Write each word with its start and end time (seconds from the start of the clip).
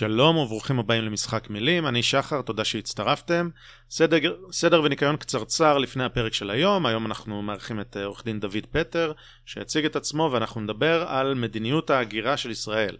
שלום 0.00 0.36
וברוכים 0.36 0.78
הבאים 0.78 1.04
למשחק 1.04 1.50
מילים, 1.50 1.86
אני 1.86 2.02
שחר, 2.02 2.42
תודה 2.42 2.64
שהצטרפתם. 2.64 3.48
סדר, 3.90 4.36
סדר 4.52 4.82
וניקיון 4.82 5.16
קצרצר 5.16 5.78
לפני 5.78 6.04
הפרק 6.04 6.34
של 6.34 6.50
היום, 6.50 6.86
היום 6.86 7.06
אנחנו 7.06 7.42
מארחים 7.42 7.80
את 7.80 7.96
אה, 7.96 8.04
עורך 8.04 8.24
דין 8.24 8.40
דוד 8.40 8.66
פטר, 8.70 9.12
שיציג 9.46 9.84
את 9.84 9.96
עצמו 9.96 10.30
ואנחנו 10.32 10.60
נדבר 10.60 11.04
על 11.08 11.34
מדיניות 11.34 11.90
ההגירה 11.90 12.36
של 12.36 12.50
ישראל. 12.50 12.96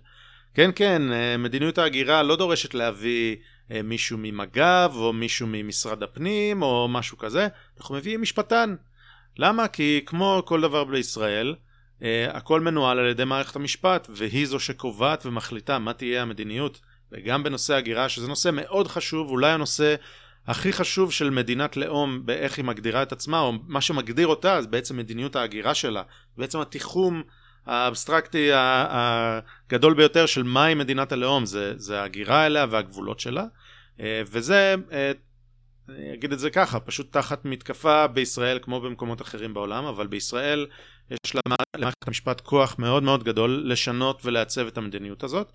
כן, 0.54 0.70
כן, 0.74 1.12
אה, 1.12 1.36
מדיניות 1.36 1.78
ההגירה 1.78 2.22
לא 2.22 2.36
דורשת 2.36 2.74
להביא 2.74 3.36
אה, 3.72 3.82
מישהו 3.82 4.18
ממג"ב 4.20 4.90
או 4.94 5.12
מישהו 5.12 5.46
ממשרד 5.50 6.02
הפנים 6.02 6.62
או 6.62 6.88
משהו 6.88 7.18
כזה, 7.18 7.48
אנחנו 7.78 7.94
מביאים 7.94 8.22
משפטן. 8.22 8.74
למה? 9.38 9.68
כי 9.68 10.00
כמו 10.06 10.42
כל 10.46 10.60
דבר 10.60 10.84
בישראל, 10.84 11.54
Uh, 12.00 12.02
הכל 12.36 12.60
מנוהל 12.60 12.98
על 12.98 13.06
ידי 13.06 13.24
מערכת 13.24 13.56
המשפט 13.56 14.08
והיא 14.10 14.46
זו 14.46 14.60
שקובעת 14.60 15.26
ומחליטה 15.26 15.78
מה 15.78 15.92
תהיה 15.92 16.22
המדיניות 16.22 16.80
וגם 17.12 17.42
בנושא 17.42 17.74
הגירה 17.74 18.08
שזה 18.08 18.28
נושא 18.28 18.50
מאוד 18.52 18.88
חשוב 18.88 19.30
אולי 19.30 19.50
הנושא 19.50 19.94
הכי 20.46 20.72
חשוב 20.72 21.12
של 21.12 21.30
מדינת 21.30 21.76
לאום 21.76 22.26
באיך 22.26 22.56
היא 22.56 22.64
מגדירה 22.64 23.02
את 23.02 23.12
עצמה 23.12 23.40
או 23.40 23.52
מה 23.66 23.80
שמגדיר 23.80 24.26
אותה 24.26 24.62
זה 24.62 24.68
בעצם 24.68 24.96
מדיניות 24.96 25.36
ההגירה 25.36 25.74
שלה 25.74 26.02
בעצם 26.36 26.60
התיחום 26.60 27.22
האבסטרקטי 27.66 28.50
הגדול 28.54 29.94
ביותר 29.94 30.26
של 30.26 30.42
מהי 30.42 30.74
מדינת 30.74 31.12
הלאום 31.12 31.46
זה, 31.46 31.72
זה 31.76 32.00
ההגירה 32.00 32.46
אליה 32.46 32.66
והגבולות 32.70 33.20
שלה. 33.20 33.44
uh, 33.96 34.00
וזה 34.26 34.74
uh, 34.88 34.92
אני 35.88 36.14
אגיד 36.14 36.32
את 36.32 36.38
זה 36.38 36.50
ככה, 36.50 36.80
פשוט 36.80 37.12
תחת 37.12 37.44
מתקפה 37.44 38.06
בישראל 38.06 38.58
כמו 38.62 38.80
במקומות 38.80 39.22
אחרים 39.22 39.54
בעולם, 39.54 39.84
אבל 39.84 40.06
בישראל 40.06 40.66
יש 41.10 41.36
למערכת 41.46 42.08
המשפט 42.08 42.40
כוח 42.40 42.76
מאוד 42.78 43.02
מאוד 43.02 43.24
גדול 43.24 43.62
לשנות 43.66 44.20
ולעצב 44.24 44.66
את 44.66 44.78
המדיניות 44.78 45.24
הזאת, 45.24 45.52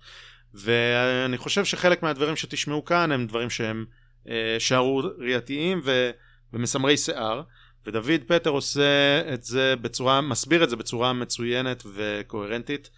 ואני 0.54 1.38
חושב 1.38 1.64
שחלק 1.64 2.02
מהדברים 2.02 2.36
שתשמעו 2.36 2.84
כאן 2.84 3.12
הם 3.12 3.26
דברים 3.26 3.50
שהם 3.50 3.84
אה, 4.28 4.56
שערורייתיים 4.58 5.80
ומסמרי 6.52 6.96
שיער, 6.96 7.42
ודוד 7.86 8.20
פטר 8.26 8.50
עושה 8.50 9.20
את 9.34 9.42
זה 9.42 9.74
בצורה, 9.76 10.20
מסביר 10.20 10.64
את 10.64 10.70
זה 10.70 10.76
בצורה 10.76 11.12
מצוינת 11.12 11.82
וקוהרנטית, 11.94 12.90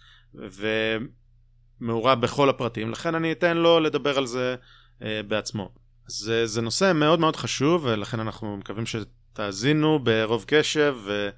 ומעורב 1.81 2.21
בכל 2.21 2.49
הפרטים, 2.49 2.91
לכן 2.91 3.15
אני 3.15 3.31
אתן 3.31 3.57
לו 3.57 3.79
לדבר 3.79 4.17
על 4.17 4.25
זה 4.25 4.55
אה, 5.03 5.21
בעצמו. 5.27 5.71
זה, 6.07 6.45
זה 6.45 6.61
נושא 6.61 6.91
מאוד 6.95 7.19
מאוד 7.19 7.35
חשוב, 7.35 7.85
ולכן 7.85 8.19
אנחנו 8.19 8.57
מקווים 8.57 8.85
שתאזינו 8.85 9.99
ברוב 9.99 10.45
קשב 10.47 10.95
ו, 11.03 11.29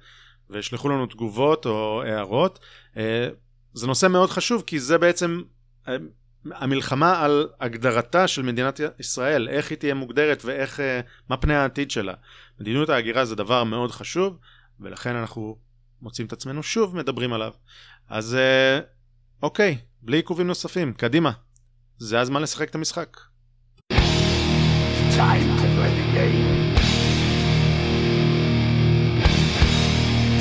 וישלחו 0.50 0.88
לנו 0.88 1.06
תגובות 1.06 1.66
או 1.66 2.02
הערות. 2.02 2.58
אה, 2.96 3.28
זה 3.72 3.86
נושא 3.86 4.06
מאוד 4.06 4.30
חשוב, 4.30 4.62
כי 4.66 4.78
זה 4.78 4.98
בעצם 4.98 5.42
המלחמה 6.50 7.24
על 7.24 7.48
הגדרתה 7.60 8.28
של 8.28 8.42
מדינת 8.42 8.80
ישראל, 8.98 9.48
איך 9.48 9.70
היא 9.70 9.78
תהיה 9.78 9.94
מוגדרת 9.94 10.44
ואיך, 10.44 10.80
אה, 10.80 11.00
מה 11.28 11.36
פני 11.36 11.54
העתיד 11.54 11.90
שלה. 11.90 12.14
מדיניות 12.60 12.88
ההגירה 12.88 13.24
זה 13.24 13.36
דבר 13.36 13.64
מאוד 13.64 13.90
חשוב, 13.90 14.38
ולכן 14.80 15.16
אנחנו 15.16 15.56
מוצאים 16.02 16.26
את 16.26 16.32
עצמנו 16.32 16.62
שוב 16.62 16.96
מדברים 16.96 17.32
עליו. 17.32 17.52
אז 18.08 18.36
אוקיי, 19.42 19.78
בלי 20.02 20.16
עיכובים 20.16 20.46
נוספים, 20.46 20.92
קדימה. 20.92 21.30
זה 21.98 22.20
הזמן 22.20 22.42
לשחק 22.42 22.70
את 22.70 22.74
המשחק. 22.74 23.16
time 25.16 25.48
to 25.60 25.66
play 25.76 25.92
the 26.00 26.06
game. 26.16 26.48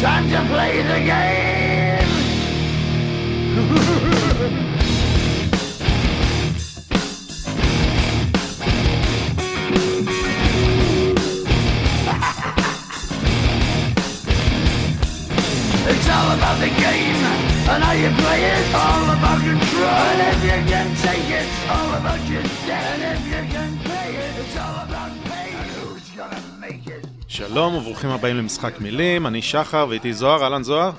Time 0.02 0.26
to 0.34 0.40
play 0.52 0.74
the 0.92 1.00
game. 1.12 2.12
all 16.18 16.30
about 16.38 16.58
the 16.66 16.72
game 16.86 17.22
and 17.72 17.80
how 17.88 17.96
you 18.04 18.12
play 18.24 18.42
it. 18.54 18.64
All 18.86 19.06
about 19.18 19.40
control. 19.50 20.00
And 20.12 20.20
if 20.32 20.40
you 20.50 20.60
can 20.72 20.88
take 21.08 21.28
it, 21.40 21.48
all 21.74 21.92
about 22.00 22.22
your 22.32 22.46
debt. 22.68 22.88
And 22.96 23.02
if 23.14 23.24
you 23.34 23.42
can 23.54 23.72
pay 23.90 24.10
it, 24.26 24.34
it's 24.42 24.56
all 24.64 24.78
about 24.88 25.12
pay. 25.30 25.50
And 25.60 25.70
who's 25.78 26.08
gonna 26.18 26.42
make 26.66 26.86
it? 26.88 27.08
שלום 27.28 27.76
וברוכים 27.76 28.10
הבאים 28.10 28.38
למשחק 28.38 28.80
מילים, 28.80 29.28
אני 29.28 29.42
שחר 29.42 29.86
ואיתי 29.90 30.14
זוהר, 30.14 30.44
אהלן 30.44 30.64
זוהר. 30.64 30.92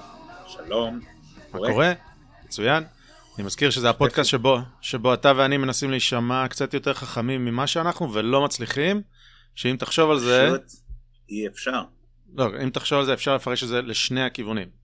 שלום. 0.46 1.00
מה 1.52 1.58
קורה? 1.58 1.92
מצוין. 2.44 2.84
אני 3.36 3.46
מזכיר 3.46 3.70
שזה 3.70 3.90
הפודקאסט 3.90 4.30
שבו, 4.30 4.58
שבו 4.80 5.14
אתה 5.14 5.32
ואני 5.36 5.56
מנסים 5.56 5.90
להישמע 5.90 6.48
קצת 6.48 6.74
יותר 6.74 6.94
חכמים 6.94 7.44
ממה 7.44 7.66
שאנחנו 7.66 8.12
ולא 8.12 8.44
מצליחים, 8.44 9.02
שאם 9.54 9.76
תחשוב 9.78 10.10
על 10.10 10.18
זה... 10.18 10.48
פשוט 10.48 10.80
אי 11.28 11.46
אפשר. 11.46 11.82
לא, 12.34 12.48
אם 12.64 12.70
תחשוב 12.70 12.98
על 12.98 13.04
זה 13.04 13.14
אפשר 13.14 13.34
לפרש 13.34 13.62
את 13.62 13.68
זה 13.68 13.82
לשני 13.82 14.22
הכיוונים. 14.22 14.81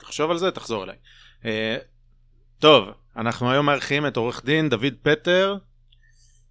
תחשוב 0.00 0.30
על 0.30 0.38
זה, 0.38 0.50
תחזור 0.50 0.84
אליי. 0.84 0.96
Uh, 1.42 1.46
טוב, 2.58 2.88
אנחנו 3.16 3.50
היום 3.50 3.66
מארחים 3.66 4.06
את 4.06 4.16
עורך 4.16 4.44
דין 4.44 4.68
דוד 4.68 4.94
פטר. 5.02 5.56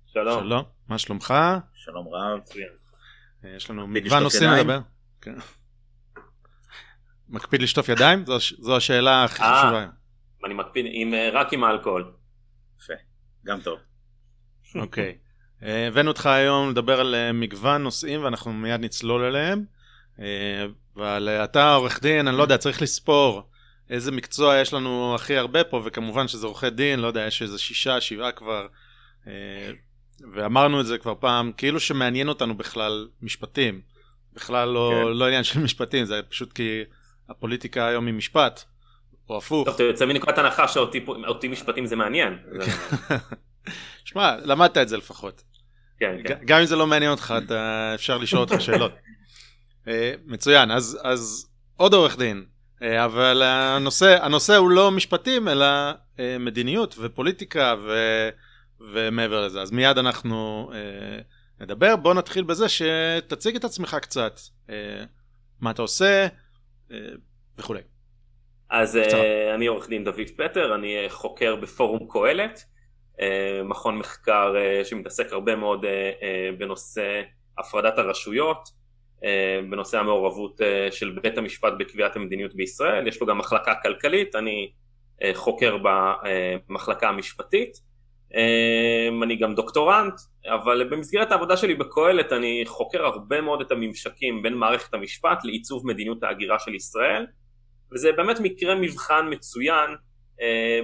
שלום. 0.05 0.43
שלום, 0.43 0.63
מה 0.87 0.97
שלומך? 0.97 1.33
שלום 1.75 2.07
רב. 2.07 2.39
Uh, 2.49 3.47
יש 3.47 3.69
לנו 3.69 3.87
מגוון 3.87 4.23
נושאים 4.23 4.49
לדבר. 4.51 4.79
כן. 5.21 5.35
מקפיד 7.29 7.61
לשטוף 7.61 7.89
ידיים? 7.89 8.25
זו, 8.25 8.37
זו 8.59 8.77
השאלה 8.77 9.23
הכי 9.23 9.43
אה, 9.43 9.61
חשובה. 9.61 9.87
אני 10.45 10.53
מקפיד 10.53 10.85
עם, 10.89 11.13
רק 11.33 11.53
עם 11.53 11.63
האלכוהול. 11.63 12.11
יפה, 12.81 12.93
גם 13.45 13.61
טוב. 13.61 13.79
אוקיי. 14.75 15.17
okay. 15.61 15.65
הבאנו 15.65 16.07
אותך 16.11 16.25
היום 16.25 16.69
לדבר 16.69 16.99
על 16.99 17.15
מגוון 17.33 17.83
נושאים 17.83 18.23
ואנחנו 18.23 18.53
מיד 18.53 18.81
נצלול 18.81 19.23
אליהם. 19.23 19.65
אבל 20.99 21.29
אתה 21.29 21.73
עורך 21.73 22.01
דין, 22.01 22.27
אני 22.27 22.37
לא 22.37 22.43
יודע, 22.43 22.57
צריך 22.57 22.81
לספור 22.81 23.43
איזה 23.89 24.11
מקצוע 24.11 24.57
יש 24.57 24.73
לנו 24.73 25.15
הכי 25.15 25.37
הרבה 25.37 25.63
פה, 25.63 25.81
וכמובן 25.85 26.27
שזה 26.27 26.47
עורכי 26.47 26.69
דין, 26.69 26.99
לא 26.99 27.07
יודע, 27.07 27.21
יש 27.27 27.41
איזה 27.41 27.59
שישה, 27.59 28.01
שבעה 28.01 28.31
כבר, 28.31 28.67
אה, 29.27 29.71
ואמרנו 30.33 30.81
את 30.81 30.85
זה 30.85 30.97
כבר 30.97 31.13
פעם, 31.19 31.51
כאילו 31.57 31.79
שמעניין 31.79 32.29
אותנו 32.29 32.57
בכלל 32.57 33.07
משפטים, 33.21 33.81
בכלל 34.33 34.69
לא, 34.69 34.91
כן. 34.93 35.17
לא 35.17 35.25
עניין 35.25 35.43
של 35.43 35.59
משפטים, 35.59 36.05
זה 36.05 36.21
פשוט 36.29 36.53
כי 36.53 36.81
הפוליטיקה 37.29 37.87
היום 37.87 38.05
היא 38.05 38.13
משפט, 38.13 38.63
או 39.29 39.37
הפוך. 39.37 39.65
טוב, 39.65 39.75
אתה 39.75 39.83
יוצא 39.83 40.05
מנקודת 40.05 40.37
הנחה 40.37 40.67
שאותי 40.67 41.47
משפטים 41.49 41.85
זה 41.85 41.95
מעניין. 41.95 42.37
שמע, 44.05 44.35
למדת 44.43 44.77
את 44.77 44.89
זה 44.89 44.97
לפחות. 44.97 45.43
כן, 45.99 46.17
כן. 46.27 46.37
גם 46.45 46.59
אם 46.59 46.65
זה 46.65 46.75
לא 46.75 46.87
מעניין 46.87 47.11
אותך, 47.11 47.33
אתה, 47.45 47.91
אפשר 47.95 48.17
לשאול 48.17 48.41
אותך 48.41 48.61
שאלות. 48.61 48.91
אה, 49.89 50.13
מצוין, 50.25 50.71
אז, 50.71 50.99
אז 51.03 51.49
עוד 51.77 51.93
עורך 51.93 52.17
דין, 52.17 52.45
אה, 52.81 53.05
אבל 53.05 53.41
הנושא, 53.43 54.25
הנושא 54.25 54.55
הוא 54.55 54.69
לא 54.69 54.91
משפטים, 54.91 55.47
אלא 55.47 55.65
אה, 56.19 56.37
מדיניות 56.39 56.95
ופוליטיקה 56.99 57.75
ו, 57.83 57.93
ומעבר 58.93 59.45
לזה. 59.45 59.61
אז 59.61 59.71
מיד 59.71 59.97
אנחנו 59.97 60.71
נדבר. 61.59 61.95
בוא 61.95 62.13
נתחיל 62.13 62.43
בזה 62.43 62.65
שתציג 62.69 63.55
את 63.55 63.63
עצמך 63.63 63.97
קצת, 64.01 64.39
מה 65.61 65.71
אתה 65.71 65.81
עושה 65.81 66.27
וכולי. 67.57 67.81
אז 68.69 68.99
אני 69.55 69.67
עורך 69.67 69.89
דין 69.89 70.03
דוד 70.03 70.29
פטר, 70.37 70.75
אני 70.75 71.05
חוקר 71.09 71.55
בפורום 71.55 72.07
קהלת, 72.09 72.63
מכון 73.63 73.97
מחקר 73.97 74.53
שמתעסק 74.83 75.33
הרבה 75.33 75.55
מאוד 75.55 75.85
בנושא 76.57 77.21
הפרדת 77.57 77.97
הרשויות. 77.97 78.78
אה, 79.23 79.59
בנושא 79.69 79.99
המעורבות 79.99 80.61
אה, 80.61 80.87
של 80.91 81.19
בית 81.21 81.37
המשפט 81.37 81.73
בקביעת 81.79 82.15
המדיניות 82.15 82.55
בישראל, 82.55 83.07
יש 83.07 83.21
לו 83.21 83.27
גם 83.27 83.37
מחלקה 83.37 83.73
כלכלית, 83.83 84.35
אני 84.35 84.71
אה, 85.23 85.31
חוקר 85.33 85.77
במחלקה 85.83 87.09
המשפטית, 87.09 87.89
אני 89.23 89.35
גם 89.35 89.55
דוקטורנט, 89.55 90.13
אבל 90.47 90.89
במסגרת 90.89 91.31
העבודה 91.31 91.57
שלי 91.57 91.75
בקהלת 91.75 92.33
אני 92.33 92.63
חוקר 92.67 93.05
הרבה 93.05 93.41
מאוד 93.41 93.61
את 93.61 93.71
הממשקים 93.71 94.43
בין 94.43 94.53
מערכת 94.53 94.93
המשפט 94.93 95.43
לעיצוב 95.43 95.87
מדיניות 95.87 96.23
ההגירה 96.23 96.59
של 96.59 96.75
ישראל, 96.75 97.25
וזה 97.91 98.11
באמת 98.11 98.39
מקרה 98.39 98.75
מבחן 98.75 99.27
מצוין 99.29 99.89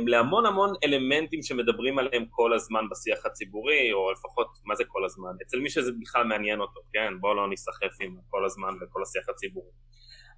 להמון 0.08 0.46
המון 0.46 0.74
אלמנטים 0.84 1.44
שמדברים 1.44 2.00
עליהם 2.00 2.26
כל 2.30 2.54
הזמן 2.54 2.82
בשיח 2.92 3.26
הציבורי, 3.26 3.94
או 3.94 4.12
לפחות, 4.12 4.48
מה 4.66 4.76
זה 4.76 4.84
כל 4.88 5.06
הזמן? 5.06 5.32
אצל 5.42 5.60
מי 5.60 5.70
שזה 5.70 5.92
בכלל 6.02 6.24
מעניין 6.24 6.60
אותו, 6.60 6.82
כן? 6.94 7.14
בואו 7.20 7.34
לא 7.34 7.50
ניסחף 7.50 8.02
עם 8.02 8.16
כל 8.30 8.46
הזמן 8.46 8.70
וכל 8.82 9.02
השיח 9.04 9.30
הציבורי. 9.30 9.72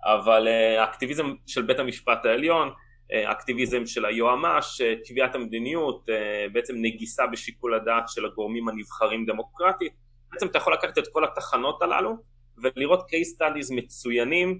אבל 0.06 0.48
אה, 0.48 0.82
האקטיביזם 0.82 1.34
של 1.48 1.62
בית 1.62 1.80
המשפט 1.80 2.26
העליון, 2.26 2.70
אה, 3.14 3.30
האקטיביזם 3.30 3.86
של 3.86 4.06
היועמ"ש, 4.06 4.82
אה, 4.82 4.94
קביעת 5.08 5.36
המדיניות, 5.36 6.06
בעצם 6.54 6.74
נגיסה 6.78 7.28
בשיקול 7.28 7.74
הדעת 7.74 8.10
של 8.10 8.26
הגורמים 8.26 8.70
הנבחרים 8.70 9.26
דמוקרטית, 9.26 9.94
בעצם 10.32 10.48
אתה 10.48 10.58
יכול 10.58 10.74
לקחת 10.74 10.98
את 10.98 11.08
כל 11.12 11.24
התחנות 11.24 11.82
הללו 11.82 12.18
ולראות 12.64 13.00
case 13.00 13.42
studies 13.42 13.76
מצוינים 13.76 14.60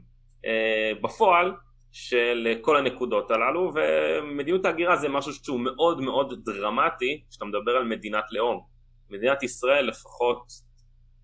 בפועל 1.02 1.52
של 1.92 2.48
כל 2.62 2.78
הנקודות 2.78 3.32
הללו 3.32 3.72
ומדיניות 3.74 4.66
ההגירה 4.66 4.96
זה 4.96 5.10
משהו 5.10 5.34
שהוא 5.34 5.60
מאוד 5.60 6.02
מאוד 6.02 6.34
דרמטי 6.46 7.24
כשאתה 7.30 7.46
מדבר 7.46 7.72
על 7.72 7.84
מדינת 7.84 8.24
לאום. 8.32 8.62
מדינת 9.10 9.44
ישראל 9.44 9.88
לפחות 9.88 10.44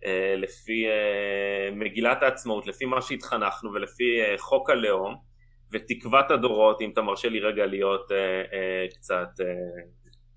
אה, 0.06 0.36
לפי 0.38 0.86
אה, 0.88 1.72
מגילת 1.72 2.24
העצמאות, 2.24 2.68
לפי 2.68 2.86
מה 2.86 3.02
שהתחנכנו 3.02 3.74
ולפי 3.74 4.22
אה, 4.22 4.36
חוק 4.38 4.70
הלאום 4.70 5.16
ותקוות 5.72 6.32
הדורות, 6.32 6.82
אם 6.82 6.90
אתה 6.94 7.02
מרשה 7.02 7.30
לי 7.30 7.40
רגע 7.40 7.66
להיות 7.66 8.12
קצת... 8.96 9.28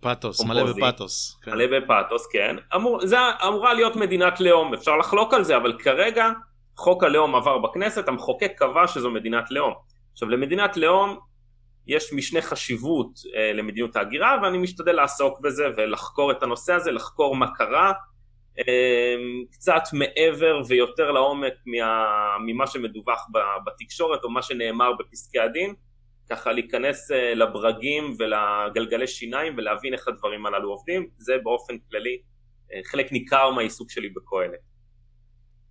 פאתוס, 0.01 0.45
מלא 0.45 0.73
בפאתוס. 0.73 1.41
כן. 1.43 1.51
מלא 1.51 1.67
בפאתוס, 1.67 2.27
כן. 2.27 2.57
אמור, 2.75 3.07
זה 3.07 3.17
אמורה 3.47 3.75
להיות 3.75 3.97
מדינת 3.97 4.41
לאום, 4.41 4.75
אפשר 4.75 4.97
לחלוק 4.97 5.35
על 5.35 5.45
זה, 5.45 5.57
אבל 5.57 5.79
כרגע 5.79 6.31
חוק 6.77 7.05
הלאום 7.05 7.35
עבר 7.35 7.59
בכנסת, 7.59 8.09
המחוקק 8.09 8.53
קבע 8.57 8.87
שזו 8.87 9.11
מדינת 9.11 9.51
לאום. 9.51 9.75
עכשיו 10.17 10.29
למדינת 10.29 10.77
לאום 10.77 11.19
יש 11.87 12.13
משנה 12.13 12.43
חשיבות 12.43 13.11
אה, 13.37 13.53
למדיניות 13.53 13.97
ההגירה 13.97 14.39
ואני 14.43 14.59
משתדל 14.59 14.93
לעסוק 14.93 15.41
בזה 15.41 15.65
ולחקור 15.77 16.33
את 16.33 16.43
הנושא 16.43 16.73
הזה, 16.73 16.91
לחקור 16.91 17.37
מה 17.37 17.55
קרה, 17.55 17.93
אה, 18.59 19.15
קצת 19.53 19.83
מעבר 19.93 20.61
ויותר 20.69 21.11
לעומק 21.11 21.53
מה, 21.67 22.07
ממה 22.47 22.67
שמדווח 22.67 23.27
בתקשורת 23.67 24.25
או 24.25 24.31
מה 24.31 24.43
שנאמר 24.43 24.93
בפסקי 24.99 25.39
הדין, 25.39 25.75
ככה 26.31 26.53
להיכנס 26.53 27.11
אה, 27.11 27.35
לברגים 27.35 28.15
ולגלגלי 28.19 29.07
שיניים 29.07 29.55
ולהבין 29.57 29.93
איך 29.93 30.09
הדברים 30.09 30.47
הללו 30.47 30.71
עובדים, 30.71 31.09
זה 31.17 31.35
באופן 31.43 31.75
כללי 31.91 32.19
אה, 32.73 32.81
חלק 32.85 33.13
ניכר 33.13 33.51
מהעיסוק 33.51 33.91
שלי 33.91 34.09
בכהנת. 34.09 34.61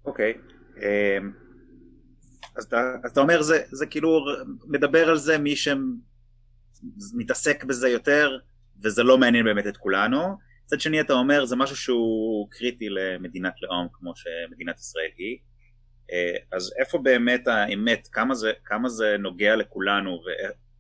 אוקיי. 0.05 0.33
Okay. 0.33 0.83
אה. 0.83 1.44
אז 2.57 2.63
אתה, 2.63 2.95
אז 3.03 3.11
אתה 3.11 3.21
אומר 3.21 3.41
זה, 3.41 3.63
זה 3.71 3.85
כאילו 3.85 4.25
מדבר 4.67 5.09
על 5.09 5.17
זה 5.17 5.37
מי 5.37 5.53
שמתעסק 5.55 7.63
בזה 7.63 7.89
יותר 7.89 8.37
וזה 8.83 9.03
לא 9.03 9.17
מעניין 9.17 9.45
באמת 9.45 9.67
את 9.67 9.77
כולנו. 9.77 10.37
מצד 10.65 10.79
שני 10.79 11.01
אתה 11.01 11.13
אומר 11.13 11.45
זה 11.45 11.55
משהו 11.55 11.75
שהוא 11.75 12.47
קריטי 12.51 12.89
למדינת 12.89 13.53
לאום 13.61 13.87
כמו 13.93 14.13
שמדינת 14.15 14.79
ישראל 14.79 15.09
היא. 15.17 15.37
אה, 16.11 16.37
אז 16.51 16.73
איפה 16.79 16.97
באמת 16.97 17.47
האמת? 17.47 18.07
כמה 18.11 18.35
זה, 18.35 18.51
כמה 18.65 18.89
זה 18.89 19.15
נוגע 19.19 19.55
לכולנו 19.55 20.19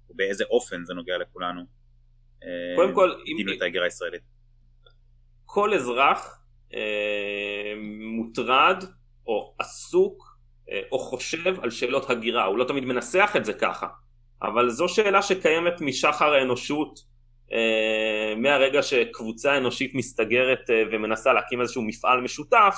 ובאיזה 0.09 0.43
אופן 0.49 0.85
זה 0.85 0.93
נוגע 0.93 1.17
לכולנו? 1.17 1.61
אה, 2.43 2.75
קודם 2.75 2.93
כל 2.93 3.11
מדיניות 3.33 3.61
ההגירה 3.61 3.85
הישראלית. 3.85 4.21
כל 5.45 5.73
אזרח 5.73 6.45
אה, 6.73 7.73
מוטרד 8.01 8.83
או 9.27 9.55
עסוק 9.59 10.24
או 10.91 10.99
חושב 10.99 11.59
על 11.63 11.69
שאלות 11.69 12.09
הגירה, 12.09 12.45
הוא 12.45 12.57
לא 12.57 12.63
תמיד 12.63 12.85
מנסח 12.85 13.33
את 13.37 13.45
זה 13.45 13.53
ככה, 13.53 13.87
אבל 14.41 14.69
זו 14.69 14.87
שאלה 14.87 15.21
שקיימת 15.21 15.81
משחר 15.81 16.33
האנושות, 16.33 16.99
אה, 17.53 18.33
מהרגע 18.37 18.83
שקבוצה 18.83 19.57
אנושית 19.57 19.95
מסתגרת 19.95 20.69
אה, 20.69 20.83
ומנסה 20.91 21.33
להקים 21.33 21.61
איזשהו 21.61 21.81
מפעל 21.81 22.21
משותף, 22.21 22.77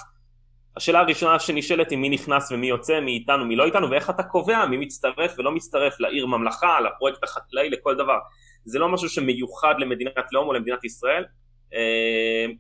השאלה 0.77 0.99
הראשונה 0.99 1.39
שנשאלת 1.39 1.91
היא 1.91 1.99
מי 1.99 2.09
נכנס 2.09 2.51
ומי 2.51 2.67
יוצא, 2.67 2.99
מי 2.99 3.11
איתנו, 3.11 3.45
מי 3.45 3.55
לא 3.55 3.65
איתנו, 3.65 3.89
ואיך 3.89 4.09
אתה 4.09 4.23
קובע 4.23 4.65
מי 4.65 4.77
מצטרף 4.77 5.35
ולא 5.37 5.51
מצטרף 5.51 5.99
לעיר 5.99 6.25
ממלכה, 6.25 6.79
לפרויקט 6.81 7.23
החקלאי, 7.23 7.69
לכל 7.69 7.95
דבר. 7.95 8.17
זה 8.65 8.79
לא 8.79 8.89
משהו 8.89 9.09
שמיוחד 9.09 9.75
למדינת 9.77 10.33
לאום 10.33 10.47
או 10.47 10.53
למדינת 10.53 10.83
ישראל, 10.83 11.25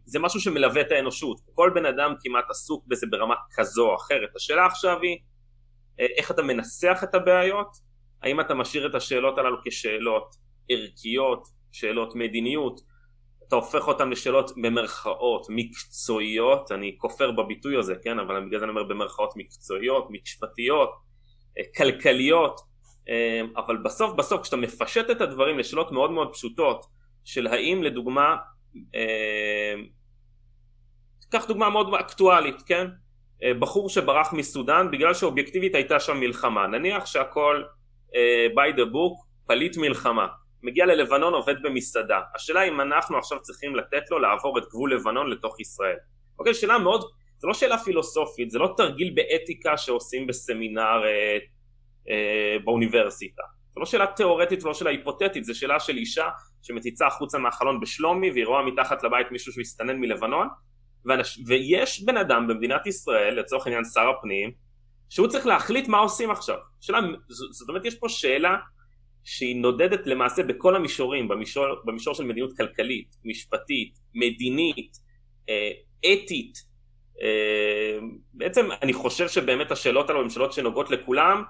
זה 0.05 0.19
משהו 0.19 0.39
שמלווה 0.39 0.81
את 0.81 0.91
האנושות. 0.91 1.37
כל 1.53 1.71
בן 1.75 1.85
אדם 1.85 2.13
כמעט 2.23 2.45
עסוק 2.49 2.85
בזה 2.87 3.07
ברמה 3.11 3.35
כזו 3.55 3.89
או 3.89 3.95
אחרת. 3.95 4.35
השאלה 4.35 4.65
עכשיו 4.65 5.01
היא 5.01 5.17
איך 5.99 6.31
אתה 6.31 6.41
מנסח 6.41 6.99
את 7.03 7.15
הבעיות, 7.15 7.67
האם 8.23 8.39
אתה 8.39 8.53
משאיר 8.53 8.87
את 8.87 8.95
השאלות 8.95 9.37
הללו 9.37 9.57
כשאלות 9.65 10.35
ערכיות, 10.69 11.47
שאלות 11.71 12.15
מדיניות, 12.15 12.79
אתה 13.47 13.55
הופך 13.55 13.87
אותן 13.87 14.09
לשאלות 14.09 14.51
במרכאות 14.63 15.47
מקצועיות, 15.49 16.71
אני 16.71 16.95
כופר 16.97 17.31
בביטוי 17.31 17.77
הזה, 17.77 17.95
כן, 18.03 18.19
אבל 18.19 18.45
בגלל 18.45 18.59
זה 18.59 18.65
אני 18.65 18.71
אומר 18.71 18.83
במרכאות 18.83 19.33
מקצועיות, 19.35 20.07
משפטיות, 20.09 20.89
כלכליות, 21.77 22.59
אבל 23.57 23.77
בסוף 23.77 24.15
בסוף 24.15 24.41
כשאתה 24.41 24.57
מפשט 24.57 25.09
את 25.09 25.21
הדברים 25.21 25.59
לשאלות 25.59 25.91
מאוד 25.91 26.11
מאוד 26.11 26.33
פשוטות 26.33 26.85
של 27.23 27.47
האם 27.47 27.83
לדוגמה 27.83 28.29
אה, 28.29 28.37
קח 31.29 31.45
דוגמה 31.45 31.69
מאוד 31.69 31.93
אקטואלית, 31.93 32.61
כן? 32.61 32.87
אה, 33.43 33.53
בחור 33.53 33.89
שברח 33.89 34.33
מסודאן 34.33 34.91
בגלל 34.91 35.13
שאובייקטיבית 35.13 35.75
הייתה 35.75 35.99
שם 35.99 36.19
מלחמה, 36.19 36.67
נניח 36.67 37.05
שהכל 37.05 37.63
uh, 38.09 38.13
by 38.53 38.77
the 38.77 38.85
book, 38.93 39.25
פליט 39.47 39.77
מלחמה, 39.77 40.27
מגיע 40.63 40.85
ללבנון 40.85 41.33
עובד 41.33 41.55
במסעדה, 41.63 42.21
השאלה 42.35 42.63
אם 42.63 42.81
אנחנו 42.81 43.17
עכשיו 43.17 43.41
צריכים 43.41 43.75
לתת 43.75 44.11
לו 44.11 44.19
לעבור 44.19 44.57
את 44.57 44.63
גבול 44.69 44.93
לבנון 44.93 45.29
לתוך 45.29 45.59
ישראל. 45.59 45.97
אוקיי, 46.39 46.53
שאלה 46.53 46.77
מאוד, 46.77 47.01
זו 47.37 47.47
לא 47.47 47.53
שאלה 47.53 47.77
פילוסופית, 47.77 48.51
זה 48.51 48.59
לא 48.59 48.73
תרגיל 48.77 49.13
באתיקה 49.15 49.77
שעושים 49.77 50.27
בסמינר 50.27 51.01
uh, 51.03 51.43
uh, 52.07 52.63
באוניברסיטה, 52.63 53.43
זו 53.77 53.79
לא 53.79 53.85
שאלה 53.85 54.05
תיאורטית 54.15 54.63
ולא 54.63 54.73
שאלה 54.73 54.89
היפותטית, 54.89 55.43
זו 55.43 55.59
שאלה 55.59 55.79
של 55.79 55.97
אישה 55.97 56.29
שמציצה 56.61 57.07
החוצה 57.07 57.37
מהחלון 57.37 57.79
בשלומי 57.79 58.31
והיא 58.31 58.45
רואה 58.45 58.65
מתחת 58.65 59.03
לבית 59.03 59.31
מישהו 59.31 59.53
שמסתנן 59.53 59.97
מלבנון 59.97 60.47
ואנש... 61.05 61.39
ויש 61.47 62.03
בן 62.03 62.17
אדם 62.17 62.47
במדינת 62.47 62.87
ישראל, 62.87 63.39
לצורך 63.39 63.65
העניין 63.67 63.83
שר 63.83 64.09
הפנים, 64.09 64.51
שהוא 65.09 65.27
צריך 65.27 65.45
להחליט 65.45 65.87
מה 65.87 65.97
עושים 65.97 66.31
עכשיו. 66.31 66.57
שאלה, 66.81 66.99
זאת 67.29 67.69
אומרת 67.69 67.85
יש 67.85 67.95
פה 67.95 68.09
שאלה 68.09 68.55
שהיא 69.23 69.61
נודדת 69.61 70.07
למעשה 70.07 70.43
בכל 70.43 70.75
המישורים, 70.75 71.27
במישור, 71.27 71.65
במישור 71.85 72.13
של 72.13 72.23
מדיניות 72.23 72.57
כלכלית, 72.57 73.15
משפטית, 73.25 73.93
מדינית, 74.13 74.91
אה, 75.49 75.71
אתית. 75.99 76.57
אה, 77.21 77.99
בעצם 78.33 78.69
אני 78.81 78.93
חושב 78.93 79.27
שבאמת 79.27 79.71
השאלות 79.71 80.09
האלו 80.09 80.21
הן 80.21 80.29
שאלות 80.29 80.53
שנוגעות 80.53 80.89
לכולם, 80.91 81.43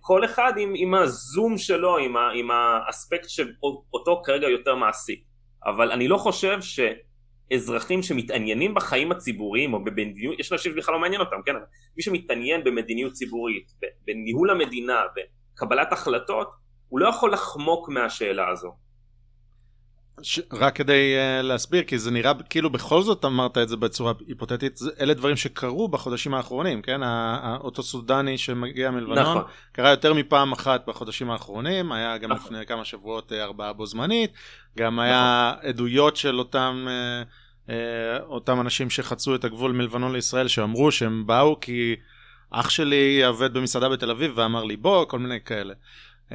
כל 0.00 0.24
אחד 0.24 0.52
עם, 0.58 0.72
עם 0.76 0.94
הזום 0.94 1.58
שלו, 1.58 1.98
עם, 1.98 2.16
ה, 2.16 2.30
עם 2.34 2.50
האספקט 2.50 3.28
שאותו 3.28 4.22
כרגע 4.24 4.48
יותר 4.48 4.74
מעסיק. 4.74 5.24
אבל 5.66 5.92
אני 5.92 6.08
לא 6.08 6.16
חושב 6.16 6.58
שאזרחים 6.60 8.02
שמתעניינים 8.02 8.74
בחיים 8.74 9.12
הציבוריים 9.12 9.74
או 9.74 9.84
במדיניות, 9.84 10.40
יש 10.40 10.52
אנשים 10.52 10.72
שבכלל 10.72 10.94
לא 10.94 11.00
מעניין 11.00 11.20
אותם, 11.20 11.36
כן? 11.46 11.52
מי 11.96 12.02
שמתעניין 12.02 12.64
במדיניות 12.64 13.12
ציבורית, 13.12 13.66
בניהול 14.04 14.50
המדינה, 14.50 15.02
בקבלת 15.54 15.92
החלטות, 15.92 16.50
הוא 16.88 17.00
לא 17.00 17.08
יכול 17.08 17.32
לחמוק 17.32 17.88
מהשאלה 17.88 18.48
הזו. 18.48 18.83
ש... 20.22 20.40
רק 20.52 20.76
כדי 20.76 21.14
uh, 21.16 21.42
להסביר, 21.42 21.82
כי 21.82 21.98
זה 21.98 22.10
נראה 22.10 22.32
כאילו 22.50 22.70
בכל 22.70 23.02
זאת 23.02 23.24
אמרת 23.24 23.58
את 23.58 23.68
זה 23.68 23.76
בצורה 23.76 24.12
היפותטית, 24.28 24.80
אלה 25.00 25.14
דברים 25.14 25.36
שקרו 25.36 25.88
בחודשים 25.88 26.34
האחרונים, 26.34 26.82
כן? 26.82 27.00
אותו 27.60 27.82
סודני 27.82 28.38
שמגיע 28.38 28.90
מלבנון, 28.90 29.18
נכון. 29.18 29.42
קרה 29.72 29.90
יותר 29.90 30.14
מפעם 30.14 30.52
אחת 30.52 30.88
בחודשים 30.88 31.30
האחרונים, 31.30 31.92
היה 31.92 32.18
גם 32.18 32.32
נכון. 32.32 32.46
לפני 32.46 32.66
כמה 32.66 32.84
שבועות 32.84 33.32
uh, 33.32 33.34
ארבעה 33.34 33.72
בו 33.72 33.86
זמנית, 33.86 34.32
גם 34.78 34.92
נכון. 34.94 35.04
היה 35.04 35.52
עדויות 35.62 36.16
של 36.16 36.38
אותם, 36.38 36.86
uh, 36.86 37.68
uh, 37.68 37.72
אותם 38.22 38.60
אנשים 38.60 38.90
שחצו 38.90 39.34
את 39.34 39.44
הגבול 39.44 39.72
מלבנון 39.72 40.12
לישראל, 40.12 40.48
שאמרו 40.48 40.92
שהם 40.92 41.26
באו 41.26 41.60
כי 41.60 41.96
אח 42.50 42.70
שלי 42.70 43.24
עובד 43.24 43.54
במסעדה 43.54 43.88
בתל 43.88 44.10
אביב 44.10 44.32
ואמר 44.34 44.64
לי 44.64 44.76
בוא, 44.76 45.04
כל 45.04 45.18
מיני 45.18 45.40
כאלה. 45.44 45.74
Uh, 46.28 46.34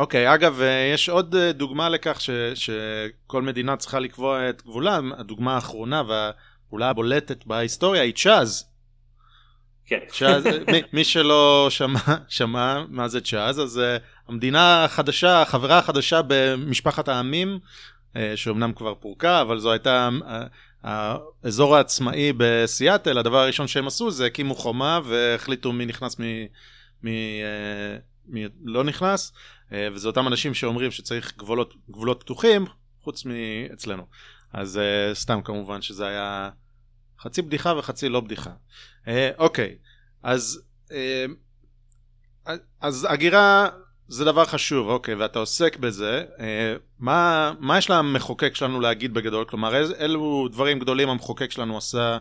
אוקיי, 0.00 0.30
okay, 0.30 0.34
אגב, 0.34 0.60
אה, 0.60 0.90
יש 0.94 1.08
עוד 1.08 1.34
אה, 1.34 1.52
דוגמה 1.52 1.88
לכך 1.88 2.20
ש, 2.20 2.30
שכל 2.54 3.42
מדינה 3.42 3.76
צריכה 3.76 3.98
לקבוע 3.98 4.50
את 4.50 4.62
גבולה, 4.62 5.00
הדוגמה 5.18 5.54
האחרונה 5.54 6.02
והפעולה 6.08 6.90
הבולטת 6.90 7.46
בהיסטוריה 7.46 8.02
היא 8.02 8.14
צ'אז. 8.14 8.64
כן. 9.86 9.98
צ'אז, 10.08 10.44
מי, 10.46 10.82
מי 10.92 11.04
שלא 11.04 11.66
שמע, 11.70 12.00
שמע 12.28 12.84
מה 12.88 13.08
זה 13.08 13.20
צ'אז, 13.20 13.60
אז 13.60 13.80
uh, 13.80 14.02
המדינה 14.28 14.84
החדשה, 14.84 15.42
החברה 15.42 15.78
החדשה 15.78 16.20
במשפחת 16.26 17.08
העמים, 17.08 17.58
uh, 18.14 18.18
שאומנם 18.36 18.72
כבר 18.72 18.94
פורקה, 18.94 19.40
אבל 19.40 19.58
זו 19.58 19.72
הייתה 19.72 20.08
uh, 20.20 20.24
האזור 20.82 21.76
העצמאי 21.76 22.32
בסיאטל, 22.36 23.18
הדבר 23.18 23.38
הראשון 23.38 23.68
שהם 23.68 23.86
עשו 23.86 24.10
זה 24.10 24.26
הקימו 24.26 24.54
חומה 24.54 25.00
והחליטו 25.04 25.72
מי 25.72 25.86
נכנס 25.86 26.18
מי, 26.18 26.48
מי, 27.02 27.42
uh, 27.42 28.00
מי 28.28 28.44
לא 28.64 28.84
נכנס. 28.84 29.32
אה, 29.72 29.88
וזה 29.92 30.08
אותם 30.08 30.26
אנשים 30.26 30.54
שאומרים 30.54 30.90
שצריך 30.90 31.36
גבולות, 31.38 31.74
גבולות 31.90 32.20
פתוחים, 32.20 32.66
חוץ 33.02 33.24
מאצלנו. 33.24 34.06
אז 34.52 34.76
uh, 34.76 35.14
סתם 35.14 35.40
כמובן 35.42 35.82
שזה 35.82 36.06
היה 36.06 36.50
חצי 37.20 37.42
בדיחה 37.42 37.74
וחצי 37.78 38.08
לא 38.08 38.20
בדיחה. 38.20 38.50
Uh, 39.04 39.08
אוקיי, 39.38 39.76
אז, 40.22 40.62
אז 42.80 43.06
הגירה 43.10 43.68
זה 44.08 44.24
דבר 44.24 44.44
חשוב, 44.44 44.88
אוקיי, 44.88 45.14
ואתה 45.14 45.38
עוסק 45.38 45.76
בזה. 45.76 46.24
מה, 46.98 47.52
מה 47.60 47.78
יש 47.78 47.90
למחוקק 47.90 48.54
שלנו 48.54 48.80
להגיד 48.80 49.14
בגדול? 49.14 49.44
כלומר, 49.44 49.92
אילו 50.00 50.48
דברים 50.52 50.78
גדולים 50.78 51.08
המחוקק 51.08 51.50
שלנו 51.50 51.76
עשה 51.76 52.18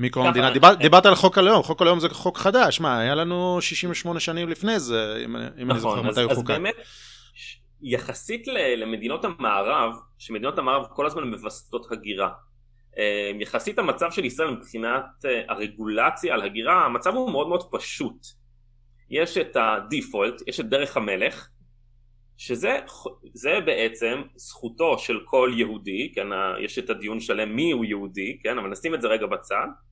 מקום 0.00 0.26
המדינה, 0.26 0.50
דיבר, 0.50 0.74
דיברת 0.74 1.06
על 1.06 1.14
חוק 1.14 1.38
הלאום, 1.38 1.62
חוק 1.62 1.82
הלאום 1.82 2.00
זה 2.00 2.08
חוק 2.08 2.38
חדש, 2.38 2.80
מה, 2.80 2.98
היה 2.98 3.14
לנו 3.14 3.58
68 3.60 4.20
שנים 4.20 4.48
לפני 4.48 4.80
זה, 4.80 5.22
אם, 5.24 5.36
אם 5.36 5.42
נכון, 5.68 5.70
אני 5.70 5.80
זוכר 5.80 6.02
מתי 6.02 6.22
הוא 6.22 6.34
חוקק. 6.34 6.50
אז 6.50 6.56
באמת, 6.56 6.74
יחסית 7.82 8.46
למדינות 8.76 9.24
המערב, 9.24 9.92
שמדינות 10.18 10.58
המערב 10.58 10.86
כל 10.92 11.06
הזמן 11.06 11.22
מווסתות 11.22 11.92
הגירה. 11.92 12.30
אה, 12.98 13.30
יחסית 13.40 13.78
המצב 13.78 14.10
של 14.10 14.24
ישראל 14.24 14.50
מבחינת 14.50 15.04
אה, 15.24 15.42
הרגולציה 15.48 16.34
על 16.34 16.42
הגירה, 16.42 16.84
המצב 16.84 17.14
הוא 17.14 17.30
מאוד 17.30 17.48
מאוד 17.48 17.70
פשוט. 17.70 18.26
יש 19.10 19.38
את 19.38 19.56
הדיפולט, 19.56 20.42
יש 20.46 20.60
את 20.60 20.68
דרך 20.68 20.96
המלך, 20.96 21.48
שזה 22.36 23.60
בעצם 23.66 24.22
זכותו 24.36 24.98
של 24.98 25.18
כל 25.24 25.52
יהודי, 25.56 26.12
כן, 26.14 26.26
יש 26.64 26.78
את 26.78 26.90
הדיון 26.90 27.20
שלם 27.20 27.56
מי 27.56 27.70
הוא 27.72 27.84
יהודי, 27.84 28.38
כן, 28.42 28.58
אבל 28.58 28.68
נשים 28.68 28.94
את 28.94 29.02
זה 29.02 29.08
רגע 29.08 29.26
בצד, 29.26 29.66
אה, 29.66 29.89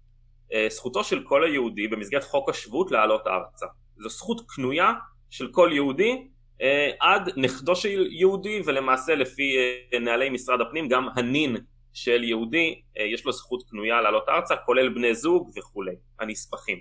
זכותו 0.68 1.04
של 1.04 1.22
כל 1.24 1.44
היהודי 1.44 1.88
במסגרת 1.88 2.24
חוק 2.24 2.50
השבות 2.50 2.90
לעלות 2.90 3.26
ארצה. 3.26 3.66
זו 3.96 4.08
זכות 4.08 4.40
קנויה 4.48 4.92
של 5.30 5.48
כל 5.52 5.70
יהודי 5.72 6.28
אה, 6.62 6.90
עד 7.00 7.30
נכדו 7.36 7.76
של 7.76 8.06
יהודי 8.10 8.60
ולמעשה 8.66 9.14
לפי 9.14 9.56
אה, 9.58 9.98
נהלי 9.98 10.30
משרד 10.30 10.60
הפנים 10.60 10.88
גם 10.88 11.08
הנין 11.16 11.56
של 11.92 12.24
יהודי 12.24 12.82
יש 12.96 13.24
לו 13.24 13.32
זכות 13.32 13.62
קנויה 13.70 14.00
לעלות 14.00 14.28
ארצה 14.28 14.56
כולל 14.56 14.88
בני 14.88 15.14
זוג 15.14 15.50
וכולי, 15.58 15.94
הנספחים. 16.20 16.78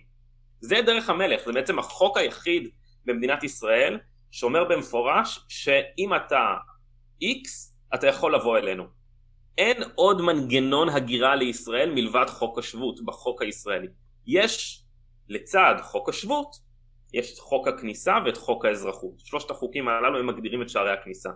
זה 0.60 0.82
דרך 0.86 1.10
המלך, 1.10 1.46
זה 1.46 1.54
בעצם 1.54 1.80
החוק 1.80 2.18
היחיד 2.18 2.70
במדינת 3.06 3.44
ישראל 3.44 4.00
שאומר 4.32 4.64
במפורש 4.64 5.40
שאם 5.48 6.16
אתה 6.16 6.56
X 7.24 7.48
אתה 7.94 8.08
יכול 8.08 8.36
לבוא 8.36 8.58
אלינו. 8.58 8.97
אין 9.58 9.84
עוד 9.96 10.22
מנגנון 10.22 10.90
הגירה 10.90 11.36
לישראל 11.36 11.92
מלבד 11.92 12.26
חוק 12.28 12.60
השבות 12.60 13.06
בחוק 13.06 13.42
הישראלי. 13.42 13.88
יש 14.28 14.84
לצד 15.30 15.76
חוק 15.82 16.10
השבות, 16.10 16.56
יש 17.14 17.34
את 17.34 17.40
חוק 17.40 17.68
הכניסה 17.68 18.14
ואת 18.26 18.38
חוק 18.38 18.66
האזרחות. 18.66 19.14
שלושת 19.18 19.52
החוקים 19.52 19.88
הללו 19.88 20.20
הם 20.20 20.28
מגדירים 20.28 20.62
את 20.62 20.70
שערי 20.70 20.92
הכניסה. 20.92 21.30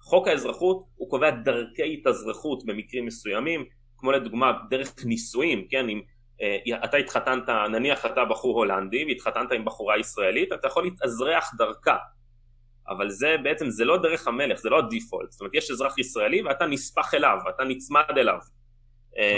חוק 0.00 0.28
האזרחות 0.28 0.84
הוא 0.96 1.10
קובע 1.10 1.30
דרכי 1.30 1.94
התאזרחות 1.94 2.66
במקרים 2.66 3.06
מסוימים, 3.06 3.64
כמו 3.96 4.12
לדוגמה 4.12 4.52
דרך 4.70 4.94
נישואים, 5.04 5.66
כן, 5.70 5.88
אם 5.88 6.00
אה, 6.42 6.84
אתה 6.84 6.96
התחתנת, 6.96 7.48
נניח 7.48 8.06
אתה 8.06 8.24
בחור 8.24 8.58
הולנדי 8.58 9.04
והתחתנת 9.04 9.52
עם 9.52 9.64
בחורה 9.64 9.98
ישראלית, 9.98 10.52
אתה 10.52 10.66
יכול 10.66 10.84
להתאזרח 10.84 11.54
דרכה. 11.58 11.96
אבל 12.88 13.10
זה 13.10 13.36
בעצם, 13.42 13.70
זה 13.70 13.84
לא 13.84 14.02
דרך 14.02 14.28
המלך, 14.28 14.58
זה 14.58 14.68
לא 14.68 14.78
הדיפולט. 14.78 15.32
זאת 15.32 15.40
אומרת, 15.40 15.54
יש 15.54 15.70
אזרח 15.70 15.98
ישראלי 15.98 16.42
ואתה 16.42 16.66
נספח 16.66 17.14
אליו, 17.14 17.36
אתה 17.54 17.64
נצמד 17.64 18.02
אליו. 18.16 18.38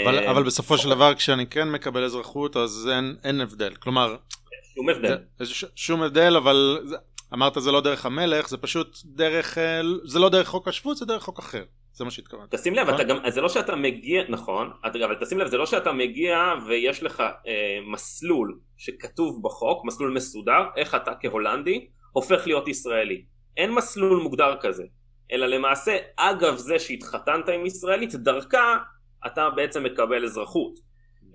אבל, 0.03 0.19
אה, 0.19 0.31
אבל 0.31 0.43
בסופו 0.43 0.77
של 0.77 0.89
דבר 0.89 1.15
כשאני 1.15 1.47
כן 1.47 1.71
מקבל 1.71 2.03
אזרחות 2.03 2.57
אז 2.57 2.89
אין, 2.93 3.15
אין 3.23 3.41
הבדל, 3.41 3.75
כלומר... 3.75 4.15
שום 4.75 4.89
הבדל. 4.89 5.17
זה, 5.39 5.67
שום 5.75 6.03
הבדל, 6.03 6.35
אבל 6.37 6.79
זה, 6.83 6.95
אמרת 7.33 7.53
זה 7.57 7.71
לא 7.71 7.81
דרך 7.81 8.05
המלך, 8.05 8.49
זה 8.49 8.57
פשוט 8.57 8.97
דרך, 9.05 9.57
אה, 9.57 9.81
זה 10.03 10.19
לא 10.19 10.29
דרך 10.29 10.47
חוק 10.47 10.67
השבות, 10.67 10.97
זה 10.97 11.05
דרך 11.05 11.23
חוק 11.23 11.39
אחר. 11.39 11.63
זה 11.93 12.05
מה 12.05 12.11
שהתכוונת. 12.11 12.55
תשים 12.55 12.73
לב, 12.75 12.89
אתה 12.89 13.03
נכון? 13.03 13.07
גם, 13.07 13.29
זה 13.29 13.41
לא 13.41 13.49
שאתה 13.49 13.75
מגיע, 13.75 14.23
נכון, 14.29 14.71
אבל 14.83 15.15
תשים 15.21 15.39
לב, 15.39 15.47
זה 15.47 15.57
לא 15.57 15.65
שאתה 15.65 15.91
מגיע 15.91 16.53
ויש 16.67 17.03
לך 17.03 17.19
אה, 17.19 17.79
מסלול 17.93 18.59
שכתוב 18.77 19.43
בחוק, 19.43 19.85
מסלול 19.85 20.13
מסודר, 20.13 20.63
איך 20.77 20.95
אתה 20.95 21.11
כהולנדי 21.19 21.87
הופך 22.11 22.47
להיות 22.47 22.67
ישראלי. 22.67 23.25
אין 23.57 23.71
מסלול 23.71 24.21
מוגדר 24.23 24.55
כזה, 24.61 24.83
אלא 25.31 25.47
למעשה 25.47 25.97
אגב 26.17 26.55
זה 26.55 26.79
שהתחתנת 26.79 27.49
עם 27.49 27.65
ישראלית, 27.65 28.15
דרכה 28.15 28.77
אתה 29.25 29.49
בעצם 29.49 29.83
מקבל 29.83 30.25
אזרחות. 30.25 30.73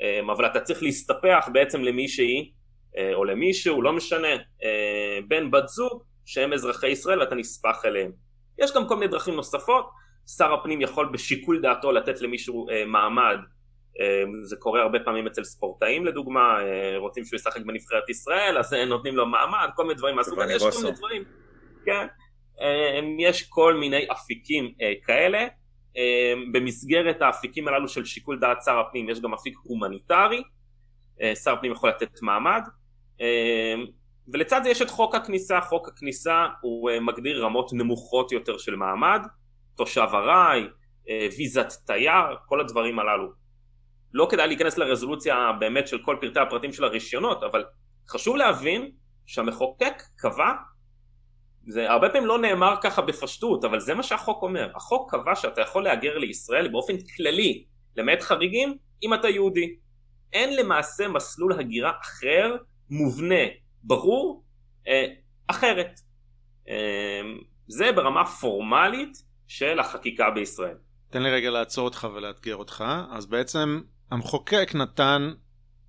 אמ, 0.00 0.30
אבל 0.30 0.46
אתה 0.46 0.60
צריך 0.60 0.82
להסתפח 0.82 1.48
בעצם 1.52 1.82
למישהי 1.82 2.52
אה, 2.98 3.14
או 3.14 3.24
למישהו, 3.24 3.82
לא 3.82 3.92
משנה, 3.92 4.32
אה, 4.64 5.18
בן 5.28 5.50
בת 5.50 5.68
זוג 5.68 6.02
שהם 6.24 6.52
אזרחי 6.52 6.88
ישראל 6.88 7.20
ואתה 7.20 7.34
נספח 7.34 7.84
אליהם. 7.84 8.12
יש 8.58 8.74
גם 8.74 8.88
כל 8.88 8.94
מיני 8.94 9.08
דרכים 9.08 9.34
נוספות, 9.34 9.90
שר 10.36 10.54
הפנים 10.54 10.80
יכול 10.80 11.08
בשיקול 11.12 11.62
דעתו 11.62 11.92
לתת 11.92 12.20
למישהו 12.20 12.68
אה, 12.70 12.84
מעמד, 12.86 13.38
זה 14.42 14.56
קורה 14.56 14.82
הרבה 14.82 15.00
פעמים 15.00 15.26
אצל 15.26 15.44
ספורטאים 15.44 16.06
לדוגמה, 16.06 16.58
רוצים 16.96 17.24
שהוא 17.24 17.36
ישחק 17.36 17.60
בנבחרת 17.66 18.08
ישראל 18.08 18.58
אז 18.58 18.72
נותנים 18.72 19.16
לו 19.16 19.26
מעמד, 19.26 19.68
כל 19.76 19.82
מיני 19.82 19.94
דברים 19.94 20.16
מהסוג 20.16 20.40
הזה, 20.40 20.52
יש 20.52 20.62
כל 20.62 20.82
מיני 20.82 20.96
דברים. 20.96 21.24
כן? 21.86 22.06
אמ, 22.60 23.20
יש 23.20 23.48
כל 23.48 23.74
מיני 23.74 24.06
אפיקים 24.12 24.72
אה, 24.82 24.92
כאלה, 25.04 25.46
אמ, 25.96 26.52
במסגרת 26.52 27.22
האפיקים 27.22 27.68
הללו 27.68 27.88
של 27.88 28.04
שיקול 28.04 28.38
דעת 28.40 28.58
שר 28.64 28.78
הפנים 28.78 29.10
יש 29.10 29.20
גם 29.20 29.34
אפיק 29.34 29.54
הומניטרי, 29.62 30.42
אה, 31.22 31.36
שר 31.36 31.52
הפנים 31.52 31.72
יכול 31.72 31.88
לתת 31.88 32.22
מעמד, 32.22 32.62
אמ, 33.20 33.86
ולצד 34.32 34.60
זה 34.64 34.70
יש 34.70 34.82
את 34.82 34.90
חוק 34.90 35.14
הכניסה, 35.14 35.60
חוק 35.60 35.88
הכניסה 35.88 36.46
הוא 36.60 36.90
אה, 36.90 37.00
מגדיר 37.00 37.44
רמות 37.44 37.72
נמוכות 37.72 38.32
יותר 38.32 38.58
של 38.58 38.76
מעמד, 38.76 39.20
תושב 39.76 40.08
ארעי, 40.14 40.62
ויזת 41.38 41.72
תייר, 41.86 42.36
כל 42.46 42.60
הדברים 42.60 42.98
הללו. 42.98 43.32
לא 44.14 44.26
כדאי 44.30 44.46
להיכנס 44.46 44.78
לרזולוציה 44.78 45.52
באמת 45.60 45.88
של 45.88 45.98
כל 46.04 46.16
פרטי 46.20 46.40
הפרטים 46.40 46.72
של 46.72 46.84
הרישיונות, 46.84 47.42
אבל 47.42 47.64
חשוב 48.08 48.36
להבין 48.36 48.90
שהמחוקק 49.26 50.02
קבע 50.16 50.52
זה 51.66 51.90
הרבה 51.90 52.08
פעמים 52.08 52.26
לא 52.28 52.38
נאמר 52.38 52.74
ככה 52.82 53.02
בפשטות, 53.02 53.64
אבל 53.64 53.80
זה 53.80 53.94
מה 53.94 54.02
שהחוק 54.02 54.42
אומר. 54.42 54.70
החוק 54.74 55.10
קבע 55.10 55.34
שאתה 55.34 55.60
יכול 55.60 55.84
להגר 55.84 56.18
לישראל 56.18 56.68
באופן 56.68 56.94
כללי, 57.16 57.64
למעט 57.96 58.22
חריגים, 58.22 58.76
אם 59.02 59.14
אתה 59.14 59.28
יהודי. 59.28 59.76
אין 60.32 60.56
למעשה 60.56 61.08
מסלול 61.08 61.52
הגירה 61.52 61.92
אחר, 62.02 62.56
מובנה, 62.90 63.44
ברור, 63.82 64.44
אה, 64.88 65.06
אחרת. 65.46 66.00
אה, 66.68 67.20
זה 67.66 67.92
ברמה 67.92 68.24
פורמלית 68.26 69.22
של 69.46 69.78
החקיקה 69.78 70.30
בישראל. 70.30 70.76
תן 71.10 71.22
לי 71.22 71.30
רגע 71.30 71.50
לעצור 71.50 71.84
אותך 71.84 72.08
ולאתגר 72.14 72.56
אותך. 72.56 72.84
אז 73.10 73.26
בעצם 73.26 73.80
המחוקק 74.10 74.70
נתן, 74.74 75.30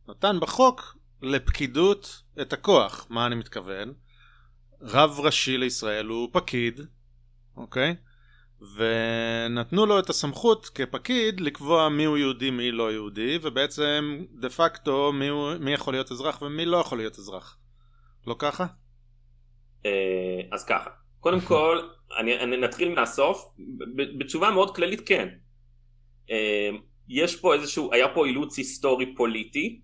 נתן 0.09 0.39
בחוק 0.41 0.97
לפקידות 1.21 2.21
את 2.41 2.53
הכוח. 2.53 3.07
מה 3.09 3.25
אני 3.25 3.35
מתכוון? 3.35 3.93
רב 4.81 5.19
ראשי 5.19 5.57
לישראל 5.57 6.05
הוא 6.05 6.29
פקיד, 6.31 6.81
אוקיי? 7.57 7.95
ונתנו 8.75 9.85
לו 9.85 9.99
את 9.99 10.09
הסמכות 10.09 10.65
כפקיד 10.65 11.39
לקבוע 11.39 11.89
מי 11.89 12.05
הוא 12.05 12.17
יהודי 12.17 12.51
מי 12.51 12.71
לא 12.71 12.91
יהודי 12.91 13.39
ובעצם 13.41 14.25
דה 14.31 14.49
פקטו 14.49 15.11
מי, 15.13 15.27
הוא, 15.27 15.53
מי 15.59 15.73
יכול 15.73 15.93
להיות 15.93 16.11
אזרח 16.11 16.41
ומי 16.41 16.65
לא 16.65 16.77
יכול 16.77 16.97
להיות 16.97 17.19
אזרח. 17.19 17.57
לא 18.27 18.35
ככה? 18.39 18.65
אה, 19.85 20.41
אז 20.51 20.65
ככה. 20.65 20.89
קודם 21.19 21.41
כל 21.41 21.87
אני, 22.17 22.39
אני 22.39 22.57
נתחיל 22.57 22.95
מהסוף. 22.95 23.45
בתשובה 23.95 24.51
מאוד 24.51 24.75
כללית 24.75 25.07
כן. 25.07 25.27
אה, 26.31 26.69
יש 27.07 27.35
פה 27.35 27.53
איזשהו 27.53 27.93
היה 27.93 28.07
פה 28.13 28.25
אילוץ 28.25 28.57
היסטורי 28.57 29.15
פוליטי 29.15 29.81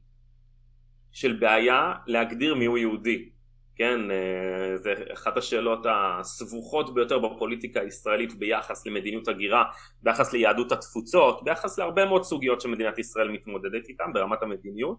של 1.11 1.33
בעיה 1.33 1.93
להגדיר 2.07 2.55
מי 2.55 2.65
הוא 2.65 2.77
יהודי 2.77 3.29
כן, 3.75 4.11
אה, 4.11 4.77
זה 4.77 4.93
אחת 5.13 5.37
השאלות 5.37 5.85
הסבוכות 5.89 6.93
ביותר 6.93 7.19
בפוליטיקה 7.19 7.81
הישראלית 7.81 8.33
ביחס 8.33 8.85
למדיניות 8.85 9.27
הגירה, 9.27 9.63
ביחס 10.01 10.33
ליהדות 10.33 10.71
התפוצות, 10.71 11.43
ביחס 11.43 11.79
להרבה 11.79 12.05
מאוד 12.05 12.23
סוגיות 12.23 12.61
שמדינת 12.61 12.99
ישראל 12.99 13.29
מתמודדת 13.29 13.89
איתן 13.89 14.13
ברמת 14.13 14.43
המדיניות. 14.43 14.97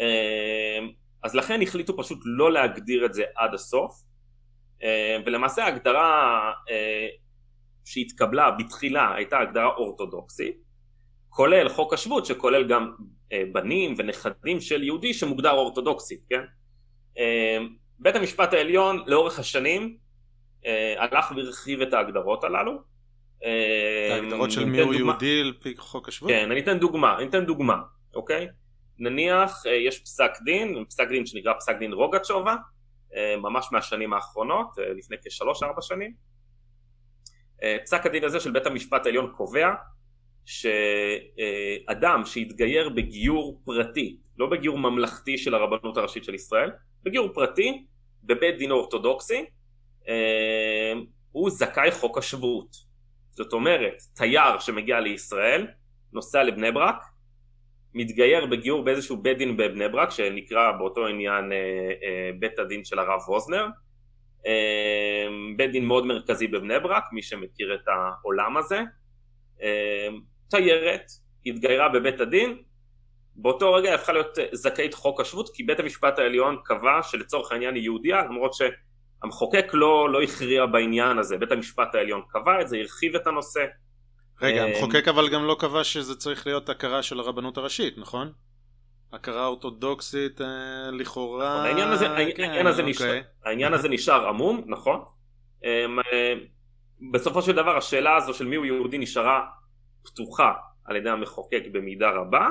אה, 0.00 0.86
אז 1.22 1.34
לכן 1.34 1.62
החליטו 1.62 1.96
פשוט 1.96 2.18
לא 2.24 2.52
להגדיר 2.52 3.06
את 3.06 3.14
זה 3.14 3.22
עד 3.36 3.54
הסוף, 3.54 4.02
אה, 4.82 5.16
ולמעשה 5.26 5.64
ההגדרה 5.64 6.52
שהתקבלה 7.84 8.50
בתחילה 8.50 9.14
הייתה 9.14 9.38
הגדרה 9.38 9.66
אורתודוקסית, 9.66 10.56
כולל 11.28 11.68
חוק 11.68 11.92
השבות 11.92 12.26
שכולל 12.26 12.68
גם 12.68 12.92
בנים 13.52 13.94
ונכדים 13.98 14.60
של 14.60 14.82
יהודי 14.82 15.14
שמוגדר 15.14 15.50
אורתודוקסית, 15.50 16.20
כן? 16.28 16.42
אמ, 17.18 17.68
בית 17.98 18.16
המשפט 18.16 18.52
העליון 18.52 19.02
לאורך 19.06 19.38
השנים 19.38 19.96
אה, 20.66 20.94
הלך 20.98 21.32
והרחיב 21.36 21.80
את 21.80 21.92
ההגדרות 21.92 22.44
הללו. 22.44 22.96
ההגדרות 24.10 24.50
של 24.50 24.64
מי 24.64 24.80
הוא 24.80 24.94
יהודי 24.94 25.40
על 25.40 25.52
פי 25.60 25.74
חוק 25.76 26.08
השבות? 26.08 26.30
כן, 26.30 26.50
אני 26.50 26.60
אתן 26.60 26.78
דוגמה, 26.78 27.18
אני 27.18 27.28
אתן 27.28 27.46
דוגמה, 27.46 27.76
אוקיי? 28.14 28.48
נניח 28.98 29.66
אה, 29.66 29.74
יש 29.74 29.98
פסק 29.98 30.30
דין, 30.44 30.84
פסק 30.84 31.08
דין 31.08 31.26
שנקרא 31.26 31.52
פסק 31.58 31.76
דין 31.78 31.92
רוגצ'ובה, 31.92 32.56
אה, 33.16 33.36
ממש 33.36 33.68
מהשנים 33.72 34.12
האחרונות, 34.12 34.68
לפני 34.98 35.16
כשלוש 35.24 35.62
ארבע 35.62 35.82
שנים. 35.82 36.26
פסק 37.84 38.06
הדין 38.06 38.24
הזה 38.24 38.40
של 38.40 38.50
בית 38.50 38.66
המשפט 38.66 39.06
העליון 39.06 39.32
קובע 39.36 39.68
שאדם 40.44 42.22
שהתגייר 42.24 42.88
בגיור 42.88 43.60
פרטי, 43.64 44.16
לא 44.38 44.46
בגיור 44.46 44.78
ממלכתי 44.78 45.38
של 45.38 45.54
הרבנות 45.54 45.96
הראשית 45.96 46.24
של 46.24 46.34
ישראל, 46.34 46.70
בגיור 47.06 47.28
פרטי 47.34 47.84
בבית 48.24 48.58
דין 48.58 48.70
אורתודוקסי 48.70 49.44
אה, 50.08 50.92
הוא 51.32 51.50
זכאי 51.50 51.90
חוק 51.90 52.18
השבות. 52.18 52.76
זאת 53.30 53.52
אומרת, 53.52 54.02
תייר 54.14 54.58
שמגיע 54.58 55.00
לישראל, 55.00 55.66
נוסע 56.12 56.42
לבני 56.42 56.72
ברק, 56.72 57.04
מתגייר 57.94 58.46
בגיור 58.46 58.84
באיזשהו 58.84 59.16
בית 59.16 59.38
דין 59.38 59.56
בבני 59.56 59.88
ברק 59.88 60.10
שנקרא 60.10 60.72
באותו 60.72 61.06
עניין 61.06 61.52
בית 62.38 62.58
הדין 62.58 62.84
של 62.84 62.98
הרב 62.98 63.20
ווזנר 63.28 63.66
בית 65.56 65.72
דין 65.72 65.84
מאוד 65.84 66.06
מרכזי 66.06 66.46
בבני 66.46 66.80
ברק 66.80 67.04
מי 67.12 67.22
שמכיר 67.22 67.74
את 67.74 67.88
העולם 67.88 68.56
הזה 68.56 68.80
תיירת 70.50 71.10
התגיירה 71.46 71.88
בבית 71.88 72.20
הדין 72.20 72.62
באותו 73.36 73.72
רגע 73.72 73.94
הפכה 73.94 74.12
להיות 74.12 74.38
זכאית 74.52 74.94
חוק 74.94 75.20
השבות 75.20 75.50
כי 75.54 75.62
בית 75.62 75.80
המשפט 75.80 76.18
העליון 76.18 76.56
קבע 76.64 77.02
שלצורך 77.02 77.52
העניין 77.52 77.74
היא 77.74 77.82
יהודיה 77.82 78.24
למרות 78.24 78.52
שהמחוקק 78.54 79.66
לא, 79.72 80.12
לא 80.12 80.22
הכריע 80.22 80.66
בעניין 80.66 81.18
הזה 81.18 81.38
בית 81.38 81.52
המשפט 81.52 81.94
העליון 81.94 82.22
קבע 82.28 82.60
את 82.60 82.68
זה 82.68 82.76
הרחיב 82.76 83.14
את 83.14 83.26
הנושא 83.26 83.64
רגע, 84.42 84.64
אה, 84.64 84.76
המחוקק 84.76 85.08
אבל 85.08 85.28
גם 85.28 85.44
לא 85.44 85.56
קבע 85.58 85.84
שזה 85.84 86.16
צריך 86.16 86.46
להיות 86.46 86.68
הכרה 86.68 87.02
של 87.02 87.20
הרבנות 87.20 87.58
הראשית, 87.58 87.98
נכון? 87.98 88.32
הכרה 89.12 89.46
אורתודוקסית 89.46 90.40
אה, 90.40 90.46
לכאורה... 90.92 91.54
נכון, 91.54 91.66
העניין 91.66 91.88
הזה, 91.88 92.04
כן, 92.36 92.42
העניין, 92.42 92.66
הזה 92.66 92.82
נשאר, 92.82 93.06
אוקיי. 93.06 93.22
העניין 93.44 93.74
הזה 93.74 93.88
נשאר 93.88 94.28
עמום, 94.28 94.64
נכון? 94.66 95.04
אמ, 95.64 95.98
אה, 95.98 96.34
בסופו 97.12 97.42
של 97.42 97.52
דבר 97.52 97.76
השאלה 97.76 98.16
הזו 98.16 98.34
של 98.34 98.46
מיהו 98.46 98.64
יהודי 98.64 98.98
נשארה 98.98 99.46
פתוחה 100.04 100.52
על 100.84 100.96
ידי 100.96 101.10
המחוקק 101.10 101.62
במידה 101.72 102.10
רבה 102.10 102.50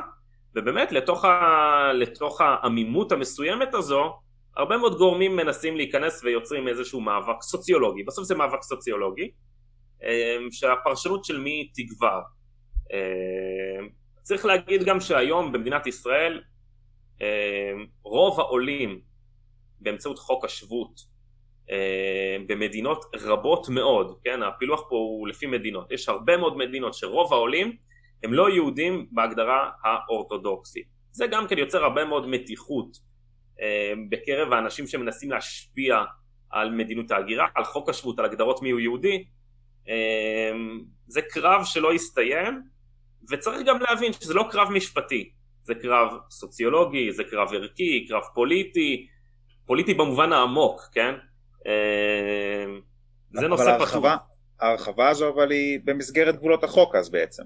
ובאמת 0.55 0.91
לתוך, 0.91 1.25
ה, 1.25 1.93
לתוך 1.93 2.41
העמימות 2.41 3.11
המסוימת 3.11 3.73
הזו 3.73 4.19
הרבה 4.57 4.77
מאוד 4.77 4.97
גורמים 4.97 5.35
מנסים 5.35 5.77
להיכנס 5.77 6.23
ויוצרים 6.23 6.67
איזשהו 6.67 7.01
מאבק 7.01 7.41
סוציולוגי 7.41 8.03
בסוף 8.03 8.25
זה 8.25 8.35
מאבק 8.35 8.61
סוציולוגי 8.61 9.31
אמ, 10.03 10.51
שהפרשנות 10.51 11.25
של 11.25 11.39
מי 11.39 11.71
תגבר. 11.75 12.21
אמ, 12.93 13.89
צריך 14.23 14.45
להגיד 14.45 14.83
גם 14.83 14.99
שהיום 14.99 15.51
במדינת 15.51 15.87
ישראל 15.87 16.41
אמ, 17.21 17.85
רוב 18.03 18.39
העולים 18.39 19.01
באמצעות 19.79 20.19
חוק 20.19 20.45
השבות 20.45 21.15
במדינות 22.47 23.05
רבות 23.15 23.69
מאוד, 23.69 24.19
כן, 24.23 24.43
הפילוח 24.43 24.81
פה 24.89 24.95
הוא 24.95 25.27
לפי 25.27 25.45
מדינות, 25.45 25.91
יש 25.91 26.09
הרבה 26.09 26.37
מאוד 26.37 26.57
מדינות 26.57 26.93
שרוב 26.93 27.33
העולים 27.33 27.77
הם 28.23 28.33
לא 28.33 28.49
יהודים 28.49 29.07
בהגדרה 29.11 29.69
האורתודוקסית. 29.83 30.87
זה 31.11 31.27
גם 31.27 31.47
כן 31.47 31.57
יוצר 31.57 31.83
הרבה 31.83 32.05
מאוד 32.05 32.27
מתיחות 32.27 32.97
בקרב 34.09 34.53
האנשים 34.53 34.87
שמנסים 34.87 35.31
להשפיע 35.31 36.03
על 36.49 36.71
מדיניות 36.71 37.11
ההגירה, 37.11 37.47
על 37.55 37.63
חוק 37.63 37.89
השבות, 37.89 38.19
על 38.19 38.25
הגדרות 38.25 38.61
מיהו 38.61 38.79
יהודי, 38.79 39.25
אמ, 39.87 40.81
זה 41.07 41.21
קרב 41.21 41.61
שלא 41.65 41.93
הסתיים 41.93 42.61
וצריך 43.31 43.61
גם 43.65 43.79
להבין 43.81 44.13
שזה 44.13 44.33
לא 44.33 44.47
קרב 44.51 44.71
משפטי 44.71 45.31
זה 45.63 45.75
קרב 45.75 46.09
סוציולוגי, 46.29 47.11
זה 47.11 47.23
קרב 47.23 47.53
ערכי, 47.53 48.05
קרב 48.07 48.21
פוליטי 48.33 49.07
פוליטי 49.65 49.93
במובן 49.93 50.33
העמוק, 50.33 50.81
כן? 50.91 51.13
אמ, 51.65 52.81
זה 53.31 53.47
נושא 53.47 53.63
פתוח. 53.63 53.95
ההרחבה 54.59 55.09
הזו 55.09 55.29
אבל 55.29 55.51
היא 55.51 55.79
במסגרת 55.83 56.35
גבולות 56.35 56.63
החוק 56.63 56.95
אז 56.95 57.09
בעצם. 57.09 57.43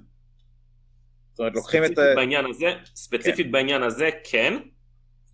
זאת 1.39 1.43
אומרת 1.43 1.55
לוקחים 1.55 1.85
את... 1.85 1.91
בעניין 2.15 2.45
הזה, 2.45 2.73
ספציפית 2.95 3.45
כן. 3.45 3.51
בעניין 3.51 3.83
הזה 3.83 4.09
כן. 4.31 4.53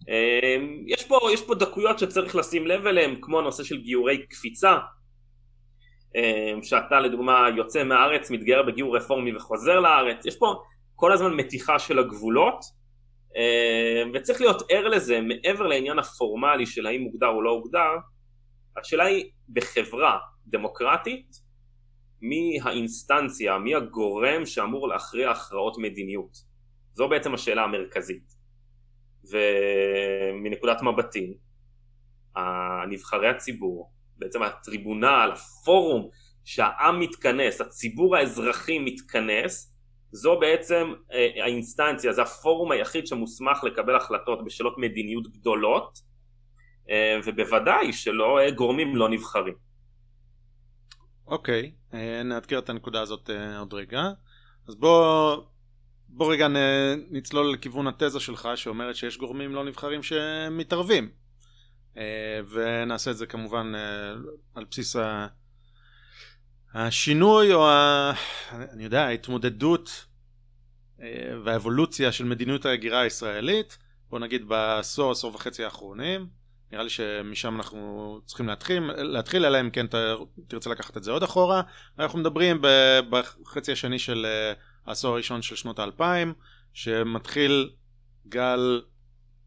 אמ, 0.09 0.83
יש 0.87 1.05
פה, 1.05 1.19
יש 1.33 1.41
פה 1.41 1.55
דקויות 1.55 1.99
שצריך 1.99 2.35
לשים 2.35 2.67
לב 2.67 2.87
אליהן 2.87 3.15
כמו 3.21 3.39
הנושא 3.39 3.63
של 3.63 3.81
גיורי 3.81 4.25
קפיצה 4.27 4.77
אמ, 6.15 6.63
שאתה 6.63 6.99
לדוגמה 6.99 7.47
יוצא 7.57 7.83
מהארץ, 7.83 8.31
מתגייר 8.31 8.63
בגיור 8.63 8.97
רפורמי 8.97 9.35
וחוזר 9.35 9.79
לארץ, 9.79 10.25
יש 10.25 10.35
פה 10.35 10.55
כל 10.95 11.11
הזמן 11.11 11.33
מתיחה 11.33 11.79
של 11.79 11.99
הגבולות 11.99 12.59
אמ, 13.35 14.11
וצריך 14.13 14.41
להיות 14.41 14.63
ער 14.69 14.87
לזה 14.87 15.19
מעבר 15.21 15.67
לעניין 15.67 15.99
הפורמלי 15.99 16.65
של 16.65 16.87
האם 16.87 17.01
מוגדר 17.01 17.27
או 17.27 17.41
לא 17.41 17.49
הוגדר, 17.49 17.91
השאלה 18.77 19.03
היא 19.03 19.25
בחברה 19.49 20.17
דמוקרטית 20.47 21.44
מי 22.21 22.59
האינסטנציה, 22.63 23.57
מי 23.57 23.75
הגורם 23.75 24.45
שאמור 24.45 24.87
להכריע 24.87 25.31
הכרעות 25.31 25.77
מדיניות. 25.77 26.37
זו 26.93 27.07
בעצם 27.09 27.33
השאלה 27.33 27.63
המרכזית. 27.63 28.35
ומנקודת 29.31 30.81
מבטי, 30.81 31.37
נבחרי 32.89 33.29
הציבור 33.29 33.91
בעצם 34.17 34.43
הטריבונל, 34.43 35.31
הפורום 35.33 36.09
שהעם 36.43 36.99
מתכנס, 36.99 37.61
הציבור 37.61 38.15
האזרחי 38.15 38.79
מתכנס, 38.79 39.75
זו 40.11 40.39
בעצם 40.39 40.93
אה, 41.13 41.43
האינסטנציה, 41.43 42.13
זה 42.13 42.21
הפורום 42.21 42.71
היחיד 42.71 43.07
שמוסמך 43.07 43.63
לקבל 43.63 43.95
החלטות 43.95 44.45
בשאלות 44.45 44.77
מדיניות 44.77 45.27
גדולות, 45.27 45.99
אה, 46.89 47.19
ובוודאי 47.25 47.93
שלא 47.93 48.39
אה, 48.39 48.51
גורמים 48.51 48.95
לא 48.95 49.09
נבחרים. 49.09 49.64
אוקיי, 51.27 51.71
okay, 51.91 51.95
נאתגר 52.25 52.59
את 52.59 52.69
הנקודה 52.69 53.01
הזאת 53.01 53.29
עוד 53.59 53.73
רגע. 53.73 54.09
אז 54.67 54.75
בוא, 54.75 55.37
בוא 56.07 56.33
רגע 56.33 56.47
נצלול 57.11 57.53
לכיוון 57.53 57.87
התזה 57.87 58.19
שלך 58.19 58.49
שאומרת 58.55 58.95
שיש 58.95 59.17
גורמים 59.17 59.55
לא 59.55 59.65
נבחרים 59.65 60.03
שמתערבים. 60.03 61.09
אה, 61.97 62.39
ונעשה 62.49 63.11
את 63.11 63.17
זה 63.17 63.25
כמובן 63.25 63.71
אה, 63.75 64.13
על 64.55 64.65
בסיס 64.71 64.95
השינוי 66.73 67.53
או 67.53 67.69
ה... 67.69 68.13
אני 68.51 68.83
יודע, 68.83 69.03
ההתמודדות 69.05 70.05
אה, 71.01 71.07
והאבולוציה 71.43 72.11
של 72.11 72.25
מדיניות 72.25 72.65
ההגירה 72.65 73.01
הישראלית, 73.01 73.77
בוא 74.09 74.19
נגיד 74.19 74.47
בעשור, 74.47 75.11
עשור 75.11 75.35
וחצי 75.35 75.63
האחרונים, 75.63 76.27
נראה 76.71 76.83
לי 76.83 76.89
שמשם 76.89 77.55
אנחנו 77.55 78.19
צריכים 78.25 78.47
להתחיל, 78.47 78.83
להתחיל 78.97 79.45
אלא 79.45 79.59
אם 79.59 79.69
כן 79.69 79.85
תרצה 80.47 80.69
לקחת 80.69 80.97
את 80.97 81.03
זה 81.03 81.11
עוד 81.11 81.23
אחורה, 81.23 81.61
אנחנו 81.99 82.19
מדברים 82.19 82.61
בחצי 83.09 83.71
השני 83.71 83.99
של 83.99 84.25
העשור 84.85 85.13
הראשון 85.13 85.41
של 85.41 85.55
שנות 85.55 85.79
האלפיים, 85.79 86.33
שמתחיל 86.73 87.69
גל 88.27 88.81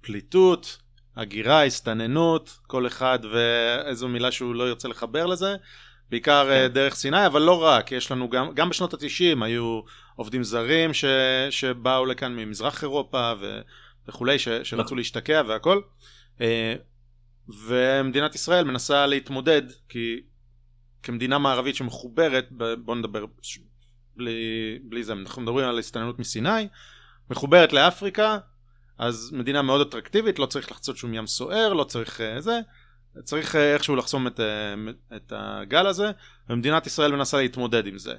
פליטות, 0.01 0.79
הגירה, 1.17 1.65
הסתננות, 1.65 2.59
כל 2.67 2.87
אחד 2.87 3.19
ואיזו 3.33 4.09
מילה 4.09 4.33
שהוא 4.33 4.55
לא 4.55 4.69
ירצה 4.69 4.89
לחבר 4.89 5.27
לזה, 5.27 5.57
בעיקר 6.11 6.47
כן. 6.49 6.67
דרך 6.73 6.95
סיני, 6.95 7.27
אבל 7.27 7.43
לא 7.43 7.63
רק, 7.63 7.93
יש 7.93 8.11
לנו 8.11 8.31
גם, 8.31 8.55
גם 8.55 8.69
בשנות 8.69 8.95
התשעים 8.95 9.43
היו 9.43 9.81
עובדים 10.17 10.43
זרים 10.43 10.95
ש, 10.95 11.05
שבאו 11.51 12.07
לכאן 12.07 12.37
ממזרח 12.37 12.83
אירופה 12.83 13.33
ו, 13.41 13.61
וכולי, 14.09 14.39
ש, 14.39 14.49
שרצו 14.49 14.77
נכון. 14.77 14.99
להשתקע 14.99 15.43
והכל, 15.47 15.81
אה, 16.41 16.75
ומדינת 17.49 18.35
ישראל 18.35 18.65
מנסה 18.65 19.07
להתמודד, 19.07 19.63
כי 19.89 20.21
כמדינה 21.03 21.39
מערבית 21.39 21.77
שמחוברת, 21.77 22.49
בואו 22.85 22.97
נדבר 22.97 23.25
בלי, 24.17 24.79
בלי 24.83 25.05
זה, 25.05 25.13
אנחנו 25.13 25.43
מדברים 25.43 25.69
על 25.69 25.79
הסתננות 25.79 26.19
מסיני, 26.19 26.69
מחוברת 27.31 27.73
לאפריקה, 27.73 28.39
אז 28.99 29.31
מדינה 29.33 29.63
מאוד 29.63 29.81
אטרקטיבית, 29.81 30.39
לא 30.39 30.47
צריך 30.47 30.71
לחצות 30.71 30.97
שום 30.97 31.15
ים 31.15 31.27
סוער, 31.27 31.73
לא 31.73 31.85
צריך 31.85 32.21
uh, 32.21 32.41
זה, 32.41 32.61
צריך 33.25 33.55
uh, 33.55 33.59
איכשהו 33.59 33.97
לחסום 33.97 34.27
את, 34.27 34.41
uh, 34.41 35.17
את 35.17 35.33
הגל 35.37 35.87
הזה, 35.87 36.11
ומדינת 36.49 36.87
ישראל 36.87 37.17
מנסה 37.17 37.37
להתמודד 37.37 37.87
עם 37.87 37.99
זה. 37.99 38.15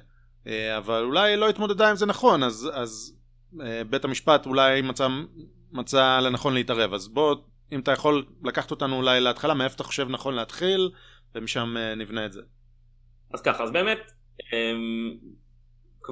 אבל 0.76 1.02
אולי 1.02 1.36
לא 1.36 1.48
התמודדה 1.48 1.90
עם 1.90 1.96
זה 1.96 2.06
נכון, 2.06 2.42
אז, 2.42 2.70
אז 2.72 3.14
בית 3.90 4.04
המשפט 4.04 4.46
אולי 4.46 4.82
מצא, 4.82 5.08
מצא 5.72 6.20
לנכון 6.20 6.54
להתערב. 6.54 6.94
אז 6.94 7.08
בוא, 7.08 7.36
אם 7.72 7.80
אתה 7.80 7.92
יכול 7.92 8.24
לקחת 8.44 8.70
אותנו 8.70 8.96
אולי 8.96 9.20
להתחלה, 9.20 9.54
מאיפה 9.54 9.74
אתה 9.74 9.84
חושב 9.84 10.06
נכון 10.10 10.34
להתחיל, 10.34 10.90
ומשם 11.34 11.74
uh, 11.76 11.98
נבנה 11.98 12.26
את 12.26 12.32
זה. 12.32 12.40
אז 13.34 13.42
ככה, 13.42 13.64
אז 13.64 13.70
באמת, 13.70 14.12
um... 14.38 15.40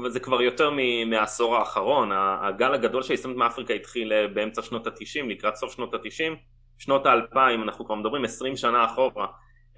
זה 0.07 0.21
כבר 0.21 0.43
יותר 0.43 0.71
מהעשור 1.07 1.57
האחרון, 1.57 2.11
הגל 2.43 2.75
הגדול 2.75 3.03
של 3.03 3.13
ההסתננות 3.13 3.37
מאפריקה 3.37 3.75
התחיל 3.75 4.13
אה, 4.13 4.29
באמצע 4.29 4.63
שנות 4.63 4.87
התשעים, 4.87 5.31
לקראת 5.31 5.57
סוף 5.57 5.73
שנות 5.73 5.95
התשעים, 5.95 6.37
שנות 6.79 7.07
האלפיים, 7.07 7.63
אנחנו 7.63 7.85
כבר 7.87 7.95
מדברים 7.95 8.25
עשרים 8.25 8.57
שנה 8.57 8.85
אחורה, 8.85 9.27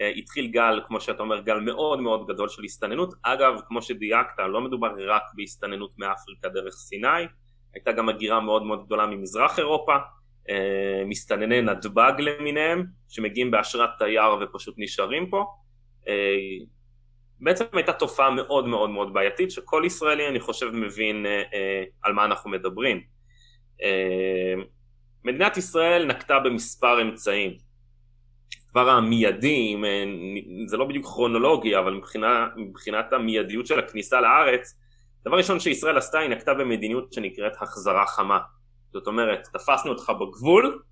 אה, 0.01 0.09
התחיל 0.09 0.47
גל, 0.47 0.81
כמו 0.87 1.01
שאתה 1.01 1.23
אומר, 1.23 1.41
גל 1.41 1.61
מאוד 1.61 2.01
מאוד 2.01 2.27
גדול 2.27 2.49
של 2.49 2.65
הסתננות, 2.65 3.15
אגב, 3.23 3.55
כמו 3.69 3.83
שדייקת, 3.83 4.39
לא 4.39 4.61
מדובר 4.61 4.89
רק 5.09 5.23
בהסתננות 5.35 5.99
מאפריקה 5.99 6.49
דרך 6.49 6.75
סיני, 6.75 7.09
הייתה 7.75 7.93
גם 7.93 8.09
הגירה 8.09 8.41
מאוד 8.41 8.63
מאוד 8.63 8.85
גדולה 8.87 9.07
ממזרח 9.07 9.59
אירופה, 9.59 9.93
אה, 9.93 9.99
מסתנני 11.07 11.63
נתב"ג 11.63 12.13
למיניהם, 12.19 12.85
שמגיעים 13.09 13.51
באשרת 13.51 13.91
תייר 13.99 14.37
ופשוט 14.41 14.75
נשארים 14.79 15.31
פה, 15.31 15.45
בעצם 17.41 17.65
הייתה 17.73 17.93
תופעה 17.93 18.31
מאוד 18.31 18.67
מאוד 18.67 18.91
מאוד 18.91 19.15
בעייתית 19.15 19.51
שכל 19.51 19.83
ישראלי 19.87 20.29
אני 20.29 20.41
חושב 20.41 20.71
מבין 20.73 21.27
אה, 21.27 21.43
אה, 21.55 21.85
על 22.03 22.13
מה 22.13 22.25
אנחנו 22.25 22.51
מדברים. 22.51 23.01
אה, 23.83 24.55
מדינת 25.25 25.57
ישראל 25.57 26.07
נקטה 26.07 26.39
במספר 26.39 27.03
אמצעים. 27.03 27.57
כבר 28.71 28.89
המיידי, 28.89 29.77
אה, 29.85 30.05
זה 30.67 30.77
לא 30.77 30.85
בדיוק 30.85 31.07
כרונולוגי, 31.07 31.79
אבל 31.79 31.95
מבחינה, 31.95 32.47
מבחינת 32.57 33.13
המיידיות 33.13 33.67
של 33.67 33.79
הכניסה 33.79 34.21
לארץ, 34.21 34.79
דבר 35.25 35.37
ראשון 35.37 35.61
שישראל 35.61 35.99
עשתה 35.99 36.19
היא 36.19 36.31
נקטה 36.31 36.55
במדיניות 36.55 37.13
שנקראת 37.13 37.53
החזרה 37.61 38.07
חמה. 38.07 38.39
זאת 38.93 39.07
אומרת, 39.07 39.49
תפסנו 39.53 39.91
אותך 39.91 40.13
בגבול, 40.21 40.83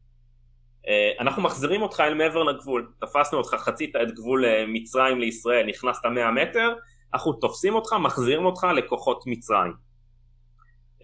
אה, 0.89 1.13
אנחנו 1.21 1.43
מחזירים 1.43 1.83
אותך 1.83 2.01
אל 2.01 2.15
מעבר 2.15 2.43
לגבול, 2.43 2.93
תפסנו 3.01 3.39
אותך, 3.39 3.55
חצית 3.55 3.97
את 3.97 4.15
גבול 4.15 4.45
אה, 4.45 4.65
מצרים 4.69 5.21
לישראל, 5.21 5.67
נכנסת 5.67 6.05
100 6.05 6.31
מטר, 6.31 6.75
אנחנו 7.15 7.33
תופסים 7.33 7.75
אותך, 7.75 7.93
מחזירים 7.93 8.45
אותך 8.45 8.67
לכוחות 8.77 9.23
מצרים. 9.27 9.73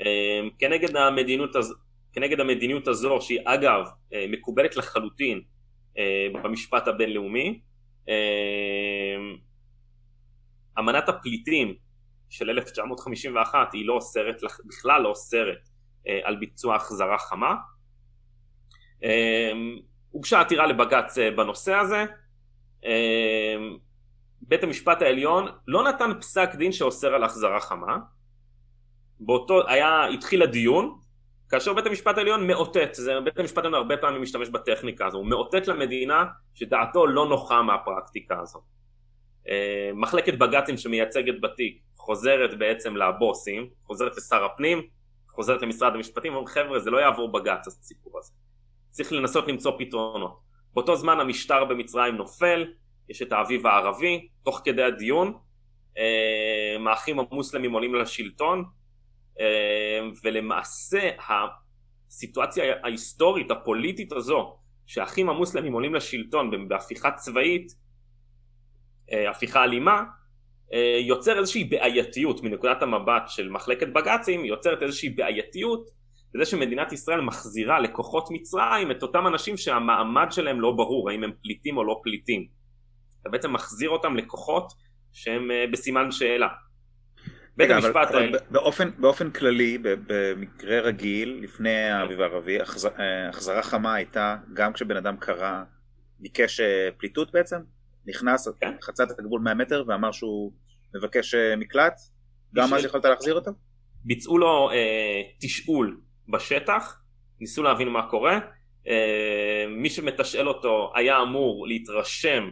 אה, 0.00 0.40
כנגד 0.58 0.96
המדיניות, 0.96 1.56
הז... 1.56 1.74
כנגד 2.12 2.40
המדיניות 2.40 2.88
הזו, 2.88 3.20
שהיא 3.20 3.40
אגב 3.44 3.84
מקובלת 4.28 4.76
לחלוטין 4.76 5.40
במשפט 6.32 6.88
הבינלאומי, 6.88 7.60
אמנת 10.78 11.08
הפליטים 11.08 11.74
של 12.30 12.50
1951 12.50 13.72
היא 13.72 13.86
לא 13.86 13.92
אוסרת, 13.92 14.36
בכלל 14.66 15.02
לא 15.02 15.08
אוסרת 15.08 15.68
על 16.24 16.36
ביצוע 16.36 16.76
החזרה 16.76 17.18
חמה, 17.18 17.54
אמ, 19.02 19.78
הוגשה 20.10 20.40
עתירה 20.40 20.66
לבג"ץ 20.66 21.18
אה, 21.18 21.30
בנושא 21.30 21.74
הזה, 21.74 22.04
בית 24.40 24.62
המשפט 24.62 25.02
העליון 25.02 25.48
לא 25.68 25.88
נתן 25.88 26.10
פסק 26.20 26.54
דין 26.54 26.72
שאוסר 26.72 27.14
על 27.14 27.24
החזרה 27.24 27.60
חמה, 27.60 27.98
באותו, 29.20 29.68
היה, 29.68 30.06
התחיל 30.06 30.42
הדיון, 30.42 30.98
כאשר 31.48 31.72
בית 31.72 31.86
המשפט 31.86 32.18
העליון 32.18 32.46
מאותת, 32.46 32.88
זה, 32.92 33.12
בית 33.24 33.38
המשפט 33.38 33.56
העליון 33.58 33.74
הרבה 33.74 33.96
פעמים 33.96 34.22
משתמש 34.22 34.48
בטכניקה 34.48 35.06
הזו, 35.06 35.18
הוא 35.18 35.26
מאותת 35.26 35.68
למדינה 35.68 36.24
שדעתו 36.54 37.06
לא 37.06 37.28
נוחה 37.28 37.62
מהפרקטיקה 37.62 38.40
הזו. 38.40 38.62
מחלקת 39.94 40.34
בג"צים 40.34 40.76
שמייצגת 40.76 41.40
בתיק 41.40 41.82
חוזרת 41.96 42.58
בעצם 42.58 42.96
לבוסים, 42.96 43.68
חוזרת 43.86 44.16
לשר 44.16 44.44
הפנים, 44.44 44.82
חוזרת 45.34 45.62
למשרד 45.62 45.94
המשפטים, 45.94 46.32
ואומרים 46.32 46.54
חבר'ה 46.54 46.80
זה 46.80 46.90
לא 46.90 46.98
יעבור 46.98 47.32
בג"ץ 47.32 47.66
הסיפור 47.66 48.18
הזה. 48.18 48.32
צריך 48.90 49.12
לנסות 49.12 49.48
למצוא 49.48 49.72
פתרונות. 49.78 50.40
באותו 50.74 50.96
זמן 50.96 51.20
המשטר 51.20 51.64
במצרים 51.64 52.16
נופל, 52.16 52.64
יש 53.08 53.22
את 53.22 53.32
האביב 53.32 53.66
הערבי, 53.66 54.28
תוך 54.42 54.60
כדי 54.64 54.82
הדיון, 54.82 55.38
אה, 55.98 56.90
האחים 56.90 57.18
המוסלמים 57.18 57.72
עולים 57.72 57.94
לשלטון, 57.94 58.64
אה, 59.40 60.00
ולמעשה 60.24 61.10
הסיטואציה 61.28 62.64
ההיסטורית, 62.82 63.50
הפוליטית 63.50 64.12
הזו, 64.12 64.58
שהאחים 64.86 65.28
המוסלמים 65.28 65.72
עולים 65.72 65.94
לשלטון 65.94 66.68
בהפיכה 66.68 67.10
צבאית, 67.10 67.72
אה, 69.12 69.30
הפיכה 69.30 69.64
אלימה, 69.64 70.02
יוצר 71.00 71.38
איזושהי 71.38 71.64
בעייתיות 71.64 72.42
מנקודת 72.42 72.82
המבט 72.82 73.22
של 73.26 73.48
מחלקת 73.48 73.88
בג"צים, 73.88 74.44
יוצרת 74.44 74.82
איזושהי 74.82 75.08
בעייתיות 75.08 75.90
וזה 76.34 76.44
שמדינת 76.44 76.92
ישראל 76.92 77.20
מחזירה 77.20 77.80
לכוחות 77.80 78.28
מצרים 78.30 78.90
את 78.90 79.02
אותם 79.02 79.26
אנשים 79.26 79.56
שהמעמד 79.56 80.26
שלהם 80.30 80.60
לא 80.60 80.72
ברור, 80.72 81.10
האם 81.10 81.24
הם 81.24 81.32
פליטים 81.42 81.76
או 81.76 81.84
לא 81.84 82.00
פליטים. 82.02 82.46
אתה 83.20 83.28
בעצם 83.28 83.52
מחזיר 83.52 83.90
אותם 83.90 84.16
לכוחות 84.16 84.72
שהם 85.12 85.50
אה, 85.50 85.64
בסימן 85.72 86.10
שאלה. 86.10 86.48
בית 87.56 87.70
המשפט... 87.70 88.08
אבל, 88.10 88.28
אבל 88.28 88.38
באופן, 88.50 88.90
באופן 88.98 89.30
כללי, 89.30 89.78
במקרה 89.82 90.80
רגיל, 90.80 91.38
לפני 91.42 91.90
האביב 91.90 92.20
הערבי, 92.20 92.60
החזר, 92.60 92.88
אה, 92.98 93.28
החזרה 93.28 93.62
חמה 93.62 93.94
הייתה 93.94 94.36
גם 94.52 94.72
כשבן 94.72 94.96
אדם 94.96 95.16
קרא, 95.16 95.62
ביקש 96.18 96.60
אה, 96.60 96.88
פליטות 96.98 97.32
בעצם, 97.32 97.56
נכנס, 98.06 98.48
כן. 98.60 98.74
חצה 98.82 99.04
את 99.04 99.18
הגבול 99.18 99.40
100 99.40 99.54
מטר 99.54 99.84
ואמר 99.86 100.12
שהוא 100.12 100.52
מבקש 100.96 101.34
מקלט, 101.56 101.94
גם 102.54 102.74
אז 102.74 102.84
יכולת 102.84 103.04
להחזיר 103.04 103.34
אותו? 103.34 103.50
ביצעו 104.04 104.38
לו 104.38 104.70
אה, 104.70 105.22
תשאול 105.40 106.00
בשטח, 106.28 107.00
ניסו 107.40 107.62
להבין 107.62 107.88
מה 107.88 108.10
קורה, 108.10 108.38
אה, 108.88 109.64
מי 109.68 109.90
שמתשאל 109.90 110.48
אותו 110.48 110.92
היה 110.94 111.22
אמור 111.22 111.66
להתרשם 111.66 112.48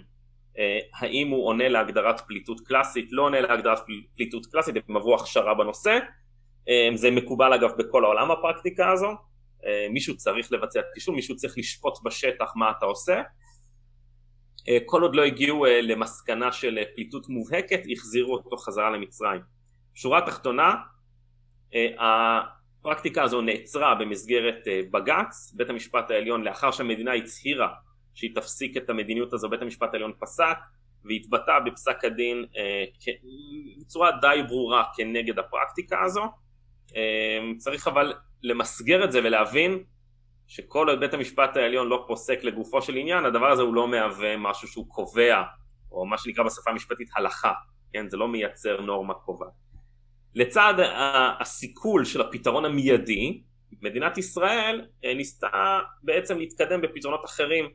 אה, 0.59 0.79
האם 0.99 1.29
הוא 1.29 1.47
עונה 1.47 1.69
להגדרת 1.69 2.21
פליטות 2.21 2.61
קלאסית, 2.61 3.09
לא 3.11 3.23
עונה 3.23 3.41
להגדרת 3.41 3.79
פליטות 4.17 4.47
קלאסית, 4.47 4.75
הם 4.89 4.97
עברו 4.97 5.15
הכשרה 5.15 5.55
בנושא, 5.55 5.99
אה, 6.69 6.89
זה 6.95 7.11
מקובל 7.11 7.53
אגב 7.53 7.71
בכל 7.79 8.05
העולם 8.05 8.31
הפרקטיקה 8.31 8.93
הזו, 8.93 9.09
מישהו 9.91 10.17
צריך 10.17 10.53
לבצע 10.53 10.81
תשאול, 10.97 11.17
מישהו 11.17 11.37
צריך 11.37 11.59
לשפוט 11.59 11.95
בשטח 12.05 12.53
מה 12.57 12.71
אתה 12.79 12.87
עושה, 12.87 13.23
כל 14.87 15.03
עוד 15.03 15.17
לא 15.17 15.23
הגיעו 15.23 15.65
למסקנה 15.83 16.53
של 16.53 16.79
פליטות 16.95 17.29
מובהקת, 17.29 17.81
החזירו 17.93 18.35
אותו 18.35 18.57
חזרה 18.57 18.91
למצרים. 18.91 19.41
שורה 19.95 20.21
תחתונה, 20.27 20.75
הפרקטיקה 22.83 23.23
הזו 23.23 23.41
נעצרה 23.41 23.95
במסגרת 23.95 24.69
אה, 24.69 24.81
בג"ץ, 24.91 25.53
בית 25.57 25.71
המשפט 25.71 26.11
העליון 26.11 26.45
לאחר 26.45 26.71
שהמדינה 26.71 27.13
הצהירה 27.13 27.69
שהיא 28.15 28.35
תפסיק 28.35 28.77
את 28.77 28.91
המדיניות 28.91 29.33
הזו, 29.33 29.49
בית 29.49 29.63
המשפט 29.63 29.89
העליון 29.93 30.13
פסק 30.21 30.57
והתבטא 31.05 31.59
בפסק 31.67 32.05
הדין 32.05 32.45
אה, 32.57 32.85
בצורה 33.81 34.11
די 34.21 34.43
ברורה 34.49 34.85
כנגד 34.97 35.39
הפרקטיקה 35.39 36.03
הזו. 36.05 36.23
אה, 36.97 37.39
צריך 37.59 37.89
אבל 37.89 38.13
למסגר 38.43 39.05
את 39.05 39.13
זה 39.13 39.21
ולהבין 39.25 39.85
שכל 40.55 40.89
עוד 40.89 41.01
בית 41.01 41.15
המשפט 41.15 41.57
העליון 41.57 41.89
לא 41.89 42.05
פוסק 42.07 42.45
לגופו 42.45 42.83
של 42.83 42.97
עניין, 42.97 43.25
הדבר 43.25 43.51
הזה 43.51 43.63
הוא 43.63 43.75
לא 43.75 43.89
מהווה 43.89 44.37
משהו 44.37 44.69
שהוא 44.69 44.87
קובע, 44.89 45.43
או 45.93 46.07
מה 46.07 46.19
שנקרא 46.19 46.45
בשפה 46.45 46.71
המשפטית 46.71 47.09
הלכה, 47.17 47.53
כן? 47.93 48.09
זה 48.09 48.17
לא 48.17 48.29
מייצר 48.29 48.81
נורמה 48.81 49.15
קובעת. 49.15 49.49
לצד 50.35 50.75
הסיכול 51.41 52.05
של 52.05 52.21
הפתרון 52.21 52.65
המיידי, 52.65 53.43
מדינת 53.83 54.19
ישראל 54.19 54.85
אה, 55.05 55.15
ניסתה 55.15 55.81
בעצם 56.03 56.39
להתקדם 56.39 56.81
בפתרונות 56.81 57.25
אחרים, 57.25 57.71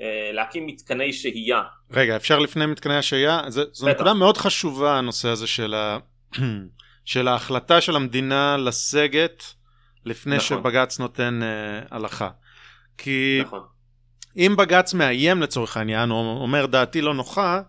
אה, 0.00 0.30
להקים 0.32 0.66
מתקני 0.66 1.12
שהייה. 1.12 1.62
רגע, 1.90 2.16
אפשר 2.16 2.38
לפני 2.38 2.66
מתקני 2.66 2.96
השהייה? 2.96 3.40
זו 3.48 3.88
נקודה 3.90 4.14
מאוד 4.14 4.36
חשובה 4.36 4.98
הנושא 4.98 5.28
הזה 5.28 5.46
של, 5.46 5.74
ה... 5.74 5.98
של 7.04 7.28
ההחלטה 7.28 7.80
של 7.80 7.96
המדינה 7.96 8.56
לסגת 8.56 9.44
לפני 10.04 10.36
נכון. 10.36 10.58
שבג"ץ 10.58 10.98
נותן 10.98 11.40
uh, 11.42 11.94
הלכה. 11.94 12.28
כי 12.98 13.40
נכון. 13.42 13.62
אם 14.36 14.54
בג"ץ 14.58 14.94
מאיים 14.94 15.42
לצורך 15.42 15.76
העניין, 15.76 16.10
או 16.10 16.38
אומר 16.42 16.66
דעתי 16.66 17.00
לא 17.00 17.14
נוחה, 17.14 17.60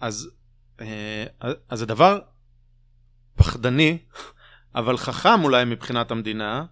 אז, 0.00 0.30
uh, 0.78 0.82
אז 1.68 1.82
הדבר 1.82 2.18
פחדני, 3.36 3.98
אבל 4.74 4.96
חכם 4.96 5.44
אולי 5.44 5.64
מבחינת 5.64 6.10
המדינה, 6.10 6.64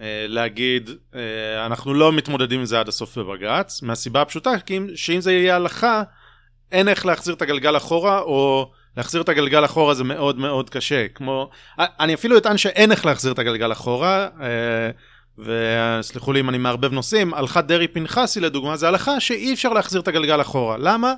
אה, 0.00 0.26
להגיד 0.28 0.90
אה, 1.14 1.66
אנחנו 1.66 1.94
לא 1.94 2.12
מתמודדים 2.12 2.60
עם 2.60 2.66
זה 2.66 2.80
עד 2.80 2.88
הסוף 2.88 3.18
בבג"ץ, 3.18 3.82
מהסיבה 3.82 4.22
הפשוטה 4.22 4.50
שאם 4.94 5.20
זה 5.20 5.32
יהיה 5.32 5.56
הלכה, 5.56 6.02
אין 6.72 6.88
איך 6.88 7.06
להחזיר 7.06 7.34
את 7.34 7.42
הגלגל 7.42 7.76
אחורה, 7.76 8.20
או 8.20 8.72
להחזיר 8.96 9.22
את 9.22 9.28
הגלגל 9.28 9.64
אחורה 9.64 9.94
זה 9.94 10.04
מאוד 10.04 10.38
מאוד 10.38 10.70
קשה. 10.70 11.08
כמו, 11.08 11.50
אני 11.78 12.14
אפילו 12.14 12.38
אטען 12.38 12.58
שאין 12.58 12.92
איך 12.92 13.06
להחזיר 13.06 13.32
את 13.32 13.38
הגלגל 13.38 13.72
אחורה, 13.72 14.28
אה, 14.40 14.90
וסלחו 15.38 16.32
לי 16.32 16.40
אם 16.40 16.48
אני 16.48 16.58
מערבב 16.58 16.92
נושאים, 16.92 17.34
הלכת 17.34 17.64
דרעי 17.64 17.88
פנחסי 17.88 18.40
לדוגמה, 18.40 18.76
זה 18.76 18.88
הלכה 18.88 19.20
שאי 19.20 19.52
אפשר 19.52 19.72
להחזיר 19.72 20.00
את 20.00 20.08
הגלגל 20.08 20.40
אחורה. 20.40 20.76
למה? 20.78 21.14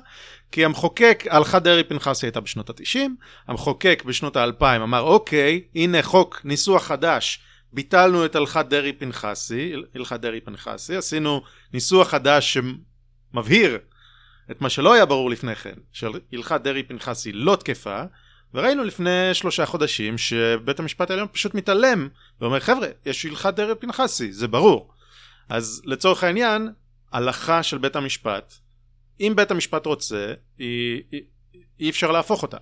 כי 0.51 0.65
המחוקק, 0.65 1.23
הלכת 1.29 1.61
דרעי 1.61 1.83
פנחסי 1.83 2.25
הייתה 2.25 2.39
בשנות 2.39 2.69
ה-90, 2.69 2.99
המחוקק 3.47 4.03
בשנות 4.05 4.37
ה-2000 4.37 4.63
אמר 4.83 5.01
אוקיי, 5.01 5.61
הנה 5.75 6.01
חוק 6.01 6.41
ניסוח 6.43 6.83
חדש, 6.83 7.39
ביטלנו 7.73 8.25
את 8.25 8.35
הלכת 8.35 8.65
דרעי 8.69 8.93
פנחסי, 8.93 9.73
הלכת 9.95 10.19
דרעי 10.19 10.41
פנחסי, 10.41 10.95
עשינו 10.95 11.41
ניסוח 11.73 12.07
חדש 12.07 12.57
שמבהיר 13.33 13.77
את 14.51 14.61
מה 14.61 14.69
שלא 14.69 14.93
היה 14.93 15.05
ברור 15.05 15.29
לפני 15.29 15.55
כן, 15.55 15.75
שהלכת 15.91 16.61
דרעי 16.61 16.83
פנחסי 16.83 17.31
לא 17.31 17.55
תקפה, 17.55 18.03
וראינו 18.53 18.83
לפני 18.83 19.33
שלושה 19.33 19.65
חודשים 19.65 20.17
שבית 20.17 20.79
המשפט 20.79 21.09
העליון 21.09 21.27
פשוט 21.31 21.55
מתעלם 21.55 22.07
ואומר 22.41 22.59
חבר'ה 22.59 22.87
יש 23.05 23.25
הלכת 23.25 23.53
דרעי 23.53 23.75
פנחסי 23.75 24.31
זה 24.31 24.47
ברור. 24.47 24.91
אז 25.49 25.81
לצורך 25.85 26.23
העניין 26.23 26.69
הלכה 27.11 27.63
של 27.63 27.77
בית 27.77 27.95
המשפט 27.95 28.53
אם 29.19 29.33
בית 29.35 29.51
המשפט 29.51 29.85
רוצה 29.85 30.33
אי, 30.59 31.01
אי, 31.13 31.21
אי 31.79 31.89
אפשר 31.89 32.11
להפוך 32.11 32.41
אותה. 32.41 32.57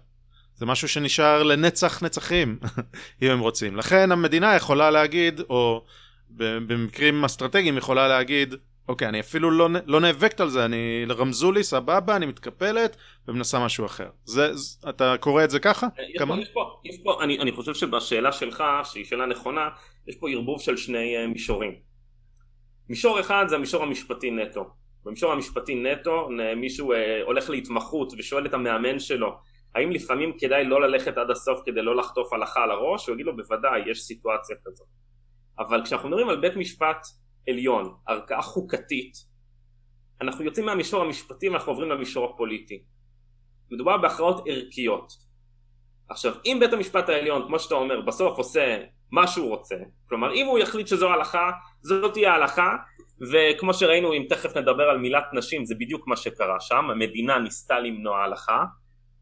זה 0.55 0.65
משהו 0.65 0.87
שנשאר 0.87 1.43
לנצח 1.43 2.03
נצחים 2.03 2.59
אם 3.21 3.31
הם 3.31 3.39
רוצים. 3.39 3.77
לכן 3.77 4.11
המדינה 4.11 4.55
יכולה 4.55 4.91
להגיד 4.91 5.39
או 5.49 5.85
במקרים 6.29 7.25
אסטרטגיים 7.25 7.77
יכולה 7.77 8.07
להגיד 8.07 8.55
אוקיי, 8.87 9.07
אני 9.07 9.19
אפילו 9.19 9.51
לא, 9.51 9.69
לא 9.85 9.99
נאבקת 9.99 10.39
על 10.39 10.49
זה, 10.49 10.65
אני 10.65 11.05
רמזו 11.09 11.51
לי, 11.51 11.63
סבבה, 11.63 12.15
אני 12.15 12.25
מתקפלת 12.25 12.97
ומנסה 13.27 13.65
משהו 13.65 13.85
אחר. 13.85 14.09
זה, 14.23 14.51
אתה 14.89 15.15
קורא 15.19 15.43
את 15.43 15.49
זה 15.49 15.59
ככה? 15.59 15.87
יש 15.97 16.21
פה, 16.27 16.35
יש 16.41 16.49
פה, 16.49 16.81
יש 16.85 16.99
פה, 17.03 17.23
אני, 17.23 17.39
אני 17.39 17.51
חושב 17.51 17.73
שבשאלה 17.73 18.31
שלך, 18.31 18.63
שהיא 18.83 19.05
שאלה 19.05 19.25
נכונה, 19.25 19.69
יש 20.07 20.15
פה 20.15 20.29
ערבוב 20.29 20.61
של 20.61 20.77
שני 20.77 21.23
uh, 21.23 21.27
מישורים. 21.27 21.75
מישור 22.89 23.19
אחד 23.19 23.45
זה 23.47 23.55
המישור 23.55 23.83
המשפטי 23.83 24.31
נטו. 24.31 24.65
במישור 25.05 25.31
המשפטי 25.31 25.75
נטו, 25.75 26.29
מישהו 26.55 26.93
uh, 26.93 26.97
הולך 27.25 27.49
להתמחות 27.49 28.13
ושואל 28.17 28.45
את 28.45 28.53
המאמן 28.53 28.99
שלו, 28.99 29.35
האם 29.75 29.91
לפעמים 29.91 30.37
כדאי 30.39 30.65
לא 30.65 30.81
ללכת 30.81 31.17
עד 31.17 31.31
הסוף 31.31 31.59
כדי 31.65 31.81
לא 31.81 31.95
לחטוף 31.95 32.33
הלכה 32.33 32.63
על 32.63 32.71
הראש? 32.71 33.07
הוא 33.07 33.13
יגיד 33.13 33.25
לו, 33.25 33.35
בוודאי, 33.35 33.81
יש 33.91 34.01
סיטואציה 34.01 34.55
כזאת. 34.65 34.87
אבל 35.59 35.81
כשאנחנו 35.85 36.09
מדברים 36.09 36.29
על 36.29 36.41
בית 36.41 36.55
משפט 36.55 37.07
עליון, 37.49 37.95
ערכאה 38.07 38.41
חוקתית, 38.41 39.13
אנחנו 40.21 40.45
יוצאים 40.45 40.65
מהמישור 40.65 41.01
המשפטי 41.01 41.49
ואנחנו 41.49 41.71
עוברים 41.71 41.89
למישור 41.89 42.25
הפוליטי. 42.25 42.83
מדובר 43.71 43.97
בהכרעות 43.97 44.43
ערכיות. 44.47 45.13
עכשיו, 46.09 46.33
אם 46.45 46.57
בית 46.59 46.73
המשפט 46.73 47.09
העליון, 47.09 47.47
כמו 47.47 47.59
שאתה 47.59 47.75
אומר, 47.75 48.01
בסוף 48.01 48.37
עושה 48.37 48.77
מה 49.11 49.27
שהוא 49.27 49.49
רוצה, 49.49 49.75
כלומר 50.09 50.33
אם 50.33 50.45
הוא 50.45 50.59
יחליט 50.59 50.87
שזו 50.87 51.09
הלכה, 51.09 51.51
זאת 51.81 52.13
תהיה 52.13 52.31
ההלכה, 52.31 52.75
וכמו 53.31 53.73
שראינו, 53.73 54.13
אם 54.13 54.25
תכף 54.29 54.57
נדבר 54.57 54.83
על 54.83 54.97
מילת 54.97 55.23
נשים, 55.33 55.65
זה 55.65 55.75
בדיוק 55.75 56.07
מה 56.07 56.15
שקרה 56.17 56.59
שם, 56.59 56.89
המדינה 56.89 57.39
ניסתה 57.39 57.79
למנוע 57.79 58.23
הלכה, 58.23 58.63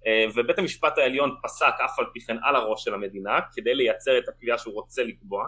אה, 0.07 0.25
ובית 0.35 0.59
המשפט 0.59 0.97
העליון 0.97 1.35
פסק 1.43 1.73
אף 1.85 1.99
על 1.99 2.05
פי 2.13 2.19
כן 2.19 2.37
על 2.43 2.55
הראש 2.55 2.83
של 2.83 2.93
המדינה, 2.93 3.39
כדי 3.53 3.75
לייצר 3.75 4.17
את 4.17 4.29
הקביעה 4.29 4.57
שהוא 4.57 4.73
רוצה 4.73 5.03
לקבוע. 5.03 5.47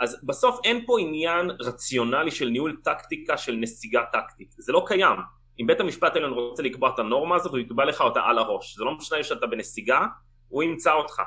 אז 0.00 0.20
בסוף 0.26 0.60
אין 0.64 0.86
פה 0.86 1.00
עניין 1.00 1.50
רציונלי 1.60 2.30
של 2.30 2.48
ניהול 2.48 2.76
טקטיקה 2.84 3.36
של 3.36 3.52
נסיגה 3.52 4.02
טקטית, 4.12 4.54
זה 4.58 4.72
לא 4.72 4.84
קיים. 4.86 5.16
אם 5.60 5.66
בית 5.66 5.80
המשפט 5.80 6.14
העליון 6.14 6.32
רוצה 6.32 6.62
לקבוע 6.62 6.90
את 6.94 6.98
הנורמה 6.98 7.36
הזאת, 7.36 7.52
הוא 7.52 7.58
יקבע 7.58 7.84
לך 7.84 8.00
אותה 8.00 8.20
על 8.20 8.38
הראש. 8.38 8.76
זה 8.76 8.84
לא 8.84 8.94
משנה 8.94 9.22
שאתה 9.24 9.46
בנסיגה, 9.46 10.00
הוא 10.48 10.62
ימצא 10.62 10.92
אותך. 10.92 11.22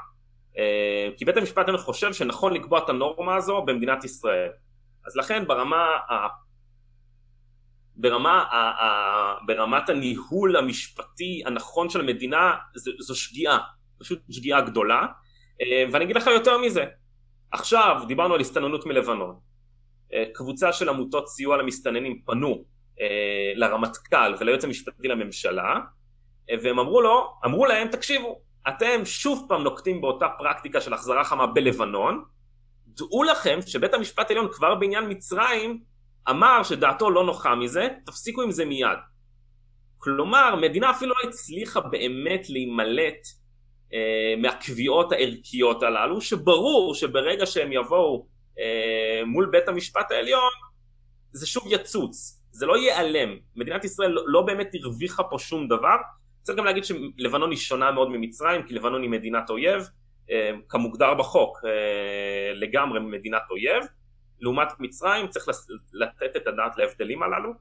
אה, 0.58 1.10
כי 1.18 1.26
בית 1.26 1.38
המשפט 1.38 1.58
העליון 1.58 1.78
חושב 1.78 2.14
שנכון 2.14 2.54
לקבוע 2.54 2.80
את 2.80 2.90
הנורמה 2.90 3.36
הזו 3.36 3.62
במדינת 3.62 4.04
ישראל. 4.04 4.50
אז 5.06 5.16
לכן 5.16 5.48
ברמה, 5.48 5.86
ה... 6.10 6.28
ברמה, 7.96 8.42
ה... 8.42 8.56
ה... 8.56 9.46
ברמת 9.46 9.90
הניהול 9.90 10.58
המשפטי 10.58 11.42
הנכון 11.46 11.90
של 11.90 12.00
המדינה, 12.00 12.56
זו, 13.00 13.16
שגיאה, 13.16 13.58
פשוט 14.00 14.20
שגיאה 14.30 14.62
גדולה. 14.62 15.06
אה, 15.62 15.86
ואני 15.92 16.06
אגיד 16.06 16.16
לך 16.16 16.28
יותר 16.28 16.58
מזה, 16.58 16.86
עכשיו 17.52 18.02
דיברנו 18.08 18.34
על 18.34 18.40
הסתננות 18.40 18.86
מלבנון. 18.86 19.36
אה, 20.14 20.24
קבוצה 20.34 20.74
של 20.74 20.90
עמותות 20.90 21.28
סיוע 21.28 21.58
למסתננים 21.58 22.22
פנו 22.26 22.64
לרמטכ"ל 23.56 24.36
וליועץ 24.40 24.64
המשפטי 24.64 25.08
לממשלה, 25.08 25.80
והם 26.64 26.80
אמרו 26.80 27.02
לו, 27.02 27.34
אמרו 27.46 27.66
להם, 27.66 27.88
תקשיבו, 27.88 28.42
אתם 28.68 29.06
שוב 29.06 29.46
פעם 29.50 29.64
נוקטים 29.64 30.02
באותה 30.02 30.26
פרקטיקה 30.38 30.82
של 30.82 30.94
החזרה 30.94 31.24
חמה 31.24 31.48
בלבנון, 31.48 32.24
דעו 32.88 33.24
לכם 33.24 33.60
שבית 33.66 33.94
המשפט 33.94 34.30
העליון 34.30 34.48
כבר 34.52 34.76
בעניין 34.76 35.06
מצרים 35.10 35.84
אמר 36.30 36.64
שדעתו 36.64 37.10
לא 37.10 37.24
נוחה 37.24 37.56
מזה, 37.56 37.88
תפסיקו 38.06 38.42
עם 38.42 38.52
זה 38.52 38.66
מיד. 38.66 38.98
כלומר, 39.98 40.56
מדינה 40.56 40.92
אפילו 40.92 41.16
לא 41.24 41.30
הצליחה 41.30 41.82
באמת 41.82 42.50
להימלט 42.50 43.14
אה, 43.14 43.37
מהקביעות 44.38 45.12
הערכיות 45.12 45.84
הללו, 45.84 46.22
שברור 46.22 46.96
שברגע 46.96 47.46
שהם 47.46 47.72
יבואו 47.72 48.28
אה, 48.60 49.26
מול 49.26 49.50
בית 49.52 49.68
המשפט 49.68 50.12
העליון, 50.12 50.52
זה 51.32 51.48
שוב 51.48 51.64
יצוץ, 51.70 52.42
זה 52.52 52.66
לא 52.66 52.78
ייעלם. 52.78 53.38
מדינת 53.56 53.86
ישראל 53.86 54.10
לא, 54.10 54.24
לא 54.26 54.42
באמת 54.42 54.70
הרוויחה 54.76 55.24
פה 55.24 55.40
שום 55.40 55.68
דבר, 55.68 55.96
צריך 56.42 56.58
גם 56.58 56.66
להגיד 56.66 56.84
שלבנון 56.86 57.52
היא 57.52 57.58
שונה 57.58 57.92
מאוד 57.92 58.10
ממצרים, 58.10 58.64
כי 58.64 58.74
לבנון 58.74 59.02
היא 59.02 59.10
מדינת 59.10 59.50
אויב, 59.50 59.84
אה, 60.32 60.52
כמוגדר 60.70 61.14
בחוק, 61.14 61.58
אה, 61.66 62.54
לגמרי 62.54 63.00
מדינת 63.00 63.42
אויב. 63.52 63.84
לעומת 64.40 64.68
מצרים 64.80 65.28
צריך 65.28 65.48
לתת 65.94 66.38
את 66.38 66.48
הדעת 66.48 66.78
להבדלים 66.78 67.24
הללו, 67.24 67.54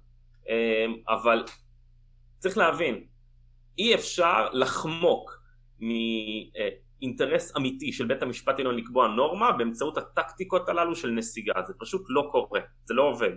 אה, 0.48 0.86
אבל 1.08 1.44
צריך 2.38 2.58
להבין, 2.58 3.04
אי 3.78 3.94
אפשר 3.94 4.48
לחמוק 4.52 5.45
מאינטרס 5.80 7.56
אמיתי 7.56 7.92
של 7.92 8.06
בית 8.06 8.22
המשפט 8.22 8.54
העליון 8.58 8.76
לקבוע 8.76 9.08
נורמה 9.08 9.52
באמצעות 9.52 9.98
הטקטיקות 9.98 10.68
הללו 10.68 10.96
של 10.96 11.10
נסיגה, 11.10 11.54
זה 11.66 11.72
פשוט 11.78 12.02
לא 12.08 12.28
קורה, 12.32 12.60
זה 12.84 12.94
לא 12.94 13.02
עובד. 13.02 13.30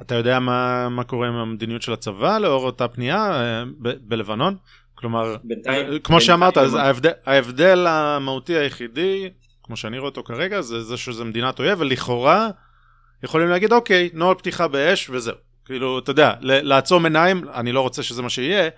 אתה 0.00 0.14
יודע 0.14 0.38
מה, 0.38 0.88
מה 0.88 1.04
קורה 1.04 1.28
עם 1.28 1.34
המדיניות 1.34 1.82
של 1.82 1.92
הצבא 1.92 2.38
לאור 2.38 2.66
אותה 2.66 2.88
פנייה 2.88 3.30
אה, 3.30 3.64
ב- 3.82 4.08
בלבנון? 4.08 4.56
כלומר, 4.94 5.36
בינתיים, 5.44 5.86
כמו 5.86 5.90
בינתיים 5.90 6.20
שאמרת, 6.20 6.58
אז 6.58 6.74
ההבדל, 6.74 7.10
ההבדל 7.26 7.86
המהותי 7.86 8.56
היחידי, 8.56 9.30
כמו 9.62 9.76
שאני 9.76 9.98
רואה 9.98 10.08
אותו 10.08 10.22
כרגע, 10.22 10.60
זה, 10.60 10.82
זה 10.82 10.96
שזה 10.96 11.24
מדינת 11.24 11.58
אויב, 11.58 11.80
ולכאורה 11.80 12.48
יכולים 13.24 13.48
להגיד, 13.48 13.72
אוקיי, 13.72 14.10
נוהל 14.14 14.34
פתיחה 14.34 14.68
באש 14.68 15.10
וזהו. 15.10 15.34
כאילו, 15.64 15.98
אתה 15.98 16.10
יודע, 16.10 16.34
לעצום 16.40 17.04
עיניים, 17.04 17.44
אני 17.54 17.72
לא 17.72 17.80
רוצה 17.80 18.02
שזה 18.02 18.22
מה 18.22 18.30
שיהיה, 18.30 18.68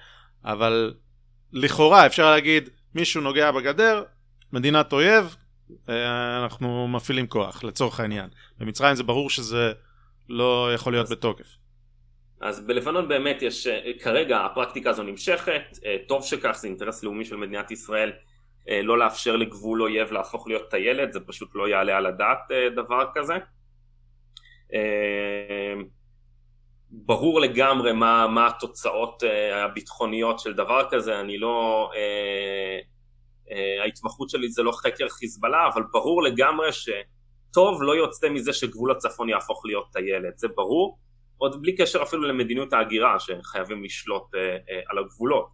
אבל 0.44 0.94
לכאורה 1.52 2.06
אפשר 2.06 2.30
להגיד, 2.30 2.68
מישהו 2.94 3.20
נוגע 3.20 3.50
בגדר, 3.50 4.02
מדינת 4.52 4.92
אויב, 4.92 5.36
אה, 5.88 6.42
אנחנו 6.42 6.88
מפעילים 6.88 7.26
כוח, 7.26 7.64
לצורך 7.64 8.00
העניין. 8.00 8.28
במצרים 8.58 8.94
זה 8.94 9.02
ברור 9.02 9.30
שזה... 9.30 9.72
לא 10.30 10.70
יכול 10.74 10.92
להיות 10.92 11.06
אז, 11.06 11.12
בתוקף. 11.12 11.56
אז 12.40 12.66
בלבנון 12.66 13.08
באמת 13.08 13.42
יש, 13.42 13.66
אה, 13.66 13.92
כרגע 14.02 14.44
הפרקטיקה 14.44 14.90
הזו 14.90 15.02
נמשכת, 15.02 15.62
אה, 15.84 15.96
טוב 16.08 16.24
שכך, 16.24 16.56
זה 16.56 16.68
אינטרס 16.68 17.02
לאומי 17.02 17.24
של 17.24 17.36
מדינת 17.36 17.70
ישראל 17.70 18.12
לא 18.82 18.98
לאפשר 18.98 19.36
לגבול 19.36 19.82
אויב 19.82 20.12
להפוך 20.12 20.48
להיות 20.48 20.70
טיילת, 20.70 21.12
זה 21.12 21.20
פשוט 21.20 21.50
לא 21.54 21.68
יעלה 21.68 21.96
על 21.96 22.06
הדעת 22.06 22.38
דבר 22.76 23.04
כזה. 23.14 23.34
ברור 26.92 27.40
לגמרי 27.40 27.92
מה, 27.92 28.26
מה 28.26 28.46
התוצאות 28.46 29.22
הביטחוניות 29.52 30.38
של 30.38 30.52
דבר 30.52 30.82
כזה, 30.90 31.20
אני 31.20 31.38
לא... 31.38 31.90
ההתמחות 33.82 34.30
שלי 34.30 34.48
זה 34.48 34.62
לא 34.62 34.72
חקר 34.72 35.08
חיזבאללה, 35.08 35.68
אבל 35.74 35.82
ברור 35.92 36.22
לגמרי 36.22 36.72
ש... 36.72 36.88
טוב 37.52 37.82
לא 37.82 37.96
יוצא 37.96 38.28
מזה 38.28 38.52
שגבול 38.52 38.90
הצפון 38.90 39.28
יהפוך 39.28 39.66
להיות 39.66 39.86
טיילת, 39.92 40.38
זה 40.38 40.48
ברור, 40.48 40.98
עוד 41.38 41.62
בלי 41.62 41.76
קשר 41.76 42.02
אפילו 42.02 42.22
למדיניות 42.22 42.72
ההגירה 42.72 43.16
שחייבים 43.18 43.84
לשלוט 43.84 44.34
אה, 44.34 44.40
אה, 44.40 44.80
על 44.88 44.98
הגבולות. 44.98 45.48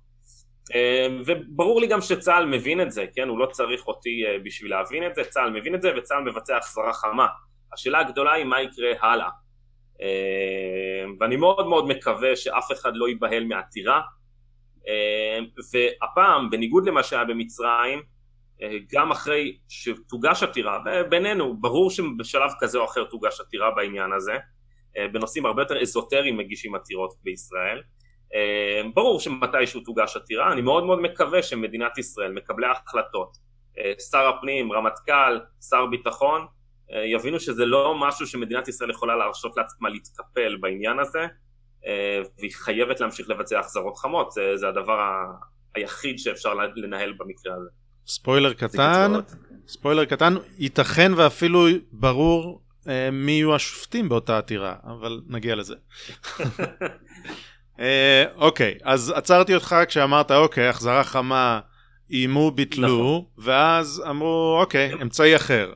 אה, 0.74 1.06
וברור 1.26 1.80
לי 1.80 1.86
גם 1.86 2.00
שצה"ל 2.00 2.44
מבין 2.46 2.80
את 2.80 2.92
זה, 2.92 3.04
כן? 3.14 3.28
הוא 3.28 3.38
לא 3.38 3.46
צריך 3.46 3.86
אותי 3.86 4.24
אה, 4.26 4.38
בשביל 4.44 4.70
להבין 4.70 5.06
את 5.06 5.14
זה, 5.14 5.24
צה"ל 5.24 5.50
מבין 5.50 5.74
את 5.74 5.82
זה 5.82 5.90
וצה"ל 5.96 6.22
מבצע 6.22 6.56
החזרה 6.56 6.92
חמה. 6.92 7.26
השאלה 7.72 7.98
הגדולה 7.98 8.32
היא 8.32 8.44
מה 8.44 8.62
יקרה 8.62 8.90
הלאה. 9.00 9.28
אה, 10.02 11.04
ואני 11.20 11.36
מאוד 11.36 11.68
מאוד 11.68 11.86
מקווה 11.88 12.36
שאף 12.36 12.72
אחד 12.72 12.92
לא 12.94 13.08
ייבהל 13.08 13.44
מעתירה. 13.44 14.00
אה, 14.88 15.38
והפעם, 15.72 16.50
בניגוד 16.50 16.88
למה 16.88 17.02
שהיה 17.02 17.24
במצרים, 17.24 18.02
אה, 18.62 18.76
גם 18.92 19.10
אחרי 19.10 19.58
שתוגש 19.68 20.42
עתירה, 20.42 20.78
בינינו, 21.08 21.56
ברור 21.60 21.90
שבשלב 21.90 22.50
כזה 22.60 22.78
או 22.78 22.84
אחר 22.84 23.04
תוגש 23.04 23.40
עתירה 23.40 23.70
בעניין 23.70 24.12
הזה, 24.12 24.36
אה, 24.96 25.08
בנושאים 25.08 25.46
הרבה 25.46 25.62
יותר 25.62 25.80
אזוטריים 25.80 26.36
מגישים 26.36 26.74
עתירות 26.74 27.14
בישראל, 27.22 27.82
אה, 28.34 28.82
ברור 28.94 29.20
שמתישהו 29.20 29.80
תוגש 29.80 30.16
עתירה, 30.16 30.52
אני 30.52 30.62
מאוד 30.62 30.84
מאוד 30.84 31.00
מקווה 31.00 31.42
שמדינת 31.42 31.98
ישראל, 31.98 32.32
מקבלי 32.32 32.66
ההחלטות, 32.66 33.46
שר 34.10 34.28
הפנים, 34.28 34.72
רמטכ"ל, 34.72 35.40
שר 35.70 35.86
ביטחון, 35.86 36.46
יבינו 36.90 37.40
שזה 37.40 37.64
לא 37.64 37.94
משהו 38.00 38.26
שמדינת 38.26 38.68
ישראל 38.68 38.90
יכולה 38.90 39.16
להרשות 39.16 39.56
לעצמה 39.56 39.88
להתקפל 39.88 40.56
בעניין 40.60 40.98
הזה, 40.98 41.26
והיא 42.38 42.52
חייבת 42.52 43.00
להמשיך 43.00 43.30
לבצע 43.30 43.60
החזרות 43.60 43.96
חמות, 43.96 44.32
זה, 44.32 44.56
זה 44.56 44.68
הדבר 44.68 45.00
היחיד 45.74 46.18
שאפשר 46.18 46.54
לנהל 46.54 47.12
במקרה 47.18 47.54
הזה. 47.54 47.68
ספוילר 48.06 48.52
קטן, 48.52 49.12
ספוילר 49.68 50.04
קטן, 50.04 50.34
ייתכן 50.58 51.12
ואפילו 51.16 51.66
ברור 51.92 52.60
אה, 52.88 53.10
מי 53.12 53.32
יהיו 53.32 53.54
השופטים 53.54 54.08
באותה 54.08 54.38
עתירה, 54.38 54.74
אבל 54.84 55.20
נגיע 55.26 55.54
לזה. 55.54 55.74
אה, 57.80 58.24
אוקיי, 58.36 58.74
אז 58.82 59.12
עצרתי 59.16 59.54
אותך 59.54 59.76
כשאמרת, 59.88 60.30
אוקיי, 60.30 60.68
החזרה 60.68 61.04
חמה, 61.04 61.60
איימו, 62.10 62.50
ביטלו, 62.50 62.86
נכון. 62.86 63.44
ואז 63.44 64.02
אמרו, 64.10 64.58
אוקיי, 64.60 64.92
אמצעי 65.02 65.36
אחר. 65.36 65.72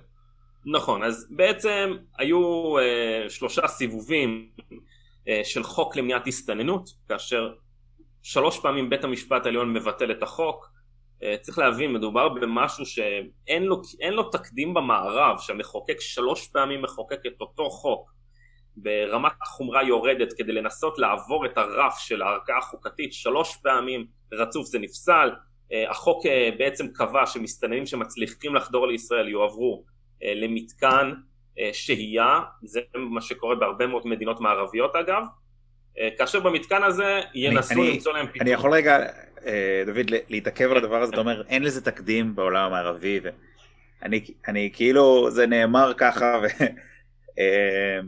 נכון, 0.67 1.03
אז 1.03 1.27
בעצם 1.31 1.97
היו 2.19 2.79
אה, 2.79 3.31
שלושה 3.31 3.67
סיבובים 3.67 4.51
אה, 5.29 5.41
של 5.45 5.63
חוק 5.63 5.97
למניעת 5.97 6.27
הסתננות, 6.27 6.91
כאשר 7.09 7.53
שלוש 8.23 8.59
פעמים 8.59 8.91
בית 8.91 9.05
המשפט 9.05 9.47
העליון 9.47 9.73
מבטל 9.73 10.11
את 10.11 10.23
החוק, 10.23 10.71
אה, 11.23 11.37
צריך 11.41 11.59
להבין, 11.59 11.93
מדובר 11.93 12.29
במשהו 12.29 12.87
שאין 12.87 13.63
לו, 13.63 13.83
לו 14.11 14.23
תקדים 14.23 14.75
במערב, 14.75 15.37
שהמחוקק 15.39 16.01
שלוש 16.01 16.49
פעמים 16.49 16.83
מחוקק 16.83 17.21
את 17.27 17.41
אותו 17.41 17.71
חוק. 17.71 18.11
ברמת 18.77 19.33
חומרה 19.45 19.83
יורדת 19.83 20.33
כדי 20.33 20.53
לנסות 20.53 20.99
לעבור 20.99 21.47
את 21.47 21.59
הרף 21.59 21.99
של 21.99 22.23
הערכאה 22.23 22.59
החוקתית, 22.59 23.13
שלוש 23.13 23.57
פעמים 23.63 24.07
רצוף 24.33 24.67
זה 24.67 24.79
נפסל, 24.79 25.31
אה, 25.73 25.91
החוק 25.91 26.27
אה, 26.27 26.51
בעצם 26.59 26.89
קבע 26.89 27.27
שמסתננים 27.27 27.87
שמצליחים 27.87 28.55
לחדור 28.55 28.87
לישראל 28.87 29.29
יועברו 29.29 29.85
למתקן 30.23 31.13
שהייה, 31.73 32.41
זה 32.63 32.81
מה 32.95 33.21
שקורה 33.21 33.55
בהרבה 33.55 33.87
מאוד 33.87 34.07
מדינות 34.07 34.41
מערביות 34.41 34.97
אגב, 34.97 35.23
כאשר 36.19 36.41
במתקן 36.41 36.83
הזה 36.83 37.21
ינסו 37.35 37.75
אני, 37.75 37.91
למצוא 37.91 38.13
להם 38.13 38.27
פתרון. 38.27 38.41
אני 38.41 38.51
יכול 38.51 38.73
רגע 38.73 39.07
אה, 39.47 39.83
דוד, 39.87 40.11
להתעכב 40.29 40.71
על 40.71 40.77
הדבר 40.77 41.03
הזה, 41.03 41.13
אתה 41.13 41.21
אומר 41.21 41.43
אין 41.49 41.63
לזה 41.63 41.85
תקדים 41.85 42.35
בעולם 42.35 42.65
המערבי, 42.67 43.21
אני, 44.03 44.25
אני 44.49 44.71
כאילו, 44.73 45.31
זה 45.31 45.47
נאמר 45.47 45.93
ככה, 45.97 46.41
ו... 46.43 46.65
אה, 47.39 48.01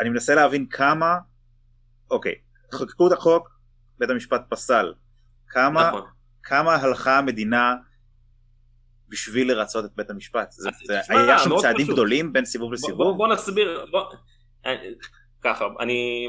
אני 0.00 0.08
מנסה 0.08 0.34
להבין 0.34 0.66
כמה, 0.66 1.16
אוקיי, 2.10 2.34
חוקקו 2.74 3.06
את 3.06 3.12
החוק, 3.12 3.58
בית 3.98 4.10
המשפט 4.10 4.42
פסל. 4.48 4.94
כמה, 5.48 5.88
נכון. 5.88 6.02
כמה 6.42 6.74
הלכה 6.74 7.18
המדינה 7.18 7.74
בשביל 9.08 9.52
לרצות 9.52 9.84
את 9.84 9.90
בית 9.96 10.10
המשפט? 10.10 10.50
זה, 10.50 10.70
זה 10.84 11.00
היה 11.08 11.38
שם 11.38 11.50
צעדים 11.58 11.84
פשוט. 11.84 11.94
גדולים 11.94 12.32
בין 12.32 12.44
סיבוב 12.44 12.72
לסיבוב? 12.72 13.02
בוא, 13.02 13.16
בוא 13.16 13.28
נסביר, 13.28 13.86
בוא, 13.90 14.02
אה, 14.66 14.76
ככה, 15.42 15.66
אני, 15.80 16.28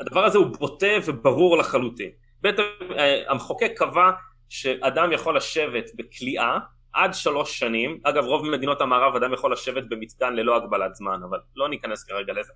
הדבר 0.00 0.24
הזה 0.24 0.38
הוא 0.38 0.46
בוטה 0.46 0.86
וברור 1.04 1.58
לחלוטין. 1.58 2.10
בית, 2.40 2.58
אה, 2.98 3.22
המחוקק 3.28 3.72
קבע 3.76 4.10
שאדם 4.48 5.12
יכול 5.12 5.36
לשבת 5.36 5.90
בכליאה 5.94 6.58
עד 6.92 7.14
שלוש 7.14 7.58
שנים, 7.58 8.00
אגב 8.04 8.24
רוב 8.24 8.46
מדינות 8.46 8.80
המערב 8.80 9.16
אדם 9.16 9.32
יכול 9.32 9.52
לשבת 9.52 9.84
במתקן 9.88 10.34
ללא 10.34 10.56
הגבלת 10.56 10.94
זמן, 10.94 11.20
אבל 11.30 11.38
לא 11.56 11.68
ניכנס 11.68 12.04
כרגע 12.04 12.32
לזה, 12.32 12.52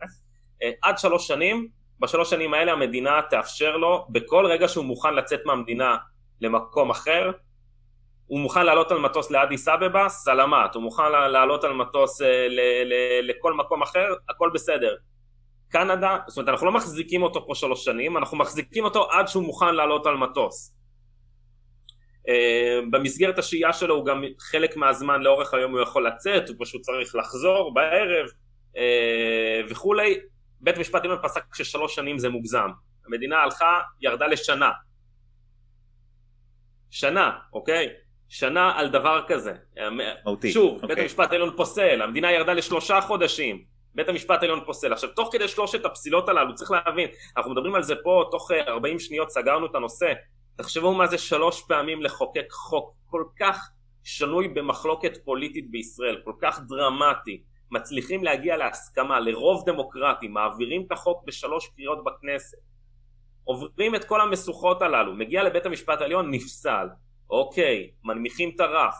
אה, 0.62 0.70
עד 0.82 0.98
שלוש 0.98 1.26
שנים, 1.26 1.68
בשלוש 2.00 2.30
שנים 2.30 2.54
האלה 2.54 2.72
המדינה 2.72 3.20
תאפשר 3.30 3.76
לו 3.76 4.06
בכל 4.10 4.46
רגע 4.46 4.68
שהוא 4.68 4.84
מוכן 4.84 5.14
לצאת 5.14 5.40
מהמדינה 5.46 5.96
למקום 6.40 6.90
אחר, 6.90 7.30
הוא 8.28 8.40
מוכן 8.40 8.66
לעלות 8.66 8.92
על 8.92 8.98
מטוס 8.98 9.30
לאדיס 9.30 9.68
אבבה, 9.68 10.08
סלמת, 10.08 10.74
הוא 10.74 10.82
מוכן 10.82 11.12
לעלות 11.12 11.64
על 11.64 11.72
מטוס 11.72 12.22
אה, 12.22 12.46
לכל 13.22 13.54
מקום 13.54 13.82
אחר, 13.82 14.14
הכל 14.28 14.50
בסדר. 14.54 14.96
קנדה, 15.68 16.18
זאת 16.26 16.36
אומרת 16.36 16.48
אנחנו 16.48 16.66
לא 16.66 16.72
מחזיקים 16.72 17.22
אותו 17.22 17.46
פה 17.46 17.54
שלוש 17.54 17.84
שנים, 17.84 18.16
אנחנו 18.16 18.36
מחזיקים 18.36 18.84
אותו 18.84 19.10
עד 19.10 19.28
שהוא 19.28 19.42
מוכן 19.42 19.74
לעלות 19.74 20.06
על 20.06 20.16
מטוס. 20.16 20.74
Uh, 22.26 22.30
במסגרת 22.90 23.38
השהייה 23.38 23.72
שלו 23.72 23.94
הוא 23.94 24.06
גם 24.06 24.24
חלק 24.38 24.76
מהזמן 24.76 25.22
לאורך 25.22 25.54
היום 25.54 25.72
הוא 25.72 25.80
יכול 25.80 26.06
לצאת, 26.06 26.48
הוא 26.48 26.56
פשוט 26.58 26.82
צריך 26.82 27.14
לחזור 27.14 27.74
בערב 27.74 28.26
uh, 28.74 28.78
וכולי. 29.70 30.20
בית 30.60 30.78
משפט 30.78 31.02
עליון 31.04 31.18
פסק 31.22 31.54
ששלוש 31.54 31.94
שנים 31.94 32.18
זה 32.18 32.28
מוגזם. 32.28 32.68
המדינה 33.06 33.36
הלכה, 33.36 33.80
ירדה 34.00 34.26
לשנה. 34.26 34.70
שנה, 36.90 37.30
אוקיי? 37.52 37.88
שנה 38.28 38.78
על 38.78 38.88
דבר 38.88 39.24
כזה. 39.28 39.52
אותי. 40.26 40.52
שוב, 40.52 40.74
אוקיי. 40.74 40.88
בית 40.88 40.98
המשפט 40.98 41.32
העליון 41.32 41.56
פוסל, 41.56 42.02
המדינה 42.02 42.32
ירדה 42.32 42.52
לשלושה 42.52 43.00
חודשים. 43.00 43.64
בית 43.94 44.08
המשפט 44.08 44.42
העליון 44.42 44.60
פוסל. 44.66 44.92
עכשיו, 44.92 45.10
תוך 45.10 45.28
כדי 45.32 45.48
שלושת 45.48 45.84
הפסילות 45.84 46.28
הללו, 46.28 46.54
צריך 46.54 46.70
להבין, 46.70 47.08
אנחנו 47.36 47.50
מדברים 47.50 47.74
על 47.74 47.82
זה 47.82 47.94
פה, 48.02 48.24
תוך 48.30 48.50
40 48.50 48.94
אה, 48.94 49.00
שניות 49.00 49.30
סגרנו 49.30 49.66
את 49.66 49.74
הנושא. 49.74 50.12
תחשבו 50.56 50.94
מה 50.94 51.06
זה 51.06 51.18
שלוש 51.18 51.62
פעמים 51.68 52.02
לחוקק 52.02 52.52
חוק 52.52 52.94
כל 53.06 53.24
כך 53.40 53.70
שנוי 54.04 54.48
במחלוקת 54.48 55.24
פוליטית 55.24 55.70
בישראל, 55.70 56.20
כל 56.24 56.32
כך 56.40 56.60
דרמטי. 56.68 57.42
מצליחים 57.70 58.24
להגיע 58.24 58.56
להסכמה, 58.56 59.20
לרוב 59.20 59.62
דמוקרטי, 59.66 60.28
מעבירים 60.28 60.84
את 60.86 60.92
החוק 60.92 61.24
בשלוש 61.26 61.68
קריאות 61.76 62.04
בכנסת. 62.04 62.58
עוברים 63.44 63.94
את 63.94 64.04
כל 64.04 64.20
המשוכות 64.20 64.82
הללו, 64.82 65.14
מגיע 65.14 65.42
לבית 65.42 65.66
המשפט 65.66 66.00
העליון, 66.00 66.30
נפסל. 66.30 66.86
אוקיי, 67.30 67.90
מנמיכים 68.04 68.50
את 68.54 68.60
הרף. 68.60 68.94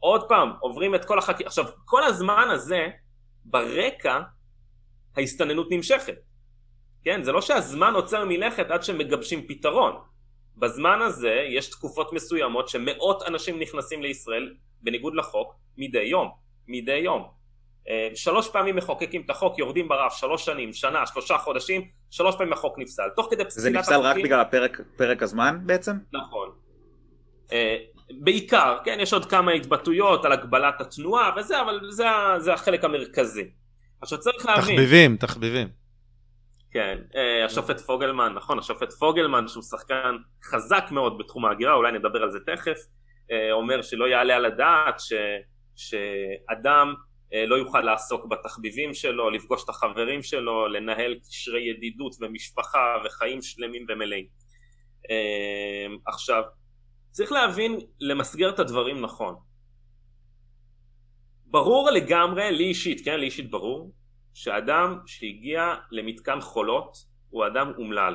עוד 0.00 0.28
פעם, 0.28 0.52
עוברים 0.60 0.94
את 0.94 1.04
כל 1.04 1.18
החקירה. 1.18 1.46
עכשיו, 1.46 1.64
כל 1.84 2.04
הזמן 2.04 2.48
הזה, 2.50 2.88
ברקע, 3.44 4.20
ההסתננות 5.16 5.66
נמשכת. 5.70 6.16
כן, 7.04 7.22
זה 7.22 7.32
לא 7.32 7.40
שהזמן 7.40 7.94
עוצר 7.94 8.24
מלכת 8.24 8.70
עד 8.70 8.82
שמגבשים 8.82 9.46
פתרון. 9.48 9.92
בזמן 10.56 11.02
הזה 11.02 11.44
יש 11.48 11.70
תקופות 11.70 12.12
מסוימות 12.12 12.68
שמאות 12.68 13.22
אנשים 13.22 13.60
נכנסים 13.60 14.02
לישראל 14.02 14.54
בניגוד 14.82 15.14
לחוק 15.14 15.54
מדי 15.76 16.02
יום, 16.02 16.30
מדי 16.68 16.96
יום. 16.96 17.28
אה, 17.88 18.08
שלוש 18.14 18.48
פעמים 18.48 18.76
מחוקקים 18.76 19.22
את 19.24 19.30
החוק, 19.30 19.58
יורדים 19.58 19.88
ברף, 19.88 20.12
שלוש 20.12 20.44
שנים, 20.44 20.72
שנה, 20.72 21.06
שלושה 21.06 21.38
חודשים, 21.38 21.88
שלוש 22.10 22.36
פעמים 22.36 22.52
החוק 22.52 22.78
נפסל. 22.78 23.08
תוך 23.16 23.28
כדי 23.30 23.44
פסילת 23.44 23.76
החוקים... 23.76 23.82
זה 23.82 23.96
נפסל 23.96 24.00
רק 24.00 24.16
בגלל 24.24 24.40
הפרק, 24.40 24.80
פרק 24.96 25.22
הזמן 25.22 25.58
בעצם? 25.66 25.92
נכון. 26.12 26.50
אה, 27.52 27.76
בעיקר, 28.10 28.78
כן, 28.84 28.98
יש 29.00 29.12
עוד 29.12 29.26
כמה 29.26 29.52
התבטאויות 29.52 30.24
על 30.24 30.32
הגבלת 30.32 30.80
התנועה 30.80 31.30
וזה, 31.36 31.60
אבל 31.60 31.80
זה, 31.90 32.04
זה 32.38 32.52
החלק 32.52 32.84
המרכזי. 32.84 33.50
עכשיו 34.02 34.18
צריך 34.18 34.46
להבין... 34.46 34.62
תחביבים, 34.62 35.16
תחביבים. 35.16 35.68
כן, 36.70 36.98
אה, 37.16 37.44
השופט 37.44 37.80
פוגלמן, 37.80 38.32
נכון, 38.34 38.58
השופט 38.58 38.92
פוגלמן 38.92 39.48
שהוא 39.48 39.62
שחקן 39.62 40.16
חזק 40.44 40.84
מאוד 40.90 41.18
בתחום 41.18 41.44
ההגירה, 41.44 41.74
אולי 41.74 41.92
נדבר 41.92 42.22
על 42.22 42.30
זה 42.30 42.38
תכף, 42.46 42.78
אומר 43.52 43.82
שלא 43.82 44.08
יעלה 44.08 44.36
על 44.36 44.44
הדעת 44.44 45.00
ש, 45.00 45.12
שאדם 45.76 46.94
אה, 47.34 47.46
לא 47.46 47.54
יוכל 47.54 47.80
לעסוק 47.80 48.26
בתחביבים 48.26 48.94
שלו, 48.94 49.30
לפגוש 49.30 49.64
את 49.64 49.68
החברים 49.68 50.22
שלו, 50.22 50.68
לנהל 50.68 51.14
קשרי 51.28 51.60
ידידות 51.60 52.12
ומשפחה 52.20 52.96
וחיים 53.04 53.42
שלמים 53.42 53.86
ומלאים. 53.88 54.26
אה, 55.10 55.86
עכשיו, 56.06 56.42
צריך 57.10 57.32
להבין, 57.32 57.78
למסגר 58.00 58.50
את 58.50 58.58
הדברים 58.58 59.00
נכון. 59.00 59.34
ברור 61.46 61.90
לגמרי, 61.90 62.52
לי 62.52 62.64
אישית, 62.64 63.04
כן, 63.04 63.20
לי 63.20 63.26
אישית 63.26 63.50
ברור, 63.50 63.92
שאדם 64.34 64.98
שהגיע 65.06 65.74
למתקן 65.90 66.40
חולות 66.40 66.96
הוא 67.30 67.46
אדם 67.46 67.72
אומלל. 67.78 68.14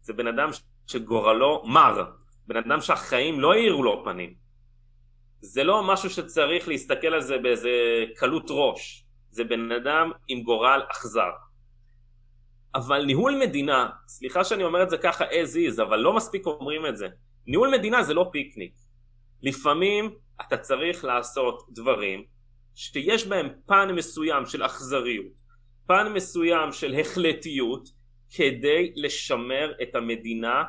זה 0.00 0.12
בן 0.12 0.26
אדם 0.26 0.48
שגורלו 0.86 1.62
מר, 1.66 2.04
בן 2.46 2.56
אדם 2.56 2.80
שהחיים 2.80 3.40
לא 3.40 3.52
האירו 3.52 3.82
לו 3.82 4.04
פנים. 4.04 4.34
זה 5.40 5.64
לא 5.64 5.82
משהו 5.82 6.10
שצריך 6.10 6.68
להסתכל 6.68 7.06
על 7.06 7.20
זה 7.20 7.38
באיזה 7.38 7.70
קלות 8.16 8.46
ראש, 8.50 9.06
זה 9.30 9.44
בן 9.44 9.72
אדם 9.72 10.10
עם 10.28 10.42
גורל 10.42 10.82
אכזר. 10.90 11.30
אבל 12.74 13.04
ניהול 13.04 13.36
מדינה, 13.40 13.88
סליחה 14.08 14.44
שאני 14.44 14.64
אומר 14.64 14.82
את 14.82 14.90
זה 14.90 14.98
ככה 14.98 15.24
as 15.24 15.76
is, 15.76 15.82
אבל 15.82 15.96
לא 15.96 16.16
מספיק 16.16 16.46
אומרים 16.46 16.86
את 16.86 16.96
זה, 16.96 17.06
ניהול 17.46 17.70
מדינה 17.78 18.02
זה 18.02 18.14
לא 18.14 18.28
פיקניק. 18.32 18.72
לפעמים 19.42 20.14
אתה 20.40 20.56
צריך 20.56 21.04
לעשות 21.04 21.66
דברים 21.70 22.24
שיש 22.74 23.26
בהם 23.26 23.48
פן 23.66 23.88
מסוים 23.94 24.46
של 24.46 24.66
אכזריות, 24.66 25.32
פן 25.86 26.12
מסוים 26.14 26.72
של 26.72 26.94
החלטיות, 27.00 27.88
כדי 28.34 28.92
לשמר 28.96 29.72
את 29.82 29.94
המדינה 29.94 30.64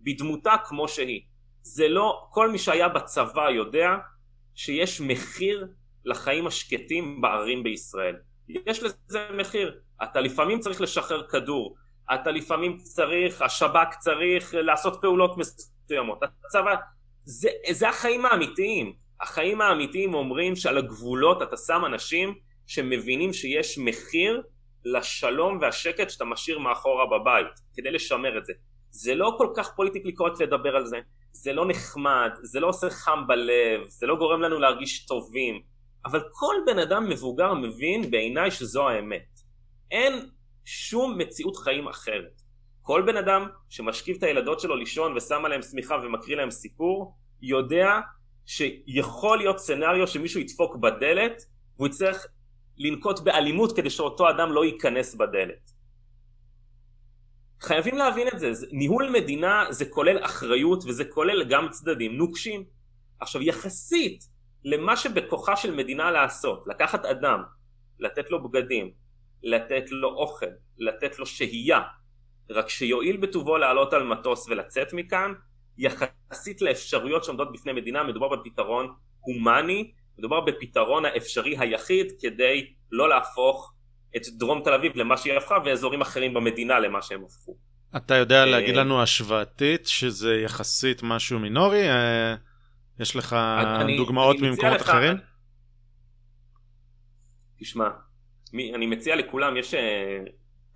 בדמותה 0.00 0.54
כמו 0.64 0.88
שהיא. 0.88 1.22
זה 1.62 1.88
לא, 1.88 2.26
כל 2.30 2.50
מי 2.50 2.58
שהיה 2.58 2.88
בצבא 2.88 3.50
יודע 3.50 3.88
שיש 4.54 5.00
מחיר 5.00 5.66
לחיים 6.04 6.46
השקטים 6.46 7.20
בערים 7.20 7.62
בישראל. 7.62 8.16
יש 8.48 8.82
לזה 8.82 9.28
מחיר. 9.38 9.80
אתה 10.02 10.20
לפעמים 10.20 10.60
צריך 10.60 10.80
לשחרר 10.80 11.28
כדור, 11.28 11.76
אתה 12.14 12.30
לפעמים 12.30 12.78
צריך, 12.78 13.42
השב"כ 13.42 13.96
צריך 14.00 14.54
לעשות 14.54 14.98
פעולות 15.00 15.38
מסוימות. 15.38 15.71
הצבא, 16.46 16.74
זה, 17.24 17.48
זה 17.70 17.88
החיים 17.88 18.26
האמיתיים. 18.26 18.92
החיים 19.20 19.60
האמיתיים 19.60 20.14
אומרים 20.14 20.56
שעל 20.56 20.78
הגבולות 20.78 21.42
אתה 21.42 21.56
שם 21.56 21.82
אנשים 21.86 22.34
שמבינים 22.66 23.32
שיש 23.32 23.78
מחיר 23.78 24.42
לשלום 24.84 25.58
והשקט 25.60 26.10
שאתה 26.10 26.24
משאיר 26.24 26.58
מאחורה 26.58 27.06
בבית, 27.06 27.46
כדי 27.74 27.90
לשמר 27.90 28.38
את 28.38 28.46
זה. 28.46 28.52
זה 28.90 29.14
לא 29.14 29.34
כל 29.38 29.48
כך 29.56 29.70
פוליטיקלי 29.76 30.12
קורקט 30.12 30.40
לדבר 30.40 30.76
על 30.76 30.86
זה, 30.86 30.96
זה 31.32 31.52
לא 31.52 31.66
נחמד, 31.68 32.30
זה 32.42 32.60
לא 32.60 32.68
עושה 32.68 32.90
חם 32.90 33.26
בלב, 33.26 33.88
זה 33.88 34.06
לא 34.06 34.16
גורם 34.16 34.40
לנו 34.40 34.58
להרגיש 34.60 35.06
טובים, 35.06 35.62
אבל 36.06 36.20
כל 36.32 36.54
בן 36.66 36.78
אדם 36.78 37.08
מבוגר 37.08 37.54
מבין 37.54 38.10
בעיניי 38.10 38.50
שזו 38.50 38.88
האמת. 38.88 39.26
אין 39.90 40.28
שום 40.64 41.18
מציאות 41.18 41.56
חיים 41.56 41.88
אחרת. 41.88 42.41
כל 42.82 43.02
בן 43.06 43.16
אדם 43.16 43.48
שמשכיב 43.68 44.16
את 44.16 44.22
הילדות 44.22 44.60
שלו 44.60 44.76
לישון 44.76 45.16
ושם 45.16 45.44
עליהם 45.44 45.62
שמיכה 45.62 45.94
ומקריא 46.02 46.36
להם 46.36 46.50
סיפור, 46.50 47.16
יודע 47.42 48.00
שיכול 48.46 49.38
להיות 49.38 49.58
סצנריו 49.58 50.06
שמישהו 50.06 50.40
ידפוק 50.40 50.76
בדלת 50.76 51.42
והוא 51.76 51.86
יצטרך 51.88 52.26
לנקוט 52.78 53.20
באלימות 53.20 53.76
כדי 53.76 53.90
שאותו 53.90 54.30
אדם 54.30 54.52
לא 54.52 54.64
ייכנס 54.64 55.14
בדלת. 55.14 55.70
חייבים 57.60 57.96
להבין 57.96 58.28
את 58.28 58.38
זה, 58.38 58.52
ניהול 58.72 59.10
מדינה 59.10 59.64
זה 59.70 59.84
כולל 59.84 60.24
אחריות 60.24 60.84
וזה 60.84 61.04
כולל 61.04 61.44
גם 61.44 61.68
צדדים 61.70 62.16
נוקשים. 62.16 62.64
עכשיו 63.20 63.42
יחסית 63.42 64.24
למה 64.64 64.96
שבכוחה 64.96 65.56
של 65.56 65.74
מדינה 65.74 66.10
לעשות, 66.10 66.64
לקחת 66.66 67.04
אדם, 67.04 67.42
לתת 67.98 68.30
לו 68.30 68.42
בגדים, 68.42 68.90
לתת 69.42 69.90
לו 69.90 70.08
אוכל, 70.08 70.46
לתת 70.78 71.18
לו 71.18 71.26
שהייה, 71.26 71.80
רק 72.52 72.68
שיועיל 72.68 73.16
בטובו 73.16 73.56
לעלות 73.56 73.92
על 73.92 74.02
מטוס 74.02 74.48
ולצאת 74.48 74.92
מכאן, 74.92 75.32
יחסית 75.78 76.62
לאפשרויות 76.62 77.24
שעומדות 77.24 77.52
בפני 77.52 77.72
מדינה, 77.72 78.04
מדובר 78.04 78.28
בפתרון 78.28 78.94
הומני, 79.20 79.92
מדובר 80.18 80.40
בפתרון 80.40 81.04
האפשרי 81.04 81.56
היחיד 81.58 82.12
כדי 82.20 82.72
לא 82.90 83.08
להפוך 83.08 83.72
את 84.16 84.22
דרום 84.38 84.62
תל 84.64 84.74
אביב 84.74 84.96
למה 84.96 85.16
שהיא 85.16 85.34
הפכה 85.34 85.58
ואזורים 85.64 86.00
אחרים 86.00 86.34
במדינה 86.34 86.78
למה 86.78 87.02
שהם 87.02 87.24
הפכו. 87.24 87.56
אתה 87.96 88.14
יודע 88.14 88.46
להגיד 88.46 88.74
אה, 88.76 88.80
לנו 88.80 89.02
השוואתית 89.02 89.86
שזה 89.86 90.34
יחסית 90.34 91.02
משהו 91.02 91.38
מינורי? 91.38 91.88
אה, 91.90 92.34
יש 93.00 93.16
לך 93.16 93.32
אני, 93.80 93.96
דוגמאות 93.96 94.36
אני 94.38 94.50
ממקומות 94.50 94.80
לך, 94.80 94.88
אחרים? 94.88 95.16
תשמע, 97.60 97.88
אני 98.54 98.86
מציע 98.86 99.16
לכולם, 99.16 99.56
יש 99.56 99.74
uh, 99.74 99.78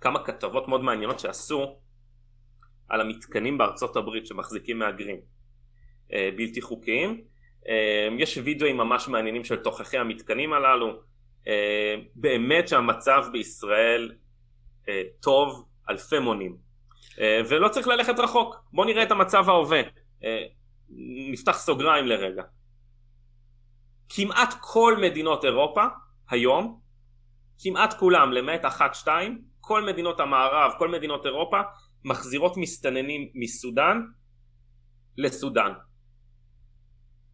כמה 0.01 0.23
כתבות 0.23 0.67
מאוד 0.67 0.81
מעניינות 0.81 1.19
שעשו 1.19 1.79
על 2.89 3.01
המתקנים 3.01 3.57
בארצות 3.57 3.95
הברית 3.95 4.27
שמחזיקים 4.27 4.79
מהגרים 4.79 5.17
uh, 5.17 6.13
בלתי 6.37 6.61
חוקיים. 6.61 7.21
Uh, 7.63 7.69
יש 8.17 8.37
וידאוים 8.37 8.77
ממש 8.77 9.07
מעניינים 9.07 9.43
של 9.43 9.55
תוככי 9.55 9.97
המתקנים 9.97 10.53
הללו. 10.53 11.01
Uh, 11.43 11.47
באמת 12.15 12.67
שהמצב 12.67 13.25
בישראל 13.31 14.15
טוב 15.19 15.65
אלפי 15.89 16.19
מונים. 16.19 16.57
ולא 17.49 17.69
צריך 17.69 17.87
ללכת 17.87 18.19
רחוק. 18.19 18.55
בואו 18.73 18.87
נראה 18.87 19.03
את 19.03 19.11
המצב 19.11 19.49
ההווה. 19.49 19.81
נפתח 21.31 21.57
סוגריים 21.57 22.07
לרגע. 22.07 22.43
כמעט 24.09 24.53
כל 24.61 24.97
מדינות 25.01 25.45
אירופה 25.45 25.83
היום, 26.29 26.79
כמעט 27.59 27.93
כולם 27.93 28.31
למעט 28.31 28.65
אחת 28.65 28.95
שתיים, 28.95 29.41
כל 29.67 29.83
מדינות 29.85 30.19
המערב, 30.19 30.71
כל 30.79 30.89
מדינות 30.89 31.25
אירופה 31.25 31.57
מחזירות 32.05 32.57
מסתננים 32.57 33.29
מסודאן 33.35 34.01
לסודאן. 35.17 35.71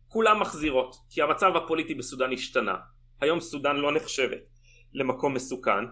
כולם 0.07 0.39
מחזירות, 0.39 0.95
כי 1.09 1.21
המצב 1.21 1.55
הפוליטי 1.55 1.95
בסודאן 1.95 2.33
השתנה. 2.33 2.75
היום 3.21 3.39
סודאן 3.39 3.75
לא 3.75 3.91
נחשבת 3.95 4.39
למקום 4.93 5.33
מסוכן, 5.33 5.85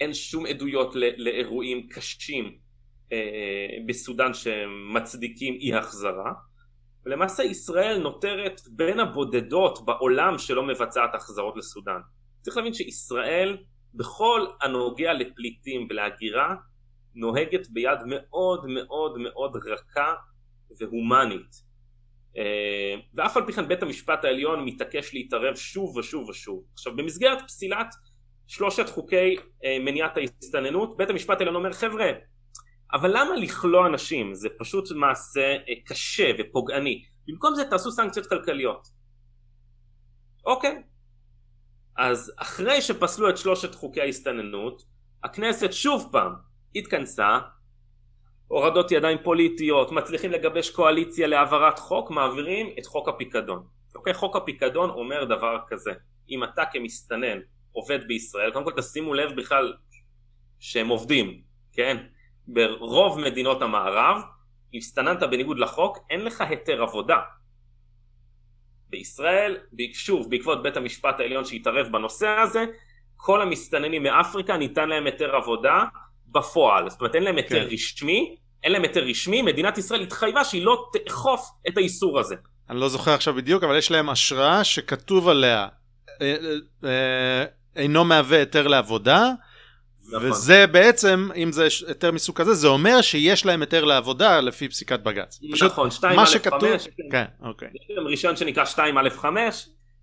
אין 0.00 0.14
שום 0.14 0.46
עדויות 0.46 0.94
לאירועים 0.94 1.88
קשים 1.88 2.58
אה, 3.12 3.18
בסודאן 3.86 4.34
שמצדיקים 4.34 5.54
אי 5.54 5.74
החזרה 5.74 6.32
ולמעשה 7.06 7.42
ישראל 7.42 7.98
נותרת 7.98 8.60
בין 8.76 9.00
הבודדות 9.00 9.84
בעולם 9.84 10.38
שלא 10.38 10.62
מבצעת 10.62 11.14
החזרות 11.14 11.56
לסודאן. 11.56 12.00
צריך 12.42 12.56
להבין 12.56 12.74
שישראל 12.74 13.56
בכל 13.94 14.46
הנוגע 14.62 15.12
לפליטים 15.12 15.86
ולהגירה 15.90 16.54
נוהגת 17.14 17.70
ביד 17.70 17.98
מאוד 18.06 18.66
מאוד 18.66 19.18
מאוד 19.18 19.56
רכה 19.56 20.14
והומנית. 20.80 21.70
אה, 22.36 22.94
ואף 23.14 23.36
על 23.36 23.46
פי 23.46 23.52
כן 23.52 23.68
בית 23.68 23.82
המשפט 23.82 24.24
העליון 24.24 24.64
מתעקש 24.64 25.14
להתערב 25.14 25.54
שוב 25.56 25.96
ושוב 25.96 26.28
ושוב. 26.28 26.64
עכשיו 26.72 26.96
במסגרת 26.96 27.38
פסילת 27.46 27.94
שלושת 28.46 28.88
חוקי 28.88 29.36
אה, 29.64 29.78
מניעת 29.80 30.16
ההסתננות 30.16 30.96
בית 30.96 31.10
המשפט 31.10 31.36
העליון 31.38 31.56
אומר 31.56 31.72
חבר'ה 31.72 32.10
אבל 32.92 33.10
למה 33.10 33.36
לכלוא 33.36 33.86
אנשים? 33.86 34.34
זה 34.34 34.48
פשוט 34.58 34.92
מעשה 34.92 35.56
אה, 35.68 35.74
קשה 35.86 36.30
ופוגעני. 36.38 37.04
במקום 37.28 37.54
זה 37.54 37.64
תעשו 37.64 37.90
סנקציות 37.92 38.26
כלכליות. 38.26 38.88
אוקיי. 40.46 40.82
אז 42.02 42.32
אחרי 42.36 42.82
שפסלו 42.82 43.30
את 43.30 43.38
שלושת 43.38 43.74
חוקי 43.74 44.00
ההסתננות, 44.00 44.82
הכנסת 45.24 45.72
שוב 45.72 46.08
פעם 46.12 46.32
התכנסה, 46.74 47.38
הורדות 48.48 48.92
ידיים 48.92 49.18
פוליטיות, 49.22 49.92
מצליחים 49.92 50.30
לגבש 50.30 50.70
קואליציה 50.70 51.26
להעברת 51.26 51.78
חוק, 51.78 52.10
מעבירים 52.10 52.74
את 52.78 52.86
חוק 52.86 53.08
הפיקדון. 53.08 53.66
אוקיי, 53.94 54.14
חוק 54.14 54.36
הפיקדון 54.36 54.90
אומר 54.90 55.24
דבר 55.24 55.58
כזה, 55.68 55.90
אם 56.30 56.44
אתה 56.44 56.62
כמסתנן 56.72 57.38
עובד 57.72 58.08
בישראל, 58.08 58.50
קודם 58.50 58.64
כל 58.64 58.72
תשימו 58.76 59.14
לב 59.14 59.36
בכלל 59.36 59.74
שהם 60.58 60.88
עובדים, 60.88 61.40
כן? 61.72 61.96
ברוב 62.46 63.20
מדינות 63.20 63.62
המערב, 63.62 64.22
הסתננת 64.74 65.22
בניגוד 65.22 65.58
לחוק, 65.58 65.98
אין 66.10 66.24
לך 66.24 66.40
היתר 66.40 66.82
עבודה. 66.82 67.18
בישראל, 68.90 69.56
שוב, 69.92 70.30
בעקבות 70.30 70.62
בית 70.62 70.76
המשפט 70.76 71.20
העליון 71.20 71.44
שהתערב 71.44 71.86
בנושא 71.92 72.28
הזה, 72.28 72.64
כל 73.16 73.42
המסתננים 73.42 74.02
מאפריקה 74.02 74.56
ניתן 74.56 74.88
להם 74.88 75.06
היתר 75.06 75.36
עבודה 75.36 75.84
בפועל. 76.26 76.90
זאת 76.90 77.00
אומרת, 77.00 77.14
אין 77.14 77.22
להם 77.22 77.36
היתר 77.36 77.68
כן. 77.68 77.74
רשמי, 77.74 78.36
אין 78.64 78.72
להם 78.72 78.82
היתר 78.82 79.04
רשמי, 79.04 79.42
מדינת 79.42 79.78
ישראל 79.78 80.00
התחייבה 80.00 80.44
שהיא 80.44 80.64
לא 80.64 80.90
תאכוף 80.92 81.50
את 81.68 81.76
האיסור 81.76 82.20
הזה. 82.20 82.34
אני 82.70 82.80
לא 82.80 82.88
זוכר 82.88 83.10
עכשיו 83.10 83.34
בדיוק, 83.34 83.64
אבל 83.64 83.78
יש 83.78 83.90
להם 83.90 84.10
אשרה 84.10 84.64
שכתוב 84.64 85.28
עליה 85.28 85.68
אה, 86.22 86.36
אה, 86.42 86.88
אה, 86.88 87.44
אינו 87.76 88.04
מהווה 88.04 88.38
היתר 88.38 88.68
לעבודה, 88.68 89.32
נכון. 90.12 90.30
וזה 90.30 90.66
בעצם, 90.66 91.28
אם 91.36 91.52
זה 91.52 91.68
היתר 91.88 92.12
מסוג 92.12 92.36
כזה, 92.36 92.54
זה 92.54 92.68
אומר 92.68 93.00
שיש 93.00 93.46
להם 93.46 93.60
היתר 93.60 93.84
לעבודה 93.84 94.40
לפי 94.40 94.68
פסיקת 94.68 95.00
בג"ץ. 95.00 95.40
נכון, 95.64 95.88
2א5, 95.88 96.26
שכתוב... 96.26 96.68
כן, 97.10 97.24
אוקיי. 97.42 97.68
יש 97.74 97.96
להם 97.96 98.06
רישיון 98.06 98.36
שנקרא 98.36 98.64
2א5, 98.64 99.24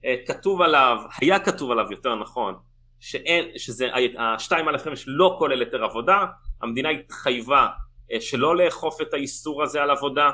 אה, 0.05 0.15
כתוב 0.27 0.61
עליו, 0.61 0.97
היה 1.21 1.39
כתוב 1.39 1.71
עליו 1.71 1.85
יותר 1.91 2.15
נכון, 2.15 2.55
שאין, 2.99 3.45
שזה, 3.57 3.87
ה-2א5 4.17 4.87
לא 5.07 5.35
כולל 5.39 5.59
היתר 5.59 5.83
עבודה, 5.83 6.25
המדינה 6.61 6.89
התחייבה 6.89 7.67
אה, 8.11 8.21
שלא 8.21 8.57
לאכוף 8.57 9.01
את 9.01 9.13
האיסור 9.13 9.63
הזה 9.63 9.83
על 9.83 9.91
עבודה, 9.91 10.29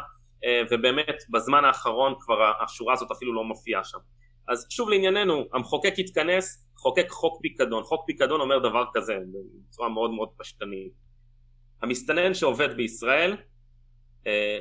אה, 0.46 0.62
ובאמת 0.72 1.24
בזמן 1.30 1.66
האחרון 1.66 2.14
כבר 2.20 2.52
השורה 2.64 2.94
הזאת 2.94 3.12
אפילו 3.12 3.34
לא 3.34 3.44
מופיעה 3.44 3.84
שם. 3.84 3.98
אז 4.48 4.66
שוב 4.70 4.90
לענייננו, 4.90 5.44
המחוקק 5.54 5.94
התכנס, 5.98 6.68
חוקק 6.78 7.10
חוק 7.10 7.42
פיקדון. 7.42 7.84
חוק 7.84 8.06
פיקדון 8.06 8.42
אומר 8.42 8.60
דבר 8.60 8.86
כזה, 8.94 9.14
בצורה 9.70 9.90
מאוד 9.90 10.12
מאוד 10.12 10.30
פשטנית. 10.38 10.94
המסתנן 11.82 12.34
שעובד 12.34 12.78
בישראל, 12.78 13.38
אה, 14.28 14.60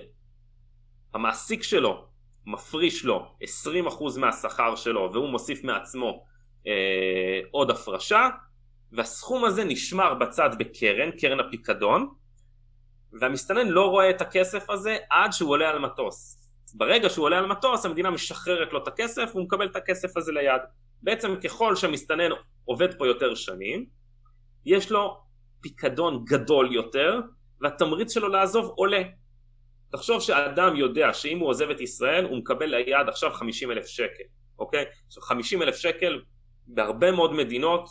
המעסיק 1.14 1.62
שלו 1.62 2.06
מפריש 2.46 3.04
לו 3.04 3.26
20% 3.42 4.18
מהשכר 4.18 4.76
שלו 4.76 5.10
והוא 5.12 5.28
מוסיף 5.28 5.64
מעצמו 5.64 6.24
אה, 6.66 7.40
עוד 7.50 7.70
הפרשה 7.70 8.28
והסכום 8.92 9.44
הזה 9.44 9.64
נשמר 9.64 10.14
בצד 10.14 10.50
בקרן, 10.58 11.10
קרן 11.10 11.40
הפיקדון 11.40 12.08
והמסתנן 13.20 13.68
לא 13.68 13.90
רואה 13.90 14.10
את 14.10 14.20
הכסף 14.20 14.70
הזה 14.70 14.96
עד 15.10 15.32
שהוא 15.32 15.50
עולה 15.50 15.70
על 15.70 15.78
מטוס. 15.78 16.41
ברגע 16.74 17.10
שהוא 17.10 17.24
עולה 17.24 17.38
על 17.38 17.46
מטוס 17.46 17.86
המדינה 17.86 18.10
משחררת 18.10 18.72
לו 18.72 18.82
את 18.82 18.88
הכסף 18.88 19.30
והוא 19.32 19.44
מקבל 19.44 19.66
את 19.66 19.76
הכסף 19.76 20.16
הזה 20.16 20.32
ליד. 20.32 20.62
בעצם 21.02 21.36
ככל 21.44 21.76
שהמסתנן 21.76 22.30
עובד 22.64 22.98
פה 22.98 23.06
יותר 23.06 23.34
שנים, 23.34 23.86
יש 24.64 24.90
לו 24.90 25.20
פיקדון 25.60 26.24
גדול 26.24 26.74
יותר 26.74 27.20
והתמריץ 27.60 28.14
שלו 28.14 28.28
לעזוב 28.28 28.66
עולה. 28.76 29.02
תחשוב 29.92 30.20
שאדם 30.20 30.76
יודע 30.76 31.14
שאם 31.14 31.38
הוא 31.38 31.48
עוזב 31.48 31.70
את 31.70 31.80
ישראל 31.80 32.24
הוא 32.24 32.38
מקבל 32.38 32.66
ליד 32.66 33.08
עכשיו 33.08 33.32
50 33.32 33.70
אלף 33.70 33.86
שקל, 33.86 34.24
אוקיי? 34.58 34.84
עכשיו 35.06 35.22
50 35.22 35.62
אלף 35.62 35.76
שקל 35.76 36.20
בהרבה 36.66 37.12
מאוד 37.12 37.32
מדינות 37.32 37.88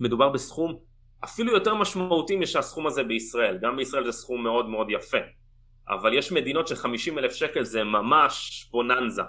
מדובר 0.00 0.28
בסכום 0.28 0.78
אפילו 1.24 1.52
יותר 1.52 1.74
משמעותי 1.74 2.36
משהסכום 2.36 2.86
הזה 2.86 3.02
בישראל, 3.04 3.58
גם 3.62 3.76
בישראל 3.76 4.04
זה 4.04 4.12
סכום 4.12 4.42
מאוד 4.42 4.68
מאוד 4.68 4.86
יפה, 4.90 5.18
אבל 5.88 6.18
יש 6.18 6.32
מדינות 6.32 6.68
ש-50 6.68 7.18
אלף 7.18 7.32
שקל 7.32 7.64
זה 7.64 7.84
ממש 7.84 8.66
בוננזה, 8.70 9.22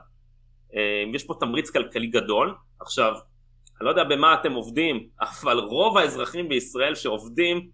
אה, 0.76 1.04
יש 1.14 1.24
פה 1.24 1.34
תמריץ 1.40 1.70
כלכלי 1.70 2.08
גדול, 2.08 2.56
עכשיו 2.80 3.14
אני 3.80 3.86
לא 3.86 3.90
יודע 3.90 4.04
במה 4.04 4.34
אתם 4.34 4.54
עובדים, 4.54 5.08
אבל 5.42 5.60
רוב 5.60 5.98
האזרחים 5.98 6.50
בישראל 6.50 6.96
שעובדים 6.96 7.70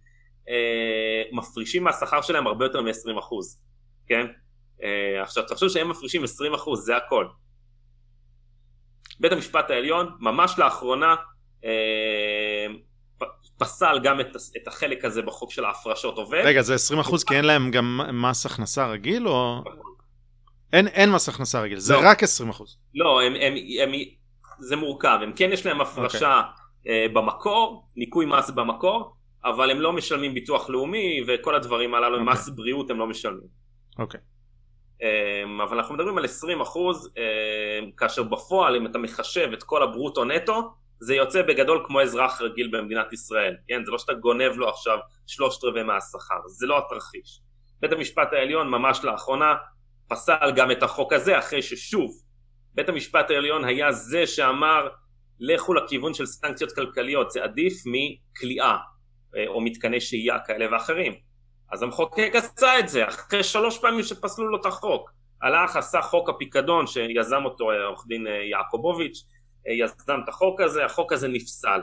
אה, 0.49 1.23
מפרישים 1.32 1.84
מהשכר 1.84 2.21
שלהם 2.21 2.47
הרבה 2.47 2.65
יותר 2.65 2.82
מ-20%, 2.82 3.23
כן? 4.07 4.25
אה, 4.84 5.21
עכשיו 5.21 5.43
תחשוב 5.47 5.69
שהם 5.69 5.89
מפרישים 5.89 6.23
20% 6.23 6.75
זה 6.75 6.97
הכל. 6.97 7.27
בית 9.19 9.32
המשפט 9.32 9.69
העליון 9.71 10.15
ממש 10.19 10.55
לאחרונה 10.57 11.15
פסל 13.60 13.99
גם 14.03 14.20
את, 14.20 14.36
את 14.57 14.68
החלק 14.68 15.05
הזה 15.05 15.22
בחוק 15.22 15.51
של 15.51 15.66
ההפרשות 15.66 16.18
עובד. 16.18 16.41
רגע 16.45 16.62
זה 16.62 16.76
20% 16.76 17.28
כי 17.28 17.36
אין 17.36 17.45
להם 17.45 17.72
גם 17.72 17.99
מס 18.14 18.45
הכנסה 18.45 18.88
רגיל 18.88 19.28
או... 19.28 19.64
אין, 20.74 20.88
אין 20.88 21.12
מס 21.12 21.30
הכנסה 21.30 21.62
רגיל, 21.62 21.80
זה 21.80 21.93
לא. 21.93 21.99
רק 22.03 22.24
20%. 22.24 22.26
לא, 22.95 23.22
הם, 23.22 23.34
הם, 23.36 23.53
הם, 23.84 23.91
זה 24.60 24.76
מורכב, 24.76 25.20
הם 25.22 25.34
כן 25.36 25.49
יש 25.53 25.66
להם 25.66 25.82
הפרשה 25.82 26.41
okay. 26.41 26.60
אוקיי. 26.80 27.05
uh, 27.05 27.14
במקור, 27.14 27.88
ניכוי 27.95 28.26
מס 28.26 28.49
במקור, 28.49 29.16
אבל 29.45 29.72
הם 29.72 29.82
לא 29.82 29.93
משלמים 29.93 30.34
ביטוח 30.34 30.70
לאומי 30.70 31.22
וכל 31.28 31.55
הדברים 31.55 31.93
הללו, 31.93 32.18
okay. 32.18 32.20
אוקיי. 32.20 32.34
מס 32.34 32.49
בריאות 32.49 32.89
הם 32.89 32.99
לא 32.99 33.07
משלמים. 33.07 33.47
אוקיי. 33.99 34.20
Okay. 34.20 34.24
Um, 34.99 35.64
אבל 35.64 35.78
אנחנו 35.78 35.95
מדברים 35.95 36.18
על 36.18 36.26
20 36.26 36.62
אחוז, 36.62 37.07
um, 37.07 37.95
כאשר 37.97 38.24
בפועל 38.24 38.76
אם 38.76 38.86
אתה 38.86 38.97
מחשב 38.97 39.49
את 39.53 39.64
כל 39.64 39.84
הברוטו 39.84 40.26
נטו, 40.26 40.74
זה 41.00 41.16
יוצא 41.16 41.41
בגדול 41.41 41.84
כמו 41.88 42.02
אזרח 42.02 42.41
רגיל 42.41 42.78
במדינת 42.78 43.14
ישראל, 43.14 43.56
כן? 43.68 43.86
זה 43.86 43.91
לא 43.91 43.97
שאתה 43.97 44.14
גונב 44.14 44.52
לו 44.56 44.70
עכשיו 44.70 44.97
שלושת 45.28 45.64
רבעי 45.64 45.84
מהשכר, 45.84 46.47
זה 46.47 46.68
לא 46.68 46.78
התרחיש. 46.78 47.41
בית 47.80 47.91
המשפט 47.91 48.34
העליון 48.34 48.70
ממש 48.70 49.04
לאחרונה 49.04 49.56
פסל 50.10 50.52
גם 50.56 50.72
את 50.72 50.84
החוק 50.84 51.14
הזה 51.14 51.39
אחרי 51.39 51.62
ששוב 51.62 52.12
בית 52.74 52.89
המשפט 52.89 53.32
העליון 53.32 53.66
היה 53.66 53.91
זה 53.91 54.28
שאמר 54.28 54.88
לכו 55.39 55.74
לכיוון 55.74 56.14
של 56.14 56.26
סנקציות 56.26 56.72
כלכליות 56.72 57.32
זה 57.32 57.43
עדיף 57.43 57.74
מכליאה 57.86 58.78
אה, 59.36 59.47
או 59.47 59.62
מתקני 59.62 60.02
שהייה 60.02 60.39
כאלה 60.39 60.66
ואחרים 60.72 61.14
אז 61.72 61.84
המחוקק 61.84 62.32
עשה 62.34 62.80
את 62.80 62.89
זה 62.89 63.08
אחרי 63.08 63.43
שלוש 63.43 63.78
פעמים 63.78 64.04
שפסלו 64.04 64.47
לו 64.47 64.62
את 64.62 64.66
החוק 64.66 65.12
הלך, 65.41 65.76
עשה 65.76 66.02
חוק 66.02 66.30
הפיקדון 66.30 66.88
שיזם 66.88 67.45
אותו 67.45 67.72
עורך 67.72 68.06
דין 68.08 68.28
יעקובוביץ', 68.52 69.24
יזם 69.68 70.20
את 70.24 70.30
החוק 70.30 70.62
הזה, 70.62 70.86
החוק 70.86 71.14
הזה 71.14 71.28
נפסל. 71.28 71.82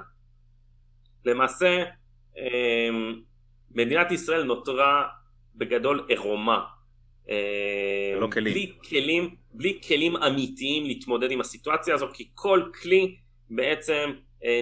למעשה, 1.24 1.84
מדינת 3.70 4.12
ישראל 4.12 4.42
נותרה 4.42 5.08
בגדול 5.54 6.06
עירומה. 6.08 6.64
לא 8.20 8.28
כלים. 8.32 8.54
בלי 8.54 8.72
כלים, 8.88 9.34
בלי 9.52 9.80
כלים 9.88 10.16
אמיתיים 10.16 10.84
להתמודד 10.84 11.30
עם 11.30 11.40
הסיטואציה 11.40 11.94
הזו, 11.94 12.06
כי 12.12 12.30
כל 12.34 12.70
כלי 12.82 13.16
בעצם 13.50 14.10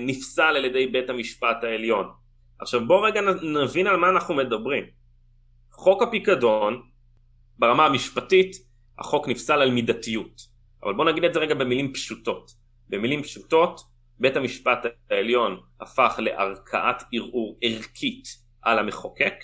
נפסל 0.01 0.43
על 0.43 0.65
ידי 0.65 0.87
בית 0.87 1.11
המשפט 1.11 1.65
העליון. 1.65 2.07
עכשיו 2.59 2.87
בואו 2.87 3.03
רגע 3.03 3.21
נבין 3.43 3.87
על 3.87 3.97
מה 3.97 4.09
אנחנו 4.09 4.35
מדברים. 4.35 4.85
חוק 5.73 6.03
הפיקדון, 6.03 6.83
ברמה 7.59 7.87
המשפטית, 7.87 8.57
החוק 8.99 9.29
נפסל 9.29 9.61
על 9.61 9.71
מידתיות. 9.71 10.41
אבל 10.83 10.93
בואו 10.95 11.09
נגיד 11.09 11.25
את 11.25 11.35
זה 11.35 11.41
רגע 11.41 11.55
במילים 11.55 11.93
פשוטות. 11.93 12.64
במילים 12.89 13.23
פשוטות, 13.23 13.81
בית 14.21 14.37
המשפט 14.37 14.79
העליון 15.11 15.61
הפך 15.81 16.15
לערכאת 16.19 17.03
ערעור 17.13 17.59
ערכית 17.63 18.29
על 18.63 18.79
המחוקק, 18.79 19.35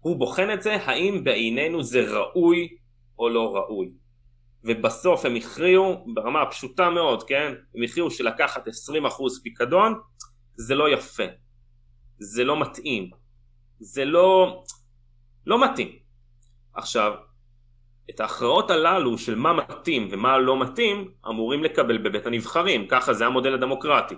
הוא 0.00 0.16
בוחן 0.16 0.50
את 0.50 0.62
זה 0.62 0.76
האם 0.76 1.24
בעינינו 1.24 1.82
זה 1.82 2.00
ראוי 2.10 2.68
או 3.18 3.28
לא 3.28 3.56
ראוי. 3.56 3.90
ובסוף 4.64 5.24
הם 5.24 5.36
הכריעו, 5.36 6.06
ברמה 6.14 6.42
הפשוטה 6.42 6.90
מאוד, 6.90 7.22
כן? 7.22 7.52
הם 7.74 7.82
הכריעו 7.82 8.10
שלקחת 8.10 8.68
20% 8.68 8.70
פיקדון 9.42 9.94
זה 10.56 10.74
לא 10.74 10.88
יפה. 10.88 11.24
זה 12.18 12.44
לא 12.44 12.60
מתאים. 12.60 13.10
זה 13.78 14.04
לא... 14.04 14.62
לא 15.46 15.64
מתאים. 15.64 15.98
עכשיו, 16.74 17.12
את 18.10 18.20
ההכרעות 18.20 18.70
הללו 18.70 19.18
של 19.18 19.34
מה 19.34 19.52
מתאים 19.52 20.08
ומה 20.10 20.38
לא 20.38 20.60
מתאים, 20.60 21.10
אמורים 21.28 21.64
לקבל 21.64 21.98
בבית 21.98 22.26
הנבחרים, 22.26 22.86
ככה 22.88 23.12
זה 23.14 23.26
המודל 23.26 23.54
הדמוקרטי, 23.54 24.14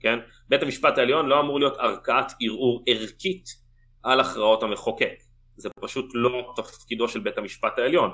כן? 0.00 0.18
בית 0.48 0.62
המשפט 0.62 0.98
העליון 0.98 1.26
לא 1.26 1.40
אמור 1.40 1.58
להיות 1.58 1.76
ערכאת 1.76 2.32
ערעור 2.40 2.84
ערכית 2.86 3.44
על 4.02 4.20
הכרעות 4.20 4.62
המחוקק, 4.62 5.14
זה 5.56 5.68
פשוט 5.80 6.10
לא 6.14 6.52
תפקידו 6.56 7.08
של 7.08 7.20
בית 7.20 7.38
המשפט 7.38 7.78
העליון. 7.78 8.10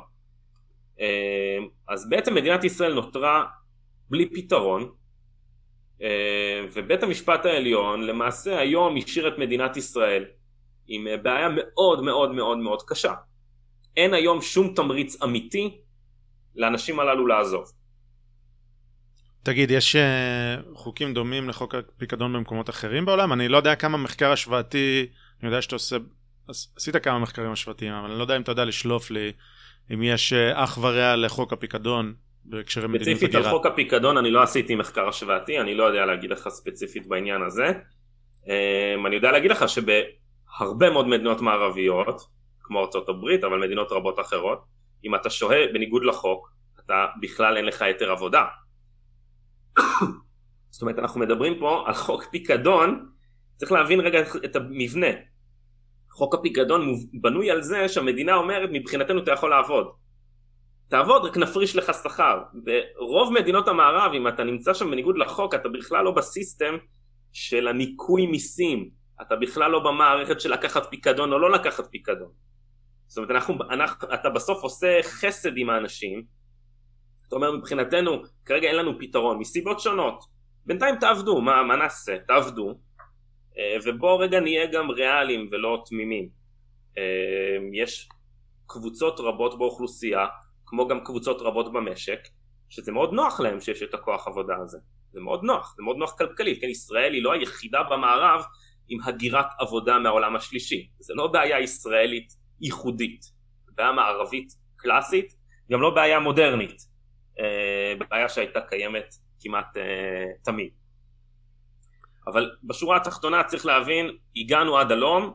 אה, 1.01 1.59
אז 1.89 2.09
בעצם 2.09 2.35
מדינת 2.35 2.65
ישראל 2.65 2.95
נותרה 2.95 3.45
בלי 4.11 4.31
פתרון, 4.35 4.93
אה, 6.03 6.67
ובית 6.73 7.03
המשפט 7.03 7.47
העליון 7.47 8.03
למעשה 8.07 8.59
היום 8.59 8.97
השאיר 8.97 9.29
את 9.29 9.39
מדינת 9.39 9.77
ישראל 9.77 10.25
עם 10.87 11.07
בעיה 11.23 11.49
מאוד 11.57 12.03
מאוד 12.03 12.33
מאוד 12.33 12.59
מאוד 12.59 12.83
קשה. 12.87 13.15
אין 13.97 14.15
היום 14.15 14.43
שום 14.43 14.73
תמריץ 14.77 15.23
אמיתי 15.23 15.79
לאנשים 16.57 17.01
הללו 17.01 17.27
לעזוב. 17.27 17.65
תגיד, 19.43 19.71
יש 19.71 19.97
uh, 19.97 19.99
חוקים 20.75 21.15
דומים 21.15 21.49
לחוק 21.49 21.75
הפיקדון 21.75 22.33
במקומות 22.33 22.71
אחרים 22.71 23.05
בעולם? 23.05 23.33
אני 23.33 23.49
לא 23.49 23.57
יודע 23.57 23.75
כמה 23.75 23.97
מחקר 23.99 24.33
השוואתי, 24.33 25.07
אני 25.41 25.49
יודע 25.49 25.63
שאתה 25.63 25.75
עושה, 25.75 25.97
עשית 26.49 26.97
כמה 26.97 27.19
מחקרים 27.19 27.53
השוואתיים, 27.53 27.93
אבל 27.93 28.11
אני 28.11 28.19
לא 28.19 28.23
יודע 28.23 28.37
אם 28.37 28.43
אתה 28.43 28.53
יודע 28.53 28.65
לשלוף 28.65 29.11
לי 29.11 29.33
אם 29.95 30.03
יש 30.03 30.33
uh, 30.33 30.37
אח 30.55 30.79
ורע 30.79 31.17
לחוק 31.17 31.53
הפיקדון 31.53 32.15
בהקשרי 32.45 32.89
מדיניות 32.89 33.07
הגירה. 33.07 33.19
ספציפית 33.19 33.47
על 33.47 33.51
חוק 33.51 33.67
הפיקדון 33.67 34.17
אני 34.17 34.31
לא 34.31 34.43
עשיתי 34.43 34.75
מחקר 34.75 35.09
השוואתי, 35.09 35.61
אני 35.61 35.75
לא 35.75 35.85
יודע 35.85 36.07
להגיד 36.07 36.31
לך 36.31 36.49
ספציפית 36.49 37.07
בעניין 37.07 37.43
הזה. 37.43 37.73
Um, 38.45 39.07
אני 39.07 39.15
יודע 39.15 39.33
להגיד 39.33 39.51
לך 39.51 39.65
שבהרבה 39.69 40.91
מאוד 40.91 41.09
מדינות 41.09 41.41
מערביות, 41.41 42.21
כמו 42.71 42.81
ארצות 42.81 43.09
הברית, 43.09 43.45
אבל 43.45 43.59
מדינות 43.59 43.93
רבות 43.93 44.21
אחרות, 44.21 44.65
אם 45.05 45.15
אתה 45.15 45.31
שוהה 45.31 45.67
בניגוד 45.73 46.05
לחוק, 46.05 46.53
אתה 46.85 47.07
בכלל 47.21 47.57
אין 47.57 47.65
לך 47.65 47.83
היתר 47.83 48.11
עבודה. 48.11 48.45
זאת 50.71 50.83
אומרת, 50.83 50.99
אנחנו 50.99 51.21
מדברים 51.21 51.59
פה 51.59 51.85
על 51.87 51.95
חוק 51.95 52.25
פיקדון, 52.25 53.11
צריך 53.57 53.73
להבין 53.73 54.01
רגע 54.01 54.21
את 54.45 54.57
המבנה. 54.57 55.07
חוק 56.11 56.35
הפיקדון 56.35 56.95
בנוי 57.21 57.51
על 57.51 57.63
זה 57.63 57.89
שהמדינה 57.89 58.35
אומרת, 58.35 58.69
מבחינתנו 58.73 59.23
אתה 59.23 59.33
יכול 59.33 59.51
לעבוד. 59.51 59.87
תעבוד, 60.89 61.25
רק 61.25 61.37
נפריש 61.37 61.77
לך 61.77 61.93
שכר. 62.03 62.43
ברוב 62.55 63.33
מדינות 63.33 63.69
המערב, 63.69 64.13
אם 64.15 64.29
אתה 64.29 64.45
נמצא 64.45 64.75
שם 64.75 64.91
בניגוד 64.91 65.19
לחוק, 65.19 65.55
אתה 65.55 65.69
בכלל 65.69 66.05
לא 66.05 66.11
בסיסטם 66.11 66.77
של 67.33 67.69
הניכוי 67.69 68.27
מיסים. 68.27 68.91
אתה 69.23 69.37
בכלל 69.37 69.71
לא 69.71 69.79
במערכת 69.79 70.41
של 70.41 70.53
לקחת 70.53 70.87
פיקדון 70.91 71.33
או 71.33 71.39
לא 71.39 71.51
לקחת 71.51 71.87
פיקדון. 71.87 72.50
זאת 73.11 73.19
אומרת, 73.19 73.31
אנחנו, 73.31 73.55
אנחנו, 73.71 74.15
אתה 74.15 74.31
בסוף 74.31 74.63
עושה 74.63 74.99
חסד 75.03 75.57
עם 75.57 75.71
האנשים, 75.71 76.23
אתה 77.29 77.37
אומר 77.37 77.53
מבחינתנו, 77.53 78.23
כרגע 78.45 78.69
אין 78.69 78.77
לנו 78.77 78.99
פתרון, 78.99 79.39
מסיבות 79.39 79.81
שונות. 79.81 80.25
בינתיים 80.67 80.95
תעבדו, 81.01 81.41
מה, 81.41 81.63
מה 81.63 81.77
נעשה? 81.77 82.19
תעבדו, 82.27 82.75
אה, 83.59 83.77
ובואו 83.85 84.19
רגע 84.19 84.41
נהיה 84.41 84.67
גם 84.67 84.91
ריאליים 84.91 85.49
ולא 85.53 85.83
תמימים. 85.87 86.29
אה, 86.99 87.83
יש 87.83 88.09
קבוצות 88.67 89.21
רבות 89.21 89.59
באוכלוסייה, 89.59 90.27
כמו 90.67 90.89
גם 90.89 91.05
קבוצות 91.05 91.43
רבות 91.43 91.73
במשק, 91.73 92.21
שזה 92.69 92.93
מאוד 92.93 93.13
נוח 93.13 93.41
להם 93.41 93.61
שיש 93.61 93.83
את 93.83 93.95
הכוח 93.95 94.29
עבודה 94.29 94.55
הזה. 94.63 94.79
זה 95.13 95.21
מאוד 95.21 95.41
נוח, 95.43 95.75
זה 95.77 95.83
מאוד 95.83 95.97
נוח 95.97 96.19
כלכלית, 96.19 96.61
כן, 96.61 96.69
ישראל 96.69 97.13
היא 97.13 97.23
לא 97.23 97.33
היחידה 97.33 97.83
במערב 97.91 98.45
עם 98.89 98.99
הגירת 99.05 99.47
עבודה 99.59 99.99
מהעולם 99.99 100.37
השלישי. 100.37 100.89
זה 100.99 101.15
לא 101.17 101.27
בעיה 101.27 101.61
ישראלית 101.61 102.40
ייחודית, 102.61 103.25
בעיה 103.75 103.93
מערבית 103.93 104.53
קלאסית, 104.77 105.35
גם 105.73 105.81
לא 105.81 105.91
בעיה 105.91 106.21
מודרנית, 106.21 106.83
אה, 107.41 107.95
בעיה 108.09 108.29
שהייתה 108.29 108.61
קיימת 108.61 109.15
כמעט 109.41 109.77
אה, 109.77 109.83
תמיד. 110.45 110.71
אבל 112.27 112.51
בשורה 112.65 112.97
התחתונה 112.97 113.45
צריך 113.45 113.67
להבין, 113.67 114.11
הגענו 114.37 114.79
עד 114.79 114.93
הלום, 114.93 115.35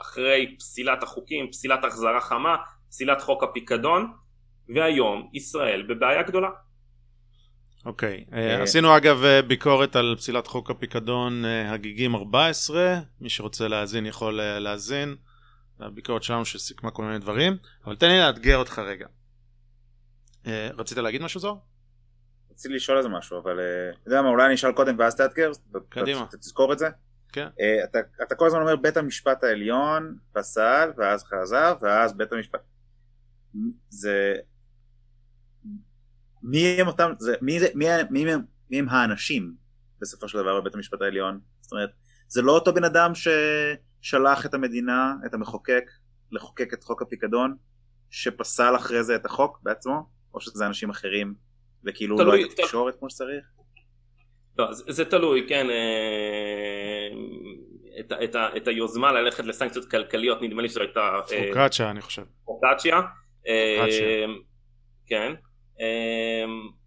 אחרי 0.00 0.56
פסילת 0.58 1.02
החוקים, 1.02 1.50
פסילת 1.50 1.84
החזרה 1.84 2.20
חמה, 2.20 2.56
פסילת 2.88 3.20
חוק 3.20 3.42
הפיקדון, 3.42 4.12
והיום 4.74 5.30
ישראל 5.34 5.82
בבעיה 5.88 6.22
גדולה. 6.22 6.48
אוקיי, 7.84 8.24
okay. 8.28 8.32
uh, 8.32 8.62
עשינו 8.62 8.96
אגב 8.96 9.22
ביקורת 9.46 9.96
על 9.96 10.14
פסילת 10.18 10.46
חוק 10.46 10.70
הפיקדון 10.70 11.44
הגיגים 11.44 12.14
14, 12.14 12.98
מי 13.20 13.30
שרוצה 13.30 13.68
להאזין 13.68 14.06
יכול 14.06 14.40
להאזין. 14.42 15.16
הביקורת 15.80 16.22
שלנו 16.22 16.44
שסיכמה 16.44 16.90
כל 16.90 17.02
מיני 17.04 17.18
דברים, 17.18 17.56
אבל 17.84 17.96
תן 17.96 18.08
לי 18.08 18.18
לאתגר 18.18 18.56
אותך 18.56 18.78
רגע. 18.78 19.06
אה, 20.46 20.70
רצית 20.78 20.98
להגיד 20.98 21.22
משהו 21.22 21.40
זו? 21.40 21.60
רציתי 22.50 22.74
לשאול 22.74 22.98
איזה 22.98 23.08
משהו, 23.08 23.38
אבל 23.38 23.60
אה, 23.60 23.90
אתה 23.90 24.08
יודע 24.08 24.22
מה, 24.22 24.28
אולי 24.28 24.46
אני 24.46 24.54
אשאל 24.54 24.72
קודם 24.72 24.98
ואז 24.98 25.16
תאתגר? 25.16 25.50
קדימה. 25.88 26.24
אתה 26.28 26.36
תזכור 26.36 26.72
את 26.72 26.78
זה? 26.78 26.88
כן. 27.32 27.48
אה, 27.60 27.84
אתה, 27.84 27.98
אתה 28.22 28.34
כל 28.34 28.46
הזמן 28.46 28.60
אומר 28.60 28.76
בית 28.76 28.96
המשפט 28.96 29.44
העליון 29.44 30.18
פסל, 30.32 30.90
ואז 30.96 31.24
חזר, 31.24 31.74
ואז 31.80 32.16
בית 32.16 32.32
המשפט... 32.32 32.60
זה... 33.88 34.36
מי 36.42 36.66
הם 36.66 36.86
אותם, 36.86 37.12
זה, 37.18 37.34
מי, 37.42 37.60
זה, 37.60 37.66
מי, 37.74 37.86
מי, 38.10 38.24
מי, 38.24 38.34
מי 38.70 38.78
הם 38.78 38.88
האנשים 38.88 39.54
בסופו 40.00 40.28
של 40.28 40.38
דבר 40.38 40.60
בבית 40.60 40.74
המשפט 40.74 41.02
העליון? 41.02 41.40
זאת 41.60 41.72
אומרת, 41.72 41.90
זה 42.28 42.42
לא 42.42 42.52
אותו 42.52 42.74
בן 42.74 42.84
אדם 42.84 43.14
ש... 43.14 43.28
שלח 44.00 44.46
את 44.46 44.54
המדינה, 44.54 45.14
את 45.26 45.34
המחוקק, 45.34 45.90
לחוקק 46.32 46.74
את 46.74 46.84
חוק 46.84 47.02
הפיקדון, 47.02 47.56
שפסל 48.10 48.76
אחרי 48.76 49.04
זה 49.04 49.16
את 49.16 49.26
החוק 49.26 49.58
בעצמו, 49.62 50.08
או 50.34 50.40
שזה 50.40 50.66
אנשים 50.66 50.90
אחרים, 50.90 51.34
וכאילו 51.84 52.16
תלוי, 52.16 52.26
לא 52.26 52.32
הייתה 52.32 52.62
תקשורת 52.62 52.98
כמו 52.98 53.10
שצריך? 53.10 53.44
לא, 54.58 54.72
זה, 54.72 54.92
זה 54.92 55.04
תלוי, 55.04 55.46
כן, 55.48 55.70
אה, 55.70 57.08
את, 58.00 58.12
את, 58.24 58.36
את 58.56 58.68
היוזמה 58.68 59.12
ללכת 59.12 59.44
לסנקציות 59.44 59.90
כלכליות, 59.90 60.42
נדמה 60.42 60.62
לי 60.62 60.68
שזו 60.68 60.80
הייתה... 60.80 61.20
אה, 61.32 61.52
פרוקצ'יה, 61.52 61.90
אני 61.90 62.00
חושב. 62.00 62.24
פרוקצ'יה. 62.44 63.00
אה, 63.48 63.84
כן. 65.06 65.34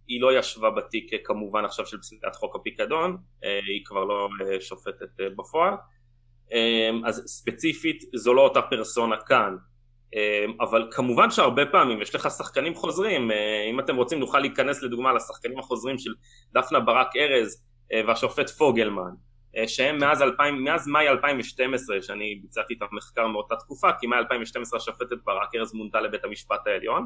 היא 0.08 0.22
לא 0.22 0.40
ישבה 0.40 0.70
בתיק 0.70 1.28
כמובן 1.28 1.66
עכשיו 1.66 1.86
של 1.86 1.98
פסילת 1.98 2.36
חוק 2.36 2.56
הפיקדון, 2.56 3.18
היא 3.42 3.86
כבר 3.86 4.04
לא 4.04 4.30
שופטת 4.60 5.20
בפועל. 5.38 5.74
אמ, 6.52 7.06
אז 7.06 7.24
ספציפית 7.28 8.04
זו 8.16 8.34
לא 8.34 8.42
אותה 8.42 8.62
פרסונה 8.62 9.18
כאן. 9.18 9.56
אמ, 10.16 10.54
אבל 10.62 10.88
כמובן 10.92 11.32
שהרבה 11.32 11.66
פעמים 11.66 12.02
יש 12.02 12.16
לך 12.16 12.32
שחקנים 12.38 12.76
חוזרים 12.76 13.32
אה, 13.32 13.68
אם 13.70 13.80
אתם 13.80 13.96
רוצים 13.96 14.20
נוכל 14.20 14.40
להיכנס 14.40 14.84
לדוגמה 14.84 15.14
לשחקנים 15.14 15.60
החוזרים 15.60 15.98
של 15.98 16.12
דפנה 16.54 16.80
ברק 16.80 17.16
ארז 17.16 17.64
אה, 17.94 18.02
והשופט 18.08 18.50
פוגלמן 18.50 19.12
אה, 19.58 19.68
שהם 19.68 19.98
מאז, 19.98 20.22
2000, 20.22 20.64
מאז 20.64 20.88
מאי 20.88 21.08
2012 21.10 22.02
שאני 22.02 22.40
ביצעתי 22.42 22.74
את 22.74 22.80
המחקר 22.92 23.28
מאותה 23.28 23.56
תקופה 23.56 23.88
כי 24.00 24.08
מאי 24.08 24.20
2012 24.20 24.78
השופטת 24.78 25.18
ברק 25.26 25.56
ארז 25.56 25.74
מונתה 25.74 26.02
לבית 26.02 26.26
המשפט 26.26 26.68
העליון. 26.68 27.06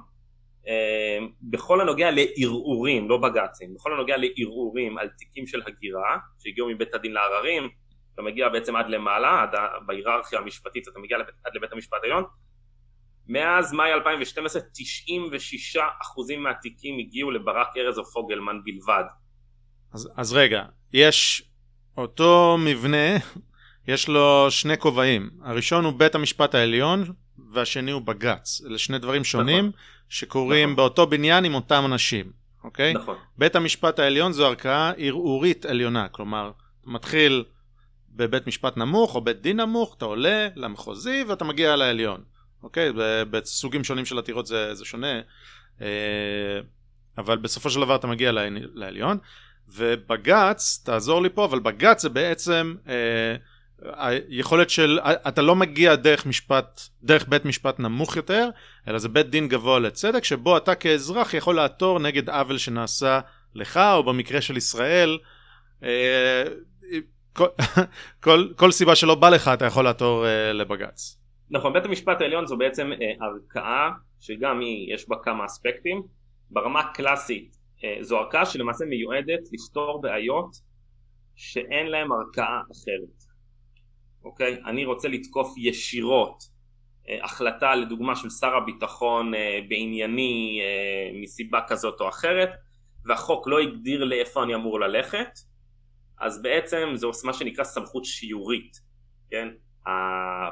אמ, 0.68 1.30
בכל 1.42 1.82
הנוגע 1.82 2.10
לערעורים, 2.12 3.10
לא 3.10 3.18
בג"צים, 3.18 3.74
בכל 3.76 3.94
הנוגע 3.94 4.16
לערעורים 4.18 4.98
על 4.98 5.10
תיקים 5.10 5.48
של 5.48 5.62
הגירה 5.68 6.18
שהגיעו 6.44 6.70
מבית 6.70 6.94
הדין 6.94 7.12
לעררים 7.12 7.70
אתה 8.16 8.22
מגיע 8.22 8.50
בעצם 8.50 8.76
עד 8.76 8.90
למעלה, 8.90 9.42
עד 9.42 9.50
בהיררכיה 9.86 10.40
המשפטית 10.40 10.88
אתה 10.88 11.00
מגיע 11.00 11.18
עד 11.18 11.52
לבית 11.56 11.72
המשפט 11.72 11.98
העליון, 12.04 12.24
מאז 13.28 13.74
מאי 13.74 13.94
2012 13.94 14.62
96% 14.62 16.38
מהתיקים 16.38 17.00
הגיעו 17.00 17.32
לברק 17.32 17.68
ארז 17.78 17.98
או 17.98 18.06
פוגלמן 18.06 18.64
בלבד. 18.64 19.04
אז, 19.94 20.10
אז 20.18 20.34
רגע, 20.34 20.64
יש 20.94 21.44
אותו 21.98 22.58
מבנה, 22.60 23.18
יש 23.88 24.08
לו 24.08 24.48
שני 24.50 24.78
כובעים. 24.78 25.30
הראשון 25.44 25.86
הוא 25.86 25.94
בית 25.94 26.16
המשפט 26.16 26.56
העליון 26.56 27.04
והשני 27.52 27.92
הוא 27.92 28.02
בג"ץ. 28.02 28.62
אלה 28.66 28.78
שני 28.78 29.00
דברים 29.00 29.24
שונים 29.24 29.66
נכון. 29.66 29.80
שקורים 30.10 30.70
נכון. 30.70 30.76
באותו 30.76 31.08
בניין 31.08 31.46
עם 31.46 31.56
אותם 31.56 31.84
אנשים, 31.86 32.32
אוקיי? 32.64 32.94
נכון. 32.94 33.18
בית 33.38 33.56
המשפט 33.56 34.00
העליון 34.00 34.32
זו 34.32 34.46
ערכאה 34.46 34.92
ערעורית 34.98 35.66
עליונה, 35.66 36.08
כלומר, 36.08 36.52
מתחיל 36.86 37.44
בבית 38.16 38.48
משפט 38.48 38.78
נמוך 38.78 39.16
או 39.16 39.22
בית 39.22 39.42
דין 39.42 39.60
נמוך, 39.60 39.96
אתה 39.98 40.06
עולה 40.06 40.48
למחוזי 40.56 41.24
ואתה 41.28 41.46
מגיע 41.46 41.76
לעליון. 41.76 42.24
אוקיי? 42.64 42.92
בסוגים 43.30 43.84
שונים 43.84 44.06
של 44.06 44.20
עתירות 44.20 44.46
זה, 44.46 44.76
זה 44.76 44.86
שונה, 44.86 45.22
אה, 45.82 45.88
אבל 47.18 47.38
בסופו 47.38 47.70
של 47.70 47.80
דבר 47.80 47.96
אתה 47.96 48.08
מגיע 48.08 48.32
לעליון, 48.74 49.18
ובג"ץ, 49.68 50.82
תעזור 50.86 51.22
לי 51.22 51.30
פה, 51.30 51.46
אבל 51.46 51.60
בג"ץ 51.60 52.02
זה 52.02 52.10
בעצם 52.10 52.76
אה, 52.88 53.36
היכולת 53.82 54.70
של, 54.70 55.00
אתה 55.04 55.42
לא 55.42 55.56
מגיע 55.56 55.96
דרך 55.96 56.26
משפט, 56.26 56.82
דרך 57.04 57.28
בית 57.28 57.46
משפט 57.46 57.80
נמוך 57.80 58.16
יותר, 58.16 58.50
אלא 58.88 58.98
זה 58.98 59.10
בית 59.10 59.30
דין 59.30 59.48
גבוה 59.48 59.80
לצדק, 59.80 60.24
שבו 60.24 60.58
אתה 60.58 60.76
כאזרח 60.76 61.34
יכול 61.34 61.56
לעתור 61.56 62.00
נגד 62.00 62.30
עוול 62.30 62.58
שנעשה 62.58 63.20
לך, 63.56 63.78
או 63.78 64.04
במקרה 64.04 64.42
של 64.42 64.58
ישראל, 64.58 65.18
אה, 65.84 66.44
כל, 67.36 67.48
כל, 68.24 68.48
כל 68.56 68.72
סיבה 68.72 68.96
שלא 68.96 69.16
בא 69.16 69.30
לך 69.30 69.48
אתה 69.54 69.66
יכול 69.66 69.84
לעתור 69.84 70.26
לבג"ץ. 70.54 71.18
נכון, 71.50 71.74
בית 71.74 71.86
המשפט 71.86 72.22
העליון 72.22 72.46
זו 72.46 72.58
בעצם 72.58 72.92
אה, 72.92 73.26
ערכאה 73.28 73.90
שגם 74.20 74.60
היא, 74.60 74.94
יש 74.94 75.10
בה 75.10 75.16
כמה 75.24 75.46
אספקטים. 75.46 76.02
ברמה 76.50 76.80
הקלאסית 76.80 77.56
אה, 77.84 77.98
זו 78.02 78.18
ערכאה 78.18 78.46
שלמעשה 78.46 78.86
מיועדת 78.86 79.42
לפתור 79.54 80.02
בעיות 80.02 80.50
שאין 81.36 81.88
להם 81.88 82.12
ערכאה 82.12 82.62
אחרת. 82.72 83.26
אוקיי? 84.24 84.62
אני 84.66 84.86
רוצה 84.86 85.08
לתקוף 85.08 85.54
ישירות 85.58 86.44
אה, 87.10 87.24
החלטה 87.24 87.76
לדוגמה 87.76 88.16
של 88.16 88.30
שר 88.30 88.56
הביטחון 88.56 89.34
אה, 89.34 89.60
בענייני 89.70 90.60
אה, 90.62 91.20
מסיבה 91.22 91.60
כזאת 91.68 92.02
או 92.02 92.10
אחרת 92.10 92.50
והחוק 93.06 93.48
לא 93.48 93.60
הגדיר 93.60 94.04
לאיפה 94.04 94.44
אני 94.44 94.56
אמור 94.56 94.80
ללכת 94.80 95.30
אז 96.20 96.42
בעצם 96.42 96.90
זו 96.96 97.12
מה 97.24 97.34
שנקרא 97.34 97.64
סמכות 97.64 98.06
שיורית, 98.06 98.78
כן? 99.32 99.48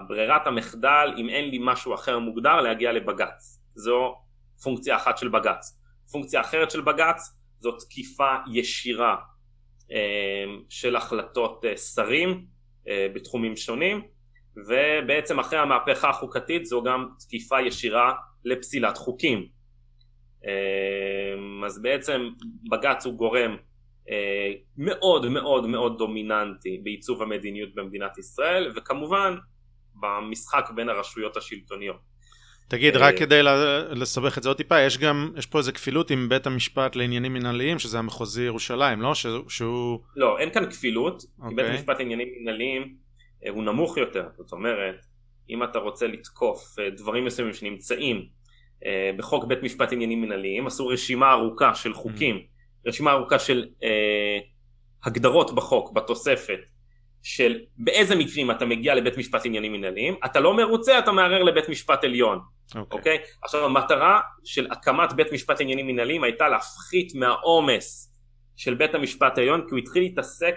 ברירת 0.07 0.47
המחדל 0.47 1.13
אם 1.17 1.29
אין 1.29 1.49
לי 1.49 1.57
משהו 1.61 1.93
אחר 1.93 2.19
מוגדר 2.19 2.61
להגיע 2.61 2.91
לבג"ץ. 2.91 3.59
זו 3.75 4.15
פונקציה 4.63 4.95
אחת 4.95 5.17
של 5.17 5.29
בג"ץ. 5.29 5.79
פונקציה 6.11 6.41
אחרת 6.41 6.71
של 6.71 6.81
בג"ץ 6.81 7.37
זו 7.59 7.71
תקיפה 7.71 8.35
ישירה 8.53 9.15
אה, 9.91 10.45
של 10.69 10.95
החלטות 10.95 11.65
אה, 11.65 11.77
שרים 11.77 12.45
אה, 12.87 13.07
בתחומים 13.15 13.55
שונים 13.55 14.01
ובעצם 14.67 15.39
אחרי 15.39 15.59
המהפכה 15.59 16.09
החוקתית 16.09 16.65
זו 16.65 16.83
גם 16.83 17.07
תקיפה 17.19 17.61
ישירה 17.61 18.13
לפסילת 18.45 18.97
חוקים. 18.97 19.47
אז 21.65 21.81
בעצם 21.81 22.21
בג"ץ 22.71 23.05
הוא 23.05 23.13
גורם 23.13 23.57
מאוד 24.77 25.29
מאוד 25.29 25.67
מאוד 25.67 25.97
דומיננטי 25.97 26.79
בעיצוב 26.83 27.21
המדיניות 27.21 27.75
במדינת 27.75 28.17
ישראל 28.17 28.71
וכמובן 28.75 29.35
במשחק 29.95 30.69
בין 30.75 30.89
הרשויות 30.89 31.37
השלטוניות. 31.37 32.13
תגיד, 32.67 32.95
רק 32.95 33.13
אה, 33.13 33.19
כדי 33.19 33.39
לסבך 33.89 34.37
את 34.37 34.43
זה 34.43 34.49
עוד 34.49 34.57
טיפה, 34.57 34.81
יש 34.81 34.97
גם, 34.97 35.31
יש 35.37 35.45
פה 35.45 35.57
איזה 35.57 35.71
כפילות 35.71 36.11
עם 36.11 36.29
בית 36.29 36.47
המשפט 36.47 36.95
לעניינים 36.95 37.33
מנהליים, 37.33 37.79
שזה 37.79 37.99
המחוזי 37.99 38.43
ירושלים, 38.43 39.01
לא? 39.01 39.13
שהוא... 39.47 39.99
לא, 40.15 40.39
אין 40.39 40.53
כאן 40.53 40.69
כפילות, 40.69 41.21
okay. 41.21 41.49
כי 41.49 41.55
בית 41.55 41.65
אוקיי. 41.65 41.71
המשפט 41.71 41.99
לעניינים 41.99 42.27
מנהליים 42.41 42.95
אה, 43.45 43.51
הוא 43.51 43.63
נמוך 43.63 43.97
יותר, 43.97 44.27
זאת 44.37 44.51
אומרת, 44.51 45.05
אם 45.49 45.63
אתה 45.63 45.79
רוצה 45.79 46.07
לתקוף 46.07 46.75
דברים 46.97 47.25
מסוימים 47.25 47.53
שנמצאים 47.53 48.25
בחוק 49.17 49.45
בית 49.45 49.63
משפט 49.63 49.93
עניינים 49.93 50.21
מנהליים, 50.21 50.67
עשו 50.67 50.87
רשימה 50.87 51.31
ארוכה 51.31 51.75
של 51.75 51.93
חוקים 51.93 52.35
mm. 52.35 52.52
רשימה 52.85 53.11
ארוכה 53.11 53.39
של 53.39 53.65
אה, 53.83 54.39
הגדרות 55.05 55.55
בחוק, 55.55 55.91
בתוספת, 55.91 56.59
של 57.23 57.59
באיזה 57.77 58.15
מקרים 58.15 58.51
אתה 58.51 58.65
מגיע 58.65 58.95
לבית 58.95 59.17
משפט 59.17 59.45
עניינים 59.45 59.73
מנהליים, 59.73 60.15
אתה 60.25 60.39
לא 60.39 60.57
מרוצה, 60.57 60.99
אתה 60.99 61.11
מערער 61.11 61.43
לבית 61.43 61.69
משפט 61.69 62.03
עליון, 62.03 62.39
אוקיי? 62.75 62.81
Okay. 62.81 62.93
אוקיי? 62.93 63.17
Okay? 63.17 63.43
עכשיו 63.43 63.65
המטרה 63.65 64.21
של 64.43 64.71
הקמת 64.71 65.13
בית 65.13 65.31
משפט 65.31 65.61
עניינים 65.61 65.87
מנהליים 65.87 66.23
הייתה 66.23 66.49
להפחית 66.49 67.15
מהעומס 67.15 68.13
של 68.55 68.73
בית 68.73 68.95
המשפט 68.95 69.37
העליון, 69.37 69.61
כי 69.61 69.67
הוא 69.71 69.79
התחיל 69.79 70.03
להתעסק 70.03 70.55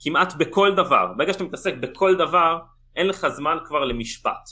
כמעט 0.00 0.34
בכל 0.38 0.74
דבר, 0.74 1.06
ברגע 1.16 1.32
שאתה 1.32 1.44
מתעסק 1.44 1.74
בכל 1.74 2.16
דבר, 2.16 2.58
אין 2.96 3.06
לך 3.06 3.28
זמן 3.28 3.58
כבר 3.64 3.84
למשפט. 3.84 4.48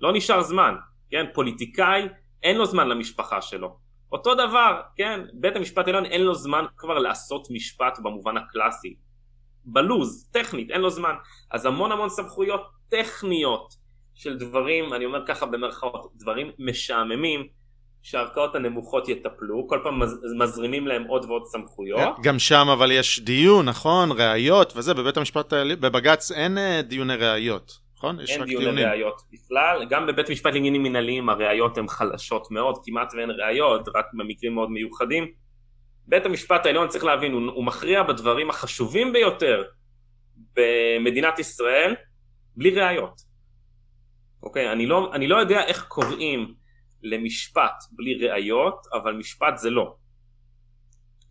לא 0.00 0.12
נשאר 0.12 0.42
זמן, 0.42 0.74
כן? 1.10 1.26
פוליטיקאי, 1.34 2.02
אין 2.42 2.56
לו 2.56 2.66
זמן 2.66 2.88
למשפחה 2.88 3.42
שלו. 3.42 3.87
אותו 4.12 4.34
דבר, 4.34 4.80
כן, 4.96 5.20
בית 5.32 5.56
המשפט 5.56 5.86
העליון 5.86 6.04
אין 6.04 6.22
לו 6.22 6.34
זמן 6.34 6.64
כבר 6.76 6.98
לעשות 6.98 7.48
משפט 7.50 7.98
במובן 7.98 8.36
הקלאסי. 8.36 8.96
בלוז, 9.64 10.28
טכנית, 10.32 10.70
אין 10.70 10.80
לו 10.80 10.90
זמן. 10.90 11.14
אז 11.50 11.66
המון 11.66 11.92
המון 11.92 12.08
סמכויות 12.08 12.62
טכניות 12.88 13.74
של 14.14 14.38
דברים, 14.38 14.92
אני 14.94 15.04
אומר 15.04 15.26
ככה 15.26 15.46
במרכאות, 15.46 16.12
דברים 16.16 16.50
משעממים, 16.58 17.46
שהערכאות 18.02 18.54
הנמוכות 18.54 19.08
יטפלו, 19.08 19.68
כל 19.68 19.80
פעם 19.82 20.02
מז, 20.02 20.18
מזרימים 20.38 20.86
להם 20.86 21.04
עוד 21.04 21.24
ועוד 21.24 21.42
סמכויות. 21.46 22.16
גם 22.22 22.38
שם 22.38 22.68
אבל 22.72 22.92
יש 22.92 23.20
דיון, 23.20 23.68
נכון? 23.68 24.12
ראיות 24.12 24.72
וזה, 24.76 24.94
בבית 24.94 25.16
המשפט, 25.16 25.52
בבג"ץ 25.52 26.32
אין 26.32 26.58
אה, 26.58 26.82
דיוני 26.82 27.14
ראיות. 27.16 27.87
נכון? 27.98 28.20
אין 28.20 28.44
דיוני 28.44 28.84
ראיות 28.84 29.22
בכלל, 29.32 29.86
גם 29.90 30.06
בבית 30.06 30.30
משפט 30.30 30.54
לעניינים 30.54 30.82
מנהליים 30.82 31.28
הראיות 31.28 31.78
הן 31.78 31.88
חלשות 31.88 32.50
מאוד, 32.50 32.78
כמעט 32.84 33.14
ואין 33.14 33.30
ראיות, 33.30 33.88
רק 33.94 34.06
במקרים 34.12 34.54
מאוד 34.54 34.70
מיוחדים. 34.70 35.32
בית 36.06 36.26
המשפט 36.26 36.66
העליון 36.66 36.88
צריך 36.88 37.04
להבין, 37.04 37.32
הוא, 37.32 37.52
הוא 37.54 37.64
מכריע 37.64 38.02
בדברים 38.02 38.50
החשובים 38.50 39.12
ביותר 39.12 39.64
במדינת 40.56 41.38
ישראל 41.38 41.94
בלי 42.56 42.70
ראיות. 42.70 43.20
אוקיי, 44.42 44.72
אני 44.72 44.86
לא, 44.86 45.10
אני 45.14 45.28
לא 45.28 45.36
יודע 45.36 45.64
איך 45.64 45.84
קוראים 45.84 46.54
למשפט 47.02 47.74
בלי 47.90 48.28
ראיות, 48.28 48.86
אבל 48.92 49.12
משפט 49.14 49.56
זה 49.56 49.70
לא. 49.70 49.94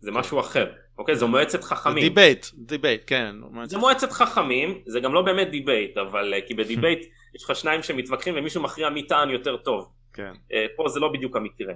זה 0.00 0.10
משהו 0.10 0.40
אחר. 0.40 0.72
אוקיי? 0.98 1.16
זו 1.16 1.28
מועצת 1.28 1.64
חכמים. 1.64 2.04
debate, 2.04 2.46
debate, 2.54 3.02
כן. 3.06 3.36
זה 3.64 3.78
מועצת 3.78 4.12
חכמים, 4.12 4.80
זה 4.86 5.00
גם 5.00 5.14
לא 5.14 5.22
באמת 5.22 5.50
debate, 5.50 5.98
אבל 5.98 6.34
אה, 6.34 6.38
כי 6.46 6.54
ב 6.54 6.60
debate 6.60 6.98
יש 7.36 7.44
לך 7.44 7.54
שניים 7.54 7.82
שמתווכחים 7.82 8.34
ומישהו 8.36 8.62
מכריע 8.62 8.90
מי 8.90 9.02
טען 9.02 9.30
יותר 9.30 9.56
טוב. 9.56 9.88
כן. 10.12 10.32
אה, 10.52 10.66
פה 10.76 10.88
זה 10.88 11.00
לא 11.00 11.08
בדיוק 11.12 11.36
המקרה. 11.36 11.74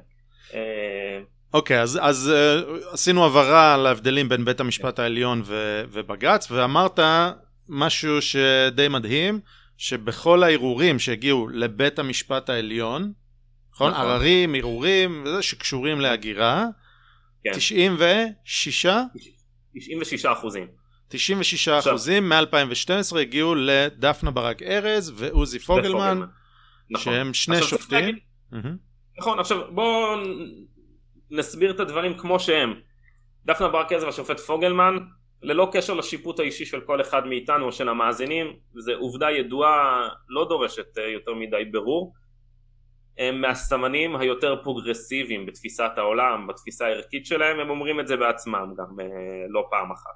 אה, 0.55 1.21
אוקיי, 1.55 1.81
אז, 1.81 1.99
אז 2.03 2.33
עשינו 2.91 3.27
הבהרה 3.27 3.75
על 3.75 3.87
ההבדלים 3.87 4.29
בין 4.29 4.45
בית 4.45 4.61
המשפט 4.61 4.99
העליון 4.99 5.43
ו, 5.45 5.83
ובג"ץ, 5.91 6.51
ואמרת 6.51 6.99
משהו 7.69 8.23
שדי 8.23 8.89
מדהים, 8.89 9.41
שבכל 9.77 10.43
הערעורים 10.43 10.99
שהגיעו 10.99 11.49
לבית 11.49 11.99
המשפט 11.99 12.51
העליון, 12.51 13.13
נכון? 13.75 13.91
נכון. 13.91 14.05
עררים, 14.05 14.55
ערעורים, 14.55 15.25
שקשורים 15.41 16.01
להגירה, 16.01 16.67
96? 16.67 16.82
כן. 17.45 17.53
96 17.55 18.87
אחוזים. 20.27 20.67
96 21.09 21.69
אחוזים 21.69 22.29
מ-2012 22.29 23.19
הגיעו 23.19 23.55
לדפנה 23.55 24.31
ברק 24.31 24.63
ארז 24.63 25.13
ועוזי 25.17 25.59
פוגלמן, 25.59 26.21
נכון. 26.91 27.13
שהם 27.13 27.35
שני 27.35 27.63
שופטים. 27.63 28.19
נכון, 29.19 29.39
עכשיו 29.39 29.59
בואו 29.75 30.17
נסביר 31.31 31.71
את 31.71 31.81
הדברים 31.81 32.19
כמו 32.19 32.41
שהם. 32.41 32.75
דפנה 33.47 33.69
ברק 33.69 33.93
ארז 33.93 34.05
והשופט 34.05 34.41
פוגלמן, 34.41 34.97
ללא 35.43 35.69
קשר 35.73 35.95
לשיפוט 35.95 36.41
האישי 36.41 36.67
של 36.67 36.81
כל 36.81 37.01
אחד 37.01 37.27
מאיתנו 37.27 37.67
או 37.67 37.73
של 37.73 37.89
המאזינים, 37.89 38.47
וזו 38.77 38.93
עובדה 38.93 39.31
ידועה, 39.31 40.09
לא 40.29 40.47
דורשת 40.49 40.99
אה, 40.99 41.09
יותר 41.09 41.35
מדי 41.35 41.65
ברור. 41.73 42.13
הם 43.23 43.41
מהסמנים 43.41 44.17
היותר 44.17 44.63
פרוגרסיביים 44.63 45.47
בתפיסת 45.47 45.91
העולם, 45.97 46.47
בתפיסה 46.47 46.87
הערכית 46.87 47.27
שלהם, 47.27 47.61
הם 47.61 47.71
אומרים 47.71 48.01
את 48.01 48.09
זה 48.09 48.17
בעצמם 48.17 48.75
גם 48.79 49.01
אה, 49.01 49.07
לא 49.49 49.67
פעם 49.71 49.93
אחת. 49.93 50.15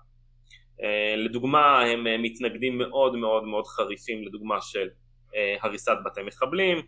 אה, 0.83 1.17
לדוגמה, 1.17 1.81
הם 1.81 2.07
אה, 2.07 2.19
מתנגדים 2.19 2.79
מאוד 2.79 3.17
מאוד 3.17 3.45
מאוד 3.45 3.67
חריפים 3.67 4.25
לדוגמה 4.25 4.61
של 4.61 4.89
הריסת 5.63 5.97
בתי 6.05 6.23
מחבלים, 6.23 6.79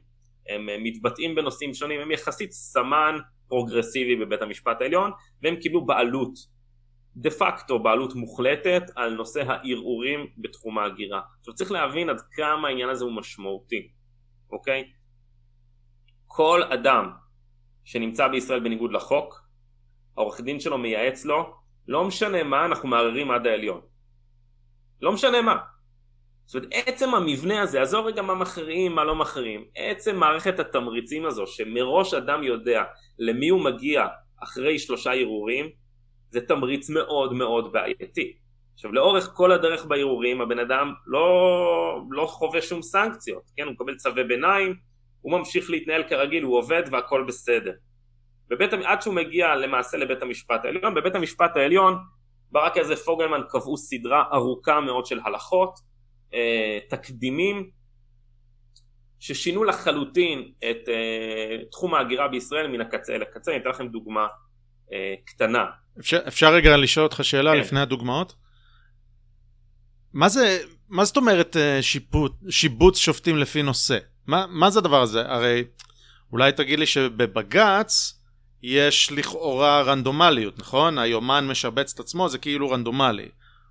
הם 0.48 0.66
מתבטאים 0.82 1.34
בנושאים 1.34 1.74
שונים, 1.74 2.00
הם 2.00 2.10
יחסית 2.10 2.52
סמן 2.52 3.16
פרוגרסיבי 3.48 4.16
בבית 4.16 4.42
המשפט 4.42 4.80
העליון, 4.80 5.10
והם 5.42 5.56
קיבלו 5.56 5.86
בעלות, 5.86 6.32
דה 7.16 7.30
פקטו 7.30 7.78
בעלות 7.78 8.14
מוחלטת 8.14 8.82
על 8.96 9.14
נושא 9.14 9.42
הערעורים 9.46 10.26
בתחום 10.38 10.78
ההגירה. 10.78 11.20
עכשיו 11.40 11.54
צריך 11.54 11.72
להבין 11.72 12.10
עד 12.10 12.20
כמה 12.32 12.68
העניין 12.68 12.88
הזה 12.88 13.04
הוא 13.04 13.12
משמעותי, 13.12 13.88
אוקיי? 14.52 14.84
כל 16.38 16.62
אדם 16.62 17.10
שנמצא 17.84 18.28
בישראל 18.28 18.60
בניגוד 18.60 18.92
לחוק, 18.92 19.42
העורך 20.16 20.40
דין 20.40 20.60
שלו 20.60 20.78
מייעץ 20.78 21.24
לו, 21.24 21.54
לא 21.88 22.04
משנה 22.04 22.42
מה, 22.42 22.64
אנחנו 22.64 22.88
מערערים 22.88 23.30
עד 23.30 23.46
העליון. 23.46 23.80
לא 25.00 25.12
משנה 25.12 25.42
מה. 25.42 25.56
זאת 26.46 26.54
אומרת, 26.54 26.68
עצם 26.72 27.14
המבנה 27.14 27.62
הזה, 27.62 27.82
עזוב 27.82 28.06
רגע 28.06 28.22
מה 28.22 28.34
מכריעים, 28.34 28.94
מה 28.94 29.04
לא 29.04 29.14
מכריעים, 29.14 29.64
עצם 29.74 30.16
מערכת 30.16 30.60
התמריצים 30.60 31.26
הזו, 31.26 31.46
שמראש 31.46 32.14
אדם 32.14 32.42
יודע 32.42 32.84
למי 33.18 33.48
הוא 33.48 33.64
מגיע 33.64 34.06
אחרי 34.42 34.78
שלושה 34.78 35.12
ערעורים, 35.12 35.70
זה 36.30 36.40
תמריץ 36.40 36.90
מאוד 36.90 37.32
מאוד 37.32 37.72
בעייתי. 37.72 38.36
עכשיו 38.74 38.92
לאורך 38.92 39.30
כל 39.34 39.52
הדרך 39.52 39.86
בערעורים 39.86 40.40
הבן 40.40 40.58
אדם 40.58 40.92
לא, 41.06 41.28
לא 42.10 42.26
חווה 42.26 42.62
שום 42.62 42.82
סנקציות, 42.82 43.42
כן? 43.56 43.62
הוא 43.62 43.72
מקבל 43.72 43.96
צווי 43.96 44.24
ביניים, 44.24 44.87
הוא 45.20 45.38
ממשיך 45.38 45.70
להתנהל 45.70 46.02
כרגיל, 46.08 46.42
הוא 46.42 46.58
עובד 46.58 46.82
והכל 46.92 47.24
בסדר. 47.28 47.72
בבית, 48.48 48.72
עד 48.72 49.02
שהוא 49.02 49.14
מגיע 49.14 49.54
למעשה 49.54 49.96
לבית 49.96 50.22
המשפט 50.22 50.64
העליון, 50.64 50.94
בבית 50.94 51.14
המשפט 51.14 51.56
העליון 51.56 51.98
ברק 52.50 52.76
איזה 52.76 52.96
פוגלמן 52.96 53.40
קבעו 53.48 53.76
סדרה 53.76 54.24
ארוכה 54.32 54.80
מאוד 54.80 55.06
של 55.06 55.20
הלכות, 55.24 55.78
אה, 56.34 56.78
תקדימים, 56.88 57.70
ששינו 59.20 59.64
לחלוטין 59.64 60.52
את 60.58 60.88
אה, 60.88 61.64
תחום 61.70 61.94
ההגירה 61.94 62.28
בישראל 62.28 62.68
מן 62.68 62.80
הקצה 62.80 63.14
אל 63.14 63.22
הקצה, 63.22 63.50
אני 63.52 63.60
אתן 63.60 63.68
לכם 63.68 63.88
דוגמה 63.88 64.26
אה, 64.92 65.14
קטנה. 65.24 65.64
אפשר, 66.00 66.18
אפשר 66.28 66.52
רגע 66.52 66.76
לשאול 66.76 67.04
אותך 67.06 67.20
שאלה 67.24 67.52
כן. 67.52 67.58
לפני 67.58 67.80
הדוגמאות? 67.80 68.34
מה 70.12 70.28
זה, 70.28 70.58
מה 70.88 71.04
זאת 71.04 71.16
אומרת 71.16 71.56
אה, 71.56 71.82
שיפוט, 71.82 72.32
שיבוץ 72.50 72.98
שופטים 72.98 73.36
לפי 73.36 73.62
נושא? 73.62 73.98
מה, 74.28 74.46
מה 74.48 74.70
זה 74.70 74.78
הדבר 74.78 75.02
הזה? 75.02 75.22
הרי 75.26 75.64
אולי 76.32 76.52
תגיד 76.52 76.78
לי 76.78 76.86
שבבג"ץ 76.86 78.20
יש 78.62 79.12
לכאורה 79.12 79.82
רנדומליות, 79.82 80.58
נכון? 80.58 80.98
היומן 80.98 81.46
משבץ 81.46 81.92
את 81.94 82.00
עצמו, 82.00 82.28
זה 82.28 82.38
כאילו 82.38 82.70
רנדומלי. 82.70 83.28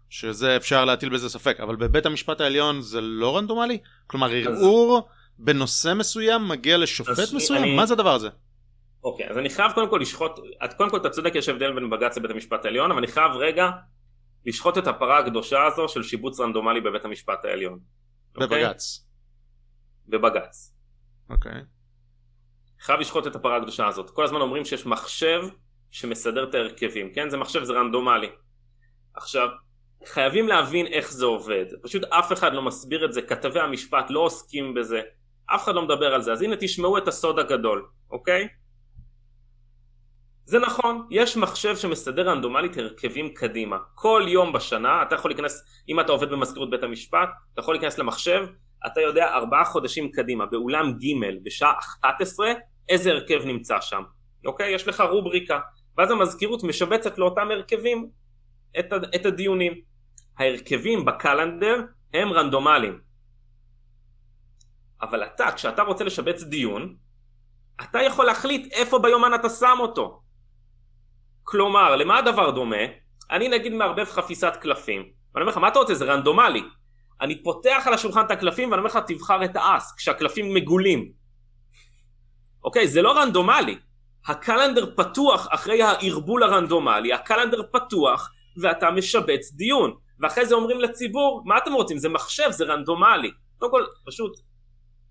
שזה 0.10 0.55
אפשר 0.55 0.86
להטיל 0.86 1.10
בזה 1.10 1.30
ספק, 1.30 1.60
אבל 1.60 1.76
בבית 1.76 2.05
המשפט 2.05 2.41
העליון 2.41 2.82
זה 2.82 3.01
לא 3.01 3.38
רנדומלי? 3.38 3.78
כלומר, 4.08 4.32
ערעור 4.32 5.08
בנושא 5.39 5.93
מסוים 5.93 6.47
מגיע 6.47 6.78
לשופט 6.78 7.34
מסוים? 7.34 7.64
אני... 7.64 7.76
מה 7.76 7.86
זה 7.86 7.93
הדבר 7.93 8.14
הזה? 8.14 8.30
אוקיי, 9.03 9.30
אז 9.30 9.38
אני 9.38 9.49
חייב 9.49 9.72
קודם 9.72 9.89
כל 9.89 9.99
לשחוט, 10.01 10.32
קודם 10.78 10.89
כל 10.89 10.97
אתה 10.97 11.10
צודק, 11.10 11.36
יש 11.36 11.49
הבדל 11.49 11.74
בין 11.74 11.89
בג"ץ 11.89 12.18
לבית 12.18 12.32
המשפט 12.32 12.66
העליון, 12.66 12.91
אבל 12.91 12.97
אני 12.97 13.08
חייב 13.08 13.32
רגע 13.32 13.70
לשחוט 14.45 14.78
את 14.78 14.88
הפרה 14.88 15.20
הקדושה 15.20 15.66
הזו 15.66 15.88
של 15.88 16.03
שיבוץ 16.03 16.39
רנדומלי 16.39 16.82
בבית 16.82 17.05
המשפט 17.05 17.45
העליון. 17.45 17.80
בבג"ץ. 18.36 19.07
בבג"ץ. 20.08 20.74
אוקיי. 21.30 21.62
חייב 22.82 22.99
לשחוט 22.99 23.28
את 23.28 23.36
הפרה 23.36 23.58
הקדושה 23.58 23.88
הזאת. 23.88 24.10
כל 24.10 24.24
הזמן 24.24 24.41
אומרים 24.41 24.66
שיש 24.66 24.86
מחשב 24.86 25.41
שמסדר 25.91 26.49
את 26.49 26.55
ההרכבים, 26.55 27.14
כן? 27.14 27.30
זה 27.30 27.38
מחשב, 27.38 27.64
זה 27.64 27.74
רנדומלי. 27.74 28.30
עכשיו, 29.14 29.47
חייבים 30.05 30.47
להבין 30.47 30.88
איך 30.88 31.12
זה 31.12 31.26
עובד. 31.26 31.66
פשוט 31.84 32.03
אף 32.03 32.34
אחד 32.34 32.53
לא 32.53 32.62
מסביר 32.62 33.05
את 33.05 33.14
זה, 33.14 33.22
כתבי 33.22 33.60
המשפט 33.60 34.10
לא 34.10 34.20
עוסקים 34.20 34.74
בזה, 34.74 35.01
אף 35.55 35.64
אחד 35.64 35.76
לא 35.76 35.82
מדבר 35.82 36.14
על 36.14 36.22
זה. 36.22 36.32
אז 36.32 36.41
הנה 36.41 36.55
תשמעו 36.60 36.97
את 36.97 37.08
הסוד 37.08 37.39
הגדול, 37.39 37.88
אוקיי? 38.12 38.47
זה 40.45 40.60
נכון, 40.60 41.08
יש 41.12 41.38
מחשב 41.38 41.76
שמסדר 41.76 42.30
רנדומלית 42.30 42.78
הרכבים 42.78 43.34
קדימה. 43.34 43.78
כל 43.95 44.26
יום 44.28 44.53
בשנה, 44.53 45.01
אתה 45.01 45.16
יכול 45.16 45.32
להיכנס, 45.32 45.84
אם 45.89 45.99
אתה 45.99 46.12
עובד 46.12 46.30
במזכירות 46.30 46.70
בית 46.70 46.84
המשפט, 46.84 47.30
אתה 47.53 47.62
יכול 47.62 47.74
להיכנס 47.74 47.97
למחשב, 47.97 48.47
אתה 48.86 49.01
יודע 49.01 49.34
ארבעה 49.34 49.65
חודשים 49.65 50.11
קדימה, 50.11 50.45
באולם 50.45 50.93
ג' 50.93 51.43
בשעה 51.43 51.73
11, 51.80 52.47
איזה 52.89 53.11
הרכב 53.11 53.45
נמצא 53.45 53.82
שם. 53.82 54.03
אוקיי? 54.45 54.75
יש 54.75 54.88
לך 54.88 55.03
רובריקה. 55.09 55.59
ואז 55.97 56.11
המזכירות 56.11 56.63
משבצת 56.63 57.17
לאותם 57.17 57.51
הרכבים 57.51 58.09
את, 58.80 58.93
את 59.15 59.25
הדיונים. 59.25 59.73
ההרכבים 60.38 61.05
בקלנדר 61.05 61.82
הם 62.13 62.34
רנדומליים. 62.34 62.99
אבל 65.01 65.23
אתה, 65.23 65.51
כשאתה 65.51 65.82
רוצה 65.82 66.03
לשבץ 66.03 66.43
דיון, 66.43 66.95
אתה 67.82 68.01
יכול 68.01 68.25
להחליט 68.25 68.73
איפה 68.73 68.99
ביומן 68.99 69.34
אתה 69.36 69.49
שם 69.49 69.78
אותו. 69.80 70.21
כלומר, 71.43 71.95
למה 71.95 72.17
הדבר 72.17 72.51
דומה? 72.51 72.86
אני 73.32 73.47
נגיד 73.47 73.73
מערבב 73.73 74.05
חפיסת 74.05 74.53
קלפים, 74.61 75.01
ואני 75.01 75.41
אומר 75.41 75.51
לך, 75.51 75.57
מה 75.57 75.67
אתה 75.67 75.80
רוצה? 75.80 75.93
זה 75.93 76.05
רנדומלי. 76.05 76.63
אני 77.22 77.43
פותח 77.43 77.84
על 77.86 77.93
השולחן 77.93 78.26
את 78.26 78.32
הקלפים 78.32 78.72
ואני 78.72 78.80
אומר 78.80 78.89
לך, 78.89 78.99
תבחר 79.07 79.45
את 79.45 79.55
האס, 79.55 79.95
כשהקלפים 79.97 80.53
מגולים. 80.53 81.11
אוקיי? 82.63 82.88
זה 82.88 83.01
לא 83.01 83.18
רנדומלי. 83.18 83.78
הקלנדר 84.28 84.95
פתוח 84.95 85.47
אחרי 85.49 85.82
הערבול 85.84 86.43
הרנדומלי, 86.43 87.13
הקלנדר 87.13 87.61
פתוח 87.72 88.32
ואתה 88.61 88.91
משבץ 88.91 89.51
דיון. 89.53 89.93
ואחרי 90.20 90.45
זה 90.45 90.55
אומרים 90.55 90.80
לציבור, 90.80 91.43
מה 91.45 91.57
אתם 91.57 91.74
רוצים? 91.74 91.97
זה 91.97 92.09
מחשב, 92.09 92.51
זה 92.51 92.65
רנדומלי. 92.65 93.32
קודם 93.57 93.72
כל, 93.72 93.86
פשוט, 94.05 94.39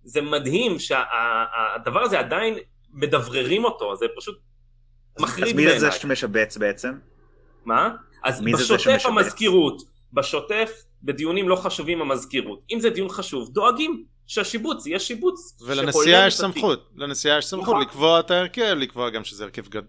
זה 0.03 0.21
מדהים 0.21 0.79
שהדבר 0.79 2.03
הזה 2.03 2.19
עדיין 2.19 2.55
מדבררים 2.93 3.65
אותו, 3.65 3.97
זה 3.97 4.07
פשוט 4.17 4.39
מחריד 5.21 5.57
בעיניי. 5.57 5.77
אז 5.77 5.83
מי 5.83 5.91
זה 5.91 5.99
שמשבץ 5.99 6.57
בעצם? 6.57 6.93
מה? 7.65 7.91
אז 8.25 8.41
בשוטף 8.41 9.07
המזכירות, 9.07 9.83
בשוטף, 10.13 10.71
בדיונים 11.03 11.49
לא 11.49 11.57
חשובים 11.57 12.03
המזכירות. 12.03 12.61
אם 12.73 12.81
זה 12.81 12.91
דיון 12.91 13.09
חשוב, 13.09 13.49
דואגים 13.53 14.05
שהשיבוץ 14.27 14.87
יהיה 14.87 14.99
שיבוץ. 14.99 15.63
ולנשיאה 15.67 16.27
יש 16.27 16.35
סמכות, 16.35 16.91
לנשיאה 16.97 17.39
יש 17.39 17.47
סמכות. 17.47 17.77
לקבוע 17.81 18.21
את 18.21 18.31
ההרכב, 18.31 18.75
לקבוע 18.77 19.11
גם 19.11 19.25
שזה 19.25 19.45
הרכב 19.45 19.69
גד... 19.69 19.83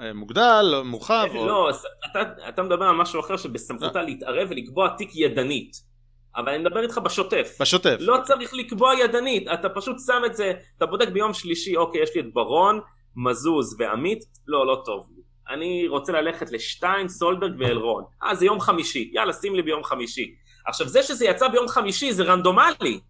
אה, 0.00 0.12
מוגדל, 0.12 0.82
מורחב. 0.84 1.26
או... 1.34 1.46
לא, 1.46 1.70
אתה, 2.10 2.22
אתה 2.48 2.62
מדבר 2.62 2.84
על 2.84 2.96
משהו 2.96 3.20
אחר 3.20 3.36
שבסמכותה 3.36 3.98
אה. 3.98 4.04
להתערב 4.04 4.48
ולקבוע 4.50 4.88
תיק 4.88 5.10
ידנית. 5.14 5.94
אבל 6.36 6.48
אני 6.48 6.58
מדבר 6.58 6.82
איתך 6.82 6.98
בשוטף. 6.98 7.56
בשוטף. 7.60 7.96
לא 8.00 8.16
צריך 8.24 8.54
לקבוע 8.54 8.94
ידנית, 8.94 9.48
אתה 9.48 9.68
פשוט 9.68 9.96
שם 10.06 10.22
את 10.26 10.36
זה, 10.36 10.52
אתה 10.78 10.86
בודק 10.86 11.08
ביום 11.08 11.34
שלישי, 11.34 11.76
אוקיי, 11.76 12.02
יש 12.02 12.14
לי 12.14 12.20
את 12.20 12.32
ברון, 12.32 12.80
מזוז 13.16 13.76
ועמית, 13.78 14.24
לא, 14.46 14.66
לא 14.66 14.82
טוב. 14.84 15.06
אני 15.50 15.88
רוצה 15.88 16.12
ללכת 16.12 16.50
לשטיין, 16.50 17.08
סולברג 17.08 17.52
ואלרון. 17.58 18.04
אה, 18.22 18.34
זה 18.34 18.44
יום 18.44 18.60
חמישי, 18.60 19.10
יאללה, 19.12 19.32
שים 19.32 19.54
לי 19.54 19.62
ביום 19.62 19.84
חמישי. 19.84 20.34
עכשיו, 20.66 20.88
זה 20.88 21.02
שזה 21.02 21.24
יצא 21.24 21.48
ביום 21.48 21.68
חמישי 21.68 22.12
זה 22.12 22.22
רנדומלי. 22.22 23.00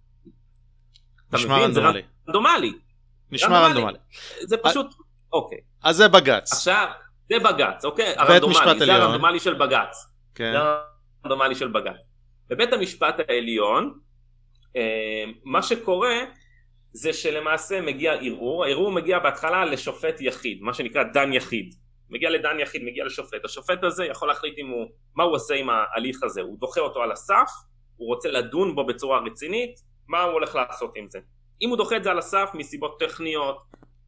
נשמע 1.33 1.59
רנדומלי. 1.59 2.03
זה 2.03 2.29
רנדומלי. 2.29 2.73
נשמע 3.31 3.61
רנדומלי. 3.61 3.99
זה 4.41 4.57
פשוט, 4.57 4.87
אוקיי. 5.33 5.59
אז 5.83 5.97
זה 5.97 6.09
בג"ץ. 6.09 6.53
עכשיו, 6.53 6.87
זה 7.29 7.39
בג"ץ, 7.39 7.85
אוקיי? 7.85 8.15
הרנדומלי, 8.17 8.87
זה 8.87 8.95
הרנדומלי 8.95 9.41
של 9.41 9.55
בג"ץ. 9.55 10.07
כן. 10.35 10.53
זה 10.53 10.59
הרנדומלי 11.25 11.55
של 11.55 11.69
בג"ץ. 11.69 11.97
בבית 12.51 12.73
המשפט 12.73 13.15
העליון, 13.29 13.99
אה, 14.77 15.25
מה 15.45 15.63
שקורה 15.63 16.15
זה 16.93 17.13
שלמעשה 17.13 17.81
מגיע 17.81 18.13
ערעור, 18.13 18.65
הערעור 18.65 18.93
מגיע 18.93 19.19
בהתחלה 19.19 19.65
לשופט 19.65 20.21
יחיד, 20.21 20.63
מה 20.63 20.75
שנקרא 20.75 21.03
דן 21.03 21.33
יחיד. 21.33 21.75
מגיע 22.11 22.31
לדן 22.31 22.61
יחיד, 22.61 22.83
מגיע 22.85 23.05
לשופט. 23.05 23.45
השופט 23.45 23.85
הזה 23.85 24.05
יכול 24.05 24.29
להחליט 24.29 24.59
אם 24.59 24.69
הוא, 24.69 24.87
מה 25.15 25.25
הוא 25.25 25.35
עושה 25.35 25.55
עם 25.55 25.71
ההליך 25.71 26.23
הזה. 26.23 26.41
הוא 26.41 26.59
דוחה 26.59 26.81
אותו 26.81 27.03
על 27.03 27.13
הסף, 27.13 27.51
הוא 27.97 28.09
רוצה 28.09 28.31
לדון 28.31 28.75
בו 28.75 28.87
בצורה 28.87 29.19
רצינית, 29.19 29.81
מה 30.09 30.23
הוא 30.23 30.33
הולך 30.33 30.55
לעשות 30.55 30.93
עם 30.97 31.07
זה. 31.11 31.19
אם 31.63 31.69
הוא 31.69 31.77
דוחה 31.77 31.97
את 31.97 32.05
זה 32.05 32.11
על 32.11 32.19
הסף 32.19 32.51
מסיבות 32.55 33.01
טכניות, 33.01 33.59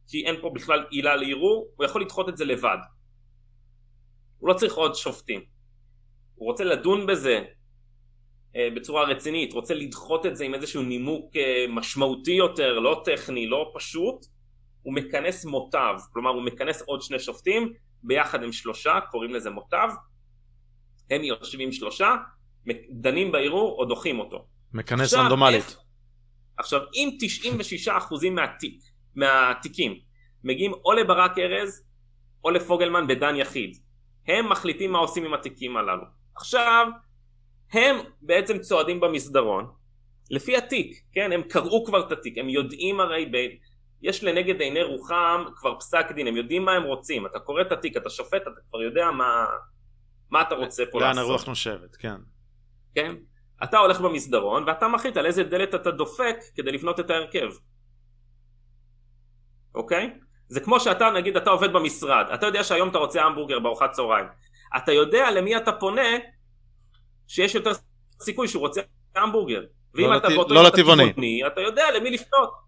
כי 0.07 0.25
אין 0.25 0.35
פה 0.41 0.49
בכלל 0.55 0.85
עילה 0.89 1.15
לערעור, 1.15 1.73
הוא 1.75 1.85
יכול 1.85 2.01
לדחות 2.01 2.29
את 2.29 2.37
זה 2.37 2.45
לבד. 2.45 2.77
הוא 4.37 4.49
לא 4.49 4.53
צריך 4.53 4.73
עוד 4.73 4.95
שופטים. 4.95 5.41
הוא 6.35 6.49
רוצה 6.49 6.63
לדון 6.63 7.07
בזה 7.07 7.39
אה, 8.55 8.67
בצורה 8.75 9.03
רצינית, 9.03 9.53
רוצה 9.53 9.73
לדחות 9.73 10.25
את 10.25 10.35
זה 10.35 10.45
עם 10.45 10.53
איזשהו 10.53 10.83
נימוק 10.83 11.35
אה, 11.35 11.65
משמעותי 11.69 12.31
יותר, 12.31 12.79
לא 12.79 13.01
טכני, 13.05 13.47
לא 13.47 13.71
פשוט, 13.75 14.25
הוא 14.87 14.93
מכנס 14.93 15.45
מוטב, 15.45 15.95
כלומר 16.13 16.29
הוא 16.29 16.43
מכנס 16.43 16.81
עוד 16.81 17.01
שני 17.01 17.19
שופטים, 17.19 17.73
ביחד 18.03 18.43
הם 18.43 18.51
שלושה, 18.51 18.99
קוראים 19.11 19.33
לזה 19.33 19.49
מוטב, 19.49 19.89
הם 21.11 21.23
יושבים 21.23 21.71
שלושה, 21.71 22.15
דנים 22.89 23.31
בערעור 23.31 23.79
או 23.79 23.85
דוחים 23.85 24.19
אותו. 24.19 24.47
מכנס 24.73 25.13
רנדומלית. 25.13 25.77
עכשיו 26.57 26.81
אם 26.93 27.17
96% 27.87 28.29
מהתיק, 28.31 28.81
מהתיקים 29.15 29.99
מגיעים 30.43 30.73
או 30.85 30.93
לברק 30.93 31.37
ארז 31.37 31.83
או 32.43 32.49
לפוגלמן 32.49 33.07
בדן 33.07 33.35
יחיד, 33.35 33.77
הם 34.27 34.49
מחליטים 34.49 34.91
מה 34.91 34.99
עושים 34.99 35.25
עם 35.25 35.33
התיקים 35.33 35.77
הללו. 35.77 36.03
עכשיו 36.35 36.87
הם 37.73 37.95
בעצם 38.21 38.59
צועדים 38.59 38.99
במסדרון 38.99 39.67
לפי 40.29 40.57
התיק, 40.57 41.01
כן? 41.11 41.31
הם 41.31 41.41
קראו 41.41 41.85
כבר 41.85 42.07
את 42.07 42.11
התיק, 42.11 42.37
הם 42.37 42.49
יודעים 42.49 42.99
הרי, 42.99 43.25
ב... 43.25 43.37
יש 44.01 44.23
לנגד 44.23 44.61
עיני 44.61 44.83
רוחם 44.83 45.43
כבר 45.55 45.79
פסק 45.79 46.11
דין, 46.11 46.27
הם 46.27 46.37
יודעים 46.37 46.65
מה 46.65 46.71
הם 46.71 46.83
רוצים, 46.83 47.25
אתה 47.25 47.39
קורא 47.39 47.61
את 47.61 47.71
התיק, 47.71 47.97
אתה 47.97 48.09
שופט, 48.09 48.41
אתה 48.41 48.61
כבר 48.69 48.81
יודע 48.81 49.11
מה, 49.11 49.45
מה 50.29 50.41
אתה 50.41 50.55
רוצה 50.55 50.83
פה 50.91 50.99
לעשות. 51.01 51.15
לאן 51.17 51.25
הרוח 51.25 51.45
נושבת, 51.47 51.95
כן. 51.95 52.15
כן? 52.95 53.15
אתה 53.63 53.77
הולך 53.77 54.01
במסדרון 54.01 54.63
ואתה 54.67 54.87
מחליט 54.87 55.17
על 55.17 55.25
איזה 55.25 55.43
דלת 55.43 55.75
אתה 55.75 55.91
דופק 55.91 56.35
כדי 56.55 56.71
לבנות 56.71 56.99
את 56.99 57.09
ההרכב. 57.09 57.49
אוקיי? 59.75 60.13
זה 60.49 60.59
כמו 60.59 60.79
שאתה, 60.79 61.09
נגיד, 61.09 61.37
אתה 61.37 61.49
עובד 61.49 61.73
במשרד, 61.73 62.25
אתה 62.33 62.45
יודע 62.45 62.63
שהיום 62.63 62.89
אתה 62.89 62.97
רוצה 62.97 63.21
המבורגר 63.23 63.59
בארוחת 63.59 63.91
צהריים. 63.91 64.25
אתה 64.77 64.91
יודע 64.91 65.31
למי 65.31 65.57
אתה 65.57 65.71
פונה 65.71 66.01
שיש 67.27 67.55
יותר 67.55 67.71
סיכוי 68.21 68.47
שהוא 68.47 68.59
רוצה 68.61 68.81
המבורגר. 69.15 69.61
ואם 69.93 70.09
לא 70.09 70.17
אתה 70.17 70.27
לט- 70.27 70.35
באותו 70.35 70.53
לא 70.53 70.63
לטבעוני. 70.63 71.09
טבעוני, 71.11 71.47
אתה 71.47 71.61
יודע 71.61 71.83
למי 71.91 72.11
לפנות. 72.11 72.66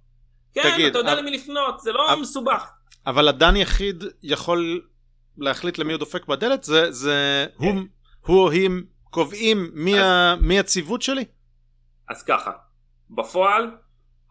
כן, 0.54 0.72
תגיד, 0.74 0.86
אתה 0.86 0.98
יודע 1.00 1.14
אבל- 1.14 1.22
למי 1.22 1.32
לפנות, 1.32 1.80
זה 1.80 1.92
לא 1.92 2.14
אבל- 2.14 2.22
מסובך. 2.22 2.70
אבל 3.08 3.28
הדן 3.28 3.56
יחיד 3.56 4.04
יכול 4.24 4.82
להחליט 5.38 5.78
למי 5.78 5.94
הוא 5.94 6.00
דופק 6.00 6.26
בדלת? 6.26 6.64
זה, 6.64 6.92
זה, 6.92 7.46
הוא, 7.56 7.74
הוא 8.26 8.40
או 8.44 8.50
היא 8.52 8.70
קובעים 9.10 9.72
מי, 9.74 10.00
ה, 10.00 10.36
מי 10.42 10.60
הציוות 10.60 11.02
שלי? 11.02 11.26
אז 12.10 12.24
ככה, 12.24 12.52
בפועל, 13.10 13.72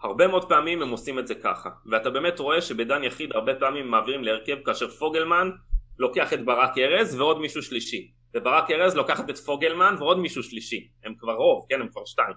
הרבה 0.03 0.27
מאוד 0.29 0.49
פעמים 0.49 0.83
הם 0.83 0.89
עושים 0.89 1.19
את 1.19 1.27
זה 1.27 1.35
ככה. 1.35 1.69
ואתה 1.91 2.11
באמת 2.11 2.39
רואה 2.39 2.61
שבדן 2.61 3.05
יחיד 3.05 3.33
הרבה 3.33 3.55
פעמים 3.55 3.91
מעבירים 3.91 4.25
להרכב 4.25 4.57
כאשר 4.64 4.89
פוגלמן 4.91 5.51
לוקח 5.99 6.33
את 6.33 6.45
ברק 6.45 6.79
ארז 6.79 7.14
ועוד 7.14 7.41
מישהו 7.41 7.62
שלישי. 7.62 8.11
וברק 8.37 8.71
ארז 8.71 8.95
לוקחת 8.95 9.31
את 9.31 9.39
פוגלמן 9.39 9.95
ועוד 9.99 10.19
מישהו 10.19 10.43
שלישי. 10.43 10.89
הם 11.05 11.14
כבר 11.19 11.33
רוב, 11.35 11.66
כן? 11.69 11.81
הם 11.81 11.89
כבר 11.89 12.03
שתיים. 12.07 12.35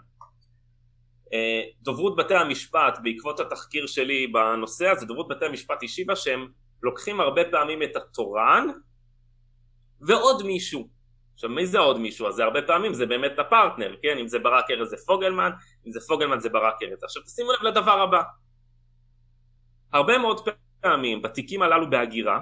דוברות 1.82 2.16
בתי 2.16 2.36
המשפט, 2.36 3.00
בעקבות 3.04 3.40
התחקיר 3.40 3.88
שלי 3.88 4.28
בנושא 4.28 4.88
הזה, 4.88 5.06
דוברות 5.06 5.28
בתי 5.28 5.46
המשפט 5.46 5.84
השיבה 5.84 6.16
שהם 6.16 6.48
לוקחים 6.84 7.20
הרבה 7.20 7.42
פעמים 7.52 7.84
את 7.84 7.96
התורן 7.96 8.68
ועוד 10.02 10.44
מישהו. 10.44 10.90
עכשיו 11.34 11.50
מי 11.50 11.66
זה 11.66 11.80
עוד 11.80 12.00
מישהו? 12.00 12.28
אז 12.28 12.36
זה 12.36 12.44
הרבה 12.44 12.62
פעמים 12.62 12.94
זה 12.94 13.06
באמת 13.06 13.40
הפרטנר, 13.40 13.96
כן? 14.02 14.18
אם 14.18 14.28
זה 14.28 14.40
ברק 14.40 14.72
ארז 14.72 14.90
זה 14.90 14.98
פוגלמן, 15.06 15.52
אם 15.88 15.92
זה 15.92 16.00
פוגלמן 16.08 16.40
זה 16.40 16.50
ברק 16.50 16.84
ארז. 16.84 17.04
עכשיו 17.04 17.24
תשימו 17.24 17.52
לב 17.52 17.64
לדבר 17.64 18.02
הבא. 18.02 18.22
הרבה 19.94 20.18
מאוד 20.18 20.50
פעמים 20.82 21.22
בתיקים 21.22 21.62
הללו 21.62 21.90
בהגירה, 21.90 22.40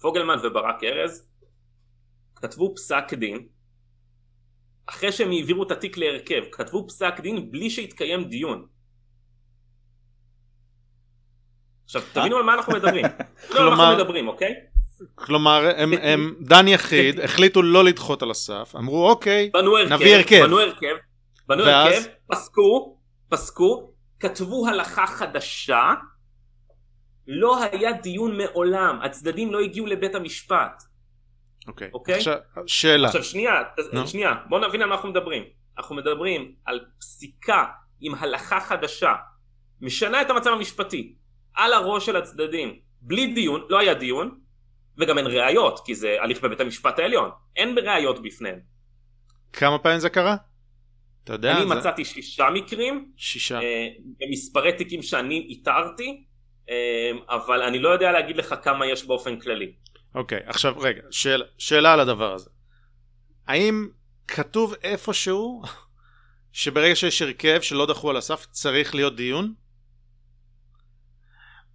פוגלמן 0.00 0.36
וברק 0.42 0.84
ארז 0.84 1.28
כתבו 2.34 2.74
פסק 2.74 3.14
דין 3.14 3.48
אחרי 4.86 5.12
שהם 5.12 5.30
העבירו 5.30 5.62
את 5.62 5.70
התיק 5.70 5.96
להרכב, 5.96 6.42
כתבו 6.52 6.86
פסק 6.88 7.20
דין 7.20 7.50
בלי 7.50 7.70
שהתקיים 7.70 8.24
דיון. 8.24 8.66
עכשיו 11.84 12.02
תבינו 12.12 12.36
על 12.36 12.42
מה 12.42 12.54
אנחנו 12.54 12.72
מדברים. 12.72 13.04
לא 13.54 13.60
על 13.60 13.74
מה 13.74 13.88
אנחנו 13.88 14.04
מדברים, 14.04 14.28
אוקיי? 14.28 14.54
כלומר, 15.14 15.70
הם, 15.76 15.92
הם 16.02 16.34
דן 16.40 16.68
יחיד, 16.68 17.20
החליטו 17.20 17.62
לא 17.62 17.84
לדחות 17.84 18.22
על 18.22 18.30
הסף, 18.30 18.74
אמרו 18.76 19.10
אוקיי, 19.10 19.50
בנו 19.52 19.76
הרכב, 19.76 19.92
נביא 19.92 20.16
הרכב. 20.16 20.42
בנו 20.42 20.60
הרכב, 20.60 20.94
בנו 21.46 21.64
ואז? 21.64 21.94
הרכב, 21.94 22.08
פסקו, 22.26 22.98
פסקו, 23.28 23.92
כתבו 24.20 24.68
הלכה 24.68 25.06
חדשה, 25.06 25.94
לא 27.26 27.62
היה 27.62 27.92
דיון 27.92 28.38
מעולם, 28.38 28.98
הצדדים 29.02 29.52
לא 29.52 29.60
הגיעו 29.60 29.86
לבית 29.86 30.14
המשפט. 30.14 30.82
אוקיי, 31.68 31.90
אוקיי? 31.94 32.14
עכשיו, 32.14 32.36
שאלה, 32.66 33.06
עכשיו 33.06 33.24
שנייה, 33.24 33.62
נו. 33.92 34.06
שנייה, 34.06 34.34
בוא 34.48 34.58
נבין 34.58 34.82
על 34.82 34.88
מה 34.88 34.94
אנחנו 34.94 35.08
מדברים. 35.08 35.42
אנחנו 35.78 35.94
מדברים 35.96 36.54
על 36.64 36.80
פסיקה 36.98 37.64
עם 38.00 38.14
הלכה 38.14 38.60
חדשה, 38.60 39.12
משנה 39.80 40.22
את 40.22 40.30
המצב 40.30 40.50
המשפטי, 40.50 41.14
על 41.54 41.72
הראש 41.72 42.06
של 42.06 42.16
הצדדים, 42.16 42.78
בלי 43.00 43.26
דיון, 43.34 43.66
לא 43.68 43.78
היה 43.78 43.94
דיון, 43.94 44.38
וגם 44.98 45.18
אין 45.18 45.26
ראיות, 45.26 45.80
כי 45.86 45.94
זה 45.94 46.16
הליך 46.20 46.40
בבית 46.44 46.60
המשפט 46.60 46.98
העליון, 46.98 47.30
אין 47.56 47.78
ראיות 47.78 48.22
בפניהם. 48.22 48.58
כמה 49.52 49.78
פעמים 49.78 49.98
זה 49.98 50.10
קרה? 50.10 50.36
אתה 51.24 51.32
יודע? 51.32 51.56
אני 51.56 51.68
זה- 51.68 51.74
מצאתי 51.74 52.04
שישה 52.04 52.50
מקרים, 52.50 53.12
שישה. 53.16 53.60
אה, 53.60 53.88
במספרי 54.20 54.72
תיקים 54.72 55.02
שאני 55.02 55.46
איתרתי, 55.48 56.24
אה, 56.70 57.10
אבל 57.28 57.62
אני 57.62 57.78
לא 57.78 57.88
יודע 57.88 58.12
להגיד 58.12 58.36
לך 58.36 58.54
כמה 58.62 58.86
יש 58.86 59.04
באופן 59.06 59.40
כללי. 59.40 59.72
אוקיי, 60.16 60.40
עכשיו 60.46 60.78
רגע, 60.78 61.02
שאל, 61.10 61.42
שאלה 61.58 61.92
על 61.92 62.00
הדבר 62.00 62.32
הזה. 62.32 62.50
האם 63.46 63.88
כתוב 64.28 64.74
איפשהו 64.82 65.62
שברגע 66.52 66.96
שיש 66.96 67.22
הרכב 67.22 67.60
שלא 67.60 67.86
דחו 67.86 68.10
על 68.10 68.16
הסף 68.16 68.46
צריך 68.50 68.94
להיות 68.94 69.16
דיון? 69.16 69.54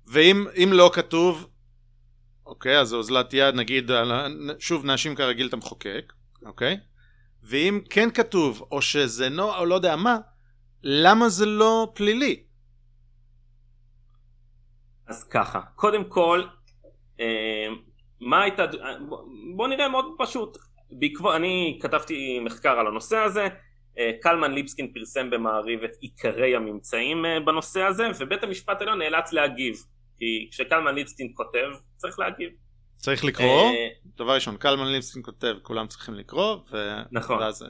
ואם 0.06 0.46
אם 0.64 0.70
לא 0.74 0.92
כתוב, 0.94 1.50
אוקיי, 2.46 2.80
אז 2.80 2.94
אוזלת 2.94 3.34
יד 3.34 3.56
נגיד, 3.56 3.92
שוב 4.60 4.86
נאשים 4.86 5.16
כרגיל 5.16 5.48
את 5.48 5.54
המחוקק, 5.54 6.14
אוקיי? 6.46 6.78
ואם 7.44 7.82
כן 7.90 8.12
כתוב, 8.12 8.68
או 8.72 8.82
שזה 8.82 9.30
לא, 9.30 9.60
או 9.60 9.66
לא 9.66 9.76
יודע 9.76 9.96
מה, 9.96 10.18
למה 10.84 11.30
זה 11.30 11.46
לא 11.46 11.92
פלילי? 11.96 12.44
אז 15.08 15.24
ככה, 15.24 15.62
קודם 15.76 16.04
כל, 16.10 16.44
אה, 17.20 17.68
מה 18.22 18.44
הייתה, 18.44 18.64
אה, 18.64 18.98
בוא- 19.56 19.68
נראה 19.68 19.90
מאוד 19.90 20.06
פשוט, 20.18 20.58
בעקבות, 20.92 21.36
אני 21.36 21.80
כתבתי 21.82 22.40
מחקר 22.40 22.80
על 22.80 22.88
הנושא 22.88 23.18
הזה, 23.18 23.48
אה, 24.00 24.12
קלמן 24.22 24.52
ליבסקין 24.54 24.94
פרסם 24.94 25.30
במעריב 25.30 25.84
את 25.84 25.92
עיקרי 26.02 26.56
הממצאים 26.56 27.26
אה, 27.26 27.40
בנושא 27.40 27.82
הזה, 27.82 28.08
ובית 28.20 28.44
המשפט 28.44 28.82
העליון 28.82 29.00
נאלץ 29.00 29.34
להגיב, 29.34 29.76
כי 30.18 30.48
כשקלמן 30.52 30.96
ליבסקין 30.96 31.32
כותב, 31.36 31.68
צריך 31.98 32.20
להגיב. 32.20 32.50
צריך 32.98 33.26
לקרוא? 33.26 33.72
דבר 34.18 34.34
ראשון, 34.36 34.58
קלמן 34.58 34.88
ליבסקין 34.88 35.22
כותב, 35.26 35.56
כולם 35.62 35.88
צריכים 35.88 36.14
לקרוא, 36.14 36.58
ו... 36.72 36.78
נכון. 37.12 37.40
ואז... 37.40 37.66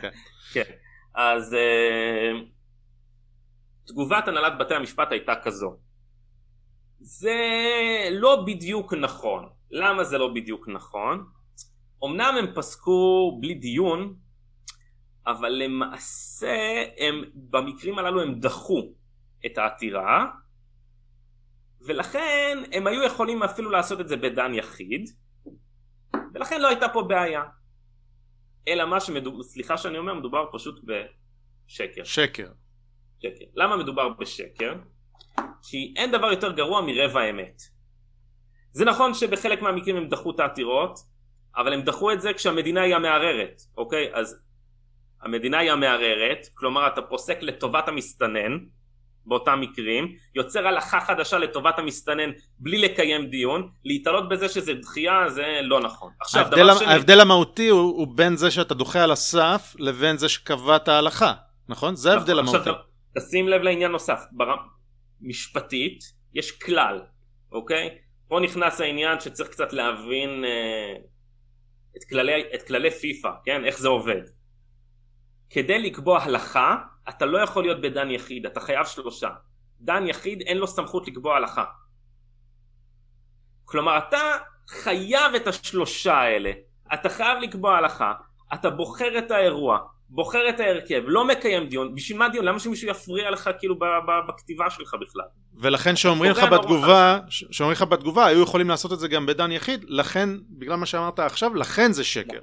כן. 0.00 0.10
כן, 0.52 0.62
אז 1.14 1.56
תגובת 3.86 4.28
הנהלת 4.28 4.58
בתי 4.58 4.74
המשפט 4.74 5.12
הייתה 5.12 5.32
כזו. 5.42 5.76
זה 7.00 7.34
לא 8.10 8.44
בדיוק 8.46 8.94
נכון. 8.94 9.48
למה 9.70 10.04
זה 10.04 10.18
לא 10.18 10.34
בדיוק 10.34 10.68
נכון? 10.68 11.26
אמנם 12.04 12.34
הם 12.38 12.54
פסקו 12.54 13.38
בלי 13.40 13.54
דיון, 13.54 14.16
אבל 15.26 15.48
למעשה 15.48 16.84
הם, 16.98 17.24
במקרים 17.34 17.98
הללו 17.98 18.22
הם 18.22 18.40
דחו 18.40 18.94
את 19.46 19.58
העתירה, 19.58 20.26
ולכן 21.80 22.58
הם 22.72 22.86
היו 22.86 23.02
יכולים 23.02 23.42
אפילו 23.42 23.70
לעשות 23.70 24.00
את 24.00 24.08
זה 24.08 24.16
בדן 24.16 24.54
יחיד, 24.54 25.10
ולכן 26.34 26.60
לא 26.60 26.68
הייתה 26.68 26.88
פה 26.88 27.02
בעיה. 27.02 27.42
אלא 28.68 28.84
מה 28.84 29.00
שמדובר, 29.00 29.42
סליחה 29.42 29.76
שאני 29.76 29.98
אומר, 29.98 30.14
מדובר 30.14 30.46
פשוט 30.52 30.80
בשקר. 30.84 32.04
שקר. 32.04 32.52
שקר. 33.22 33.44
למה 33.54 33.76
מדובר 33.76 34.08
בשקר? 34.08 34.74
כי 35.62 35.94
אין 35.96 36.12
דבר 36.12 36.26
יותר 36.26 36.52
גרוע 36.52 36.80
מרבע 36.86 37.30
אמת. 37.30 37.62
זה 38.74 38.84
נכון 38.84 39.14
שבחלק 39.14 39.62
מהמקרים 39.62 39.96
הם 39.96 40.08
דחו 40.08 40.30
את 40.30 40.40
העתירות, 40.40 40.98
אבל 41.56 41.72
הם 41.72 41.82
דחו 41.82 42.12
את 42.12 42.20
זה 42.20 42.32
כשהמדינה 42.32 42.82
היא 42.82 42.94
המערערת, 42.94 43.62
אוקיי? 43.76 44.10
אז 44.14 44.40
המדינה 45.22 45.58
היא 45.58 45.70
המערערת, 45.70 46.46
כלומר 46.54 46.86
אתה 46.86 47.02
פוסק 47.02 47.38
לטובת 47.42 47.88
המסתנן, 47.88 48.58
באותם 49.26 49.60
מקרים, 49.60 50.16
יוצר 50.34 50.66
הלכה 50.66 51.00
חדשה 51.00 51.38
לטובת 51.38 51.78
המסתנן 51.78 52.30
בלי 52.58 52.78
לקיים 52.78 53.26
דיון, 53.26 53.68
להתעלות 53.84 54.28
בזה 54.28 54.48
שזה 54.48 54.74
דחייה 54.74 55.30
זה 55.30 55.60
לא 55.62 55.80
נכון. 55.80 56.12
עכשיו 56.20 56.42
ההבדל, 56.42 56.64
דבר 56.64 56.78
שני, 56.78 56.86
ההבדל 56.86 57.20
המהותי 57.20 57.68
הוא, 57.68 57.80
הוא 57.80 58.06
בין 58.16 58.36
זה 58.36 58.50
שאתה 58.50 58.74
דוחה 58.74 59.04
על 59.04 59.10
הסף 59.10 59.76
לבין 59.78 60.16
זה 60.16 60.28
שקבעת 60.28 60.88
ההלכה, 60.88 61.32
נכון? 61.68 61.96
זה 61.96 62.12
ההבדל 62.12 62.32
נכון, 62.42 62.54
המהותי. 62.54 62.70
עכשיו 62.70 62.82
תשים 63.18 63.48
לב 63.48 63.62
לעניין 63.62 63.90
נוסף, 63.90 64.20
ברמה 64.32 64.62
משפטית 65.20 65.98
יש 66.34 66.50
כלל, 66.58 67.00
אוקיי? 67.52 68.03
פה 68.28 68.40
נכנס 68.40 68.80
העניין 68.80 69.20
שצריך 69.20 69.50
קצת 69.50 69.72
להבין 69.72 70.44
אה, 70.44 70.94
את, 71.96 72.04
כללי, 72.08 72.44
את 72.54 72.62
כללי 72.62 72.90
פיפא, 72.90 73.30
כן? 73.44 73.64
איך 73.64 73.78
זה 73.78 73.88
עובד. 73.88 74.22
כדי 75.50 75.78
לקבוע 75.78 76.22
הלכה, 76.22 76.76
אתה 77.08 77.26
לא 77.26 77.38
יכול 77.38 77.62
להיות 77.62 77.80
בדן 77.80 78.10
יחיד, 78.10 78.46
אתה 78.46 78.60
חייב 78.60 78.86
שלושה. 78.86 79.28
דן 79.80 80.06
יחיד 80.06 80.40
אין 80.40 80.58
לו 80.58 80.66
סמכות 80.66 81.08
לקבוע 81.08 81.36
הלכה. 81.36 81.64
כלומר 83.64 83.98
אתה 83.98 84.38
חייב 84.68 85.34
את 85.36 85.46
השלושה 85.46 86.14
האלה, 86.14 86.52
אתה 86.94 87.08
חייב 87.08 87.38
לקבוע 87.42 87.76
הלכה, 87.76 88.12
אתה 88.54 88.70
בוחר 88.70 89.18
את 89.18 89.30
האירוע, 89.30 89.78
בוחר 90.14 90.48
את 90.48 90.60
ההרכב, 90.60 91.02
לא 91.06 91.26
מקיים 91.26 91.68
דיון, 91.68 91.94
בשביל 91.94 92.18
מה 92.18 92.28
דיון? 92.28 92.44
למה 92.44 92.58
שמישהו 92.58 92.88
יפריע 92.88 93.30
לך 93.30 93.50
כאילו 93.58 93.78
בכתיבה 94.28 94.70
שלך 94.70 94.94
בכלל? 95.00 95.24
ולכן 95.54 95.96
שאומרים 95.96 96.30
לך 96.30 96.42
בתגובה, 96.52 97.18
שאומרים 97.28 97.72
לך 97.72 97.82
בתגובה, 97.82 98.26
היו 98.26 98.42
יכולים 98.42 98.68
לעשות 98.68 98.92
את 98.92 98.98
זה 98.98 99.08
גם 99.08 99.26
בדן 99.26 99.52
יחיד, 99.52 99.84
לכן, 99.88 100.28
בגלל 100.50 100.76
מה 100.76 100.86
שאמרת 100.86 101.18
עכשיו, 101.18 101.54
לכן 101.54 101.92
זה 101.92 102.04
שקר. 102.04 102.40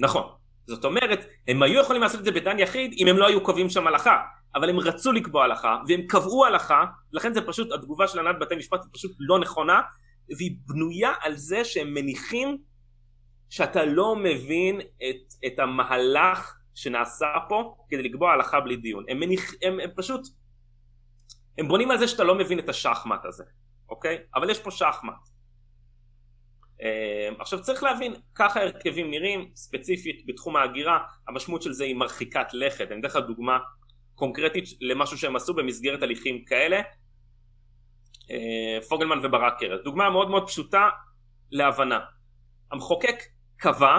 נכון. 0.00 0.22
זאת 0.66 0.84
אומרת, 0.84 1.26
הם 1.48 1.62
היו 1.62 1.80
יכולים 1.80 2.02
לעשות 2.02 2.20
את 2.20 2.24
זה 2.24 2.32
בדן 2.32 2.58
יחיד 2.58 2.94
אם 2.98 3.06
הם 3.06 3.16
לא 3.16 3.26
היו 3.26 3.40
קובעים 3.42 3.70
שם 3.70 3.86
הלכה, 3.86 4.16
אבל 4.54 4.70
הם 4.70 4.78
רצו 4.78 5.12
לקבוע 5.12 5.44
הלכה, 5.44 5.76
והם 5.88 6.02
קבעו 6.08 6.46
הלכה, 6.46 6.84
לכן 7.12 7.34
זה 7.34 7.40
פשוט, 7.40 7.72
התגובה 7.72 8.08
של 8.08 8.18
הנהלת 8.18 8.38
בתי 8.40 8.56
משפט 8.56 8.80
היא 8.82 8.90
פשוט 8.92 9.12
לא 9.18 9.38
נכונה, 9.38 9.80
והיא 10.38 10.56
בנויה 10.66 11.12
על 11.20 11.36
זה 11.36 11.64
שהם 11.64 11.94
מניחים 11.94 12.58
שאתה 13.50 13.84
לא 13.84 14.16
מבין 14.16 14.80
את, 14.80 15.46
את 15.46 15.58
המהלך 15.58 16.54
שנעשה 16.74 17.26
פה 17.48 17.74
כדי 17.88 18.02
לקבוע 18.02 18.32
הלכה 18.32 18.60
בלי 18.60 18.76
דיון. 18.76 19.04
הם, 19.08 19.20
מניח, 19.20 19.50
הם, 19.62 19.80
הם 19.80 19.90
פשוט, 19.96 20.20
הם 21.58 21.68
בונים 21.68 21.90
על 21.90 21.98
זה 21.98 22.08
שאתה 22.08 22.24
לא 22.24 22.34
מבין 22.34 22.58
את 22.58 22.68
השחמט 22.68 23.24
הזה, 23.24 23.44
אוקיי? 23.88 24.18
אבל 24.34 24.50
יש 24.50 24.60
פה 24.60 24.70
שחמט. 24.70 25.14
עכשיו 27.38 27.62
צריך 27.62 27.82
להבין, 27.82 28.14
ככה 28.34 28.60
הרכבים 28.60 29.10
נראים, 29.10 29.50
ספציפית 29.54 30.26
בתחום 30.26 30.56
ההגירה, 30.56 30.98
המשמעות 31.28 31.62
של 31.62 31.72
זה 31.72 31.84
היא 31.84 31.96
מרחיקת 31.96 32.46
לכת. 32.52 32.90
אני 32.90 33.00
אתן 33.00 33.08
לך 33.08 33.16
דוגמה 33.16 33.58
קונקרטית 34.14 34.64
למשהו 34.80 35.18
שהם 35.18 35.36
עשו 35.36 35.54
במסגרת 35.54 36.02
הליכים 36.02 36.44
כאלה. 36.44 36.80
פוגלמן 38.88 39.18
וברק 39.22 39.62
ארז. 39.62 39.80
דוגמה 39.84 40.10
מאוד 40.10 40.30
מאוד 40.30 40.46
פשוטה 40.46 40.88
להבנה. 41.50 42.00
המחוקק 42.72 43.16
קבע 43.56 43.98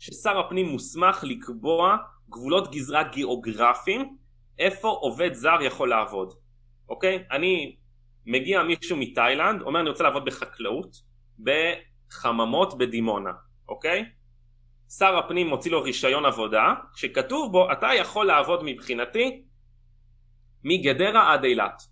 ששר 0.00 0.38
הפנים 0.38 0.66
מוסמך 0.66 1.24
לקבוע 1.24 1.96
גבולות 2.30 2.70
גזרה 2.70 3.02
גיאוגרפיים 3.02 4.16
איפה 4.58 4.88
עובד 4.88 5.32
זר 5.32 5.62
יכול 5.62 5.88
לעבוד, 5.88 6.34
אוקיי? 6.88 7.24
אני 7.30 7.76
מגיע 8.26 8.62
מישהו 8.62 8.96
מתאילנד, 8.96 9.62
אומר 9.62 9.80
אני 9.80 9.88
רוצה 9.88 10.04
לעבוד 10.04 10.24
בחקלאות, 10.24 10.96
בחממות 11.38 12.78
בדימונה, 12.78 13.30
אוקיי? 13.68 14.04
שר 14.98 15.18
הפנים 15.18 15.48
מוציא 15.48 15.70
לו 15.70 15.82
רישיון 15.82 16.24
עבודה, 16.24 16.74
שכתוב 16.94 17.52
בו 17.52 17.72
אתה 17.72 17.88
יכול 17.98 18.26
לעבוד 18.26 18.60
מבחינתי 18.64 19.42
מגדרה 20.64 21.32
עד 21.32 21.44
אילת. 21.44 21.82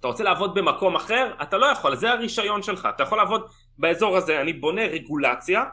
אתה 0.00 0.08
רוצה 0.08 0.24
לעבוד 0.24 0.54
במקום 0.54 0.96
אחר? 0.96 1.34
אתה 1.42 1.58
לא 1.58 1.66
יכול, 1.66 1.96
זה 1.96 2.10
הרישיון 2.10 2.62
שלך, 2.62 2.88
אתה 2.94 3.02
יכול 3.02 3.18
לעבוד 3.18 3.48
באזור 3.78 4.16
הזה, 4.16 4.40
אני 4.40 4.52
בונה 4.52 4.82
רגולציה 4.82 5.64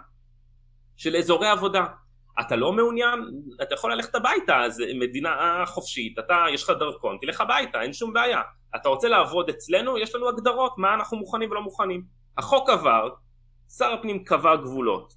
של 0.97 1.15
אזורי 1.15 1.47
עבודה. 1.47 1.85
אתה 2.39 2.55
לא 2.55 2.73
מעוניין, 2.73 3.19
אתה 3.61 3.73
יכול 3.73 3.93
ללכת 3.93 4.15
הביתה, 4.15 4.69
זה 4.69 4.83
מדינה 4.99 5.63
חופשית, 5.65 6.19
אתה, 6.19 6.45
יש 6.53 6.63
לך 6.63 6.69
דרכון, 6.69 7.17
תלך 7.21 7.41
הביתה, 7.41 7.81
אין 7.81 7.93
שום 7.93 8.13
בעיה. 8.13 8.41
אתה 8.75 8.89
רוצה 8.89 9.07
לעבוד 9.07 9.49
אצלנו, 9.49 9.97
יש 9.97 10.15
לנו 10.15 10.29
הגדרות, 10.29 10.77
מה 10.77 10.93
אנחנו 10.93 11.17
מוכנים 11.17 11.51
ולא 11.51 11.61
מוכנים. 11.61 12.03
החוק 12.37 12.69
עבר, 12.69 13.09
שר 13.77 13.93
הפנים 13.93 14.23
קבע 14.23 14.55
גבולות. 14.55 15.13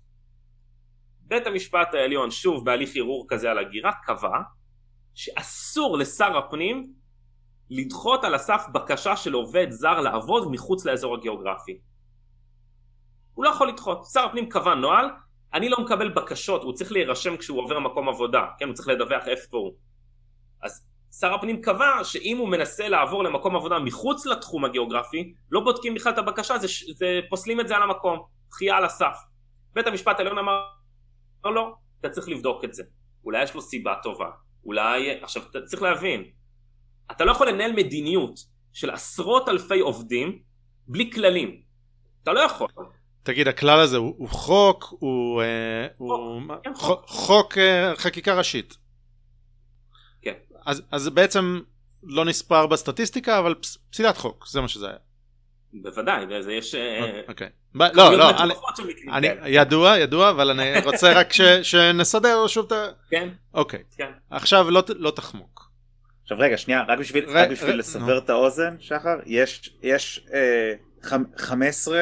בית 1.20 1.46
המשפט 1.46 1.94
העליון, 1.94 2.30
שוב 2.30 2.64
בהליך 2.64 2.90
ערעור 2.96 3.26
כזה 3.28 3.50
על 3.50 3.58
הגירה, 3.58 3.92
קבע 4.04 4.38
שאסור 5.14 5.98
לשר 5.98 6.38
הפנים 6.38 6.92
לדחות 7.70 8.24
על 8.24 8.34
הסף 8.34 8.66
בקשה 8.72 9.16
של 9.16 9.32
עובד 9.32 9.70
זר 9.70 10.00
לעבוד 10.00 10.50
מחוץ 10.50 10.84
לאזור 10.84 11.14
הגיאוגרפי. 11.14 11.80
הוא 13.34 13.44
לא 13.44 13.50
יכול 13.50 13.68
לדחות. 13.68 14.04
שר 14.04 14.24
הפנים 14.24 14.48
קבע 14.48 14.74
נוהל, 14.74 15.06
אני 15.54 15.68
לא 15.68 15.80
מקבל 15.80 16.08
בקשות, 16.08 16.62
הוא 16.62 16.72
צריך 16.72 16.92
להירשם 16.92 17.36
כשהוא 17.36 17.58
עובר 17.62 17.78
מקום 17.78 18.08
עבודה, 18.08 18.46
כן, 18.58 18.66
הוא 18.66 18.74
צריך 18.74 18.88
לדווח 18.88 19.28
איפה 19.28 19.56
הוא. 19.56 19.72
אז 20.62 20.86
שר 21.20 21.34
הפנים 21.34 21.62
קבע 21.62 22.04
שאם 22.04 22.36
הוא 22.38 22.48
מנסה 22.48 22.88
לעבור 22.88 23.24
למקום 23.24 23.56
עבודה 23.56 23.78
מחוץ 23.78 24.26
לתחום 24.26 24.64
הגיאוגרפי, 24.64 25.34
לא 25.50 25.60
בודקים 25.60 25.94
בכלל 25.94 26.12
את 26.12 26.18
הבקשה, 26.18 26.58
זה, 26.58 26.66
זה 26.94 27.20
פוסלים 27.30 27.60
את 27.60 27.68
זה 27.68 27.76
על 27.76 27.82
המקום, 27.82 28.18
דחייה 28.50 28.76
על 28.76 28.84
הסף. 28.84 29.18
בית 29.72 29.86
המשפט 29.86 30.18
העליון 30.18 30.38
אמר, 30.38 30.62
לא, 31.44 31.54
לא, 31.54 31.74
אתה 32.00 32.08
צריך 32.08 32.28
לבדוק 32.28 32.64
את 32.64 32.74
זה. 32.74 32.82
אולי 33.24 33.42
יש 33.42 33.54
לו 33.54 33.62
סיבה 33.62 33.94
טובה, 34.02 34.30
אולי, 34.64 35.22
עכשיו 35.22 35.42
אתה 35.50 35.60
צריך 35.62 35.82
להבין, 35.82 36.24
אתה 37.10 37.24
לא 37.24 37.32
יכול 37.32 37.48
לנהל 37.48 37.72
מדיניות 37.72 38.34
של 38.72 38.90
עשרות 38.90 39.48
אלפי 39.48 39.80
עובדים 39.80 40.42
בלי 40.86 41.12
כללים. 41.12 41.60
אתה 42.22 42.32
לא 42.32 42.40
יכול. 42.40 42.68
תגיד, 43.22 43.48
הכלל 43.48 43.80
הזה 43.80 43.96
הוא, 43.96 44.14
הוא 44.18 44.28
חוק, 44.28 44.94
הוא, 44.98 45.42
אה, 45.42 45.86
הוא 45.96 46.42
כן, 46.64 46.74
חוק, 46.74 47.04
חוק 47.06 47.58
אה, 47.58 47.92
חקיקה 47.96 48.34
ראשית. 48.34 48.76
כן. 50.22 50.34
אז, 50.66 50.82
אז 50.90 51.08
בעצם 51.08 51.60
לא 52.02 52.24
נספר 52.24 52.66
בסטטיסטיקה, 52.66 53.38
אבל 53.38 53.54
פסילת 53.92 54.16
חוק, 54.16 54.46
זה 54.48 54.60
מה 54.60 54.68
שזה 54.68 54.88
היה. 54.88 54.96
בוודאי, 55.72 56.42
זה 56.42 56.52
יש... 56.52 56.74
אה, 56.74 57.20
אוקיי. 57.28 57.48
ב- 57.74 57.82
לא, 57.82 58.18
לא, 58.18 58.30
אני, 58.30 58.54
אני, 59.12 59.28
ידוע, 59.46 59.98
ידוע, 59.98 60.30
אבל 60.30 60.50
אני 60.50 60.80
רוצה 60.84 61.12
רק 61.12 61.32
ש, 61.32 61.40
שנסדר 61.42 62.46
שוב 62.46 62.66
את 62.66 62.72
ה... 62.72 62.86
כן. 63.10 63.28
אוקיי. 63.54 63.82
כן. 63.96 64.10
עכשיו 64.30 64.70
לא, 64.70 64.82
לא 64.88 65.10
תחמוק. 65.10 65.70
עכשיו 66.22 66.38
רגע, 66.40 66.56
שנייה, 66.56 66.82
רק 66.88 66.98
בשביל, 66.98 67.24
ר, 67.24 67.38
רק 67.38 67.48
בשביל 67.50 67.70
ר, 67.70 67.74
לסבר. 67.76 68.18
את 68.18 68.30
האוזן, 68.30 68.76
שחר, 68.80 69.16
יש, 69.26 69.76
יש 69.82 70.26
אה, 70.34 70.72
15 71.02 71.98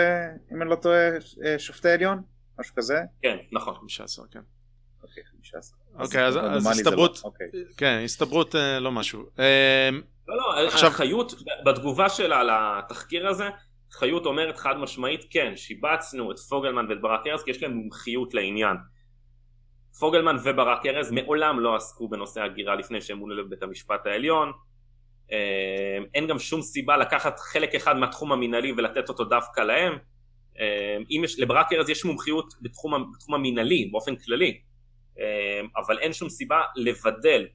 אם 0.52 0.62
אני 0.62 0.70
לא 0.70 0.74
טועה 0.74 1.08
שופטי 1.58 1.90
עליון 1.90 2.22
משהו 2.60 2.74
כזה 2.74 2.98
כן 3.22 3.36
נכון 3.52 3.74
15 3.74 4.24
כן. 4.30 4.40
אוקיי 5.02 5.22
15. 5.30 5.78
אוקיי 5.98 6.24
אז 6.24 6.36
הסתברות 6.66 7.20
לא. 7.24 7.28
אוקיי. 7.28 7.46
כן 7.76 8.00
הסתברות 8.04 8.54
אה, 8.54 8.80
לא 8.80 8.92
משהו. 8.92 9.26
אה, 9.38 9.90
לא 10.28 10.36
לא 10.36 10.66
עכשיו 10.66 10.90
חיות 10.90 11.34
בתגובה 11.64 12.08
שלה 12.08 12.42
לתחקיר 12.78 13.28
הזה 13.28 13.48
חיות 13.92 14.26
אומרת 14.26 14.56
חד 14.56 14.74
משמעית 14.76 15.24
כן 15.30 15.52
שיבצנו 15.56 16.32
את 16.32 16.38
פוגלמן 16.38 16.86
ואת 16.90 17.00
ברק 17.00 17.26
ארז 17.26 17.42
כי 17.42 17.50
יש 17.50 17.62
להם 17.62 17.72
מומחיות 17.72 18.34
לעניין. 18.34 18.76
פוגלמן 20.00 20.36
וברק 20.44 20.86
ארז 20.86 21.10
מעולם 21.10 21.60
לא 21.60 21.76
עסקו 21.76 22.08
בנושא 22.08 22.40
הגירה 22.40 22.74
לפני 22.74 23.00
שהם 23.00 23.18
מונו 23.18 23.34
לבית 23.34 23.62
המשפט 23.62 24.06
העליון 24.06 24.48
אה, 24.48 24.52
אין 26.14 26.26
גם 26.26 26.38
שום 26.38 26.62
סיבה 26.62 26.96
לקחת 26.96 27.38
חלק 27.38 27.74
אחד 27.74 27.96
מהתחום 27.96 28.32
המינהלי 28.32 28.72
ולתת 28.72 29.08
אותו 29.08 29.24
דווקא 29.24 29.60
להם. 29.60 29.98
אה, 30.60 30.96
אם 31.10 31.24
יש, 31.24 31.40
לברק 31.40 31.72
ארז 31.72 31.88
יש 31.88 32.04
מומחיות 32.04 32.54
בתחום, 32.62 33.12
בתחום 33.14 33.34
המינהלי 33.34 33.88
באופן 33.92 34.16
כללי, 34.16 34.60
אה, 35.18 35.60
אבל 35.76 35.98
אין 35.98 36.12
שום 36.12 36.28
סיבה 36.28 36.60
לבדל 36.76 37.46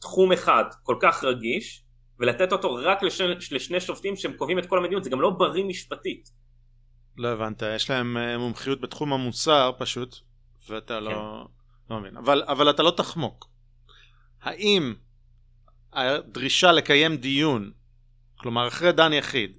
תחום 0.00 0.32
אחד 0.32 0.64
כל 0.82 0.96
כך 1.00 1.24
רגיש 1.24 1.84
ולתת 2.18 2.52
אותו 2.52 2.74
רק 2.74 3.02
לשני, 3.02 3.34
לשני 3.50 3.80
שופטים 3.80 4.16
שהם 4.16 4.32
קובעים 4.32 4.58
את 4.58 4.66
כל 4.66 4.78
המדיניות, 4.78 5.04
זה 5.04 5.10
גם 5.10 5.20
לא 5.20 5.30
בריא 5.30 5.64
משפטית. 5.64 6.28
לא 7.16 7.28
הבנת, 7.28 7.62
יש 7.76 7.90
להם 7.90 8.16
מומחיות 8.38 8.80
בתחום 8.80 9.12
המוסר 9.12 9.72
פשוט, 9.78 10.16
ואתה 10.68 11.00
לא, 11.00 11.10
כן. 11.10 11.16
לא, 11.16 11.48
לא 11.90 12.00
מבין, 12.00 12.16
אבל, 12.16 12.42
אבל 12.46 12.70
אתה 12.70 12.82
לא 12.82 12.90
תחמוק. 12.90 13.50
האם 14.42 14.94
הדרישה 15.92 16.72
לקיים 16.72 17.16
דיון, 17.16 17.70
כלומר 18.36 18.68
אחרי 18.68 18.92
דן 18.92 19.12
יחיד, 19.12 19.58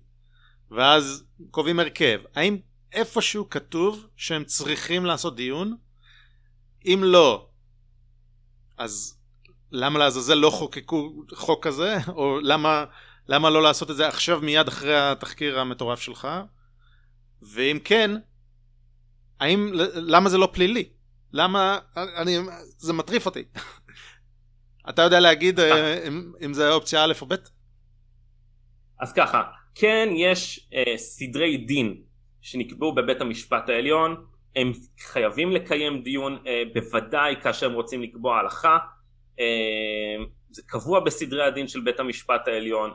ואז 0.72 1.24
קובעים 1.52 1.80
הרכב, 1.80 2.20
האם 2.36 2.58
איפשהו 2.94 3.50
כתוב 3.50 4.08
שהם 4.16 4.44
צריכים 4.44 5.06
לעשות 5.06 5.36
דיון? 5.36 5.78
אם 6.86 7.02
לא, 7.04 7.50
אז 8.78 9.20
למה 9.72 10.00
לעזאזל 10.00 10.34
לא 10.34 10.50
חוקקו 10.50 11.24
חוק 11.34 11.68
כזה? 11.68 11.98
או 12.08 12.40
למה, 12.40 12.86
למה 13.28 13.50
לא 13.50 13.64
לעשות 13.64 13.92
את 13.92 13.96
זה 13.96 14.08
עכשיו 14.08 14.42
מיד 14.42 14.68
אחרי 14.68 15.00
התחקיר 15.00 15.60
המטורף 15.60 16.02
שלך? 16.02 16.28
ואם 17.42 17.80
כן, 17.84 18.12
האם, 19.40 19.72
למה 19.94 20.30
זה 20.30 20.38
לא 20.38 20.50
פלילי? 20.54 20.90
למה, 21.34 21.80
אני, 21.98 22.38
זה 22.78 22.94
מטריף 22.94 23.26
אותי. 23.26 23.44
אתה 24.90 25.02
יודע 25.02 25.20
להגיד 25.20 25.60
אה, 25.60 26.08
אם, 26.08 26.32
אם 26.46 26.54
זה 26.54 26.72
אופציה 26.72 27.04
א' 27.04 27.14
או 27.22 27.26
ב'? 27.26 27.36
אז 29.00 29.14
ככה, 29.14 29.44
כן 29.76 30.10
יש 30.16 30.70
אה, 30.74 30.98
סדרי 30.98 31.58
דין 31.58 32.02
שנקבעו 32.42 32.96
בבית 32.96 33.22
המשפט 33.22 33.70
העליון, 33.70 34.26
הם 34.56 34.72
חייבים 35.00 35.52
לקיים 35.52 36.04
דיון 36.04 36.38
אה, 36.48 36.64
בוודאי 36.74 37.36
כאשר 37.42 37.66
הם 37.66 37.74
רוצים 37.74 38.02
לקבוע 38.02 38.38
הלכה, 38.40 38.78
אה, 39.40 40.26
זה 40.50 40.62
קבוע 40.66 41.00
בסדרי 41.00 41.44
הדין 41.44 41.68
של 41.68 41.82
בית 41.82 42.00
המשפט 42.00 42.48
העליון, 42.48 42.92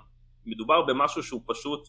מדובר 0.47 0.83
במשהו 0.83 1.23
שהוא 1.23 1.43
פשוט, 1.47 1.89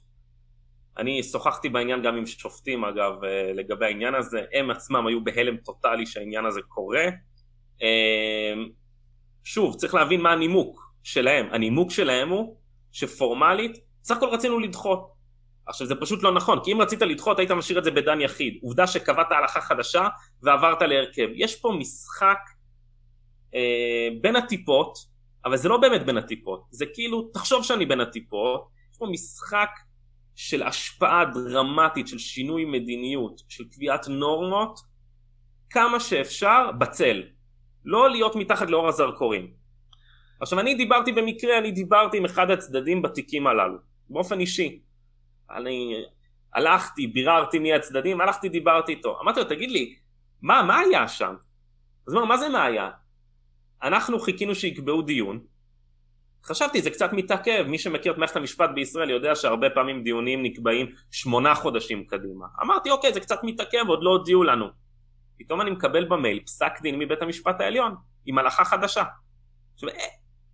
אני 0.98 1.24
שוחחתי 1.24 1.70
בעניין 1.70 2.02
גם 2.04 2.16
עם 2.16 2.26
שופטים 2.26 2.86
אגב 2.86 3.24
אה, 3.24 3.52
לגבי 3.54 3.86
העניין 3.86 4.16
הזה, 4.16 4.42
הם 4.54 4.72
עצמם 4.72 5.08
היו 5.08 5.24
בהלם 5.24 5.58
טוטאלי 5.58 6.06
שהעניין 6.06 6.46
הזה 6.46 6.62
קורה, 6.68 7.06
אה, 7.82 8.54
שוב, 9.46 9.76
צריך 9.76 9.94
להבין 9.94 10.22
מה 10.22 10.32
הנימוק 10.32 10.94
שלהם. 11.04 11.48
הנימוק 11.52 11.92
שלהם 11.92 12.30
הוא 12.30 12.58
שפורמלית, 12.92 13.78
סך 14.04 14.18
הכל 14.18 14.30
רצינו 14.30 14.60
לדחות. 14.60 15.12
עכשיו 15.68 15.88
זה 15.88 15.96
פשוט 15.96 16.24
לא 16.24 16.34
נכון, 16.34 16.60
כי 16.64 16.72
אם 16.72 16.82
רצית 16.82 17.02
לדחות 17.02 17.40
היית 17.40 17.52
משאיר 17.52 17.80
את 17.80 17.84
זה 17.84 17.92
בדן 17.92 18.22
יחיד. 18.22 18.60
עובדה 18.62 18.88
שקבעת 18.88 19.28
הלכה 19.32 19.62
חדשה 19.62 20.08
ועברת 20.44 20.82
להרכב. 20.82 21.28
יש 21.36 21.56
פה 21.56 21.72
משחק 21.80 22.38
אה, 23.56 24.08
בין 24.22 24.36
הטיפות, 24.36 24.98
אבל 25.46 25.58
זה 25.58 25.70
לא 25.70 25.78
באמת 25.78 26.06
בין 26.06 26.18
הטיפות. 26.18 26.64
זה 26.70 26.86
כאילו, 26.94 27.30
תחשוב 27.34 27.64
שאני 27.64 27.86
בין 27.86 28.02
הטיפות, 28.02 28.68
יש 28.92 28.98
פה 28.98 29.06
משחק 29.12 29.70
של 30.36 30.64
השפעה 30.64 31.26
דרמטית, 31.26 32.08
של 32.08 32.18
שינוי 32.18 32.66
מדיניות, 32.66 33.42
של 33.50 33.64
קביעת 33.72 34.08
נורמות, 34.08 34.80
כמה 35.70 36.00
שאפשר 36.00 36.72
בצל. 36.80 37.24
לא 37.86 38.10
להיות 38.10 38.36
מתחת 38.36 38.70
לאור 38.70 38.88
הזרקורים. 38.88 39.52
עכשיו 40.42 40.60
אני 40.60 40.76
דיברתי 40.76 41.12
במקרה, 41.12 41.58
אני 41.58 41.72
דיברתי 41.72 42.18
עם 42.18 42.26
אחד 42.26 42.52
הצדדים 42.52 43.02
בתיקים 43.02 43.48
הללו, 43.48 43.78
באופן 44.10 44.40
אישי. 44.40 44.80
אני 45.52 46.04
הלכתי, 46.54 47.08
ביררתי 47.08 47.60
מי 47.60 47.74
הצדדים, 47.74 48.22
הלכתי, 48.22 48.50
דיברתי 48.50 48.92
איתו. 48.92 49.20
אמרתי 49.22 49.40
לו, 49.40 49.46
תגיד 49.46 49.72
לי, 49.72 49.96
מה, 50.42 50.64
מה 50.64 50.80
היה 50.80 51.08
שם? 51.08 51.36
אז 52.08 52.14
הוא 52.14 52.22
אומר, 52.22 52.30
מה 52.30 52.38
זה 52.38 52.50
מה 52.50 52.64
היה? 52.64 52.90
אנחנו 53.84 54.20
חיכינו 54.20 54.56
שיקבעו 54.56 55.02
דיון, 55.02 55.40
חשבתי 56.46 56.82
זה 56.82 56.90
קצת 56.90 57.14
מתעכב, 57.14 57.66
מי 57.68 57.78
שמכיר 57.78 58.12
את 58.14 58.18
מערכת 58.18 58.36
המשפט 58.36 58.70
בישראל 58.76 59.10
יודע 59.10 59.36
שהרבה 59.36 59.70
פעמים 59.70 60.04
דיונים 60.04 60.44
נקבעים 60.44 60.88
שמונה 61.12 61.56
חודשים 61.56 62.06
קדימה. 62.06 62.46
אמרתי 62.64 62.92
אוקיי 62.92 63.14
זה 63.14 63.20
קצת 63.20 63.40
מתעכב, 63.44 63.88
עוד 63.88 64.04
לא 64.04 64.10
הודיעו 64.10 64.44
לנו. 64.44 64.85
פתאום 65.40 65.62
אני 65.62 65.72
מקבל 65.72 66.06
במייל 66.06 66.40
פסק 66.46 66.82
דין 66.82 67.00
מבית 67.00 67.22
המשפט 67.22 67.62
העליון 67.62 67.96
עם 68.26 68.38
הלכה 68.38 68.66
חדשה. 68.66 69.04
עכשיו, 69.74 69.90
אה, 69.90 69.96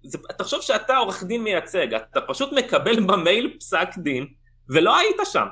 זה, 0.04 0.18
תחשוב 0.38 0.62
שאתה 0.62 0.98
עורך 0.98 1.24
דין 1.24 1.44
מייצג, 1.44 1.94
אתה 1.94 2.22
פשוט 2.22 2.54
מקבל 2.54 3.06
במייל 3.06 3.58
פסק 3.60 3.90
דין 3.98 4.28
ולא 4.70 4.98
היית 4.98 5.18
שם. 5.24 5.48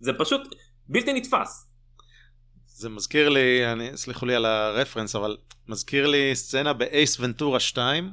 זה 0.00 0.12
פשוט 0.18 0.54
בלתי 0.88 1.12
נתפס. 1.12 1.70
זה 2.66 2.88
מזכיר 2.88 3.28
לי, 3.28 3.72
אני, 3.72 3.96
סליחו 3.96 4.26
לי 4.26 4.34
על 4.34 4.44
הרפרנס, 4.44 5.16
אבל 5.16 5.36
מזכיר 5.68 6.06
לי 6.06 6.30
סצנה 6.34 6.72
באייס 6.72 7.20
ונטורה 7.20 7.60
2, 7.60 8.10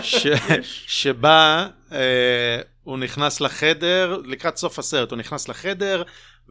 ש, 0.00 0.26
שבה 1.00 1.68
אה, 1.92 2.60
הוא 2.82 2.98
נכנס 2.98 3.40
לחדר, 3.40 4.20
לקראת 4.24 4.56
סוף 4.56 4.78
הסרט, 4.78 5.10
הוא 5.10 5.18
נכנס 5.18 5.48
לחדר, 5.48 6.02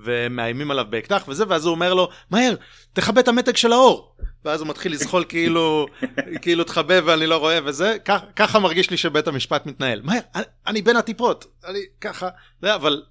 ומאיימים 0.04 0.72
עליו 0.72 0.86
באקדח 0.90 1.24
וזה, 1.28 1.44
ואז 1.48 1.66
הוא 1.66 1.72
אומר 1.72 1.94
לו, 1.94 2.10
מהר, 2.30 2.56
תכבה 2.94 3.22
את 3.22 3.28
המתג 3.28 3.56
של 3.56 3.72
האור. 3.72 4.16
ואז 4.46 4.62
הוא 4.62 4.70
מתחיל 4.70 4.92
לזחול 4.92 5.26
כאילו, 5.30 5.88
כאילו 6.42 6.64
תכבה 6.64 6.96
ואני 7.06 7.28
לא 7.28 7.38
רואה 7.38 7.60
וזה, 7.66 7.98
כך, 8.06 8.22
ככה 8.36 8.60
מרגיש 8.60 8.90
לי 8.90 8.98
שבית 8.98 9.28
המשפט 9.28 9.66
מתנהל. 9.66 10.02
מהר, 10.02 10.20
אני, 10.36 10.44
אני 10.68 10.82
בין 10.82 10.96
הטיפות, 10.96 11.46
אני 11.66 11.80
ככה, 12.02 12.30
זה, 12.62 12.76
אבל, 12.76 13.04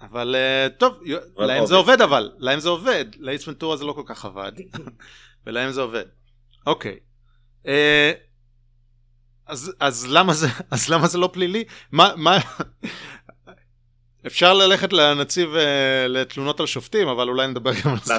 אבל 0.00 0.36
uh, 0.36 0.72
טוב, 0.78 1.00
להם 1.36 1.66
זה 1.66 1.74
עובד 1.74 2.00
אבל, 2.00 2.32
להם 2.38 2.60
זה 2.60 2.68
עובד, 2.68 3.04
לאיץ 3.18 3.48
ונטורה 3.48 3.76
זה 3.76 3.84
לא 3.84 3.92
כל 3.92 4.02
כך 4.06 4.24
עבד, 4.24 4.52
ולהם 5.46 5.72
זה 5.72 5.80
עובד. 5.80 6.04
אוקיי. 6.66 6.96
Uh, 7.64 7.68
אז, 9.46 9.72
אז, 9.80 10.06
למה 10.10 10.34
זה, 10.34 10.46
אז 10.70 10.88
למה 10.88 11.06
זה 11.06 11.18
לא 11.18 11.30
פלילי? 11.32 11.64
מה, 11.92 12.12
מה, 12.16 12.38
אפשר 14.26 14.54
ללכת 14.54 14.92
לנציב 14.92 15.54
uh, 15.54 15.58
לתלונות 16.08 16.60
על 16.60 16.66
שופטים, 16.66 17.08
אבל 17.08 17.28
אולי 17.28 17.46
נדבר 17.46 17.70
גם 17.84 17.90
על 17.92 17.98
זה. 18.02 18.14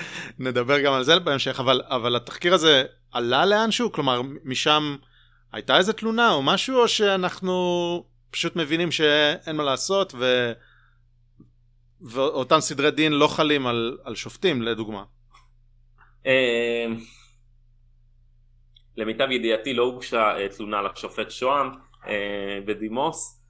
נדבר 0.38 0.80
גם 0.80 0.92
על 0.92 1.04
זה 1.04 1.18
בהמשך, 1.18 1.60
אבל, 1.60 1.82
אבל 1.84 2.16
התחקיר 2.16 2.54
הזה 2.54 2.84
עלה 3.12 3.46
לאנשהו? 3.46 3.92
כלומר, 3.92 4.20
משם 4.44 4.96
הייתה 5.52 5.76
איזה 5.76 5.92
תלונה 5.92 6.32
או 6.32 6.42
משהו, 6.42 6.80
או 6.80 6.88
שאנחנו 6.88 8.04
פשוט 8.30 8.56
מבינים 8.56 8.92
שאין 8.92 9.56
מה 9.56 9.62
לעשות, 9.62 10.12
ו... 10.18 10.52
ואותם 12.00 12.60
סדרי 12.60 12.90
דין 12.90 13.12
לא 13.12 13.26
חלים 13.26 13.66
על, 13.66 13.98
על 14.04 14.14
שופטים, 14.14 14.62
לדוגמה? 14.62 15.04
אה, 16.26 16.86
למיטב 18.96 19.30
ידיעתי 19.30 19.74
לא 19.74 19.82
הוגשה 19.82 20.36
אה, 20.36 20.48
תלונה 20.48 20.82
לשופט 20.82 21.30
שוהם 21.30 21.68
בדימוס 22.66 23.42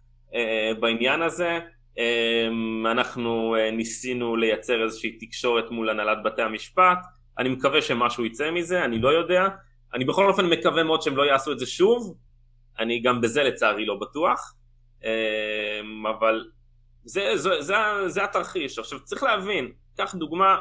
בעניין 0.81 1.23
הזה. 1.23 1.59
אמ, 1.99 2.86
אנחנו 2.86 3.57
אה, 3.57 3.70
ניסינו 3.70 4.36
לייצר 4.36 4.84
איזושהי 4.84 5.18
תקשורת 5.20 5.70
מול 5.70 5.90
הנהלת 5.90 6.18
בתי 6.24 6.43
המשפט, 6.43 6.99
אני 7.38 7.49
מקווה 7.49 7.82
שמשהו 7.82 8.24
יצא 8.24 8.51
מזה, 8.51 8.84
אני 8.84 8.99
לא 8.99 9.09
יודע, 9.09 9.49
אני 9.95 10.05
בכל 10.05 10.28
אופן 10.28 10.47
מקווה 10.47 10.82
מאוד 10.82 11.03
שהם 11.03 11.16
לא 11.16 11.22
יעשו 11.22 11.53
את 11.53 11.59
זה 11.59 11.66
שוב, 11.66 12.16
אני 12.78 13.03
גם 13.03 13.20
בזה 13.20 13.43
לצערי 13.43 13.86
לא 13.86 13.95
בטוח, 14.01 14.55
אמ, 15.05 16.07
אבל 16.07 16.45
זה, 17.05 17.36
זה, 17.36 17.51
זה, 17.61 17.74
זה 18.07 18.24
התרחיש. 18.24 18.78
עכשיו 18.78 19.01
צריך 19.01 19.22
להבין, 19.22 19.72
קח 19.97 20.14
דוגמה 20.14 20.59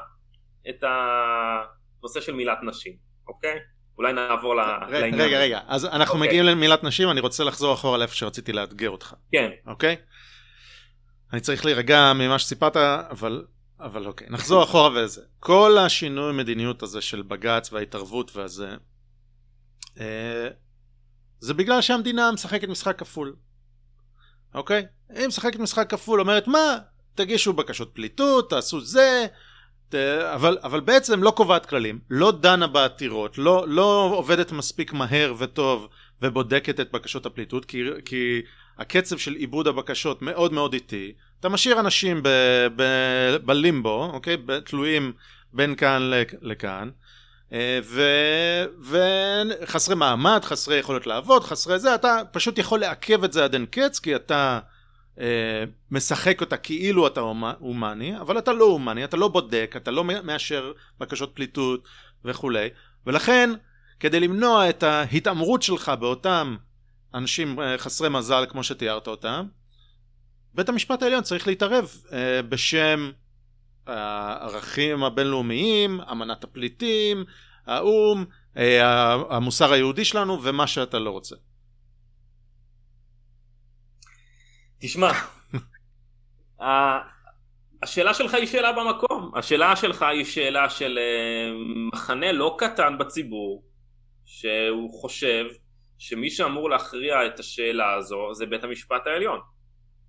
את 0.70 0.84
הנושא 0.84 2.22
של 2.22 2.34
מילת 2.34 2.58
נשים, 2.64 2.94
אוקיי? 3.28 3.60
אולי 3.98 4.14
נעבור 4.14 4.56
לעניין. 4.56 5.22
רגע, 5.22 5.40
רגע, 5.40 5.60
אז 5.68 5.86
אנחנו 5.86 6.16
אוקיי. 6.16 6.28
מגיעים 6.28 6.46
למילת 6.46 6.84
נשים, 6.84 7.10
אני 7.10 7.20
רוצה 7.20 7.44
לחזור 7.44 7.74
אחורה 7.74 7.98
לאיפה 7.98 8.16
שרציתי 8.16 8.54
לאתגר 8.54 8.90
אותך. 8.90 9.14
כן. 9.32 9.50
אוקיי? 9.68 9.96
אני 11.34 11.42
צריך 11.42 11.66
להירגע 11.66 12.14
ממה 12.14 12.40
שסיפרת, 12.40 12.78
אבל, 13.12 13.46
אבל 13.80 14.08
אוקיי, 14.08 14.28
נחזור 14.30 14.64
אחורה 14.64 15.04
וזה. 15.04 15.22
כל 15.40 15.78
השינוי 15.78 16.34
מדיניות 16.34 16.84
הזה 16.84 17.02
של 17.02 17.22
בג"ץ 17.22 17.74
וההתערבות 17.74 18.36
והזה, 18.36 18.76
אה, 20.00 20.48
זה 21.40 21.54
בגלל 21.54 21.82
שהמדינה 21.82 22.32
משחקת 22.32 22.68
משחק 22.68 23.00
כפול. 23.00 23.36
אוקיי? 24.54 24.86
היא 25.10 25.28
משחקת 25.28 25.60
משחק 25.60 25.90
כפול, 25.90 26.20
אומרת 26.20 26.48
מה, 26.48 26.78
תגישו 27.16 27.54
בקשות 27.54 27.92
פליטות, 27.94 28.50
תעשו 28.50 28.82
זה, 28.82 29.26
ת... 29.90 29.96
אבל, 30.34 30.58
אבל 30.64 30.80
בעצם 30.80 31.24
לא 31.24 31.32
קובעת 31.32 31.66
כללים, 31.66 32.00
לא 32.10 32.32
דנה 32.32 32.68
בעתירות, 32.68 33.38
לא, 33.38 33.66
לא 33.68 34.14
עובדת 34.16 34.52
מספיק 34.52 34.94
מהר 34.94 35.34
וטוב 35.38 35.88
ובודקת 36.22 36.80
את 36.80 36.92
בקשות 36.92 37.26
הפליטות, 37.26 37.66
כי, 37.66 37.84
כי 38.06 38.42
הקצב 38.82 39.18
של 39.18 39.34
עיבוד 39.34 39.68
הבקשות 39.68 40.22
מאוד 40.22 40.54
מאוד 40.54 40.74
איטי, 40.74 41.14
אתה 41.40 41.50
משאיר 41.50 41.80
אנשים 41.80 42.24
ב, 42.24 42.30
ב, 42.76 42.84
בלימבו, 43.46 44.10
אוקיי? 44.14 44.38
תלויים 44.66 45.14
בין 45.54 45.76
כאן 45.76 46.12
לכאן, 46.42 46.90
אה, 47.54 47.80
ו, 47.84 48.04
וחסרי 48.82 49.96
מעמד, 49.96 50.40
חסרי 50.44 50.78
יכולת 50.78 51.08
לעבוד, 51.08 51.44
חסרי 51.44 51.80
זה, 51.80 51.96
אתה 51.96 52.22
פשוט 52.32 52.58
יכול 52.58 52.80
לעכב 52.80 53.24
את 53.24 53.34
זה 53.34 53.44
עד 53.44 53.54
אין 53.54 53.66
קץ, 53.66 54.00
כי 54.00 54.16
אתה 54.16 54.60
אה, 55.20 55.64
משחק 55.92 56.42
אותה 56.42 56.58
כאילו 56.58 57.08
אתה 57.08 57.20
הומני, 57.60 58.20
אבל 58.20 58.38
אתה 58.38 58.54
לא 58.54 58.66
הומני, 58.66 59.04
אתה 59.04 59.18
לא 59.18 59.28
בודק, 59.28 59.74
אתה 59.78 59.92
לא 59.92 60.04
מאשר 60.04 60.72
בקשות 61.00 61.32
פליטות 61.34 61.88
וכולי, 62.26 62.70
ולכן 63.08 63.50
כדי 64.00 64.20
למנוע 64.20 64.70
את 64.70 64.84
ההתעמרות 64.84 65.62
שלך 65.62 65.92
באותם 66.00 66.56
אנשים 67.14 67.60
אה, 67.60 67.78
חסרי 67.78 68.10
מזל 68.10 68.46
כמו 68.50 68.64
שתיארת 68.64 69.08
אותם, 69.08 69.48
בית 70.54 70.70
המשפט 70.70 71.04
העליון 71.04 71.24
צריך 71.24 71.48
להתערב 71.48 71.90
אה, 72.14 72.42
בשם 72.42 73.12
הערכים 73.88 75.04
הבינלאומיים, 75.04 76.02
אמנת 76.02 76.44
הפליטים, 76.44 77.26
האו"ם, 77.66 78.26
אה, 78.58 79.14
המוסר 79.14 79.74
היהודי 79.74 80.06
שלנו 80.06 80.44
ומה 80.44 80.68
שאתה 80.68 81.00
לא 81.00 81.10
רוצה. 81.10 81.36
תשמע, 84.80 85.12
השאלה 87.84 88.14
שלך 88.14 88.34
היא 88.34 88.48
שאלה 88.48 88.72
במקום, 88.72 89.32
השאלה 89.36 89.76
שלך 89.76 90.02
היא 90.02 90.26
שאלה 90.26 90.70
של 90.70 91.00
מחנה 91.94 92.32
לא 92.32 92.56
קטן 92.60 92.98
בציבור 92.98 93.64
שהוא 94.26 95.02
חושב 95.02 95.46
שמי 96.02 96.30
שאמור 96.30 96.70
להכריע 96.70 97.26
את 97.26 97.40
השאלה 97.40 97.94
הזו 97.94 98.34
זה 98.34 98.46
בית 98.46 98.64
המשפט 98.64 99.08
העליון. 99.08 99.40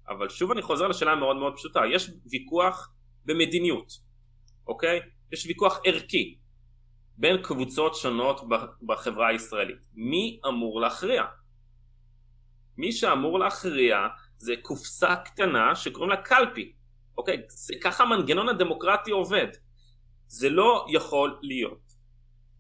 אבל 0.09 0.29
שוב 0.29 0.51
אני 0.51 0.63
חוזר 0.63 0.89
לשאלה 0.89 1.13
המאוד 1.13 1.37
מאוד 1.37 1.57
פשוטה, 1.57 1.81
יש 1.93 2.11
ויכוח 2.31 2.93
במדיניות, 3.25 3.93
אוקיי? 4.67 5.01
יש 5.33 5.47
ויכוח 5.47 5.81
ערכי 5.85 6.39
בין 7.19 7.43
קבוצות 7.43 7.95
שונות 7.95 8.41
בחברה 8.87 9.29
הישראלית. 9.29 9.79
מי 9.95 10.41
אמור 10.49 10.81
להכריע? 10.81 11.25
מי 12.77 12.93
שאמור 12.93 13.39
להכריע 13.39 13.97
זה 14.39 14.55
קופסה 14.63 15.17
קטנה 15.17 15.75
שקוראים 15.75 16.11
לה 16.11 16.23
קלפי, 16.23 16.73
אוקיי? 17.19 17.43
זה 17.49 17.75
ככה 17.83 18.05
המנגנון 18.05 18.49
הדמוקרטי 18.49 19.11
עובד. 19.11 19.49
זה 20.27 20.51
לא 20.51 20.87
יכול 20.91 21.39
להיות 21.43 21.93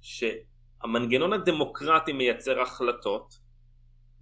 ש... 0.00 0.24
המנגנון 0.84 1.32
הדמוקרטי 1.32 2.12
מייצר 2.12 2.60
החלטות 2.60 3.38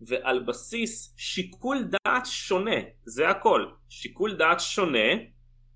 ועל 0.00 0.42
בסיס 0.42 1.14
שיקול 1.16 1.78
דעת 1.84 2.26
שונה, 2.26 2.76
זה 3.04 3.28
הכל, 3.28 3.66
שיקול 3.88 4.36
דעת 4.36 4.60
שונה, 4.60 5.08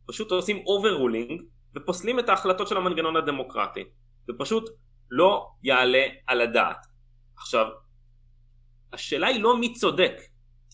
פשוט 0.06 0.30
עושים 0.30 0.62
overruling 0.66 1.42
ופוסלים 1.76 2.18
את 2.18 2.28
ההחלטות 2.28 2.68
של 2.68 2.76
המנגנון 2.76 3.16
הדמוקרטי. 3.16 3.84
זה 4.26 4.32
פשוט 4.38 4.70
לא 5.10 5.48
יעלה 5.62 6.06
על 6.26 6.40
הדעת. 6.40 6.86
עכשיו, 7.36 7.66
השאלה 8.92 9.26
היא 9.26 9.42
לא 9.42 9.60
מי 9.60 9.72
צודק, 9.72 10.12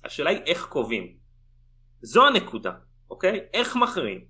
השאלה 0.05 0.31
היא 0.31 0.39
איך 0.47 0.67
קובעים. 0.67 1.17
זו 2.03 2.27
הנקודה, 2.27 2.73
אוקיי? 3.11 3.41
איך 3.55 3.77
מכריעים. 3.77 4.25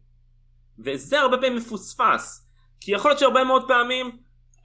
וזה 0.79 1.21
הרבה 1.21 1.37
פעמים 1.37 1.57
מפוספס, 1.57 2.51
כי 2.81 2.93
יכול 2.93 3.11
להיות 3.11 3.19
שהרבה 3.19 3.45
מאוד 3.45 3.69
פעמים 3.69 4.19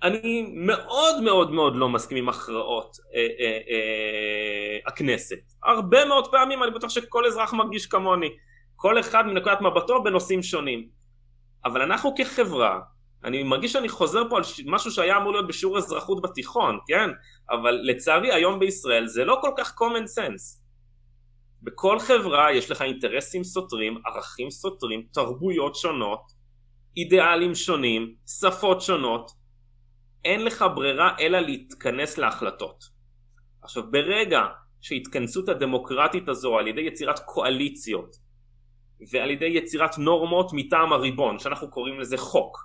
אני 0.05 0.45
מאוד 0.53 1.23
מאוד 1.23 1.51
מאוד 1.51 1.75
לא 1.75 1.89
מסכים 1.89 2.17
עם 2.17 2.29
הכרעות 2.29 2.97
אה, 3.15 3.19
אה, 3.19 3.59
אה, 3.69 4.79
הכנסת. 4.87 5.39
הרבה 5.63 6.05
מאוד 6.05 6.31
פעמים 6.31 6.63
אני 6.63 6.71
בטוח 6.71 6.89
שכל 6.89 7.25
אזרח 7.25 7.53
מרגיש 7.53 7.85
כמוני. 7.85 8.29
כל 8.75 8.99
אחד 8.99 9.27
מנקודת 9.27 9.61
מבטו 9.61 10.03
בנושאים 10.03 10.43
שונים. 10.43 10.87
אבל 11.65 11.81
אנחנו 11.81 12.15
כחברה, 12.17 12.79
אני 13.23 13.43
מרגיש 13.43 13.73
שאני 13.73 13.89
חוזר 13.89 14.29
פה 14.29 14.37
על 14.37 14.43
משהו 14.65 14.91
שהיה 14.91 15.17
אמור 15.17 15.31
להיות 15.31 15.47
בשיעור 15.47 15.77
אזרחות 15.77 16.21
בתיכון, 16.21 16.79
כן? 16.87 17.09
אבל 17.51 17.79
לצערי 17.83 18.33
היום 18.33 18.59
בישראל 18.59 19.07
זה 19.07 19.25
לא 19.25 19.37
כל 19.41 19.51
כך 19.57 19.75
common 19.81 20.19
sense. 20.19 20.61
בכל 21.61 21.99
חברה 21.99 22.53
יש 22.53 22.71
לך 22.71 22.81
אינטרסים 22.81 23.43
סותרים, 23.43 23.97
ערכים 24.05 24.51
סותרים, 24.51 25.03
תרבויות 25.13 25.75
שונות, 25.75 26.21
אידיאלים 26.97 27.55
שונים, 27.55 28.15
שפות 28.39 28.81
שונות, 28.81 29.44
אין 30.25 30.45
לך 30.45 30.65
ברירה 30.75 31.15
אלא 31.19 31.39
להתכנס 31.39 32.17
להחלטות. 32.17 32.83
עכשיו 33.61 33.91
ברגע 33.91 34.41
שהתכנסות 34.81 35.49
הדמוקרטית 35.49 36.29
הזו 36.29 36.57
על 36.57 36.67
ידי 36.67 36.81
יצירת 36.81 37.19
קואליציות 37.19 38.15
ועל 39.11 39.29
ידי 39.29 39.45
יצירת 39.45 39.97
נורמות 39.97 40.53
מטעם 40.53 40.93
הריבון, 40.93 41.39
שאנחנו 41.39 41.71
קוראים 41.71 41.99
לזה 41.99 42.17
חוק, 42.17 42.57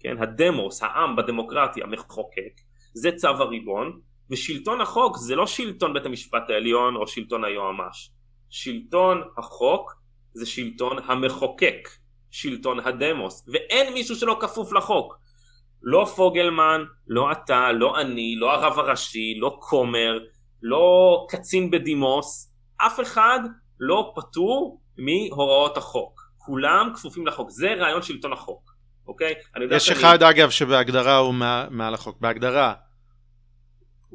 כן, 0.00 0.22
הדמוס, 0.22 0.82
העם 0.82 1.16
בדמוקרטיה 1.16 1.86
מחוקק, 1.86 2.60
זה 2.94 3.10
צו 3.16 3.28
הריבון, 3.28 4.00
ושלטון 4.30 4.80
החוק 4.80 5.16
זה 5.16 5.36
לא 5.36 5.46
שלטון 5.46 5.92
בית 5.94 6.06
המשפט 6.06 6.50
העליון 6.50 6.96
או 6.96 7.06
שלטון 7.06 7.44
היועמ"ש, 7.44 8.10
שלטון 8.50 9.22
החוק 9.38 9.94
זה 10.32 10.46
שלטון 10.46 10.96
המחוקק, 11.04 11.88
שלטון 12.30 12.80
הדמוס, 12.80 13.48
ואין 13.52 13.92
מישהו 13.92 14.16
שלא 14.16 14.36
כפוף 14.40 14.72
לחוק. 14.72 15.23
לא 15.84 16.04
פוגלמן, 16.16 16.84
לא 17.08 17.32
אתה, 17.32 17.72
לא 17.72 18.00
אני, 18.00 18.36
לא 18.38 18.52
הרב 18.52 18.78
הראשי, 18.78 19.34
לא 19.38 19.56
כומר, 19.60 20.18
לא 20.62 21.26
קצין 21.30 21.70
בדימוס, 21.70 22.52
אף 22.76 23.00
אחד 23.00 23.40
לא 23.80 24.12
פטור 24.16 24.80
מהוראות 24.98 25.76
החוק. 25.76 26.20
כולם 26.36 26.90
כפופים 26.94 27.26
לחוק, 27.26 27.50
זה 27.50 27.74
רעיון 27.78 28.02
שלטון 28.02 28.32
החוק, 28.32 28.70
אוקיי? 29.06 29.34
יש 29.70 29.90
אחד 29.90 30.18
שאני... 30.20 30.30
אגב 30.30 30.50
שבהגדרה 30.50 31.16
הוא 31.16 31.34
מעל 31.70 31.94
החוק, 31.94 32.20
בהגדרה 32.20 32.74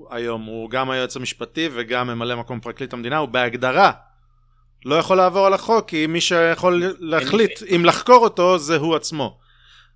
היום 0.10 0.44
הוא 0.44 0.70
גם 0.70 0.90
היועץ 0.90 1.16
המשפטי 1.16 1.70
וגם 1.74 2.08
ממלא 2.08 2.36
מקום 2.36 2.60
פרקליט 2.60 2.94
המדינה, 2.94 3.18
הוא 3.18 3.30
בהגדרה 3.30 3.92
לא 4.86 4.96
יכול 4.96 5.18
לעבור 5.18 5.46
על 5.46 5.54
החוק 5.54 5.90
כי 5.90 6.08
מי 6.08 6.22
שיכול 6.22 6.84
להחליט 7.00 7.60
אם 7.76 7.86
לחקור 7.86 8.24
אותו 8.24 8.58
זה 8.58 8.78
הוא 8.78 8.96
עצמו. 8.96 9.40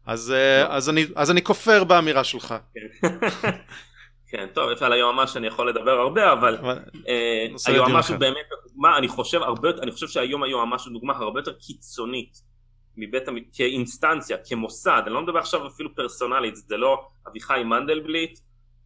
אז, 0.06 0.32
אה, 0.32 0.76
אז, 0.76 0.90
אני, 0.90 1.06
אז 1.16 1.32
אני 1.32 1.42
כופר 1.42 1.84
באמירה 1.84 2.24
שלך. 2.24 2.56
כן. 3.02 3.08
כן, 4.30 4.48
טוב, 4.54 4.70
אפשר 4.70 4.86
על 4.86 4.94
היועמ"ש 4.94 5.38
אני 5.38 5.48
יכול 5.48 5.70
לדבר 5.70 5.92
הרבה, 5.92 6.34
אבל 6.34 6.58
אה, 7.08 7.48
היועמ"ש 7.68 8.10
הוא 8.10 8.18
באמת, 8.18 8.46
מה, 8.76 8.98
אני 8.98 9.08
חושב 9.08 9.42
הרבה, 9.42 9.70
אני 9.82 9.92
חושב 9.92 10.08
שהיום 10.08 10.44
היועמ"ש 10.44 10.86
הוא 10.86 10.94
דוגמה 10.94 11.14
הרבה 11.18 11.40
יותר 11.40 11.54
קיצונית 11.54 12.42
מבית, 12.98 13.24
כאינסטנציה, 13.54 14.38
כמוסד, 14.50 15.02
אני 15.06 15.14
לא 15.14 15.22
מדבר 15.22 15.40
עכשיו 15.40 15.68
אפילו 15.68 15.96
פרסונלית, 15.96 16.56
זה 16.56 16.78
לא 16.78 17.08
אביחי 17.28 17.64
מנדלבליט, 17.66 18.40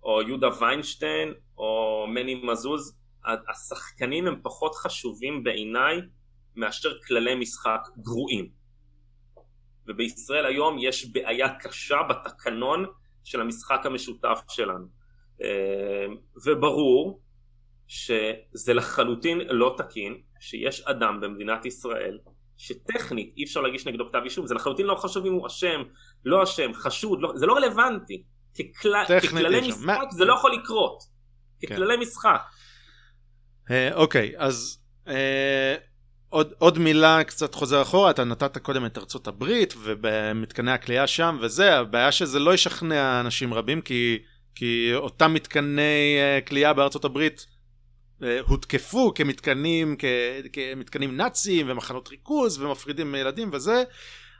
או 0.03 0.21
יהודה 0.21 0.47
ויינשטיין, 0.59 1.33
או 1.57 2.05
מני 2.09 2.35
מזוז, 2.35 2.97
השחקנים 3.25 4.27
הם 4.27 4.39
פחות 4.43 4.75
חשובים 4.75 5.43
בעיניי 5.43 6.01
מאשר 6.55 6.89
כללי 7.07 7.35
משחק 7.35 7.79
גרועים. 7.97 8.56
ובישראל 9.87 10.45
היום 10.45 10.77
יש 10.79 11.11
בעיה 11.11 11.47
קשה 11.59 11.97
בתקנון 12.09 12.85
של 13.23 13.41
המשחק 13.41 13.85
המשותף 13.85 14.39
שלנו. 14.49 14.85
אה, 15.43 16.05
וברור 16.45 17.21
שזה 17.87 18.73
לחלוטין 18.73 19.37
לא 19.37 19.75
תקין 19.77 20.17
שיש 20.39 20.81
אדם 20.81 21.21
במדינת 21.21 21.65
ישראל 21.65 22.17
שטכנית 22.57 23.33
אי 23.37 23.43
אפשר 23.43 23.61
להגיש 23.61 23.87
נגדו 23.87 24.09
כתב 24.09 24.21
אישום, 24.23 24.47
זה 24.47 24.55
לחלוטין 24.55 24.85
לא 24.85 24.95
חשוב 24.95 25.25
אם 25.25 25.33
הוא 25.33 25.47
אשם, 25.47 25.83
לא 26.25 26.43
אשם, 26.43 26.73
חשוד, 26.73 27.21
לא, 27.21 27.31
זה 27.35 27.45
לא 27.45 27.53
רלוונטי. 27.53 28.23
ככל, 28.53 28.89
ככללי 29.21 29.67
משחק 29.67 29.85
מה... 29.85 29.97
זה 30.11 30.25
לא 30.25 30.33
יכול 30.33 30.51
לקרות. 30.53 31.03
כן. 31.59 31.67
ככללי 31.67 31.93
כן. 31.93 32.01
משחק. 32.01 32.41
אה, 33.71 33.93
אוקיי, 33.93 34.33
אז 34.37 34.83
אה, 35.07 35.75
עוד, 36.37 36.53
עוד 36.57 36.79
מילה 36.79 37.23
קצת 37.23 37.55
חוזר 37.55 37.81
אחורה, 37.81 38.09
אתה 38.09 38.23
נתת 38.23 38.57
קודם 38.57 38.85
את 38.85 38.97
ארצות 38.97 39.27
הברית 39.27 39.73
ובמתקני 39.83 40.71
הכלייה 40.71 41.07
שם 41.07 41.37
וזה, 41.41 41.77
הבעיה 41.77 42.11
שזה 42.11 42.39
לא 42.39 42.53
ישכנע 42.53 43.19
אנשים 43.19 43.53
רבים 43.53 43.81
כי, 43.81 44.19
כי 44.55 44.91
אותם 44.95 45.33
מתקני 45.33 46.17
אה, 46.19 46.39
כלייה 46.47 46.73
בארצות 46.73 47.05
הברית 47.05 47.47
אה, 48.23 48.39
הותקפו 48.47 49.13
כמתקנים, 49.13 49.95
כ, 49.99 50.05
כמתקנים 50.53 51.17
נאציים 51.17 51.69
ומחנות 51.69 52.07
ריכוז 52.07 52.61
ומפרידים 52.61 53.15
ילדים 53.15 53.49
וזה, 53.53 53.83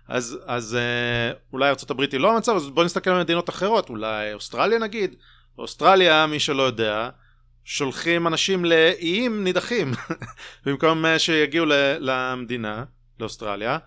אז, 0.08 0.40
אז 0.46 0.76
אה, 0.76 1.32
אולי 1.54 1.70
ארצות 1.70 1.92
הברית 1.92 2.12
היא 2.12 2.20
לא 2.20 2.34
המצב, 2.34 2.56
אז 2.56 2.70
בוא 2.70 2.84
נסתכל 2.84 3.10
על 3.10 3.20
מדינות 3.20 3.50
אחרות, 3.50 3.90
אולי 3.90 4.34
אוסטרליה 4.34 4.80
נגיד, 4.80 5.16
אוסטרליה 5.58 6.28
מי 6.28 6.40
שלא 6.40 6.64
יודע 6.64 7.10
שולחים 7.70 8.28
אנשים 8.28 8.66
לאיים 8.66 9.44
נידחים 9.44 9.92
במקום 10.66 11.06
שיגיעו 11.18 11.66
למדינה, 12.00 12.84
לאוסטרליה. 13.20 13.78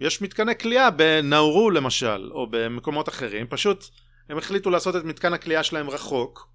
יש 0.00 0.22
מתקני 0.22 0.58
כליאה 0.58 0.90
בנאורו 0.90 1.70
למשל, 1.70 2.30
או 2.32 2.46
במקומות 2.50 3.08
אחרים, 3.08 3.46
פשוט 3.46 3.84
הם 4.28 4.38
החליטו 4.38 4.70
לעשות 4.70 4.96
את 4.96 5.04
מתקן 5.04 5.32
הכליאה 5.32 5.62
שלהם 5.62 5.90
רחוק, 5.90 6.48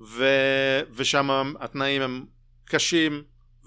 ו... 0.00 0.24
ושם 0.94 1.54
התנאים 1.60 2.02
הם 2.02 2.24
קשים 2.64 3.22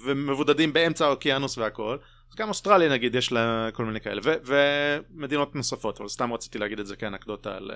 ומבודדים 0.06 0.74
באמצע 0.74 1.06
האוקיינוס 1.06 1.58
והכל. 1.58 1.98
אז 2.32 2.36
גם 2.36 2.50
אוסטרליה 2.50 2.90
נגיד 2.90 3.16
יש 3.16 3.32
לה 3.32 3.70
כל 3.74 3.86
מיני 3.86 4.02
כאלה, 4.02 4.22
ו... 4.24 4.34
ומדינות 4.46 5.56
נוספות, 5.56 6.00
אבל 6.00 6.10
סתם 6.10 6.34
רציתי 6.34 6.60
להגיד 6.60 6.80
את 6.80 6.88
זה 6.88 6.96
כאנקדוטה 6.96 7.56
על, 7.56 7.72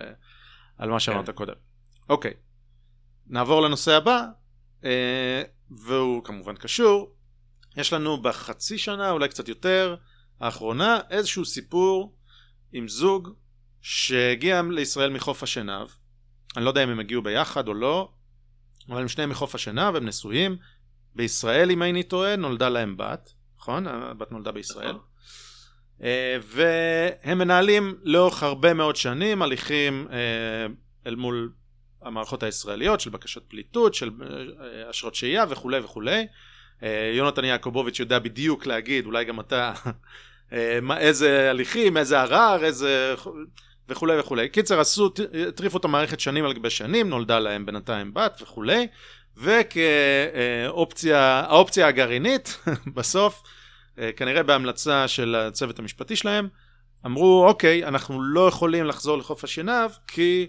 על 0.78 0.90
מה 0.90 1.00
שאמרת 1.00 1.26
כן. 1.26 1.32
קודם. 1.32 1.56
אוקיי, 2.10 2.34
נעבור 3.28 3.62
לנושא 3.62 3.92
הבא, 3.92 4.12
אה, 4.20 4.43
והוא 5.72 6.24
כמובן 6.24 6.56
קשור. 6.56 7.16
יש 7.78 7.94
לנו 7.94 8.22
בחצי 8.22 8.78
שנה, 8.78 9.12
אולי 9.12 9.28
קצת 9.30 9.48
יותר, 9.48 9.96
האחרונה, 10.40 11.00
איזשהו 11.10 11.46
סיפור 11.46 12.16
עם 12.74 12.88
זוג 12.88 13.30
שהגיע 13.82 14.62
לישראל 14.72 15.10
מחוף 15.10 15.44
השנהב. 15.44 15.88
אני 16.58 16.66
לא 16.66 16.70
יודע 16.70 16.84
אם 16.84 16.90
הם 16.90 17.00
הגיעו 17.00 17.22
ביחד 17.22 17.68
או 17.68 17.74
לא, 17.74 18.12
אבל 18.90 19.02
הם 19.02 19.08
שניהם 19.08 19.30
מחוף 19.30 19.56
השנהב, 19.56 19.96
הם 19.96 20.06
נשואים. 20.06 20.58
בישראל, 21.16 21.72
אם 21.72 21.84
איני 21.84 22.04
טועה, 22.04 22.36
נולדה 22.36 22.70
להם 22.70 22.98
בת, 22.98 23.34
נכון? 23.58 23.88
הבת 23.88 24.32
נולדה 24.32 24.52
בישראל. 24.52 24.90
נכון. 24.90 25.02
אה, 26.04 26.38
והם 26.44 27.38
מנהלים 27.38 27.96
לאורך 28.04 28.44
הרבה 28.44 28.74
מאוד 28.74 28.96
שנים 28.96 29.42
הליכים 29.42 30.08
אה, 30.12 30.18
אל 31.08 31.16
מול 31.16 31.54
המערכות 32.04 32.44
הישראליות 32.44 33.00
של 33.00 33.10
בקשות 33.10 33.44
פליטות, 33.48 33.94
של 33.94 34.10
אה, 34.22 34.90
אשרות 34.90 35.16
שהייה 35.16 35.46
וכולי 35.50 35.80
וכולי. 35.80 36.28
אה, 36.84 37.12
יונתן 37.16 37.46
יעקובוביץ' 37.46 38.00
יודע 38.00 38.20
בדיוק 38.20 38.66
להגיד, 38.66 39.06
אולי 39.06 39.26
גם 39.26 39.40
אתה, 39.40 39.74
אה, 40.54 40.80
איזה 40.98 41.50
הליכים, 41.50 41.98
איזה 41.98 42.22
ערר, 42.22 42.64
איזה... 42.64 43.16
וכולי 43.90 44.20
וכולי. 44.20 44.50
קיצר, 44.50 44.80
עשו, 44.80 45.10
הטריפו 45.48 45.78
את 45.78 45.86
המערכת 45.86 46.20
שנים 46.20 46.46
על 46.46 46.54
גבי 46.54 46.70
שנים, 46.70 47.10
נולדה 47.10 47.40
להם 47.40 47.66
בינתיים 47.66 48.14
בת 48.14 48.40
וכולי, 48.42 48.88
וכאופציה, 49.38 51.20
האופציה 51.48 51.88
הגרעינית, 51.88 52.60
בסוף, 52.96 53.44
כנראה 54.16 54.44
בהמלצה 54.44 55.08
של 55.08 55.36
הצוות 55.36 55.80
המשפטי 55.80 56.16
שלהם, 56.16 56.48
אמרו, 57.06 57.48
אוקיי, 57.48 57.86
אנחנו 57.86 58.24
לא 58.24 58.48
יכולים 58.48 58.86
לחזור 58.86 59.18
לחוף 59.18 59.44
השנהב, 59.44 59.92
כי 60.08 60.48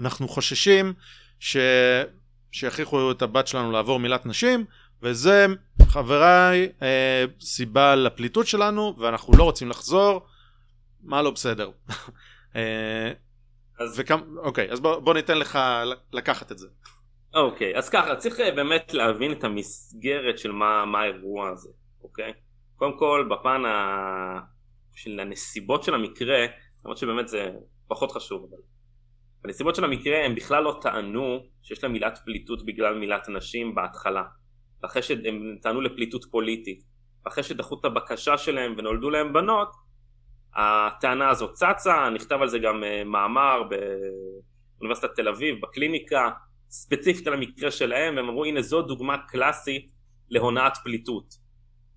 אנחנו 0.00 0.28
חוששים 0.28 0.94
ש... 1.40 1.56
שיכריחו 2.52 3.10
את 3.10 3.22
הבת 3.22 3.46
שלנו 3.46 3.72
לעבור 3.72 3.98
מילת 3.98 4.26
נשים 4.26 4.64
וזה 5.02 5.46
חבריי 5.82 6.68
אה, 6.82 7.24
סיבה 7.40 7.94
לפליטות 7.94 8.46
שלנו 8.46 8.94
ואנחנו 8.98 9.36
לא 9.38 9.42
רוצים 9.44 9.68
לחזור. 9.68 10.26
מה 11.02 11.22
לא 11.22 11.30
בסדר? 11.30 11.70
אה, 12.56 13.12
אז 13.78 13.94
וכמה 13.96 14.22
אוקיי 14.38 14.70
אז 14.70 14.80
בוא, 14.80 14.98
בוא 14.98 15.14
ניתן 15.14 15.38
לך 15.38 15.58
לקחת 16.12 16.52
את 16.52 16.58
זה. 16.58 16.68
אוקיי 17.34 17.76
אז 17.76 17.88
ככה 17.88 18.16
צריך 18.16 18.40
אה, 18.40 18.50
באמת 18.50 18.94
להבין 18.94 19.32
את 19.32 19.44
המסגרת 19.44 20.38
של 20.38 20.52
מה, 20.52 20.84
מה 20.84 21.00
האירוע 21.00 21.50
הזה 21.50 21.68
אוקיי? 22.02 22.32
קודם 22.76 22.98
כל 22.98 23.28
בפן 23.30 23.64
ה... 23.64 24.56
של 24.94 25.20
הנסיבות 25.20 25.82
של 25.82 25.94
המקרה 25.94 26.46
למרות 26.84 26.98
שבאמת 26.98 27.28
זה 27.28 27.50
פחות 27.88 28.12
חשוב 28.12 28.46
אבל 28.50 28.62
בנסיבות 29.42 29.74
של 29.74 29.84
המקרה 29.84 30.24
הם 30.24 30.34
בכלל 30.34 30.62
לא 30.62 30.78
טענו 30.82 31.38
שיש 31.62 31.84
להם 31.84 31.92
מילת 31.92 32.18
פליטות 32.24 32.66
בגלל 32.66 32.98
מילת 32.98 33.28
נשים 33.28 33.74
בהתחלה. 33.74 34.22
אחרי 34.84 35.02
שהם 35.02 35.56
טענו 35.62 35.80
לפליטות 35.80 36.24
פוליטית. 36.30 36.82
אחרי 37.24 37.42
שדחו 37.42 37.80
את 37.80 37.84
הבקשה 37.84 38.38
שלהם 38.38 38.74
ונולדו 38.78 39.10
להם 39.10 39.32
בנות, 39.32 39.68
הטענה 40.54 41.28
הזאת 41.28 41.52
צצה, 41.52 42.10
נכתב 42.10 42.38
על 42.42 42.48
זה 42.48 42.58
גם 42.58 42.84
אה, 42.84 43.04
מאמר 43.04 43.62
באוניברסיטת 44.78 45.14
תל 45.16 45.28
אביב, 45.28 45.60
בקליניקה, 45.62 46.30
ספציפית 46.70 47.26
על 47.26 47.34
המקרה 47.34 47.70
שלהם, 47.70 48.16
והם 48.16 48.28
אמרו 48.28 48.44
הנה 48.44 48.62
זו 48.62 48.82
דוגמה 48.82 49.18
קלאסית 49.18 49.90
להונאת 50.30 50.76
פליטות. 50.84 51.34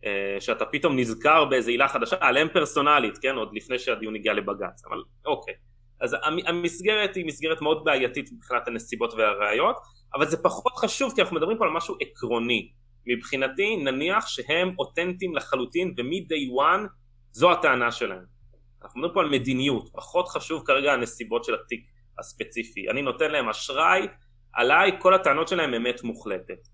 אה, 0.06 0.38
שאתה 0.40 0.66
פתאום 0.66 1.00
נזכר 1.00 1.46
באיזה 1.46 1.72
עילה 1.72 1.88
חדשה, 1.88 2.16
עליהם 2.20 2.48
פרסונלית, 2.54 3.18
כן, 3.18 3.36
עוד 3.36 3.50
לפני 3.54 3.80
שהדיון 3.80 4.16
הגיע 4.16 4.34
לבג"ץ, 4.34 4.86
אבל 4.90 5.04
אוקיי. 5.26 5.54
אז 6.02 6.16
המסגרת 6.46 7.16
היא 7.16 7.26
מסגרת 7.26 7.62
מאוד 7.62 7.84
בעייתית 7.84 8.30
מבחינת 8.32 8.68
הנסיבות 8.68 9.14
והראיות, 9.14 9.76
אבל 10.16 10.30
זה 10.30 10.38
פחות 10.44 10.74
חשוב 10.78 11.14
כי 11.16 11.22
אנחנו 11.22 11.36
מדברים 11.36 11.58
פה 11.58 11.66
על 11.66 11.72
משהו 11.72 11.96
עקרוני. 12.02 12.72
מבחינתי 13.06 13.76
נניח 13.76 14.28
שהם 14.28 14.76
אותנטיים 14.80 15.36
לחלוטין 15.36 15.94
ומ-day 15.98 16.62
one 16.62 16.88
זו 17.32 17.52
הטענה 17.52 17.92
שלהם. 17.92 18.26
אנחנו 18.84 19.00
מדברים 19.00 19.14
פה 19.14 19.22
על 19.22 19.30
מדיניות, 19.30 19.90
פחות 19.94 20.28
חשוב 20.28 20.64
כרגע 20.66 20.94
הנסיבות 20.94 21.44
של 21.44 21.54
התיק 21.54 21.86
הספציפי. 22.20 22.90
אני 22.90 23.02
נותן 23.02 23.32
להם 23.32 23.50
אשראי 23.50 24.08
עליי 24.54 24.92
כל 25.00 25.14
הטענות 25.14 25.48
שלהם 25.48 25.74
אמת 25.74 26.04
מוחלטת. 26.04 26.68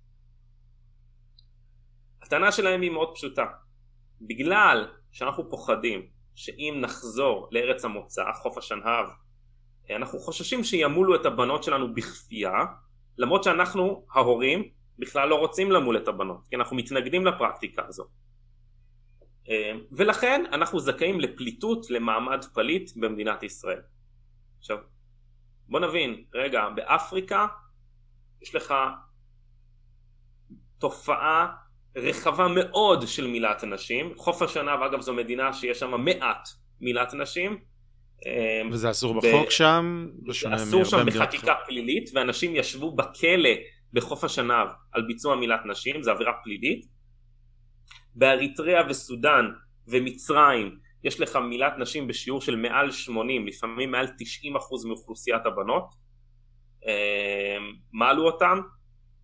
הטענה 2.22 2.52
שלהם 2.52 2.81
היא 2.81 2.91
מאוד 2.91 3.15
פשוטה. 3.15 3.45
בגלל 4.22 4.88
שאנחנו 5.11 5.49
פוחדים 5.49 6.07
שאם 6.36 6.78
נחזור 6.82 7.49
לארץ 7.52 7.86
המוצא, 7.86 8.24
חוף 8.34 8.57
השנהב, 8.57 9.06
אנחנו 9.95 10.20
חוששים 10.20 10.64
שימולו 10.64 11.16
את 11.16 11.26
הבנות 11.26 11.64
שלנו 11.64 11.94
בכפייה, 11.94 12.53
למרות 13.18 13.44
שאנחנו, 13.44 14.06
ההורים, 14.14 14.70
בכלל 14.99 15.30
לא 15.30 15.36
רוצים 15.36 15.72
למול 15.72 15.98
את 15.98 16.07
הבנות, 16.07 16.48
כי 16.48 16.56
אנחנו 16.56 16.76
מתנגדים 16.76 17.26
לפרקטיקה 17.26 17.86
הזו. 17.88 18.06
ולכן 19.91 20.44
אנחנו 20.53 20.80
זכאים 20.80 21.20
לפליטות, 21.20 21.90
למעמד 21.90 22.45
פליט 22.53 22.91
במדינת 22.95 23.44
ישראל. 23.44 23.82
עכשיו, 24.60 24.78
בוא 25.68 25.80
נבין, 25.80 26.26
רגע, 26.34 26.70
באפריקה 26.70 27.48
יש 28.41 28.56
לך 28.56 28.74
תופעה 30.80 31.56
רחבה 31.95 32.47
מאוד 32.47 33.07
של 33.07 33.27
מילת 33.27 33.63
נשים, 33.63 34.13
חוף 34.17 34.41
השנה 34.41 34.76
ואגב 34.81 35.01
זו 35.01 35.13
מדינה 35.13 35.53
שיש 35.53 35.80
שם 35.80 36.01
מעט 36.05 36.49
מילת 36.81 37.13
נשים. 37.13 37.57
אמ, 38.26 38.69
וזה 38.72 38.91
אסור 38.91 39.13
ב... 39.13 39.17
בחוק 39.17 39.49
שם? 39.49 40.07
זה 40.41 40.55
אסור 40.55 40.84
שם 40.84 41.05
בחקיקה 41.05 41.53
אחר. 41.53 41.65
פלילית 41.65 42.09
ואנשים 42.13 42.55
ישבו 42.55 42.95
בכלא 42.95 43.49
בחוף 43.93 44.23
השנה 44.23 44.63
על 44.91 45.01
ביצוע 45.07 45.35
מילת 45.35 45.65
נשים, 45.65 46.03
זה 46.03 46.11
עבירה 46.11 46.34
פלילית. 46.43 46.85
באריתריאה 48.15 48.81
וסודאן 48.89 49.51
ומצרים 49.88 50.77
יש 51.03 51.19
לך 51.19 51.35
מילת 51.35 51.73
נשים 51.80 52.07
בשיעור 52.07 52.41
של 52.41 52.55
מעל 52.55 52.91
80, 52.91 53.47
לפעמים 53.47 53.91
מעל 53.91 54.07
90 54.19 54.55
אחוז 54.55 54.85
מאוכלוסיית 54.85 55.45
הבנות. 55.45 55.85
אמ, 56.85 57.73
מעלו 57.93 58.26
אותם. 58.26 58.59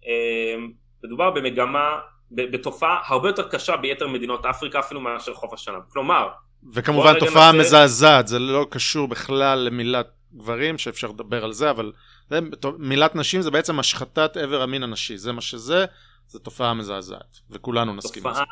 אמ, 0.06 0.72
מדובר 1.04 1.32
במגמה, 1.32 2.00
בתופעה 2.32 3.02
הרבה 3.08 3.30
יותר 3.30 3.50
קשה 3.50 3.78
ביתר 3.78 4.08
מדינות 4.08 4.46
אפריקה 4.46 4.80
אפילו 4.80 5.02
מאשר 5.02 5.34
חוף 5.34 5.54
השנה. 5.54 5.78
כלומר... 5.90 6.28
וכמובן 6.74 7.20
תופעה 7.20 7.52
נעשה... 7.52 7.60
מזעזעת, 7.60 8.28
זה 8.28 8.40
לא 8.40 8.68
קשור 8.70 9.08
בכלל 9.08 9.60
למילת 9.60 10.08
גברים, 10.34 10.78
שאפשר 10.78 11.08
לדבר 11.08 11.44
על 11.44 11.54
זה, 11.54 11.70
אבל 11.70 11.92
זה, 12.30 12.40
מילת 12.78 13.16
נשים 13.16 13.42
זה 13.42 13.52
בעצם 13.52 13.80
השחתת 13.80 14.38
עבר 14.38 14.62
המין 14.62 14.84
הנשי, 14.84 15.18
זה 15.18 15.32
מה 15.32 15.42
שזה, 15.42 15.86
זו 16.28 16.40
תופעה 16.40 16.74
מזעזעת, 16.74 17.40
וכולנו 17.50 17.96
נסכים 17.96 18.24
לזה. 18.24 18.30
תופעה 18.30 18.46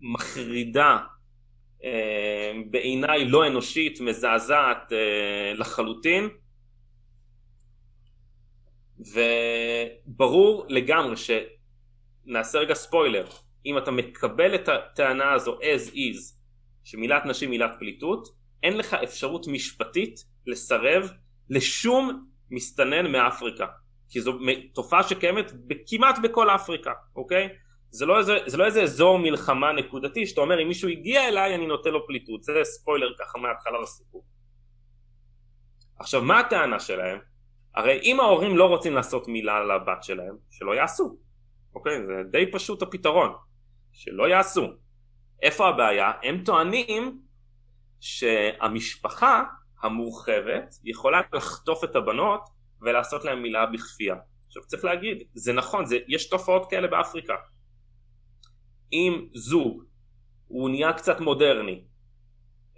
מחרידה 0.00 0.98
אה, 1.84 2.52
בעיניי 2.70 3.24
לא 3.24 3.46
אנושית, 3.46 4.00
מזעזעת 4.00 4.92
אה, 4.92 5.52
לחלוטין. 5.54 6.28
וברור 10.16 10.66
לגמרי 10.68 11.16
שנעשה 12.26 12.58
רגע 12.58 12.74
ספוילר, 12.74 13.26
אם 13.66 13.78
אתה 13.78 13.90
מקבל 13.90 14.54
את 14.54 14.68
הטענה 14.68 15.32
הזו 15.32 15.58
as 15.58 15.94
is, 15.94 16.34
שמילת 16.84 17.26
נשים 17.26 17.50
מילת 17.50 17.76
פליטות, 17.78 18.28
אין 18.62 18.76
לך 18.76 18.94
אפשרות 18.94 19.46
משפטית 19.48 20.24
לסרב 20.46 21.10
לשום 21.50 22.26
מסתנן 22.50 23.12
מאפריקה. 23.12 23.66
כי 24.08 24.20
זו 24.20 24.38
תופעה 24.74 25.02
שקיימת 25.02 25.52
כמעט 25.86 26.18
בכל 26.22 26.50
אפריקה, 26.50 26.92
אוקיי? 27.16 27.48
זה 27.90 28.06
לא, 28.06 28.18
איזה, 28.18 28.38
זה 28.46 28.56
לא 28.56 28.64
איזה 28.64 28.82
אזור 28.82 29.18
מלחמה 29.18 29.72
נקודתי 29.72 30.26
שאתה 30.26 30.40
אומר 30.40 30.62
אם 30.62 30.68
מישהו 30.68 30.88
הגיע 30.88 31.28
אליי 31.28 31.54
אני 31.54 31.66
נותן 31.66 31.90
לו 31.90 32.06
פליטות 32.06 32.42
זה 32.42 32.52
ספוילר 32.62 33.12
ככה 33.18 33.38
מההתחלה 33.38 33.80
לסיפור 33.82 34.24
עכשיו 35.98 36.22
מה 36.22 36.40
הטענה 36.40 36.80
שלהם? 36.80 37.18
הרי 37.74 38.00
אם 38.02 38.20
ההורים 38.20 38.56
לא 38.56 38.64
רוצים 38.64 38.94
לעשות 38.94 39.28
מילה 39.28 39.64
לבת 39.64 40.02
שלהם 40.02 40.36
שלא 40.50 40.74
יעשו 40.74 41.16
אוקיי? 41.74 42.06
זה 42.06 42.12
די 42.30 42.52
פשוט 42.52 42.82
הפתרון 42.82 43.34
שלא 43.92 44.28
יעשו. 44.28 44.66
איפה 45.42 45.68
הבעיה? 45.68 46.12
הם 46.22 46.44
טוענים 46.44 47.22
שהמשפחה 48.00 49.44
המורחבת 49.82 50.74
יכולה 50.84 51.20
לחטוף 51.32 51.84
את 51.84 51.96
הבנות 51.96 52.40
ולעשות 52.80 53.24
להם 53.24 53.42
מילה 53.42 53.66
בכפייה. 53.66 54.16
עכשיו 54.46 54.62
צריך 54.66 54.84
להגיד 54.84 55.22
זה 55.34 55.52
נכון 55.52 55.86
זה, 55.86 55.98
יש 56.08 56.28
תופעות 56.28 56.70
כאלה 56.70 56.88
באפריקה. 56.88 57.34
אם 58.92 59.26
זוג 59.34 59.84
הוא 60.46 60.70
נהיה 60.70 60.92
קצת 60.92 61.20
מודרני 61.20 61.84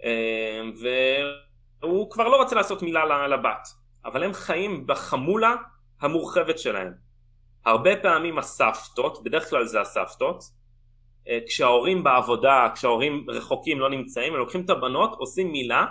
אה, 0.03 0.61
והוא 1.81 2.11
כבר 2.11 2.27
לא 2.27 2.41
רוצה 2.41 2.55
לעשות 2.55 2.81
מילה 2.81 3.27
לבת 3.27 3.67
אבל 4.05 4.23
הם 4.23 4.33
חיים 4.33 4.87
בחמולה 4.87 5.55
המורחבת 6.01 6.59
שלהם 6.59 6.93
הרבה 7.65 7.95
פעמים 7.95 8.37
הסבתות, 8.37 9.23
בדרך 9.23 9.49
כלל 9.49 9.65
זה 9.65 9.81
הסבתות 9.81 10.43
אה, 11.29 11.39
כשההורים 11.47 12.03
בעבודה, 12.03 12.67
כשההורים 12.75 13.25
רחוקים 13.29 13.79
לא 13.79 13.89
נמצאים, 13.89 14.33
הם 14.33 14.39
לוקחים 14.39 14.61
את 14.65 14.69
הבנות, 14.69 15.15
עושים 15.17 15.51
מילה 15.51 15.85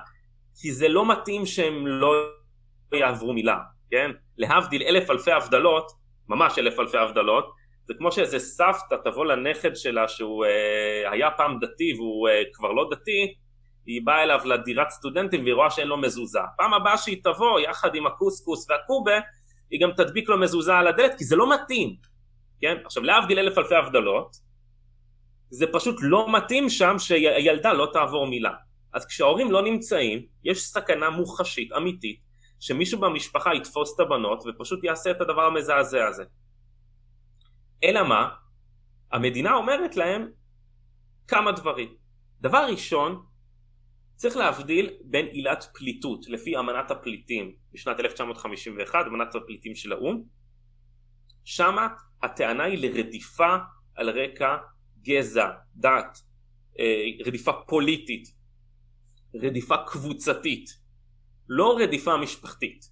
כי 0.61 0.73
זה 0.73 0.89
לא 0.89 1.13
מתאים 1.13 1.47
שהם 1.47 1.87
לא 1.87 2.13
יעברו 2.95 3.33
מילה, 3.33 3.59
כן? 3.91 4.11
להבדיל 4.39 4.83
אלף 4.83 5.11
אלפי 5.11 5.33
הבדלות, 5.33 5.93
ממש 6.29 6.59
אלף 6.59 6.81
אלפי 6.81 6.99
הבדלות, 6.99 7.53
זה 7.87 7.95
כמו 7.99 8.13
שאיזה 8.13 8.39
סבתא 8.39 8.95
תבוא 9.05 9.27
לנכד 9.27 9.77
שלה 9.77 10.09
שהוא 10.09 10.45
אה, 10.45 11.11
היה 11.13 11.31
פעם 11.31 11.59
דתי 11.61 11.95
והוא 11.97 12.29
אה, 12.29 12.43
כבר 12.53 12.73
לא 12.73 12.89
דתי, 12.91 13.35
היא 13.87 14.01
באה 14.05 14.23
אליו 14.23 14.41
לדירת 14.45 14.91
סטודנטים 14.91 15.43
והיא 15.43 15.55
רואה 15.55 15.71
שאין 15.71 15.89
לו 15.89 15.97
מזוזה. 15.97 16.39
פעם 16.57 16.75
הבאה 16.75 16.99
שהיא 16.99 17.21
תבוא 17.25 17.61
יחד 17.61 17.95
עם 17.95 18.07
הקוסקוס 18.07 18.71
והקובה, 18.71 19.13
היא 19.75 19.81
גם 19.81 19.91
תדביק 19.97 20.29
לו 20.29 20.39
מזוזה 20.41 20.75
על 20.75 20.87
הדלת 20.87 21.15
כי 21.19 21.25
זה 21.25 21.37
לא 21.37 21.55
מתאים. 21.55 21.97
כן? 22.61 22.77
עכשיו 22.85 23.03
להבדיל 23.03 23.39
אלף 23.39 23.59
אלפי 23.59 23.75
הבדלות, 23.75 24.37
זה 25.51 25.67
פשוט 25.73 25.97
לא 26.03 26.33
מתאים 26.33 26.69
שם 26.69 26.95
שהילדה 26.99 27.73
לא 27.73 27.89
תעבור 27.93 28.27
מילה. 28.27 28.53
אז 28.93 29.07
כשההורים 29.07 29.53
לא 29.53 29.63
נמצאים, 29.63 30.27
יש 30.45 30.63
סכנה 30.63 31.11
מוחשית, 31.11 31.73
אמיתית, 31.73 32.21
שמישהו 32.61 33.01
במשפחה 33.01 33.55
יתפוס 33.55 33.95
את 33.95 34.01
הבנות 34.01 34.45
ופשוט 34.47 34.85
יעשה 34.85 35.11
את 35.11 35.21
הדבר 35.21 35.43
המזעזע 35.43 36.07
הזה. 36.07 36.25
אלא 37.85 38.03
מה? 38.03 38.29
המדינה 39.13 39.55
אומרת 39.55 39.97
להם 39.97 40.29
כמה 41.29 41.53
דברים. 41.53 41.95
דבר 42.41 42.67
ראשון, 42.71 43.23
צריך 44.16 44.36
להבדיל 44.36 44.91
בין 45.05 45.27
עילת 45.27 45.66
פליטות 45.74 46.28
לפי 46.28 46.59
אמנת 46.59 46.91
הפליטים 46.91 47.55
בשנת 47.73 48.01
1951, 48.01 48.99
אמנת 49.07 49.35
הפליטים 49.35 49.74
של 49.74 49.93
האו"ם, 49.93 50.23
שמה 51.45 51.89
הטענה 52.23 52.65
היא 52.65 52.78
לרדיפה 52.78 53.57
על 53.95 54.11
רקע 54.11 54.57
גזע, 55.03 55.51
דת, 55.77 56.19
אה, 56.78 57.05
רדיפה 57.27 57.53
פוליטית, 57.69 58.28
רדיפה 59.35 59.77
קבוצתית, 59.86 60.70
לא 61.49 61.78
רדיפה 61.81 62.16
משפחתית, 62.16 62.85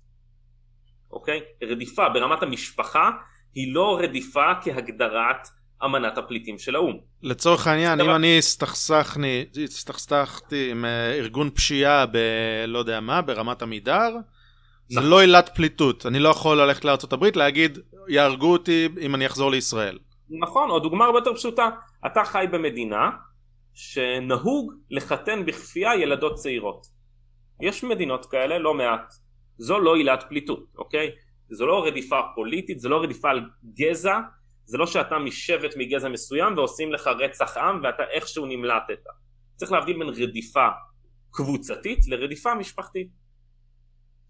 אוקיי? 1.10 1.40
רדיפה 1.62 2.08
ברמת 2.08 2.42
המשפחה 2.42 3.10
היא 3.54 3.74
לא 3.74 3.98
רדיפה 4.02 4.52
כהגדרת 4.62 5.48
אמנת 5.84 6.18
הפליטים 6.18 6.58
של 6.58 6.76
האו"ם. 6.76 6.98
לצורך 7.22 7.66
העניין, 7.66 8.00
אם 8.00 8.10
אני 8.10 8.38
הסתכסכתי 9.64 10.70
עם 10.70 10.84
אה, 10.84 11.14
ארגון 11.14 11.50
פשיעה 11.50 12.06
ב... 12.06 12.16
לא 12.66 12.78
יודע 12.78 13.00
מה, 13.00 13.22
ברמת 13.22 13.62
עמידר, 13.62 14.10
זה 14.88 15.00
נכון. 15.00 15.10
לא 15.10 15.20
עילת 15.20 15.50
פליטות. 15.54 16.06
אני 16.06 16.18
לא 16.18 16.28
יכול 16.28 16.60
ללכת 16.60 16.84
לארה"ב 16.84 17.24
להגיד, 17.36 17.78
יהרגו 18.08 18.52
אותי 18.52 18.88
אם 19.00 19.14
אני 19.14 19.26
אחזור 19.26 19.50
לישראל. 19.50 19.98
נכון, 20.30 20.70
או 20.70 20.78
דוגמה 20.78 21.04
הרבה 21.04 21.18
יותר 21.18 21.34
פשוטה, 21.34 21.70
אתה 22.06 22.24
חי 22.24 22.46
במדינה 22.52 23.10
שנהוג 23.74 24.72
לחתן 24.90 25.46
בכפייה 25.46 25.94
ילדות 25.94 26.34
צעירות. 26.34 26.86
יש 27.60 27.84
מדינות 27.84 28.26
כאלה, 28.26 28.58
לא 28.58 28.74
מעט. 28.74 29.12
זו 29.58 29.78
לא 29.78 29.96
עילת 29.96 30.24
פליטות, 30.28 30.64
אוקיי? 30.78 31.10
זו 31.50 31.66
לא 31.66 31.84
רדיפה 31.86 32.20
פוליטית, 32.34 32.80
זו 32.80 32.88
לא 32.88 33.02
רדיפה 33.02 33.30
על 33.30 33.40
גזע, 33.74 34.18
זה 34.64 34.78
לא 34.78 34.86
שאתה 34.86 35.18
משבט 35.18 35.74
מגזע 35.76 36.08
מסוים 36.08 36.56
ועושים 36.56 36.92
לך 36.92 37.06
רצח 37.06 37.56
עם 37.56 37.80
ואתה 37.84 38.02
איכשהו 38.02 38.46
נמלטת. 38.46 39.00
צריך 39.56 39.72
להבדיל 39.72 39.98
בין 39.98 40.08
רדיפה 40.08 40.68
קבוצתית 41.30 41.98
לרדיפה 42.08 42.54
משפחתית. 42.54 43.08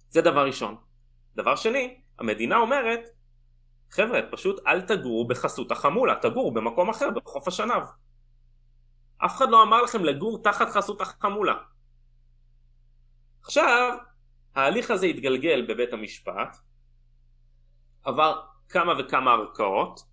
זה 0.09 0.21
דבר 0.21 0.47
ראשון. 0.47 0.77
דבר 1.35 1.57
שני, 1.57 2.01
המדינה 2.19 2.57
אומרת, 2.57 3.01
חבר'ה, 3.91 4.21
פשוט 4.31 4.67
אל 4.67 4.81
תגורו 4.81 5.29
בחסות 5.29 5.73
החמולה, 5.73 6.15
תגורו 6.23 6.53
במקום 6.53 6.91
אחר, 6.91 7.11
בחוף 7.11 7.49
השנהב. 7.49 7.83
אף 9.25 9.37
אחד 9.37 9.49
לא 9.49 9.63
אמר 9.63 9.83
לכם 9.83 10.05
לגור 10.05 10.43
תחת 10.43 10.69
חסות 10.69 11.01
החמולה. 11.01 11.55
עכשיו, 13.43 13.97
ההליך 14.55 14.91
הזה 14.91 15.07
התגלגל 15.07 15.67
בבית 15.69 15.93
המשפט, 15.93 16.57
עבר 18.05 18.41
כמה 18.69 18.93
וכמה 18.99 19.33
ערכאות 19.33 20.12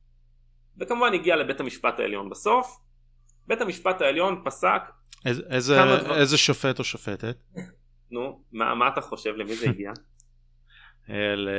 וכמובן 0.80 1.14
הגיע 1.14 1.36
לבית 1.36 1.60
המשפט 1.60 2.00
העליון 2.00 2.30
בסוף 2.30 2.80
בית 3.48 3.62
המשפט 3.62 4.02
העליון 4.02 4.42
פסק 4.46 4.82
איזה, 5.26 5.44
איזה, 5.50 5.82
איזה 6.16 6.38
שופט 6.38 6.80
או 6.80 6.84
שופטת? 6.84 7.38
נו, 8.12 8.44
מה, 8.52 8.76
מה 8.76 8.88
אתה 8.88 9.02
חושב? 9.02 9.36
למי 9.36 9.56
זה 9.56 9.70
הגיע? 9.70 9.92
ל... 11.36 11.50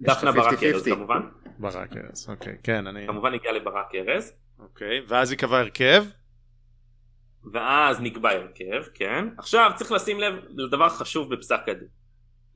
דפנה 0.00 0.32
ברק 0.32 0.62
ארז 0.62 0.84
כמובן. 0.84 1.20
ברק 1.58 1.96
ארז, 1.96 2.28
אוקיי, 2.28 2.56
כן, 2.62 2.86
אני... 2.86 3.06
כמובן 3.06 3.34
הגיע 3.34 3.52
לברק 3.52 3.94
ארז. 3.94 4.32
אוקיי, 4.58 5.00
ואז 5.08 5.30
ייקבע 5.30 5.58
הרכב. 5.58 6.04
ואז 7.52 8.00
נקבע 8.00 8.30
הרכב, 8.30 8.82
כן. 8.94 9.28
עכשיו 9.38 9.70
צריך 9.76 9.92
לשים 9.92 10.20
לב 10.20 10.34
לדבר 10.56 10.88
חשוב 10.88 11.34
בפסק 11.34 11.68
הדין. 11.68 11.88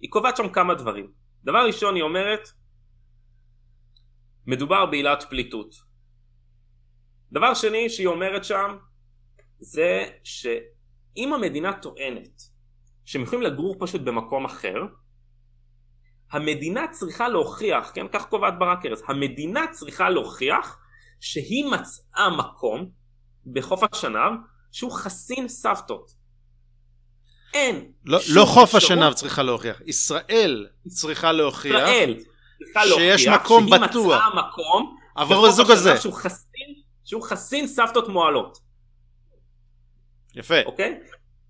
היא 0.01 0.11
קובעת 0.11 0.37
שם 0.37 0.49
כמה 0.49 0.75
דברים. 0.75 1.11
דבר 1.45 1.67
ראשון 1.67 1.95
היא 1.95 2.03
אומרת, 2.03 2.49
מדובר 4.49 4.87
בעילת 4.87 5.25
פליטות. 5.31 5.75
דבר 7.33 7.55
שני 7.55 7.91
שהיא 7.91 8.07
אומרת 8.07 8.45
שם, 8.45 8.77
זה 9.59 10.05
שאם 10.25 11.33
המדינה 11.35 11.73
טוענת 11.83 12.43
שהם 13.05 13.23
יכולים 13.23 13.43
לגור 13.43 13.77
פשוט 13.79 14.01
במקום 14.01 14.45
אחר, 14.45 14.77
המדינה 16.33 16.87
צריכה 16.91 17.29
להוכיח, 17.29 17.91
כן, 17.95 18.07
כך 18.13 18.27
קובעת 18.27 18.59
ברק 18.59 18.87
ארז, 18.87 19.03
המדינה 19.09 19.67
צריכה 19.73 20.11
להוכיח 20.11 20.79
שהיא 21.21 21.65
מצאה 21.65 22.37
מקום 22.37 22.91
בחוף 23.53 23.81
השנהב 23.93 24.33
שהוא 24.73 24.93
חסין 24.93 25.49
סבתות. 25.49 26.11
אין. 27.55 27.93
לא, 28.05 28.19
לא 28.35 28.45
חוף 28.45 28.75
השנהב 28.75 29.13
צריכה 29.13 29.43
להוכיח, 29.43 29.81
ישראל 29.87 30.69
צריכה 30.89 31.33
להוכיח 31.33 31.75
ישראל 31.75 32.15
שיש 32.75 33.27
להוכיח 33.27 33.41
מקום 33.45 33.69
שהיא 33.69 33.81
בטוח. 33.81 34.07
מצאה 34.07 34.49
מקום 34.49 34.97
עבור 35.17 35.47
הזוג 35.47 35.71
הזה. 35.71 35.97
שהוא 35.97 36.13
חסין, 36.15 36.75
שהוא 37.05 37.23
חסין 37.23 37.67
סבתות 37.67 38.09
מועלות. 38.09 38.59
יפה. 40.35 40.55
אוקיי? 40.67 41.01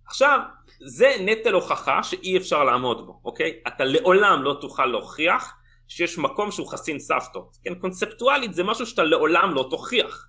עכשיו, 0.07 0.41
זה 0.87 1.17
נטל 1.21 1.53
הוכחה 1.55 2.03
שאי 2.03 2.37
אפשר 2.37 2.65
לעמוד 2.65 3.07
בו, 3.07 3.21
אוקיי? 3.25 3.53
אתה 3.69 3.85
לעולם 3.85 4.43
לא 4.43 4.59
תוכל 4.61 4.87
להוכיח 4.87 5.55
שיש 5.89 6.19
מקום 6.19 6.51
שהוא 6.51 6.67
חסין 6.69 6.99
סבתות. 6.99 7.57
כן, 7.65 7.75
קונספטואלית 7.75 8.55
זה 8.55 8.65
משהו 8.65 8.87
שאתה 8.87 9.03
לעולם 9.03 9.55
לא 9.55 9.67
תוכיח. 9.71 10.27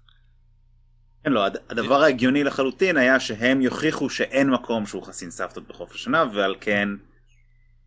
כן, 1.23 1.31
לא, 1.31 1.45
הד- 1.45 1.57
הדבר 1.69 2.01
ההגיוני 2.03 2.43
לחלוטין 2.43 2.97
היה 2.97 3.19
שהם 3.19 3.61
יוכיחו 3.61 4.09
שאין 4.09 4.49
מקום 4.49 4.85
שהוא 4.85 5.03
חסין 5.03 5.31
סבתות 5.31 5.67
בחוף 5.67 5.91
השנה, 5.91 6.25
ועל 6.33 6.55
כן 6.61 6.89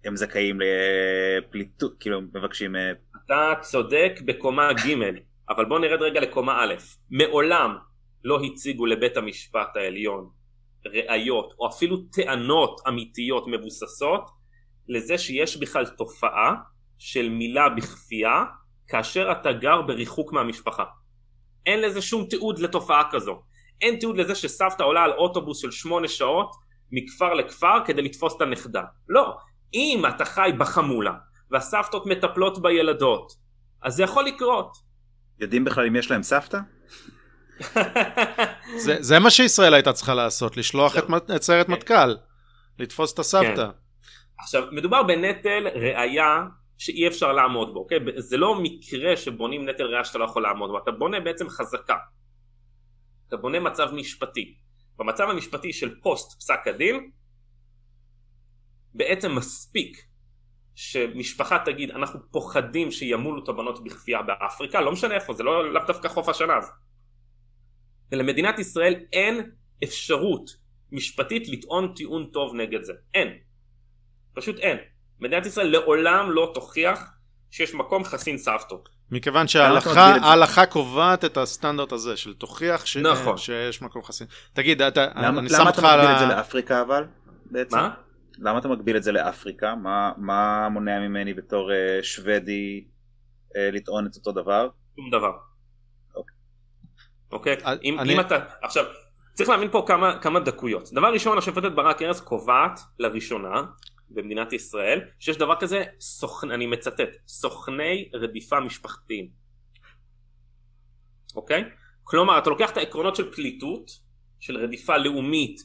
הם 0.05 0.16
זכאים 0.16 0.59
לפליטות, 0.61 1.93
כאילו 2.01 2.20
מבקשים... 2.20 2.77
אה, 2.77 2.93
אתה 3.27 3.53
צודק 3.61 4.12
בקומה 4.24 4.73
ג', 4.73 4.95
אבל 5.49 5.65
בוא 5.65 5.79
נרד 5.79 6.03
רגע 6.03 6.20
לקומה 6.20 6.65
א'. 6.65 6.74
מעולם 7.11 7.77
לא 8.24 8.41
הציגו 8.45 8.87
לבית 8.87 9.16
המשפט 9.16 9.77
העליון 9.77 10.31
ראיות 10.87 11.55
או 11.59 11.69
אפילו 11.69 11.97
טענות 11.97 12.81
אמיתיות 12.89 13.45
מבוססות 13.47 14.31
לזה 14.89 15.19
שיש 15.19 15.57
בכלל 15.57 15.87
תופעה 15.87 16.55
של 16.99 17.29
מילה 17.29 17.69
בכפייה 17.69 18.45
כאשר 18.89 19.33
אתה 19.33 19.53
גר 19.53 19.83
בריחוק 19.83 20.33
מהמשפחה. 20.33 20.85
אין 21.66 21.81
לזה 21.81 22.03
שום 22.03 22.27
תיעוד 22.31 22.59
לתופעה 22.59 23.03
כזו. 23.11 23.43
אין 23.81 23.99
תיעוד 23.99 24.16
לזה 24.16 24.35
שסבתא 24.35 24.83
עולה 24.83 25.03
על 25.03 25.12
אוטובוס 25.12 25.62
של 25.62 25.70
שמונה 25.70 26.09
שעות 26.09 26.51
מכפר 26.93 27.35
לכפר 27.35 27.85
כדי 27.85 28.03
לתפוס 28.03 28.37
את 28.37 28.41
הנכדה. 28.41 28.83
לא. 29.09 29.37
אם 29.74 30.03
אתה 30.09 30.24
חי 30.24 30.51
בחמולה 30.59 31.15
והסבתות 31.51 32.07
מטפלות 32.07 32.62
בילדות, 32.62 33.32
אז 33.82 33.94
זה 33.94 34.03
יכול 34.03 34.24
לקרות. 34.24 34.77
יודעים 35.39 35.65
בכלל 35.65 35.86
אם 35.86 35.97
יש 35.97 36.11
להם 36.11 36.23
סבתא? 36.23 36.59
זה, 38.85 38.97
זה 39.01 39.19
מה 39.19 39.31
שישראל 39.31 39.74
הייתה 39.74 39.93
צריכה 39.93 40.15
לעשות, 40.15 40.57
לשלוח 40.57 40.99
את, 40.99 41.05
את 41.36 41.43
סיירת 41.43 41.66
כן. 41.66 41.73
מטכ"ל, 41.73 42.16
לתפוס 42.78 43.15
את 43.15 43.19
הסבתא. 43.19 43.69
עכשיו, 44.39 44.62
מדובר 44.73 45.03
בנטל 45.03 45.69
ראייה 45.74 46.43
שאי 46.78 47.09
אפשר 47.09 47.32
לעמוד 47.32 47.74
בו, 47.74 47.81
אוקיי? 47.81 47.99
זה 48.16 48.36
לא 48.36 48.55
מקרה 48.62 49.16
שבונים 49.16 49.69
נטל 49.69 49.82
ראייה 49.82 50.05
שאתה 50.05 50.19
לא 50.19 50.24
יכול 50.24 50.43
לעמוד 50.43 50.70
בו, 50.70 50.78
אתה 50.78 50.90
בונה 50.90 51.20
בעצם 51.20 51.49
חזקה. 51.49 51.97
אתה 53.28 53.36
בונה 53.36 53.61
מצב 53.61 53.89
משפטי. 53.93 54.55
במצב 54.99 55.31
המשפטי 55.31 55.73
של 55.73 56.01
פוסט 56.01 56.39
פסק 56.39 56.66
הדין, 56.66 57.11
בעצם 58.94 59.35
מספיק 59.35 59.97
שמשפחה 60.74 61.59
תגיד 61.64 61.90
אנחנו 61.90 62.20
פוחדים 62.31 62.90
שימולו 62.90 63.44
את 63.44 63.48
הבנות 63.48 63.85
בכפייה 63.85 64.23
באפריקה, 64.23 64.81
לא 64.81 64.93
משנה 64.93 65.14
איפה, 65.14 65.35
זה 65.35 65.43
לא 65.43 65.73
לאו 65.73 65.82
דווקא 65.86 66.09
חוף 66.09 66.28
השנהב. 66.28 66.62
ולמדינת 68.12 68.59
ישראל 68.59 68.94
אין 69.12 69.51
אפשרות 69.85 70.51
משפטית 70.93 71.48
לטעון 71.48 71.93
טיעון 71.97 72.27
טוב 72.32 72.55
נגד 72.55 72.82
זה. 72.82 72.93
אין. 73.14 73.28
פשוט 74.35 74.59
אין. 74.59 74.77
מדינת 75.20 75.47
ישראל 75.47 75.66
לעולם 75.66 76.31
לא 76.31 76.51
תוכיח 76.55 77.10
שיש 77.51 77.74
מקום 77.74 78.05
חסין 78.05 78.39
סבתות. 78.39 78.89
מכיוון 79.10 79.47
למה 79.55 79.78
אתה 79.78 79.94
שההלכה 79.94 80.66
קובעת 80.66 81.24
את 81.24 81.36
הסטנדרט 81.36 81.93
הזה 81.93 82.16
של 82.16 82.35
תוכיח 82.35 82.86
ש... 82.86 82.97
נכון. 82.97 83.36
שיש 83.36 83.82
מקום 83.82 84.02
חסין. 84.02 84.27
תגיד, 84.52 84.82
אתה, 84.82 85.06
למה 85.16 85.40
אני 85.40 85.48
שם 85.48 85.55
למה 85.55 85.70
אתה 85.70 85.77
אותך 85.78 85.85
על 85.85 86.01
מגביל 86.01 86.14
את 86.14 86.19
זה. 86.19 86.27
לאפריקה 86.27 86.82
אבל? 86.82 87.05
בעצם? 87.51 87.77
מה? 87.77 87.94
למה 88.39 88.59
אתה 88.59 88.69
מגביל 88.69 88.97
את 88.97 89.03
זה 89.03 89.13
לאפריקה? 89.13 89.75
מה, 89.75 90.13
מה 90.17 90.69
מונע 90.69 91.01
ממני 91.01 91.35
בתור 91.35 91.73
אה, 91.73 91.99
שוודי 92.03 92.85
אה, 93.57 93.71
לטעון 93.71 94.07
את 94.07 94.17
אותו 94.17 94.33
דבר? 94.33 94.69
שום 94.97 95.11
דבר. 95.11 95.33
אוקיי. 96.15 96.35
אוקיי? 97.33 97.57
אני- 97.65 97.79
אם, 97.85 98.01
אני- 98.01 98.15
אם 98.15 98.21
אתה... 98.21 98.37
עכשיו, 98.63 98.85
צריך 99.35 99.49
להבין 99.49 99.71
פה 99.71 99.85
כמה, 99.89 100.19
כמה 100.23 100.41
דקויות. 100.41 100.89
דבר 100.93 101.13
ראשון, 101.13 101.39
השופטת 101.39 101.73
ברק 101.73 102.03
ארז 102.03 102.21
קובעת 102.21 102.81
לראשונה 102.99 103.63
במדינת 104.11 104.53
ישראל 104.53 105.01
שיש 105.19 105.37
דבר 105.37 105.55
כזה, 105.61 105.85
סוכן, 106.01 106.51
אני 106.51 106.67
מצטט, 106.67 107.09
סוכני 107.27 108.11
רדיפה 108.15 108.61
משפחתיים. 108.61 109.29
אוקיי? 111.37 111.65
כלומר, 112.05 112.39
אתה 112.39 112.51
לוקח 112.51 112.71
את 112.71 112.77
העקרונות 112.77 113.17
של 113.17 113.33
פליטות, 113.33 113.91
של 114.41 114.57
רדיפה 114.57 114.97
לאומית, 114.97 115.61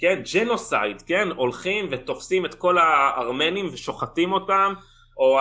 כן? 0.00 0.22
ג'נוסייד, 0.34 1.02
כן? 1.02 1.28
הולכים 1.36 1.88
ותופסים 1.90 2.46
את 2.46 2.54
כל 2.54 2.78
הארמנים 2.78 3.66
ושוחטים 3.72 4.32
אותם, 4.32 4.72
או 5.16 5.40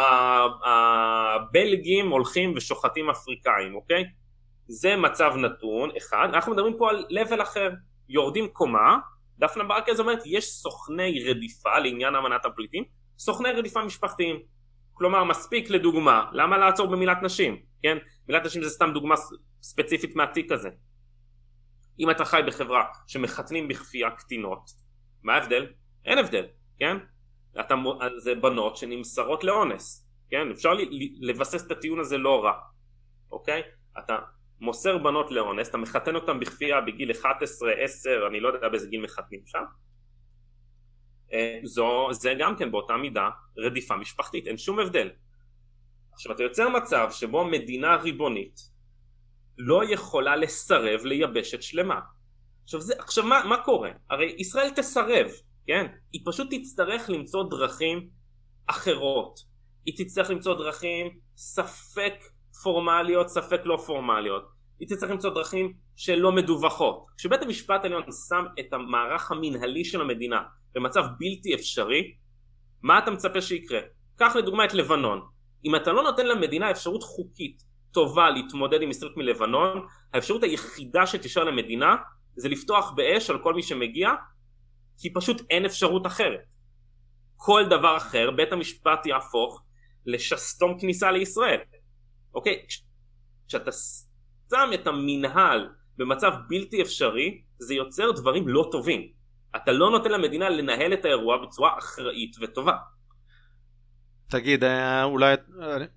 הבלגים 0.66 2.10
הולכים 2.10 2.54
ושוחטים 2.56 3.10
אפריקאים, 3.10 3.76
אוקיי? 3.76 4.04
זה 4.68 4.96
מצב 4.96 5.32
נתון 5.36 5.90
אחד, 5.98 6.28
אנחנו 6.34 6.52
מדברים 6.52 6.78
פה 6.78 6.90
על 6.90 7.06
level 7.10 7.42
אחר, 7.42 7.70
יורדים 8.10 8.48
קומה, 8.48 8.98
דפנה 9.38 9.64
ברקז 9.64 10.00
אומרת 10.00 10.20
יש 10.26 10.46
סוכני 10.46 11.24
רדיפה 11.30 11.80
לעניין 11.80 12.16
אמנת 12.16 12.46
הפליטים, 12.46 12.84
סוכני 13.20 13.52
רדיפה 13.52 13.84
משפחתיים. 13.84 14.40
כלומר 14.94 15.24
מספיק 15.24 15.70
לדוגמה, 15.70 16.26
למה 16.32 16.58
לעצור 16.58 16.88
במילת 16.88 17.18
נשים, 17.24 17.58
כן? 17.84 17.98
מילת 18.30 18.46
נשים 18.46 18.64
זה 18.64 18.70
סתם 18.70 18.92
דוגמה 18.94 19.16
ספציפית 19.62 20.16
מהתיק 20.16 20.52
הזה. 20.52 20.70
אם 22.00 22.10
אתה 22.12 22.26
חי 22.26 22.42
בחברה 22.48 22.86
שמחתנים 23.08 23.68
בכפייה 23.68 24.12
קטינות, 24.12 24.72
מה 25.24 25.34
ההבדל? 25.34 25.68
אין 26.06 26.18
הבדל, 26.18 26.46
כן? 26.80 26.98
אתה, 27.60 27.76
זה 28.18 28.36
בנות 28.36 28.78
שנמסרות 28.78 29.44
לאונס, 29.44 30.10
כן? 30.30 30.52
אפשר 30.52 30.74
ל- 30.74 30.82
ל- 30.82 31.30
לבסס 31.30 31.66
את 31.66 31.72
הטיעון 31.72 32.00
הזה 32.00 32.18
לא 32.18 32.44
רע, 32.44 32.54
אוקיי? 33.32 33.62
אתה 34.00 34.18
מוסר 34.60 34.98
בנות 34.98 35.32
לאונס, 35.32 35.70
אתה 35.70 35.78
מחתן 35.78 36.16
אותן 36.16 36.40
בכפייה 36.40 36.82
בגיל 36.82 37.12
11, 37.12 37.72
10, 37.72 38.28
אני 38.28 38.40
לא 38.40 38.48
יודע 38.48 38.70
באיזה 38.70 38.88
גיל 38.88 39.02
מחתנים 39.02 39.42
שם. 39.46 39.64
אה, 41.34 41.60
זו, 41.64 42.08
זה 42.12 42.34
גם 42.40 42.56
כן 42.58 42.72
באותה 42.72 42.98
מידה 42.98 43.30
רדיפה 43.58 43.96
משפחתית, 43.96 44.48
אין 44.48 44.58
שום 44.58 44.80
הבדל. 44.80 45.10
עכשיו 46.14 46.32
אתה 46.32 46.44
יוצר 46.44 46.70
מצב 46.70 47.08
שבו 47.12 47.46
מדינה 47.46 47.96
ריבונית 47.96 48.60
לא 49.60 49.82
יכולה 49.90 50.36
לסרב 50.36 51.06
ליבשת 51.06 51.62
שלמה. 51.62 52.00
עכשיו, 52.64 52.82
זה, 52.82 52.94
עכשיו 52.98 53.24
מה, 53.24 53.46
מה 53.46 53.64
קורה? 53.64 53.90
הרי 54.10 54.36
ישראל 54.38 54.70
תסרב, 54.76 55.28
כן? 55.68 55.86
היא 56.14 56.22
פשוט 56.26 56.48
תצטרך 56.52 57.10
למצוא 57.10 57.50
דרכים 57.50 58.10
אחרות. 58.68 59.40
היא 59.86 59.94
תצטרך 59.98 60.30
למצוא 60.30 60.58
דרכים 60.58 61.20
ספק 61.38 62.14
פורמליות, 62.64 63.30
ספק 63.30 63.62
לא 63.66 63.78
פורמליות. 63.86 64.44
היא 64.80 64.88
תצטרך 64.88 65.10
למצוא 65.10 65.30
דרכים 65.30 65.74
שלא 65.96 66.32
מדווחות. 66.32 67.06
כשבית 67.18 67.42
המשפט 67.42 67.84
העליון 67.84 68.04
שם 68.28 68.46
את 68.60 68.74
המערך 68.74 69.32
המנהלי 69.32 69.86
של 69.86 70.02
המדינה 70.02 70.44
במצב 70.76 71.04
בלתי 71.20 71.56
אפשרי, 71.56 72.16
מה 72.82 73.00
אתה 73.00 73.12
מצפה 73.12 73.42
שיקרה? 73.42 73.80
קח 74.16 74.36
לדוגמה 74.36 74.66
את 74.66 74.74
לבנון. 74.74 75.22
אם 75.66 75.76
אתה 75.76 75.92
לא 75.92 76.04
נותן 76.04 76.28
למדינה 76.28 76.72
אפשרות 76.72 77.04
חוקית 77.04 77.69
טובה 77.92 78.30
להתמודד 78.30 78.82
עם 78.82 78.90
מסתרת 78.90 79.18
מלבנון, 79.18 79.86
האפשרות 80.14 80.44
היחידה 80.44 81.08
שתישאר 81.08 81.44
למדינה 81.44 81.96
זה 82.36 82.50
לפתוח 82.50 82.92
באש 82.92 83.30
על 83.30 83.40
כל 83.44 83.54
מי 83.54 83.64
שמגיע, 83.64 84.10
כי 84.98 85.14
פשוט 85.14 85.42
אין 85.50 85.66
אפשרות 85.66 86.08
אחרת. 86.08 86.46
כל 87.36 87.64
דבר 87.70 87.98
אחר, 87.98 88.32
בית 88.32 88.52
המשפט 88.52 89.06
יהפוך 89.06 89.64
לשסתום 90.06 90.80
כניסה 90.80 91.12
לישראל. 91.12 91.60
אוקיי? 92.34 92.66
כשאתה 93.48 93.72
שם 94.50 94.70
את 94.74 94.88
המנהל 94.88 95.70
במצב 95.98 96.32
בלתי 96.50 96.82
אפשרי, 96.82 97.42
זה 97.60 97.74
יוצר 97.74 98.12
דברים 98.12 98.48
לא 98.48 98.70
טובים. 98.72 99.12
אתה 99.56 99.72
לא 99.72 99.92
נותן 99.92 100.12
למדינה 100.12 100.50
לנהל 100.50 100.94
את 100.94 101.06
האירוע 101.06 101.46
בצורה 101.46 101.78
אחראית 101.78 102.36
וטובה. 102.42 102.74
תגיד, 104.30 104.64
אה, 104.64 105.04
אולי, 105.04 105.36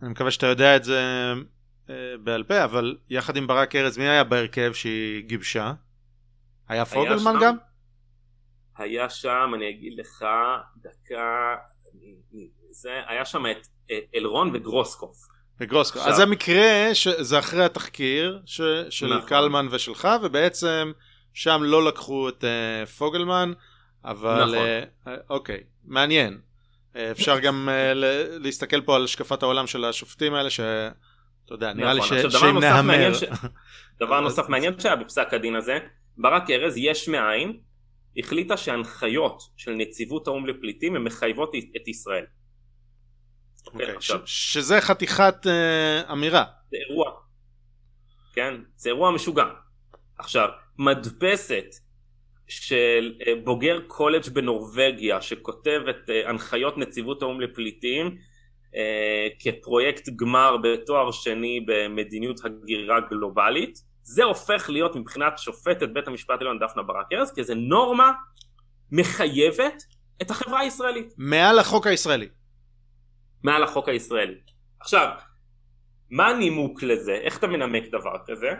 אני 0.02 0.10
מקווה 0.10 0.30
שאתה 0.30 0.46
יודע 0.46 0.76
את 0.76 0.84
זה 0.84 1.32
בעל 2.24 2.42
פה, 2.42 2.64
אבל 2.64 2.96
יחד 3.10 3.36
עם 3.36 3.46
ברק 3.46 3.76
ארז, 3.76 3.98
מי 3.98 4.08
היה 4.08 4.24
בהרכב 4.24 4.72
שהיא 4.72 5.22
גיבשה? 5.22 5.72
היה 6.68 6.84
פוגלמן 6.84 7.34
גם? 7.40 7.56
היה 8.78 9.10
שם, 9.10 9.52
אני 9.54 9.70
אגיד 9.70 9.98
לך, 9.98 10.24
דקה, 10.76 11.56
זה, 12.70 12.90
היה 13.06 13.24
שם 13.24 13.46
את 13.46 13.66
אלרון 14.14 14.50
וגרוסקוף. 14.54 15.16
וגרוסקוף. 15.60 16.02
אז 16.02 16.16
זה 16.16 16.26
מקרה, 16.26 16.90
זה 17.18 17.38
אחרי 17.38 17.64
התחקיר 17.64 18.42
ש, 18.46 18.60
של 18.90 19.06
נכון. 19.16 19.28
קלמן 19.28 19.68
ושלך, 19.70 20.08
ובעצם 20.22 20.92
שם 21.34 21.60
לא 21.62 21.84
לקחו 21.84 22.28
את 22.28 22.44
uh, 22.44 22.86
פוגלמן, 22.86 23.52
אבל 24.04 24.44
נכון. 24.44 25.14
uh, 25.14 25.18
אוקיי, 25.30 25.60
מעניין. 25.84 26.40
אפשר 27.10 27.38
גם 27.38 27.68
uh, 27.68 27.98
להסתכל 28.38 28.80
פה 28.80 28.96
על 28.96 29.04
השקפת 29.04 29.42
העולם 29.42 29.66
של 29.66 29.84
השופטים 29.84 30.34
האלה, 30.34 30.50
שאתה 31.52 31.64
יודע, 31.64 31.72
נראה 31.72 31.94
נכון. 31.94 32.16
לי 32.16 32.30
שאם 32.30 32.58
נהמר... 32.58 33.14
ש... 33.14 33.24
דבר 34.00 34.20
נוסף 34.20 34.48
מעניין 34.48 34.80
שהיה 34.80 34.96
בפסק 34.96 35.34
הדין 35.34 35.56
הזה, 35.56 35.78
ברק 36.16 36.50
ארז 36.50 36.74
יש 36.76 37.08
מאין, 37.08 37.60
החליטה 38.16 38.56
שהנחיות 38.56 39.42
של 39.56 39.72
נציבות 39.72 40.26
האו"ם 40.26 40.46
לפליטים 40.46 40.96
הן 40.96 41.02
מחייבות 41.02 41.52
את 41.76 41.88
ישראל. 41.88 42.24
Okay, 42.24 43.72
אוקיי, 43.72 43.94
ש- 44.00 44.12
שזה 44.24 44.80
חתיכת 44.80 45.46
uh, 45.46 46.12
אמירה. 46.12 46.44
זה 46.70 46.76
אירוע. 46.88 47.10
כן? 48.34 48.54
זה 48.76 48.88
אירוע 48.88 49.10
משוגע. 49.10 49.44
עכשיו, 50.18 50.48
מדפסת 50.78 51.66
של 52.48 53.14
uh, 53.20 53.24
בוגר 53.44 53.80
קולג' 53.86 54.28
בנורבגיה 54.32 55.20
שכותב 55.20 55.80
את 55.90 56.08
uh, 56.08 56.28
הנחיות 56.28 56.78
נציבות 56.78 57.22
האו"ם 57.22 57.40
לפליטים 57.40 58.18
כפרויקט 59.38 60.08
גמר 60.08 60.56
בתואר 60.62 61.10
שני 61.10 61.60
במדיניות 61.66 62.44
הגירה 62.44 63.00
גלובלית, 63.00 63.78
זה 64.02 64.24
הופך 64.24 64.70
להיות 64.70 64.96
מבחינת 64.96 65.38
שופטת 65.38 65.88
בית 65.88 66.08
המשפט 66.08 66.34
העליון 66.38 66.58
דפנה 66.58 66.82
ברק 66.82 67.12
ארז 67.12 67.32
כאיזה 67.34 67.54
נורמה 67.54 68.12
מחייבת 68.90 69.82
את 70.22 70.30
החברה 70.30 70.60
הישראלית. 70.60 71.14
מעל 71.18 71.58
החוק 71.58 71.86
הישראלי. 71.86 72.28
מעל 73.42 73.62
החוק 73.62 73.88
הישראלי. 73.88 74.34
עכשיו, 74.80 75.08
מה 76.10 76.28
הנימוק 76.28 76.82
לזה? 76.82 77.12
איך 77.12 77.38
אתה 77.38 77.46
מנמק 77.46 77.84
דבר 77.88 78.14
כזה? 78.26 78.50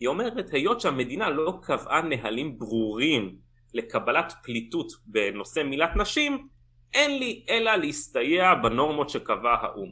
היא 0.00 0.08
אומרת, 0.08 0.52
היות 0.52 0.80
שהמדינה 0.80 1.30
לא 1.30 1.58
קבעה 1.62 2.02
נהלים 2.02 2.58
ברורים 2.58 3.36
לקבלת 3.74 4.32
פליטות 4.42 4.92
בנושא 5.06 5.60
מילת 5.60 5.96
נשים, 5.96 6.48
אין 6.94 7.18
לי 7.18 7.44
אלא 7.48 7.76
להסתייע 7.76 8.54
בנורמות 8.54 9.10
שקבע 9.10 9.54
האו"ם. 9.54 9.90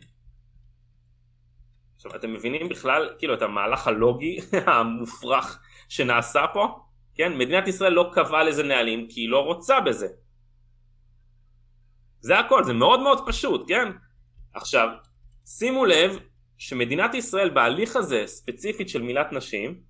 עכשיו 1.96 2.14
אתם 2.16 2.32
מבינים 2.32 2.68
בכלל 2.68 3.14
כאילו 3.18 3.34
את 3.34 3.42
המהלך 3.42 3.86
הלוגי 3.86 4.38
המופרך 4.66 5.62
שנעשה 5.88 6.44
פה? 6.52 6.78
כן, 7.14 7.38
מדינת 7.38 7.68
ישראל 7.68 7.92
לא 7.92 8.10
קבעה 8.14 8.44
לזה 8.44 8.62
נהלים 8.62 9.08
כי 9.08 9.20
היא 9.20 9.28
לא 9.28 9.44
רוצה 9.44 9.80
בזה. 9.80 10.08
זה 12.20 12.38
הכל, 12.38 12.64
זה 12.64 12.72
מאוד 12.72 13.00
מאוד 13.00 13.28
פשוט, 13.28 13.68
כן? 13.68 13.88
עכשיו, 14.54 14.88
שימו 15.46 15.84
לב 15.84 16.18
שמדינת 16.58 17.14
ישראל 17.14 17.50
בהליך 17.50 17.96
הזה, 17.96 18.26
ספציפית 18.26 18.88
של 18.88 19.02
מילת 19.02 19.32
נשים, 19.32 19.80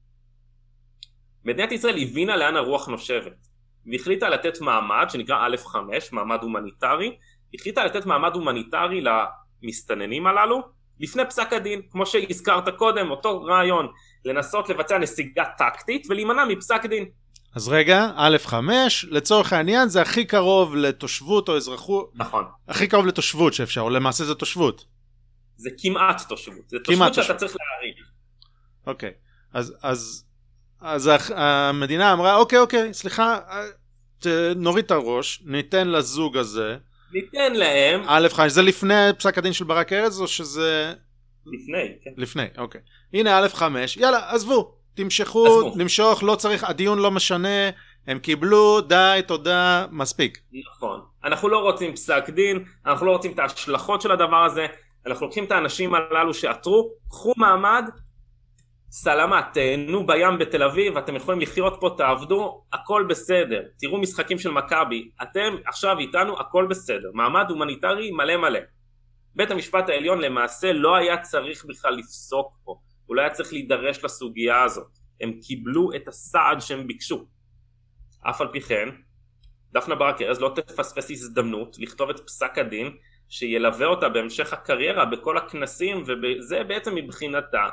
מדינת 1.44 1.72
ישראל 1.72 1.98
הבינה 2.02 2.36
לאן 2.36 2.56
הרוח 2.56 2.88
נושבת, 2.88 3.45
והחליטה 3.92 4.28
לתת 4.28 4.60
מעמד 4.60 5.06
שנקרא 5.08 5.48
א'5, 5.48 5.76
מעמד 6.12 6.38
הומניטרי, 6.42 7.16
החליטה 7.54 7.84
לתת 7.84 8.06
מעמד 8.06 8.34
הומניטרי 8.34 9.00
למסתננים 9.62 10.26
הללו 10.26 10.62
לפני 11.00 11.22
פסק 11.28 11.52
הדין, 11.52 11.82
כמו 11.90 12.06
שהזכרת 12.06 12.68
קודם, 12.76 13.10
אותו 13.10 13.42
רעיון, 13.42 13.86
לנסות 14.24 14.68
לבצע 14.68 14.98
נסיגה 14.98 15.44
טקטית 15.58 16.06
ולהימנע 16.10 16.44
מפסק 16.44 16.86
דין. 16.86 17.04
אז 17.54 17.68
רגע, 17.68 18.10
א' 18.16 18.36
5, 18.44 19.04
לצורך 19.10 19.52
העניין 19.52 19.88
זה 19.88 20.02
הכי 20.02 20.24
קרוב 20.24 20.76
לתושבות 20.76 21.48
או 21.48 21.56
אזרחות. 21.56 22.12
נכון. 22.14 22.44
הכי 22.68 22.86
קרוב 22.86 23.06
לתושבות 23.06 23.54
שאפשר, 23.54 23.80
או 23.80 23.90
למעשה 23.90 24.24
זה 24.24 24.34
תושבות. 24.34 24.84
זה 25.56 25.70
כמעט 25.78 26.22
תושבות, 26.28 26.68
זה 26.68 26.76
תושבות 26.84 27.14
שאתה. 27.14 27.34
צריך 27.34 27.56
להעריך. 27.56 28.10
אוקיי, 28.86 29.10
אז, 29.52 29.76
אז, 29.82 30.25
אז 30.80 31.10
המדינה 31.34 32.12
אמרה, 32.12 32.36
אוקיי, 32.36 32.58
אוקיי, 32.58 32.94
סליחה, 32.94 33.38
נוריד 34.56 34.84
את 34.84 34.90
הראש, 34.90 35.42
ניתן 35.44 35.88
לזוג 35.88 36.36
הזה. 36.36 36.76
ניתן 37.12 37.54
להם. 37.54 38.02
א' 38.06 38.28
5, 38.32 38.52
זה 38.52 38.62
לפני 38.62 38.94
פסק 39.18 39.38
הדין 39.38 39.52
של 39.52 39.64
ברק 39.64 39.92
ארז 39.92 40.20
או 40.20 40.26
שזה... 40.26 40.92
לפני, 41.46 41.94
כן. 42.04 42.10
לפני, 42.16 42.46
אוקיי. 42.58 42.80
הנה 43.14 43.38
א' 43.38 43.48
5, 43.48 43.96
יאללה, 43.96 44.30
עזבו. 44.30 44.74
תמשכו, 44.94 45.72
למשוך, 45.76 46.22
לא 46.22 46.34
צריך, 46.34 46.64
הדיון 46.64 46.98
לא 46.98 47.10
משנה, 47.10 47.70
הם 48.06 48.18
קיבלו, 48.18 48.80
די, 48.80 49.20
תודה, 49.26 49.86
מספיק. 49.90 50.38
נכון. 50.76 51.00
אנחנו 51.24 51.48
לא 51.48 51.58
רוצים 51.58 51.94
פסק 51.94 52.30
דין, 52.30 52.64
אנחנו 52.86 53.06
לא 53.06 53.10
רוצים 53.10 53.32
את 53.32 53.38
ההשלכות 53.38 54.00
של 54.02 54.10
הדבר 54.10 54.44
הזה, 54.44 54.66
אנחנו 55.06 55.26
לוקחים 55.26 55.44
את 55.44 55.52
האנשים 55.52 55.92
הללו 55.94 56.34
שעתרו, 56.34 56.90
קחו 57.08 57.32
מעמד, 57.36 57.84
סלמת, 58.90 59.44
תהנו 59.52 60.06
בים 60.06 60.38
בתל 60.38 60.62
אביב, 60.62 60.96
אתם 60.96 61.16
יכולים 61.16 61.40
לחיות 61.40 61.76
פה, 61.80 61.94
תעבדו, 61.98 62.64
הכל 62.72 63.06
בסדר. 63.08 63.62
תראו 63.78 64.00
משחקים 64.00 64.38
של 64.38 64.50
מכבי, 64.50 65.10
אתם 65.22 65.54
עכשיו 65.66 65.98
איתנו, 65.98 66.40
הכל 66.40 66.66
בסדר. 66.70 67.10
מעמד 67.14 67.50
הומניטרי 67.50 68.10
מלא 68.10 68.36
מלא. 68.36 68.60
בית 69.34 69.50
המשפט 69.50 69.88
העליון 69.88 70.20
למעשה 70.20 70.72
לא 70.72 70.96
היה 70.96 71.18
צריך 71.18 71.64
בכלל 71.64 71.94
לפסוק 71.94 72.56
פה. 72.64 72.74
הוא 73.06 73.16
לא 73.16 73.20
היה 73.20 73.30
צריך 73.30 73.52
להידרש 73.52 74.04
לסוגיה 74.04 74.62
הזאת. 74.62 74.98
הם 75.20 75.32
קיבלו 75.42 75.90
את 75.96 76.08
הסעד 76.08 76.60
שהם 76.60 76.86
ביקשו. 76.86 77.26
אף 78.30 78.40
על 78.40 78.48
פי 78.52 78.60
כן, 78.60 78.88
דפנה 79.72 79.94
ברק 79.94 80.22
ארז 80.22 80.40
לא 80.40 80.52
תפספס 80.54 81.10
הזדמנות 81.10 81.76
לכתוב 81.78 82.10
את 82.10 82.20
פסק 82.20 82.58
הדין 82.58 82.96
שילווה 83.28 83.86
אותה 83.86 84.08
בהמשך 84.08 84.52
הקריירה 84.52 85.04
בכל 85.04 85.38
הכנסים 85.38 86.02
וזה 86.02 86.64
בעצם 86.64 86.94
מבחינתה 86.94 87.68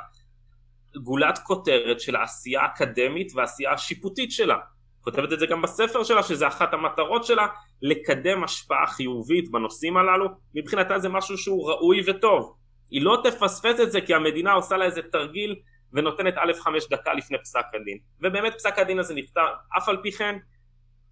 גולת 1.02 1.38
כותרת 1.38 2.00
של 2.00 2.16
העשייה 2.16 2.62
האקדמית 2.62 3.32
והעשייה 3.34 3.72
השיפוטית 3.72 4.32
שלה. 4.32 4.56
כותבת 5.00 5.32
את 5.32 5.38
זה 5.38 5.46
גם 5.46 5.62
בספר 5.62 6.04
שלה 6.04 6.22
שזה 6.22 6.48
אחת 6.48 6.74
המטרות 6.74 7.24
שלה 7.24 7.46
לקדם 7.82 8.44
השפעה 8.44 8.86
חיובית 8.86 9.50
בנושאים 9.50 9.96
הללו. 9.96 10.28
מבחינתה 10.54 10.98
זה 10.98 11.08
משהו 11.08 11.38
שהוא 11.38 11.70
ראוי 11.70 12.02
וטוב. 12.06 12.56
היא 12.90 13.02
לא 13.02 13.22
תפספס 13.24 13.80
את 13.80 13.92
זה 13.92 14.00
כי 14.00 14.14
המדינה 14.14 14.52
עושה 14.52 14.76
לה 14.76 14.84
איזה 14.84 15.02
תרגיל 15.02 15.56
ונותנת 15.92 16.34
א' 16.36 16.52
חמש 16.60 16.88
דקה 16.90 17.14
לפני 17.14 17.38
פסק 17.38 17.64
הדין. 17.74 17.98
ובאמת 18.20 18.54
פסק 18.54 18.78
הדין 18.78 18.98
הזה 18.98 19.14
נכתב 19.14 19.46
אף 19.78 19.88
על 19.88 19.96
פי 20.02 20.12
כן 20.12 20.38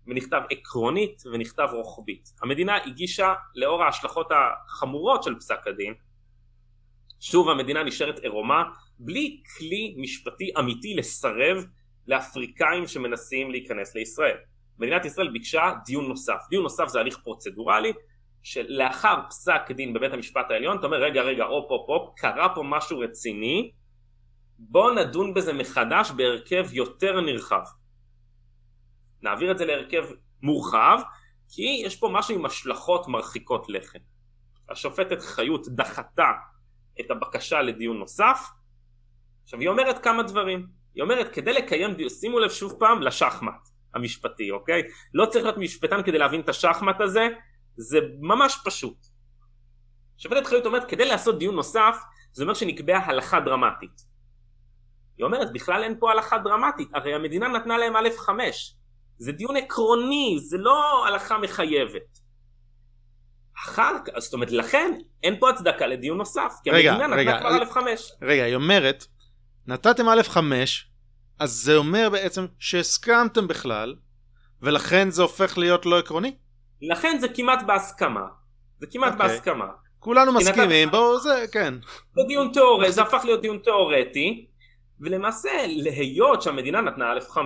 ונכתב 0.06 0.40
עקרונית 0.50 1.22
ונכתב 1.32 1.68
רוחבית. 1.72 2.28
המדינה 2.42 2.76
הגישה 2.86 3.34
לאור 3.54 3.84
ההשלכות 3.84 4.28
החמורות 4.32 5.22
של 5.22 5.34
פסק 5.38 5.66
הדין 5.66 5.94
שוב 7.20 7.48
המדינה 7.48 7.82
נשארת 7.82 8.18
עירומה 8.18 8.62
בלי 9.04 9.42
כלי 9.58 9.94
משפטי 9.98 10.50
אמיתי 10.58 10.94
לסרב 10.94 11.64
לאפריקאים 12.06 12.86
שמנסים 12.86 13.50
להיכנס 13.50 13.94
לישראל. 13.94 14.36
מדינת 14.78 15.04
ישראל 15.04 15.30
ביקשה 15.30 15.72
דיון 15.86 16.08
נוסף. 16.08 16.38
דיון 16.50 16.62
נוסף 16.62 16.88
זה 16.88 17.00
הליך 17.00 17.18
פרוצדורלי 17.18 17.92
שלאחר 18.42 19.14
פסק 19.28 19.70
דין 19.70 19.92
בבית 19.92 20.12
המשפט 20.12 20.50
העליון 20.50 20.78
אתה 20.78 20.86
אומר 20.86 20.96
רגע 21.02 21.22
רגע 21.22 21.44
הופ 21.44 21.70
הופ 21.70 21.88
הופ 21.88 22.18
קרה 22.18 22.54
פה 22.54 22.62
משהו 22.64 22.98
רציני 22.98 23.72
בוא 24.58 24.92
נדון 24.92 25.34
בזה 25.34 25.52
מחדש 25.52 26.10
בהרכב 26.10 26.66
יותר 26.72 27.20
נרחב. 27.20 27.62
נעביר 29.22 29.50
את 29.50 29.58
זה 29.58 29.64
להרכב 29.64 30.04
מורחב 30.42 31.00
כי 31.48 31.82
יש 31.84 31.96
פה 31.96 32.08
משהו 32.12 32.34
עם 32.34 32.46
השלכות 32.46 33.08
מרחיקות 33.08 33.68
לכת. 33.68 34.00
השופטת 34.68 35.22
חיות 35.22 35.68
דחתה 35.68 36.30
את 37.00 37.10
הבקשה 37.10 37.62
לדיון 37.62 37.98
נוסף 37.98 38.38
עכשיו 39.44 39.60
היא 39.60 39.68
אומרת 39.68 40.04
כמה 40.04 40.22
דברים 40.22 40.66
היא 40.94 41.02
אומרת 41.02 41.28
כדי 41.32 41.52
לקיים 41.52 41.94
דיון 41.94 42.10
שימו 42.10 42.38
לב 42.38 42.50
שוב 42.50 42.76
פעם 42.78 43.02
לשחמט 43.02 43.68
המשפטי 43.94 44.50
אוקיי 44.50 44.82
לא 45.14 45.26
צריך 45.26 45.44
להיות 45.44 45.58
משפטן 45.58 46.02
כדי 46.02 46.18
להבין 46.18 46.40
את 46.40 46.48
השחמט 46.48 47.00
הזה 47.00 47.28
זה 47.76 47.98
ממש 48.20 48.58
פשוט. 48.64 48.96
שופטת 50.18 50.46
חיות 50.46 50.66
אומרת 50.66 50.88
כדי 50.88 51.04
לעשות 51.04 51.38
דיון 51.38 51.54
נוסף 51.54 51.96
זה 52.32 52.42
אומר 52.42 52.54
שנקבעה 52.54 53.06
הלכה 53.06 53.40
דרמטית. 53.40 54.12
היא 55.18 55.24
אומרת 55.24 55.52
בכלל 55.52 55.82
אין 55.82 55.96
פה 56.00 56.10
הלכה 56.10 56.38
דרמטית 56.38 56.88
הרי 56.94 57.14
המדינה 57.14 57.48
נתנה 57.48 57.78
להם 57.78 57.96
א' 57.96 58.08
חמש 58.16 58.76
זה 59.18 59.32
דיון 59.32 59.56
עקרוני 59.56 60.36
זה 60.40 60.58
לא 60.58 61.06
הלכה 61.06 61.38
מחייבת. 61.38 62.18
אחר 63.64 63.96
כך 64.04 64.18
זאת 64.18 64.34
אומרת 64.34 64.50
לכן 64.50 64.98
אין 65.22 65.40
פה 65.40 65.50
הצדקה 65.50 65.86
לדיון 65.86 66.18
נוסף 66.18 66.54
כי 66.64 66.70
רגע, 66.70 66.92
המדינה 66.92 67.16
נתנה 67.16 67.40
כבר 67.40 67.62
א' 67.62 67.64
חמש. 67.64 68.12
רגע 68.22 68.44
היא 68.44 68.54
אומרת 68.54 69.04
נתתם 69.66 70.08
א' 70.08 70.22
חמש 70.22 70.88
אז 71.38 71.50
זה 71.50 71.76
אומר 71.76 72.08
בעצם 72.12 72.46
שהסכמתם 72.58 73.48
בכלל 73.48 73.94
ולכן 74.62 75.10
זה 75.10 75.22
הופך 75.22 75.58
להיות 75.58 75.86
לא 75.86 75.98
עקרוני? 75.98 76.36
לכן 76.82 77.18
זה 77.20 77.28
כמעט 77.28 77.62
בהסכמה. 77.66 78.26
זה 78.80 78.86
כמעט 78.86 79.12
okay. 79.12 79.14
אוקיי. 79.14 79.28
בהסכמה. 79.28 79.66
כולנו 79.98 80.32
מסכימים, 80.32 80.90
בואו 80.90 81.20
זה, 81.20 81.44
כן. 81.52 81.74
זה 82.14 82.22
דיון 82.28 82.52
תיאורטי, 82.52 82.92
זה 82.92 83.02
הפך 83.02 83.20
להיות 83.24 83.42
דיון 83.42 83.58
תיאורטי, 83.58 84.46
ולמעשה 85.00 85.50
להיות 85.66 86.42
שהמדינה 86.42 86.80
נתנה 86.80 87.12
א'5, 87.18 87.38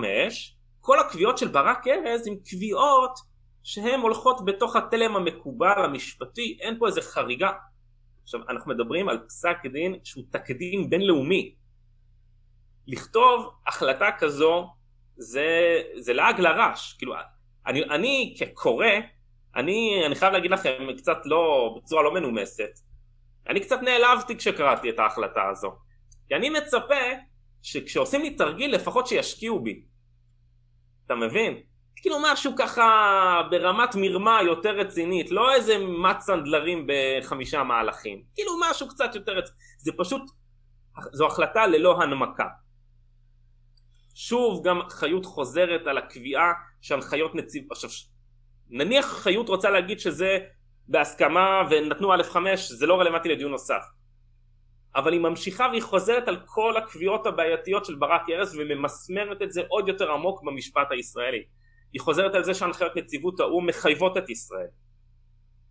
כל 0.81 1.01
הקביעות 1.01 1.39
של 1.39 1.49
ברק 1.49 1.87
ארז 1.87 2.27
הן 2.27 2.37
קביעות 2.51 3.19
שהן 3.63 4.01
הולכות 4.01 4.45
בתוך 4.45 4.77
התלם 4.77 5.17
המקובל 5.17 5.85
המשפטי, 5.85 6.59
אין 6.61 6.79
פה 6.79 6.87
איזה 6.87 7.03
חריגה. 7.03 7.51
עכשיו 8.23 8.41
אנחנו 8.49 8.71
מדברים 8.75 9.09
על 9.09 9.19
פסק 9.29 9.57
דין 9.73 9.95
שהוא 10.05 10.25
תקדים 10.31 10.91
בינלאומי. 10.91 11.55
לכתוב 12.87 13.51
החלטה 13.67 14.09
כזו 14.19 14.71
זה, 15.17 15.47
זה 15.97 16.13
לעג 16.13 16.41
לרש, 16.41 16.93
כאילו 16.99 17.15
אני, 17.67 17.85
אני 17.85 18.35
כקורא, 18.39 18.87
אני, 19.57 20.03
אני 20.07 20.15
חייב 20.15 20.33
להגיד 20.33 20.51
לכם 20.51 20.87
קצת 20.97 21.19
לא, 21.25 21.75
בצורה 21.77 22.03
לא 22.03 22.15
מנומסת, 22.15 22.71
אני 23.49 23.61
קצת 23.61 23.83
נעלבתי 23.83 24.37
כשקראתי 24.37 24.91
את 24.91 24.99
ההחלטה 24.99 25.49
הזו, 25.51 25.73
כי 26.29 26.35
אני 26.35 26.51
מצפה 26.51 26.95
שכשעושים 27.63 28.23
לי 28.23 28.31
תרגיל 28.31 28.75
לפחות 28.75 29.07
שישקיעו 29.07 29.61
בי, 29.61 29.83
אתה 31.07 31.15
מבין? 31.15 31.61
כאילו 31.97 32.17
משהו 32.23 32.53
ככה 32.59 32.87
ברמת 33.51 33.95
מרמה 33.95 34.39
יותר 34.43 34.77
רצינית, 34.77 35.31
לא 35.31 35.55
איזה 35.55 35.79
מט 35.79 36.21
סנדלרים 36.21 36.87
בחמישה 36.87 37.63
מהלכים, 37.63 38.23
כאילו 38.35 38.53
משהו 38.71 38.89
קצת 38.89 39.15
יותר 39.15 39.33
רציני, 39.33 39.57
זה 39.79 39.93
פשוט, 39.99 40.23
זו 41.13 41.27
החלטה 41.27 41.67
ללא 41.67 42.03
הנמקה. 42.03 42.47
שוב 44.19 44.65
גם 44.65 44.81
חיות 44.91 45.25
חוזרת 45.25 45.87
על 45.87 45.99
הקביעה 45.99 46.53
שהנחיות 46.81 47.35
נציב... 47.35 47.73
עכשיו 47.73 47.91
נניח 48.71 49.07
חיות 49.07 49.49
רוצה 49.49 49.71
להגיד 49.71 50.01
שזה 50.01 50.39
בהסכמה 50.89 51.63
ונתנו 51.71 52.15
א' 52.15 52.23
5 52.23 52.73
זה 52.73 52.87
לא 52.87 53.01
רלוונטי 53.01 53.29
לדיון 53.29 53.51
נוסף. 53.51 53.83
אבל 54.97 55.13
היא 55.13 55.21
ממשיכה 55.21 55.67
והיא 55.71 55.83
חוזרת 55.83 56.29
על 56.29 56.37
כל 56.45 56.77
הקביעות 56.77 57.27
הבעייתיות 57.27 57.85
של 57.85 57.95
ברק 57.95 58.23
ארז 58.31 58.59
וממסמרת 58.59 59.43
את 59.43 59.53
זה 59.53 59.63
עוד 59.69 59.89
יותר 59.89 60.13
עמוק 60.13 60.43
במשפט 60.43 60.87
הישראלי. 60.91 61.45
היא 61.93 62.01
חוזרת 62.01 62.35
על 62.35 62.45
זה 62.45 62.55
שהנחיות 62.55 62.97
נציבות 62.97 63.41
האו"ם 63.41 63.67
מחייבות 63.67 64.17
את 64.17 64.31
ישראל. 64.31 64.69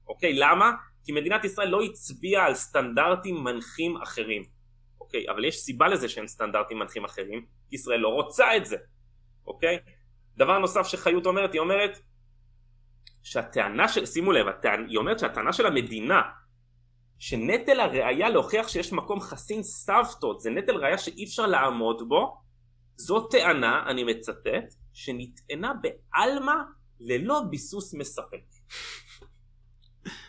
אוקיי 0.08 0.34
למה? 0.34 0.72
כי 1.06 1.12
מדינת 1.12 1.46
ישראל 1.46 1.70
לא 1.70 1.84
הצביעה 1.84 2.46
על 2.46 2.54
סטנדרטים 2.54 3.44
מנחים 3.44 3.98
אחרים 3.98 4.55
אוקיי 5.16 5.30
אבל 5.30 5.46
יש 5.46 5.58
סיבה 5.58 5.88
לזה 5.88 6.10
שאין 6.10 6.28
סטנדרטים 6.28 6.80
מנחים 6.80 7.06
אחרים 7.06 7.46
ישראל 7.72 8.00
לא 8.00 8.08
רוצה 8.08 8.58
את 8.58 8.66
זה, 8.66 8.78
אוקיי? 9.48 9.80
דבר 10.38 10.60
נוסף 10.60 10.88
שחיות 10.88 11.26
אומרת, 11.26 11.54
היא 11.54 11.60
אומרת 11.60 12.00
שהטענה 13.24 13.88
של, 13.88 14.06
שימו 14.06 14.32
לב, 14.32 14.48
הטענה, 14.48 14.88
היא 14.88 14.98
אומרת 14.98 15.20
שהטענה 15.20 15.54
של 15.54 15.66
המדינה 15.66 16.22
שנטל 17.20 17.80
הראייה 17.80 18.30
להוכיח 18.30 18.68
שיש 18.68 18.94
מקום 18.94 19.20
חסין 19.22 19.64
סבתות 19.64 20.42
זה 20.42 20.50
נטל 20.50 20.76
ראייה 20.76 20.98
שאי 20.98 21.24
אפשר 21.24 21.46
לעמוד 21.46 22.10
בו 22.10 22.38
זו 22.96 23.28
טענה, 23.28 23.84
אני 23.88 24.04
מצטט, 24.04 24.76
שנטענה 24.94 25.74
בעלמא 25.82 26.56
ללא 27.00 27.42
ביסוס 27.50 27.94
מספק. 27.94 28.46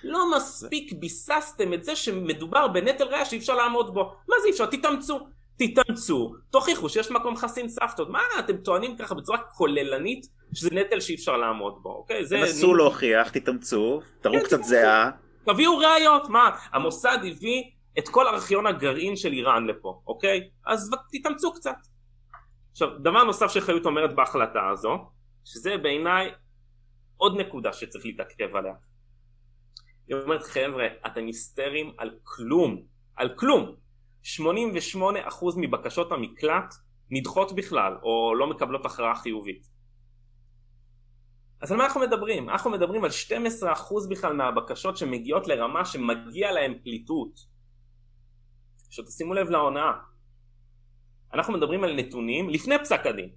לא 0.05 0.36
מספיק 0.36 0.93
ביססתם 0.93 1.73
את 1.73 1.85
זה 1.85 1.97
שמדובר 1.97 2.69
בנטל 2.69 3.05
ראייה 3.05 3.24
שאי 3.24 3.39
אפשר 3.39 3.55
לעמוד 3.55 3.94
בו. 3.94 4.03
מה 4.28 4.36
זה 4.43 4.47
אי 4.47 4.53
אפשר? 4.53 4.66
תתאמצו. 4.66 5.27
תתאמצו, 5.59 6.35
תוכיחו 6.51 6.89
שיש 6.89 7.11
מקום 7.11 7.36
חסין 7.36 7.69
סבתות. 7.69 8.09
מה 8.09 8.20
אתם 8.39 8.57
טוענים 8.57 8.97
ככה 8.97 9.15
בצורה 9.15 9.39
כוללנית 9.39 10.27
שזה 10.55 10.70
נטל 10.73 11.01
שאי 11.01 11.15
אפשר 11.15 11.36
לעמוד 11.36 11.82
בו, 11.82 11.90
אוקיי? 11.90 12.24
תנסו 12.28 12.74
נ... 12.74 12.77
להוכיח, 12.77 13.31
תתאמצו, 13.31 14.01
תראו 14.20 14.35
כן, 14.35 14.44
קצת 14.44 14.62
זהה. 14.62 15.11
תביאו 15.44 15.78
ראיות, 15.78 16.28
מה? 16.28 16.51
המוסד 16.73 17.19
הביא 17.28 17.62
את 17.98 18.09
כל 18.09 18.28
ארכיון 18.28 18.66
הגרעין 18.66 19.16
של 19.16 19.32
איראן 19.32 19.66
לפה, 19.66 20.01
אוקיי? 20.07 20.48
אז 20.66 20.90
תתאמצו 21.12 21.53
קצת. 21.53 21.77
עכשיו, 22.73 22.89
דבר 22.98 23.24
נוסף 23.24 23.51
שחיות 23.51 23.86
אומרת 23.86 24.15
בהחלטה 24.15 24.69
הזו, 24.73 24.98
שזה 25.44 25.77
בעיניי 25.77 26.31
עוד 27.16 27.40
נקודה 27.40 27.73
שצריך 27.73 28.07
להתעכב 28.07 28.57
עליה. 28.57 28.73
היא 30.09 30.16
אומרת, 30.16 30.43
חבר'ה, 30.43 30.87
אתם 31.07 31.27
היסטריים 31.27 31.95
על 31.99 32.11
כלום, 32.23 32.83
על 33.16 33.35
כלום. 33.37 33.77
88% 34.24 34.28
מבקשות 35.57 36.12
המקלט 36.12 36.74
נדחות 37.11 37.53
בכלל 37.57 37.93
או 38.03 38.35
לא 38.35 38.47
מקבלות 38.47 38.87
הכרעה 38.87 39.15
חיובית. 39.15 39.66
אז 41.61 41.73
על 41.73 41.78
מה 41.78 41.85
אנחנו 41.85 42.01
מדברים? 42.01 42.51
אנחנו 42.51 42.70
מדברים 42.70 43.05
על 43.05 43.11
12% 43.11 44.11
בכלל 44.11 44.33
מהבקשות 44.33 44.97
שמגיעות 44.97 45.47
לרמה 45.49 45.85
שמגיע 45.85 46.53
להם 46.53 46.74
פליטות. 46.83 47.31
עכשיו 48.87 49.05
תשימו 49.05 49.35
לב 49.35 49.51
להונאה. 49.51 49.93
אנחנו 51.35 51.53
מדברים 51.53 51.85
על 51.85 51.97
נתונים 51.97 52.51
לפני 52.51 52.78
פסק 52.78 53.07
הדין. 53.07 53.31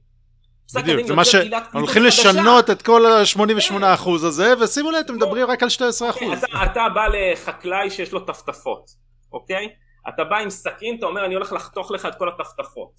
פסק 0.69 0.83
בדיוק, 0.83 1.07
זה 1.07 1.15
מה 1.15 1.25
שהולכים 1.25 2.03
לשנות 2.03 2.69
את 2.69 2.81
כל 2.81 3.05
ה-88% 3.05 4.09
הזה, 4.09 4.53
ושימו 4.59 4.91
לב, 4.91 4.97
אתם 5.05 5.15
מדברים 5.15 5.47
רק 5.47 5.63
על 5.63 5.69
12%. 5.69 6.01
אוקיי, 6.01 6.33
אתה, 6.33 6.47
אתה 6.63 6.89
בא 6.93 7.07
לחקלאי 7.07 7.89
שיש 7.89 8.11
לו 8.11 8.19
טפטפות, 8.19 8.89
אוקיי? 9.31 9.69
אתה 10.09 10.23
בא 10.23 10.37
עם 10.37 10.49
סכין, 10.49 10.95
אתה 10.97 11.05
אומר 11.05 11.25
אני 11.25 11.33
הולך 11.33 11.53
לחתוך 11.53 11.91
לך 11.91 12.05
את 12.05 12.15
כל 12.15 12.29
הטפטפות. 12.29 12.91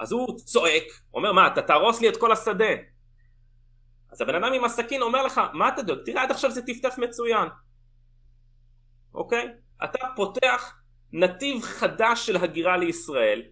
אז 0.00 0.12
הוא 0.12 0.38
צועק, 0.38 0.84
אומר 1.14 1.32
מה 1.32 1.46
אתה 1.46 1.62
תהרוס 1.62 2.00
לי 2.00 2.08
את 2.08 2.16
כל 2.16 2.32
השדה. 2.32 2.74
אז 4.12 4.20
הבן 4.20 4.34
אדם 4.34 4.52
עם 4.52 4.64
הסכין 4.64 5.02
אומר 5.02 5.22
לך 5.26 5.40
מה 5.52 5.68
אתה 5.68 5.82
דואג, 5.82 5.98
תראה 6.04 6.22
עד 6.22 6.30
עכשיו 6.30 6.50
זה 6.50 6.62
טפטף 6.62 6.94
מצוין. 6.98 7.48
אוקיי? 9.14 9.48
אתה 9.84 9.98
פותח 10.16 10.74
נתיב 11.12 11.62
חדש 11.62 12.26
של 12.26 12.36
הגירה 12.36 12.76
לישראל 12.76 13.42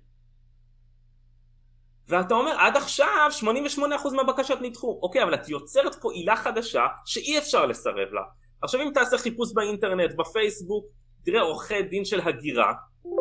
ואתה 2.09 2.35
אומר 2.35 2.53
עד 2.59 2.77
עכשיו 2.77 3.31
88% 3.43 4.15
מהבקשות 4.17 4.59
נדחו. 4.63 4.99
אוקיי 5.03 5.23
אבל 5.23 5.35
את 5.35 5.49
יוצרת 5.49 5.95
פה 5.95 6.13
עילה 6.13 6.37
חדשה 6.37 6.87
שאי 7.05 7.39
אפשר 7.39 7.67
לסרב 7.67 8.13
לה. 8.13 8.23
עכשיו 8.63 8.81
אם 8.83 8.91
תעשה 8.95 9.19
חיפוש 9.19 9.53
באינטרנט 9.55 10.15
בפייסבוק 10.15 10.87
תראה 11.25 11.41
עורכי 11.41 11.83
דין 11.83 12.05
של 12.05 12.21
הגירה 12.21 12.73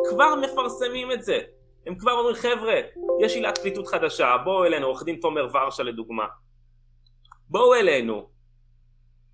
כבר 0.08 0.34
מפרסמים 0.34 1.12
את 1.12 1.24
זה. 1.24 1.38
הם 1.86 1.94
כבר 1.94 2.12
אומרים 2.12 2.36
חבר'ה 2.36 2.80
יש 3.24 3.34
עילת 3.34 3.58
פליטות 3.58 3.86
חדשה 3.86 4.36
בואו 4.44 4.64
אלינו. 4.64 4.86
עורך 4.86 5.02
דין 5.02 5.16
תומר 5.20 5.46
ורשה 5.52 5.82
לדוגמה. 5.82 6.24
בואו 7.48 7.74
אלינו. 7.74 8.30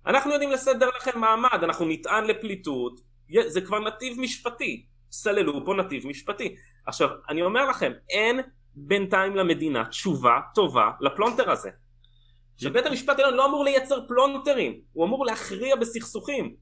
אנחנו 0.05 0.31
יודעים 0.31 0.51
לסדר 0.51 0.89
לכם 0.97 1.19
מעמד 1.19 1.63
אנחנו 1.63 1.85
נטען 1.85 2.25
לפליטות. 2.25 3.01
זה 3.47 3.61
כבר 3.61 3.79
נתיב 3.79 4.19
משפטי. 4.19 4.85
סללו 5.11 5.65
פה 5.65 5.73
נתיב 5.73 6.07
משפטי. 6.07 6.55
עכשיו 6.85 7.09
אני 7.29 7.41
אומר 7.41 7.65
לכם 7.69 7.91
אין 8.09 8.39
בינתיים 8.87 9.35
למדינה 9.35 9.85
תשובה 9.85 10.39
טובה 10.55 10.91
לפלונטר 11.01 11.51
הזה 11.51 11.69
שבית 12.57 12.85
המשפט 12.85 13.19
העליון 13.19 13.33
לא 13.33 13.45
אמור 13.45 13.63
לייצר 13.63 14.07
פלונטרים 14.07 14.79
הוא 14.93 15.05
אמור 15.05 15.25
להכריע 15.25 15.75
בסכסוכים 15.75 16.55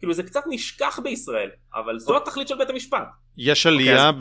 כאילו 0.00 0.14
זה 0.14 0.22
קצת 0.22 0.40
נשכח 0.48 0.98
בישראל, 1.02 1.50
אבל 1.74 1.98
זו 1.98 2.16
התכלית 2.16 2.48
של 2.48 2.58
בית 2.58 2.70
המשפט. 2.70 3.08
יש 3.36 3.66
עלייה 3.66 4.08
okay, 4.08 4.12
אז... 4.12 4.14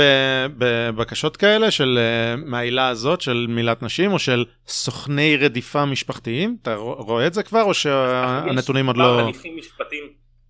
בבקשות 0.57 1.37
כאלה 1.37 1.71
של 1.71 1.99
אה, 2.01 2.35
מהעילה 2.35 2.87
הזאת 2.87 3.21
של 3.21 3.45
מילת 3.49 3.83
נשים 3.83 4.11
או 4.11 4.19
של 4.19 4.45
סוכני 4.67 5.37
רדיפה 5.37 5.85
משפחתיים? 5.85 6.57
אתה 6.61 6.75
רואה 6.75 7.27
את 7.27 7.33
זה 7.33 7.43
כבר 7.43 7.63
או 7.63 7.73
שהנתונים 7.73 8.87
עוד 8.87 8.97
לא... 8.97 9.19
הליכים 9.19 9.57
משפטיים, 9.57 10.03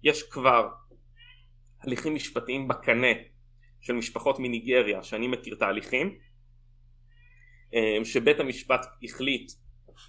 יש 0.04 0.24
כבר 0.24 0.68
הליכים 1.84 2.16
משפטיים 2.16 2.68
בקנה 2.68 3.14
של 3.82 3.94
משפחות 3.94 4.40
מניגריה, 4.40 5.04
שאני 5.04 5.28
מכיר 5.28 5.56
אה, 5.62 6.10
שבית 8.04 8.40
המשפט 8.40 8.86
החליט 9.04 9.52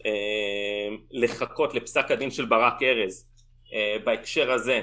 אה, 0.06 0.96
לחכות 1.10 1.74
לפסק 1.74 2.10
הדין 2.10 2.30
של 2.30 2.44
ברק 2.44 2.82
ארז 2.82 3.26
בהקשר 4.04 4.52
הזה 4.52 4.82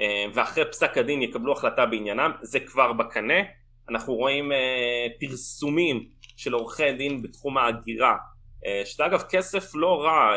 אה, 0.00 0.24
ואחרי 0.34 0.64
פסק 0.64 0.98
הדין 0.98 1.22
יקבלו 1.22 1.52
החלטה 1.52 1.86
בעניינם, 1.86 2.32
זה 2.42 2.60
כבר 2.60 2.92
בקנה. 2.92 3.40
אנחנו 3.88 4.14
רואים 4.14 4.52
אה, 4.52 5.06
פרסומים 5.20 6.08
של 6.36 6.52
עורכי 6.52 6.92
דין 6.92 7.22
בתחום 7.22 7.58
ההגירה, 7.58 8.16
אה, 8.66 8.82
שזה 8.84 9.06
אגב 9.06 9.22
כסף 9.30 9.74
לא 9.74 10.02
רע 10.02 10.34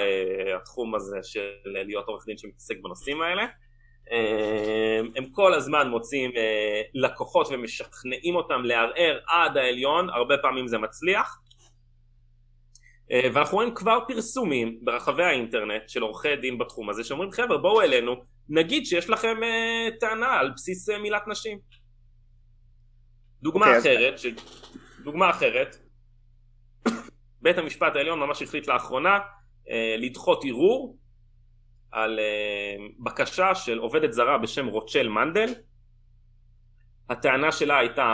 התחום 0.61 0.95
הזה 0.95 1.17
של 1.23 1.49
להיות 1.65 2.07
עורך 2.07 2.25
דין 2.25 2.37
שמתעסק 2.37 2.75
בנושאים 2.83 3.21
האלה. 3.21 3.45
הם 5.15 5.25
כל 5.31 5.53
הזמן 5.53 5.89
מוצאים 5.89 6.31
לקוחות 6.93 7.47
ומשכנעים 7.51 8.35
אותם 8.35 8.61
לערער 8.63 9.19
עד 9.27 9.57
העליון, 9.57 10.09
הרבה 10.09 10.37
פעמים 10.37 10.67
זה 10.67 10.77
מצליח. 10.77 11.39
ואנחנו 13.33 13.57
רואים 13.57 13.75
כבר 13.75 13.99
פרסומים 14.07 14.79
ברחבי 14.83 15.23
האינטרנט 15.23 15.89
של 15.89 16.01
עורכי 16.01 16.35
דין 16.35 16.57
בתחום 16.57 16.89
הזה 16.89 17.03
שאומרים 17.03 17.31
חבר'ה 17.31 17.57
בואו 17.57 17.81
אלינו 17.81 18.15
נגיד 18.49 18.85
שיש 18.85 19.09
לכם 19.09 19.37
uh, 19.37 19.99
טענה 19.99 20.39
על 20.39 20.51
בסיס 20.55 20.89
uh, 20.89 20.97
מילת 20.97 21.27
נשים. 21.27 21.59
דוגמה 23.41 23.65
okay, 23.65 23.77
אוקיי, 23.77 23.97
אחרת, 24.09 24.19
ש... 24.19 24.25
דוגמה 25.03 25.29
אחרת, 25.29 25.75
בית 27.41 27.57
המשפט 27.57 27.95
העליון 27.95 28.19
ממש 28.19 28.41
החליט 28.41 28.67
לאחרונה 28.67 29.19
לדחות 29.97 30.41
ערעור 30.45 30.97
על 31.91 32.19
בקשה 32.99 33.55
של 33.55 33.77
עובדת 33.77 34.13
זרה 34.13 34.37
בשם 34.37 34.67
רוטשל 34.67 35.09
מנדל. 35.09 35.53
הטענה 37.09 37.51
שלה 37.51 37.77
הייתה 37.77 38.13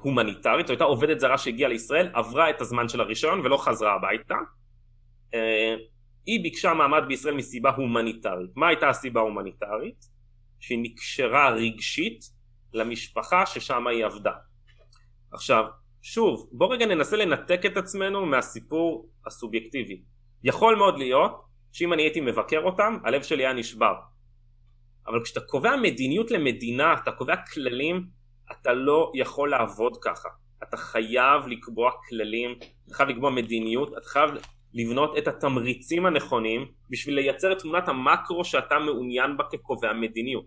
הומניטרית, 0.00 0.66
זו 0.66 0.72
הייתה 0.72 0.84
עובדת 0.84 1.20
זרה 1.20 1.38
שהגיעה 1.38 1.68
לישראל, 1.68 2.10
עברה 2.14 2.50
את 2.50 2.60
הזמן 2.60 2.88
של 2.88 3.00
הרישיון 3.00 3.40
ולא 3.40 3.56
חזרה 3.56 3.94
הביתה. 3.94 4.34
היא 6.26 6.42
ביקשה 6.42 6.74
מעמד 6.74 7.02
בישראל 7.08 7.34
מסיבה 7.34 7.70
הומניטרית. 7.70 8.50
מה 8.56 8.68
הייתה 8.68 8.88
הסיבה 8.88 9.20
ההומניטרית? 9.20 10.04
שהיא 10.60 10.78
נקשרה 10.82 11.50
רגשית 11.50 12.24
למשפחה 12.72 13.46
ששם 13.46 13.86
היא 13.86 14.04
עבדה. 14.04 14.32
עכשיו, 15.32 15.64
שוב, 16.02 16.48
בוא 16.52 16.74
רגע 16.74 16.86
ננסה 16.86 17.16
לנתק 17.16 17.66
את 17.66 17.76
עצמנו 17.76 18.26
מהסיפור 18.26 19.08
הסובייקטיבי. 19.26 20.02
יכול 20.44 20.76
מאוד 20.76 20.98
להיות 20.98 21.42
שאם 21.72 21.92
אני 21.92 22.02
הייתי 22.02 22.20
מבקר 22.20 22.60
אותם, 22.62 22.98
הלב 23.04 23.22
שלי 23.22 23.46
היה 23.46 23.52
נשבר. 23.52 23.94
אבל 25.06 25.24
כשאתה 25.24 25.40
קובע 25.40 25.76
מדיניות 25.76 26.30
למדינה, 26.30 26.94
אתה 26.94 27.12
קובע 27.12 27.36
כללים, 27.36 28.06
אתה 28.60 28.72
לא 28.72 29.12
יכול 29.14 29.50
לעבוד 29.50 29.96
ככה. 30.02 30.28
אתה 30.62 30.76
חייב 30.76 31.46
לקבוע 31.46 31.90
כללים, 32.08 32.58
אתה 32.86 32.94
חייב 32.94 33.08
לקבוע 33.08 33.30
מדיניות, 33.30 33.92
אתה 33.98 34.08
חייב 34.08 34.30
לבנות 34.74 35.18
את 35.18 35.28
התמריצים 35.28 36.06
הנכונים 36.06 36.66
בשביל 36.90 37.14
לייצר 37.14 37.52
את 37.52 37.58
תמונת 37.58 37.88
המקרו 37.88 38.44
שאתה 38.44 38.78
מעוניין 38.78 39.36
בה 39.36 39.44
כקובע 39.50 39.92
מדיניות. 39.92 40.44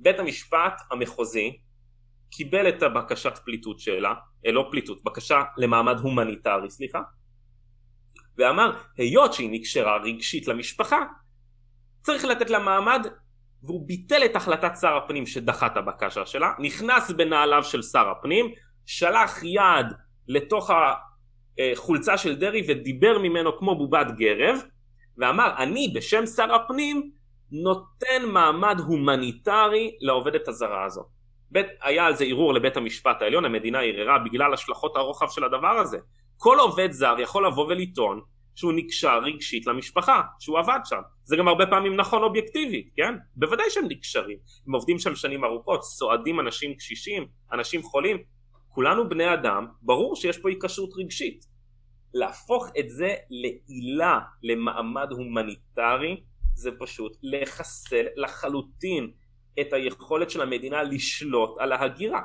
בית 0.00 0.18
המשפט 0.18 0.80
המחוזי 0.90 1.58
קיבל 2.30 2.68
את 2.68 2.82
הבקשת 2.82 3.38
פליטות 3.44 3.80
שלה, 3.80 4.14
אה, 4.46 4.52
לא 4.52 4.68
פליטות, 4.70 5.04
בקשה 5.04 5.42
למעמד 5.56 5.98
הומניטרי, 6.00 6.70
סליחה, 6.70 7.00
ואמר, 8.38 8.78
היות 8.96 9.34
שהיא 9.34 9.50
נקשרה 9.52 9.96
רגשית 9.96 10.48
למשפחה, 10.48 10.98
צריך 12.02 12.24
לתת 12.24 12.50
לה 12.50 12.58
מעמד, 12.58 13.06
והוא 13.62 13.86
ביטל 13.86 14.24
את 14.24 14.36
החלטת 14.36 14.72
שר 14.80 14.96
הפנים 14.96 15.26
שדחה 15.26 15.66
את 15.66 15.76
הבקשה 15.76 16.26
שלה, 16.26 16.52
נכנס 16.58 17.10
בנעליו 17.10 17.64
של 17.64 17.82
שר 17.82 18.08
הפנים, 18.08 18.46
שלח 18.86 19.42
יד 19.42 19.86
לתוך 20.28 20.70
החולצה 21.58 22.16
של 22.16 22.36
דרעי 22.36 22.62
ודיבר 22.68 23.18
ממנו 23.18 23.58
כמו 23.58 23.78
בובת 23.78 24.06
גרב, 24.16 24.58
ואמר, 25.18 25.54
אני 25.58 25.92
בשם 25.94 26.26
שר 26.26 26.54
הפנים 26.54 27.10
נותן 27.52 28.24
מעמד 28.32 28.80
הומניטרי 28.86 29.96
לעובדת 30.00 30.48
הזרה 30.48 30.84
הזו. 30.84 31.04
בית, 31.50 31.66
היה 31.82 32.06
על 32.06 32.14
זה 32.14 32.24
ערעור 32.24 32.54
לבית 32.54 32.76
המשפט 32.76 33.22
העליון, 33.22 33.44
המדינה 33.44 33.78
ערערה 33.80 34.18
בגלל 34.18 34.54
השלכות 34.54 34.96
הרוחב 34.96 35.28
של 35.28 35.44
הדבר 35.44 35.78
הזה. 35.78 35.98
כל 36.36 36.58
עובד 36.58 36.90
זר 36.92 37.14
יכול 37.18 37.46
לבוא 37.46 37.66
ולטעון 37.66 38.20
שהוא 38.58 38.72
נקשר 38.72 39.18
רגשית 39.18 39.66
למשפחה, 39.66 40.22
שהוא 40.38 40.58
עבד 40.58 40.78
שם. 40.84 41.00
זה 41.24 41.36
גם 41.36 41.48
הרבה 41.48 41.66
פעמים 41.66 41.96
נכון 41.96 42.22
אובייקטיבית, 42.22 42.90
כן? 42.96 43.14
בוודאי 43.36 43.70
שהם 43.70 43.84
נקשרים. 43.88 44.38
הם 44.66 44.74
עובדים 44.74 44.98
שם 44.98 45.16
שנים 45.16 45.44
ארוכות, 45.44 45.82
סועדים 45.84 46.40
אנשים 46.40 46.74
קשישים, 46.74 47.26
אנשים 47.52 47.82
חולים. 47.82 48.18
כולנו 48.68 49.08
בני 49.08 49.34
אדם, 49.34 49.66
ברור 49.82 50.16
שיש 50.16 50.38
פה 50.38 50.48
היקשרות 50.48 50.90
רגשית. 50.96 51.44
להפוך 52.14 52.66
את 52.78 52.90
זה 52.90 53.14
לעילה, 53.30 54.18
למעמד 54.42 55.12
הומניטרי, 55.12 56.22
זה 56.54 56.70
פשוט 56.78 57.12
לחסל 57.22 58.06
לחלוטין 58.16 59.10
את 59.60 59.72
היכולת 59.72 60.30
של 60.30 60.40
המדינה 60.40 60.82
לשלוט 60.82 61.56
על 61.58 61.72
ההגירה. 61.72 62.22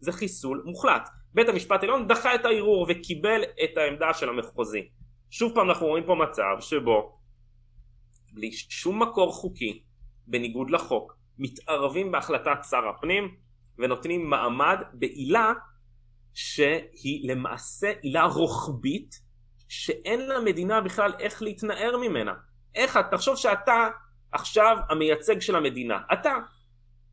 זה 0.00 0.12
חיסול 0.12 0.62
מוחלט. 0.66 1.08
בית 1.34 1.48
המשפט 1.48 1.80
העליון 1.80 2.08
דחה 2.08 2.34
את 2.34 2.44
הערעור 2.44 2.86
וקיבל 2.88 3.42
את 3.64 3.76
העמדה 3.76 4.14
של 4.14 4.28
המחוזי. 4.28 4.88
שוב 5.30 5.54
פעם 5.54 5.68
אנחנו 5.68 5.86
רואים 5.86 6.04
פה 6.04 6.14
מצב 6.14 6.56
שבו 6.60 7.18
בלי 8.32 8.52
שום 8.52 9.02
מקור 9.02 9.32
חוקי, 9.32 9.82
בניגוד 10.26 10.70
לחוק, 10.70 11.16
מתערבים 11.38 12.12
בהחלטת 12.12 12.58
שר 12.70 12.88
הפנים 12.88 13.34
ונותנים 13.78 14.30
מעמד 14.30 14.78
בעילה 14.92 15.52
שהיא 16.34 17.30
למעשה 17.30 17.92
עילה 18.02 18.24
רוחבית 18.24 19.20
שאין 19.68 20.28
למדינה 20.28 20.80
בכלל 20.80 21.12
איך 21.18 21.42
להתנער 21.42 21.96
ממנה. 21.96 22.32
איך, 22.74 22.98
תחשוב 23.10 23.36
שאתה 23.36 23.88
עכשיו 24.32 24.76
המייצג 24.88 25.40
של 25.40 25.56
המדינה, 25.56 25.98
אתה, 26.12 26.34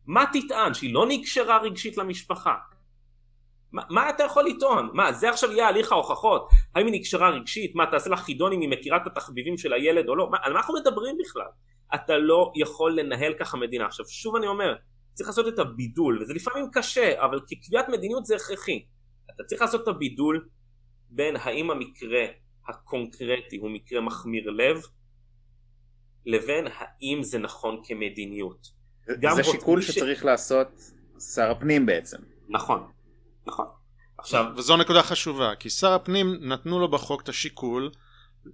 מה 0.06 0.26
תטען? 0.34 0.74
שהיא 0.74 0.94
לא 0.94 1.06
נקשרה 1.10 1.58
רגשית 1.58 1.98
למשפחה? 1.98 2.56
מה, 3.72 3.82
מה 3.90 4.10
אתה 4.10 4.24
יכול 4.24 4.46
לטעון? 4.46 4.90
מה, 4.94 5.14
זה 5.14 5.30
עכשיו 5.30 5.52
יהיה 5.52 5.68
הליך 5.68 5.92
ההוכחות? 5.92 6.50
האם 6.76 6.86
היא 6.86 6.94
נקשרה 7.00 7.30
רגשית? 7.30 7.76
מה, 7.76 7.86
תעשה 7.92 8.10
לה 8.10 8.18
חידון 8.18 8.54
אם 8.54 8.62
היא 8.62 8.70
מכירה 8.70 8.98
את 8.98 9.08
התחביבים 9.08 9.58
של 9.58 9.74
הילד 9.74 10.10
או 10.10 10.16
לא? 10.16 10.30
מה, 10.30 10.38
על 10.42 10.54
מה 10.54 10.60
אנחנו 10.60 10.74
מדברים 10.74 11.18
בכלל? 11.26 11.48
אתה 11.96 12.18
לא 12.18 12.52
יכול 12.56 13.00
לנהל 13.00 13.34
ככה 13.40 13.58
מדינה. 13.58 13.86
עכשיו, 13.86 14.06
שוב 14.08 14.36
אני 14.36 14.48
אומר, 14.48 14.76
צריך 15.14 15.30
לעשות 15.30 15.48
את 15.48 15.60
הבידול, 15.60 16.22
וזה 16.22 16.34
לפעמים 16.34 16.66
קשה, 16.72 17.24
אבל 17.24 17.40
כקביעת 17.48 17.90
מדיניות 17.90 18.26
זה 18.26 18.36
הכרחי. 18.36 18.86
אתה 19.36 19.44
צריך 19.44 19.62
לעשות 19.62 19.84
את 19.84 19.88
הבידול 19.88 20.48
בין 21.10 21.36
האם 21.36 21.72
המקרה 21.72 22.26
הקונקרטי 22.68 23.58
הוא 23.58 23.70
מקרה 23.70 24.02
מחמיר 24.02 24.50
לב, 24.50 24.82
לבין 26.26 26.68
האם 26.76 27.24
זה 27.24 27.40
נכון 27.40 27.82
כמדיניות. 27.84 28.68
זה 29.36 29.44
שיקול 29.44 29.82
ש... 29.82 29.88
שצריך 29.88 30.26
לעשות 30.26 30.92
שר 31.20 31.52
הפנים 31.52 31.86
בעצם. 31.86 32.18
נכון, 32.50 32.88
נכון. 33.48 33.66
עכשיו... 34.18 34.46
וזו 34.56 34.78
נקודה 34.78 35.04
חשובה, 35.04 35.56
כי 35.56 35.70
שר 35.70 35.94
הפנים 35.94 36.38
נתנו 36.42 36.80
לו 36.80 36.88
בחוק 36.88 37.22
את 37.22 37.30
השיקול 37.30 37.92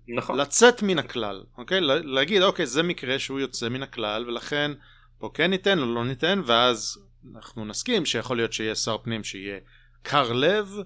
נכון. 0.08 0.38
לצאת 0.38 0.84
מן 0.84 1.00
הכלל, 1.00 1.44
אוקיי? 1.58 1.82
להגיד, 1.82 2.42
אוקיי, 2.42 2.66
זה 2.66 2.84
מקרה 2.84 3.20
שהוא 3.20 3.40
יוצא 3.40 3.70
מן 3.70 3.84
הכלל, 3.84 4.26
ולכן 4.28 4.72
פה 5.18 5.30
כן 5.34 5.50
ניתן 5.50 5.80
או 5.80 5.86
לא 5.86 6.06
ניתן, 6.06 6.42
ואז 6.46 7.00
אנחנו 7.36 7.66
נסכים 7.66 8.06
שיכול 8.06 8.38
להיות 8.38 8.54
שיהיה 8.54 8.76
שר 8.76 8.98
פנים 8.98 9.24
שיהיה 9.24 9.60
קר 10.02 10.34
לב, 10.34 10.78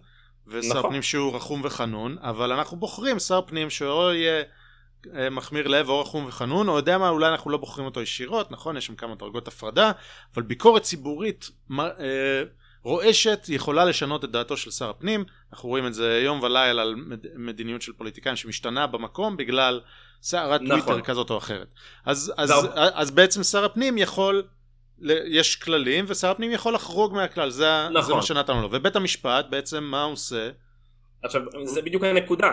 ושר 0.48 0.70
נכון. 0.70 0.90
פנים 0.90 1.02
שהוא 1.02 1.36
רחום 1.36 1.62
וחנון, 1.64 2.18
אבל 2.22 2.52
אנחנו 2.52 2.78
בוחרים 2.78 3.20
שר 3.20 3.42
פנים 3.42 3.70
שאו 3.70 4.14
יהיה 4.14 4.44
אה, 5.16 5.30
מחמיר 5.30 5.68
לב 5.68 5.90
או 5.90 6.02
רחום 6.02 6.26
וחנון, 6.28 6.68
או 6.70 6.78
יודע 6.78 6.98
מה, 6.98 7.10
אולי 7.10 7.28
אנחנו 7.28 7.52
לא 7.52 7.58
בוחרים 7.58 7.86
אותו 7.86 8.02
ישירות, 8.02 8.52
נכון? 8.52 8.78
יש 8.78 8.86
שם 8.86 8.96
כמה 8.96 9.16
דרגות 9.16 9.48
הפרדה, 9.48 9.92
אבל 10.36 10.44
ביקורת 10.44 10.82
ציבורית 10.82 11.50
אה, 11.80 12.44
רועשת 12.88 13.46
יכולה 13.50 13.86
לשנות 13.86 14.26
את 14.26 14.32
דעתו 14.32 14.58
של 14.58 14.72
שר 14.72 14.90
הפנים, 14.90 15.26
אנחנו 15.54 15.70
רואים 15.70 15.88
את 15.88 15.94
זה 15.94 16.22
יום 16.26 16.44
ולילה 16.44 16.82
על 16.82 16.96
מדיניות 17.36 17.82
של 17.82 17.94
פוליטיקאים 17.94 18.36
שמשתנה 18.36 18.88
במקום 18.88 19.38
בגלל 19.38 19.82
סערת 20.22 20.62
נכון. 20.62 20.80
טוויטר 20.80 21.02
כזאת 21.02 21.30
או 21.30 21.38
אחרת. 21.38 21.68
אז, 22.06 22.34
אז, 22.38 22.52
אז, 22.52 22.68
אז 22.94 23.12
בעצם 23.12 23.44
שר 23.44 23.66
הפנים 23.66 23.98
יכול, 23.98 24.44
יש 25.26 25.56
כללים 25.56 26.06
ושר 26.08 26.32
הפנים 26.32 26.52
יכול 26.52 26.74
לחרוג 26.74 27.14
מהכלל, 27.14 27.50
זה, 27.50 27.90
נכון. 27.90 28.02
זה 28.02 28.14
מה 28.14 28.22
שנתנו 28.22 28.62
לו. 28.62 28.70
ובית 28.72 28.96
המשפט 28.96 29.46
בעצם 29.50 29.84
מה 29.84 30.04
הוא 30.04 30.14
עושה? 30.14 30.50
עכשיו 31.24 31.42
זה 31.64 31.82
בדיוק 31.82 32.04
הנקודה. 32.04 32.52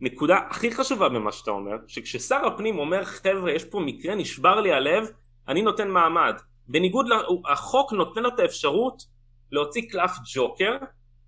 נקודה 0.00 0.38
הכי 0.50 0.70
חשובה 0.70 1.08
במה 1.08 1.32
שאתה 1.32 1.50
אומר, 1.50 1.76
שכששר 1.86 2.46
הפנים 2.46 2.78
אומר 2.78 3.04
חבר'ה 3.04 3.52
יש 3.52 3.64
פה 3.64 3.80
מקרה 3.80 4.14
נשבר 4.14 4.60
לי 4.60 4.72
הלב, 4.72 5.04
אני 5.48 5.62
נותן 5.62 5.88
מעמד. 5.88 6.34
בניגוד, 6.68 7.06
החוק 7.48 7.92
נותן 7.92 8.22
לו 8.22 8.28
את 8.28 8.38
האפשרות 8.38 9.19
להוציא 9.52 9.82
קלף 9.90 10.10
ג'וקר 10.34 10.76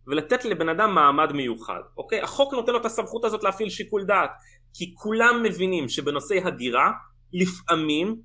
ולתת 0.06 0.44
לבן 0.44 0.68
אדם 0.68 0.94
מעמד 0.94 1.32
מיוחד, 1.32 1.80
אוקיי? 1.96 2.20
החוק 2.20 2.54
נותן 2.54 2.72
לו 2.72 2.78
את 2.78 2.84
הסמכות 2.84 3.24
הזאת 3.24 3.42
להפעיל 3.42 3.70
שיקול 3.70 4.04
דעת, 4.04 4.30
כי 4.74 4.94
כולם 4.94 5.42
מבינים 5.42 5.88
שבנושאי 5.88 6.40
הגירה 6.44 6.90
לפעמים 7.32 8.16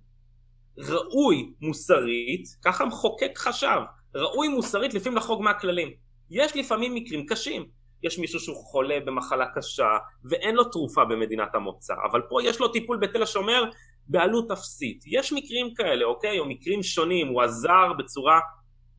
ראוי 0.77 1.53
מוסרית, 1.61 2.47
ככה 2.65 2.83
המחוקק 2.83 3.37
חשב, 3.37 3.79
ראוי 4.15 4.47
מוסרית 4.47 4.93
לפעמים 4.93 5.17
לחרוג 5.17 5.41
מהכללים. 5.41 5.91
יש 6.29 6.55
לפעמים 6.55 6.95
מקרים 6.95 7.25
קשים, 7.25 7.65
יש 8.03 8.19
מישהו 8.19 8.39
שהוא 8.39 8.55
חולה 8.55 8.99
במחלה 9.05 9.45
קשה 9.55 9.97
ואין 10.29 10.55
לו 10.55 10.63
תרופה 10.63 11.05
במדינת 11.05 11.55
המוצא, 11.55 11.93
אבל 12.11 12.21
פה 12.29 12.43
יש 12.43 12.59
לו 12.59 12.67
טיפול 12.67 12.97
בתל 12.97 13.23
השומר 13.23 13.63
בעלות 14.07 14.51
אפסית. 14.51 15.03
יש 15.07 15.33
מקרים 15.33 15.73
כאלה, 15.73 16.05
אוקיי? 16.05 16.39
או 16.39 16.45
מקרים 16.45 16.83
שונים, 16.83 17.27
הוא 17.27 17.41
עזר 17.41 17.93
בצורה 17.97 18.39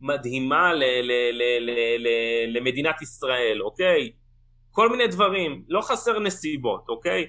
מדהימה 0.01 0.73
ל- 0.73 0.79
ל- 0.79 1.33
ל- 1.33 1.70
ל- 1.70 2.07
ל- 2.07 2.57
למדינת 2.57 3.03
ישראל, 3.03 3.62
אוקיי? 3.62 4.12
כל 4.70 4.89
מיני 4.89 5.07
דברים, 5.07 5.65
לא 5.69 5.81
חסר 5.81 6.19
נסיבות, 6.19 6.89
אוקיי? 6.89 7.27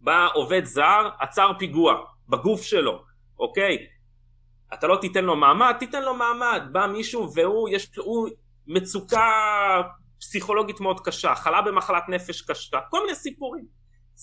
בא 0.00 0.28
עובד 0.34 0.64
זר, 0.64 1.08
עצר 1.20 1.50
פיגוע 1.58 1.94
בגוף 2.28 2.62
שלו, 2.62 3.02
אוקיי? 3.38 3.86
אתה 4.74 4.86
לא 4.86 4.98
תיתן 5.00 5.24
לו 5.24 5.36
מעמד, 5.36 5.74
תיתן 5.78 6.02
לו 6.02 6.14
מעמד. 6.14 6.62
בא 6.72 6.86
מישהו 6.86 7.34
והוא, 7.34 7.68
יש, 7.68 7.96
הוא 7.96 8.28
מצוקה 8.66 9.30
פסיכולוגית 10.20 10.80
מאוד 10.80 11.00
קשה, 11.00 11.34
חלה 11.34 11.62
במחלת 11.62 12.02
נפש 12.08 12.42
קשה, 12.42 12.78
כל 12.90 13.00
מיני 13.02 13.14
סיפורים. 13.14 13.64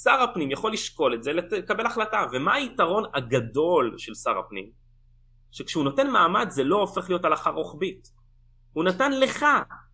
שר 0.03 0.21
הפנים 0.23 0.51
יכול 0.51 0.73
לשקול 0.73 1.13
את 1.13 1.23
זה, 1.23 1.33
לקבל 1.33 1.85
החלטה. 1.85 2.25
ומה 2.31 2.53
היתרון 2.53 3.03
הגדול 3.13 3.95
של 3.97 4.15
שר 4.15 4.37
הפנים? 4.39 4.82
שכשהוא 5.53 5.83
נותן 5.83 6.09
מעמד 6.09 6.49
זה 6.49 6.63
לא 6.63 6.75
הופך 6.75 7.09
להיות 7.09 7.25
הלכה 7.25 7.49
רוחבית. 7.49 8.07
הוא 8.73 8.83
נתן 8.83 9.19
לך, 9.19 9.45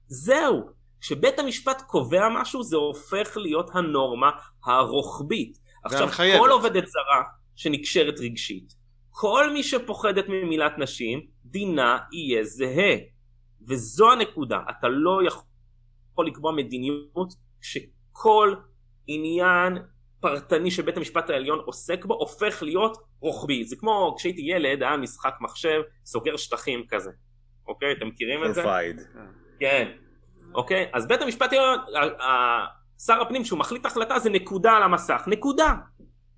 זהו. 0.07 0.79
כשבית 1.01 1.39
המשפט 1.39 1.81
קובע 1.81 2.29
משהו 2.29 2.63
זה 2.63 2.77
הופך 2.77 3.37
להיות 3.37 3.69
הנורמה 3.73 4.29
הרוחבית. 4.65 5.57
עכשיו, 5.83 6.07
כל 6.39 6.49
עובדת 6.51 6.87
זרה 6.87 7.23
שנקשרת 7.55 8.19
רגשית, 8.19 8.73
כל 9.09 9.53
מי 9.53 9.63
שפוחדת 9.63 10.25
ממילת 10.29 10.71
נשים, 10.77 11.21
דינה 11.45 11.97
יהיה 12.11 12.43
זהה. 12.43 12.95
וזו 13.67 14.11
הנקודה, 14.11 14.59
אתה 14.69 14.87
לא 14.87 15.19
יכול 15.27 16.27
לקבוע 16.27 16.51
מדיניות 16.51 17.33
שכל 17.61 18.55
עניין 19.07 19.77
פרטני 20.19 20.71
שבית 20.71 20.97
המשפט 20.97 21.29
העליון 21.29 21.59
עוסק 21.65 22.05
בו 22.05 22.13
הופך 22.13 22.63
להיות 22.63 22.97
רוחבי. 23.19 23.63
זה 23.63 23.75
כמו 23.75 24.15
כשהייתי 24.17 24.41
ילד, 24.41 24.83
היה 24.83 24.97
משחק 24.97 25.33
מחשב, 25.41 25.81
סוגר 26.05 26.37
שטחים 26.37 26.83
כזה. 26.89 27.11
אוקיי? 27.67 27.91
אתם 27.91 28.07
מכירים 28.07 28.45
את 28.45 28.53
זה? 28.53 28.63
כן. 29.59 29.91
אוקיי? 30.53 30.89
אז 30.93 31.07
בית 31.07 31.21
המשפט 31.21 31.53
העליון, 31.53 31.79
שר 33.05 33.21
הפנים 33.21 33.45
שהוא 33.45 33.59
מחליט 33.59 33.85
החלטה 33.85 34.19
זה 34.19 34.29
נקודה 34.29 34.71
על 34.71 34.83
המסך. 34.83 35.23
נקודה. 35.27 35.73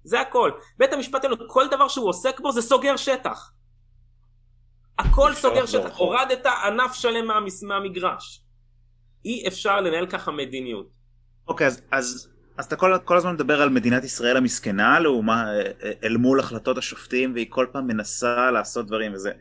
זה 0.03 0.21
הכל. 0.21 0.51
בית 0.77 0.93
המשפט 0.93 1.23
העליון, 1.23 1.47
כל 1.47 1.67
דבר 1.71 1.87
שהוא 1.87 2.09
עוסק 2.09 2.39
בו 2.39 2.51
זה 2.51 2.61
סוגר 2.61 2.97
שטח. 2.97 3.51
הכל 4.99 5.33
סוגר 5.33 5.65
שטח. 5.65 5.97
הורדת 5.97 6.45
ענף 6.45 6.93
שלם 6.93 7.27
מהמגרש. 7.67 8.43
אי 9.25 9.47
אפשר 9.47 9.81
לנהל 9.81 10.07
ככה 10.07 10.31
מדיניות. 10.31 10.87
אוקיי, 11.47 11.67
אז, 11.67 11.81
אז 11.91 12.31
אז 12.61 12.65
אתה 12.65 12.75
כל, 12.75 12.97
כל 13.05 13.17
הזמן 13.17 13.33
מדבר 13.33 13.61
על 13.61 13.69
מדינת 13.69 14.03
ישראל 14.03 14.37
המסכנה 14.37 14.99
לעומה, 14.99 15.45
אל 16.03 16.17
מול 16.17 16.39
החלטות 16.39 16.77
השופטים 16.77 17.33
והיא 17.33 17.45
כל 17.49 17.67
פעם 17.71 17.87
מנסה 17.87 18.51
לעשות 18.51 18.87
דברים 18.87 19.13
וזה. 19.13 19.31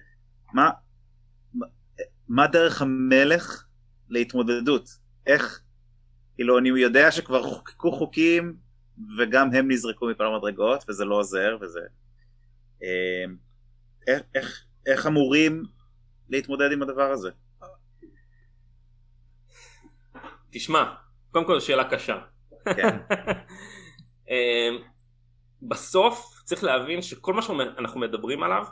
מה, 0.53 0.71
מה, 2.29 2.47
דרך 2.47 2.83
המלך 2.83 3.65
להתמודדות? 4.09 4.89
איך, 5.27 5.61
כאילו 6.35 6.59
אני 6.59 6.69
יודע 6.69 7.11
שכבר 7.11 7.43
חוקקו 7.43 7.93
חוקים 7.93 8.57
וגם 9.19 9.55
הם 9.55 9.71
נזרקו 9.71 10.07
מכל 10.07 10.27
המדרגות 10.27 10.85
וזה 10.89 11.05
לא 11.05 11.15
עוזר 11.15 11.57
וזה... 11.61 11.81
אמ, 12.83 13.37
איך, 14.07 14.23
איך, 14.35 14.65
איך 14.87 15.07
אמורים 15.07 15.63
להתמודד 16.29 16.73
עם 16.73 16.83
הדבר 16.83 17.11
הזה? 17.13 17.31
תשמע, 20.51 20.95
קודם 21.31 21.47
כל 21.47 21.61
שאלה 21.61 21.91
קשה. 21.91 22.19
כן. 22.65 22.99
אמ, 24.29 24.79
בסוף 25.63 26.43
צריך 26.45 26.65
להבין 26.65 27.03
שכל 27.03 27.35
מה 27.35 27.43
שאנחנו 27.43 28.01
מדברים 28.01 28.43
עליו 28.43 28.65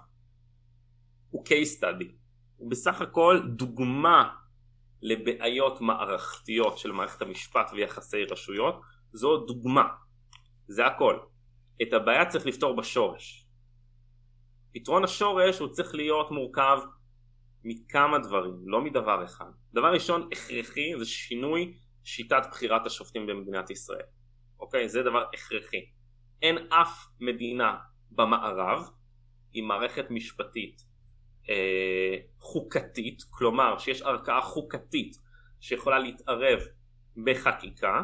הוא 1.30 1.44
case 1.46 1.80
study. 1.80 2.12
הוא 2.56 2.70
בסך 2.70 3.00
הכל 3.00 3.40
דוגמה 3.56 4.34
לבעיות 5.02 5.80
מערכתיות 5.80 6.78
של 6.78 6.92
מערכת 6.92 7.22
המשפט 7.22 7.70
ויחסי 7.72 8.24
רשויות. 8.24 8.80
זו 9.12 9.36
דוגמה. 9.36 9.84
זה 10.68 10.86
הכל. 10.86 11.18
את 11.82 11.92
הבעיה 11.92 12.26
צריך 12.26 12.46
לפתור 12.46 12.76
בשורש. 12.76 13.46
פתרון 14.74 15.04
השורש 15.04 15.58
הוא 15.58 15.68
צריך 15.68 15.94
להיות 15.94 16.30
מורכב 16.30 16.78
מכמה 17.64 18.18
דברים, 18.18 18.54
לא 18.64 18.80
מדבר 18.80 19.24
אחד. 19.24 19.50
דבר 19.74 19.92
ראשון, 19.92 20.28
הכרחי, 20.32 20.98
זה 20.98 21.04
שינוי 21.04 21.78
שיטת 22.04 22.42
בחירת 22.50 22.86
השופטים 22.86 23.26
במדינת 23.26 23.70
ישראל. 23.70 24.06
אוקיי? 24.60 24.88
זה 24.88 25.02
דבר 25.02 25.24
הכרחי. 25.34 25.86
אין 26.42 26.58
אף 26.72 27.06
מדינה 27.20 27.76
במערב 28.10 28.88
עם 29.52 29.64
מערכת 29.64 30.10
משפטית 30.10 30.82
אה, 31.50 32.16
חוקתית, 32.40 33.22
כלומר 33.30 33.78
שיש 33.78 34.02
ערכאה 34.02 34.40
חוקתית 34.40 35.18
שיכולה 35.60 35.98
להתערב 35.98 36.58
בחקיקה, 37.24 38.02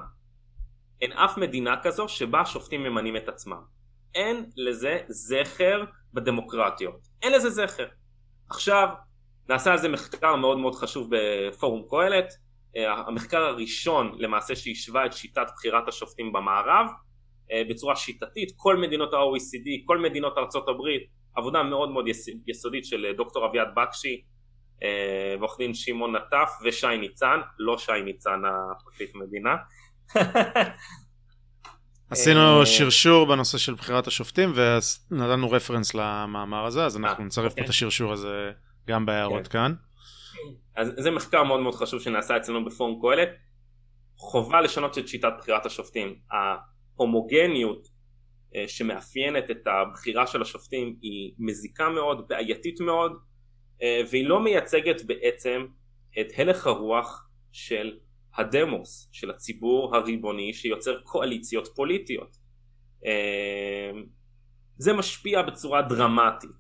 אין 1.01 1.13
אף 1.13 1.39
מדינה 1.39 1.83
כזו 1.83 2.09
שבה 2.09 2.41
השופטים 2.41 2.83
ממנים 2.83 3.17
את 3.17 3.29
עצמם. 3.29 3.63
אין 4.15 4.51
לזה 4.57 4.99
זכר 5.09 5.85
בדמוקרטיות. 6.13 7.09
אין 7.23 7.33
לזה 7.33 7.51
זכר. 7.51 7.87
עכשיו, 8.51 8.89
נעשה 9.49 9.73
על 9.73 9.79
זה 9.79 9.89
מחקר 9.89 10.37
מאוד 10.37 10.59
מאוד 10.59 10.75
חשוב 10.75 11.11
בפורום 11.11 11.87
קהלת, 11.91 12.35
המחקר 12.77 13.43
הראשון 13.43 14.17
למעשה 14.19 14.57
שהשווה 14.57 15.07
את 15.07 15.13
שיטת 15.13 15.47
בחירת 15.57 15.89
השופטים 15.89 16.33
במערב 16.33 16.87
אה, 17.53 17.63
בצורה 17.71 17.97
שיטתית, 17.97 18.53
כל 18.57 18.77
מדינות 18.77 19.15
ה-OECD, 19.15 19.69
כל 19.87 19.99
מדינות 19.99 20.39
ארצות 20.39 20.69
הברית, 20.69 21.03
עבודה 21.37 21.63
מאוד 21.63 21.91
מאוד 21.91 22.05
יסודית 22.47 22.85
של 22.85 23.07
אה, 23.07 23.13
דוקטור 23.13 23.47
אביעד 23.47 23.69
בקשי 23.77 24.23
ועורך 25.39 25.59
דין 25.59 25.75
שמעון 25.75 26.17
נטף 26.17 26.51
ושי 26.65 26.97
ניצן, 27.01 27.41
לא 27.59 27.79
שי 27.79 28.03
ניצן 28.05 28.43
הפרקליט 28.45 29.15
מדינה. 29.15 29.57
עשינו 32.11 32.67
שרשור 32.67 33.27
בנושא 33.27 33.59
של 33.59 33.75
בחירת 33.75 34.07
השופטים 34.07 34.53
ונתנו 34.55 35.51
רפרנס 35.51 35.95
למאמר 35.95 36.65
הזה, 36.65 36.85
אז 36.85 36.97
אנחנו 36.97 37.25
נצרף 37.25 37.45
פה 37.45 37.53
את 37.53 37.59
אוקיי. 37.59 37.69
השרשור 37.69 38.13
הזה 38.13 38.53
גם 38.89 39.07
בהערות 39.07 39.49
כן. 39.49 39.53
כאן. 39.53 39.75
אז 40.77 40.93
זה 40.99 41.11
מחקר 41.11 41.45
מאוד 41.45 41.61
מאוד 41.61 41.75
חשוב 41.75 42.01
שנעשה 42.01 42.37
אצלנו 42.37 42.65
בפורום 42.65 43.01
קהלת. 43.03 43.29
חובה 44.17 44.61
לשנות 44.61 44.99
את 44.99 45.09
שיטת 45.09 45.33
בחירת 45.39 45.67
השופטים. 45.67 46.19
ההומוגניות 46.31 47.89
אה, 48.57 48.69
שמאפיינת 48.69 49.51
את 49.51 49.67
הבחירה 49.67 50.27
של 50.27 50.43
השופטים 50.43 50.97
היא 51.03 51.35
מזיקה 51.39 51.89
מאוד, 51.89 52.29
בעייתית 52.29 52.81
מאוד, 52.81 53.13
אה, 53.83 54.01
והיא 54.11 54.29
לא 54.29 54.45
מייצגת 54.45 55.03
בעצם 55.07 55.67
את 56.21 56.27
הלך 56.37 56.67
הרוח 56.67 57.29
של 57.53 57.99
הדמוס, 58.37 59.09
של 59.13 59.31
הציבור 59.31 59.97
הריבוני 59.97 60.53
שיוצר 60.55 61.01
קואליציות 61.01 61.69
פוליטיות. 61.77 62.37
אה, 63.07 64.01
זה 64.77 64.93
משפיע 64.93 65.43
בצורה 65.43 65.83
דרמטית. 65.83 66.51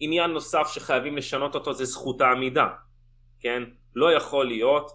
עניין 0.00 0.30
נוסף 0.30 0.68
שחייבים 0.74 1.16
לשנות 1.16 1.54
אותו 1.54 1.72
זה 1.72 1.84
זכות 1.84 2.20
העמידה. 2.20 2.66
כן? 3.40 3.62
לא 3.94 4.12
יכול 4.12 4.46
להיות 4.46 4.90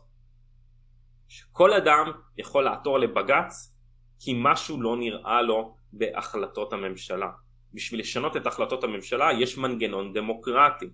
שכל 1.27 1.73
אדם 1.73 2.11
יכול 2.37 2.63
לעתור 2.63 2.99
לבג"ץ 2.99 3.75
כי 4.19 4.33
משהו 4.37 4.81
לא 4.81 4.97
נראה 4.97 5.41
לו 5.41 5.77
בהחלטות 5.93 6.73
הממשלה. 6.73 7.29
בשביל 7.73 7.99
לשנות 7.99 8.37
את 8.37 8.47
החלטות 8.47 8.83
הממשלה 8.83 9.29
יש 9.39 9.57
מנגנון 9.57 10.13
דמוקרטי. 10.13 10.89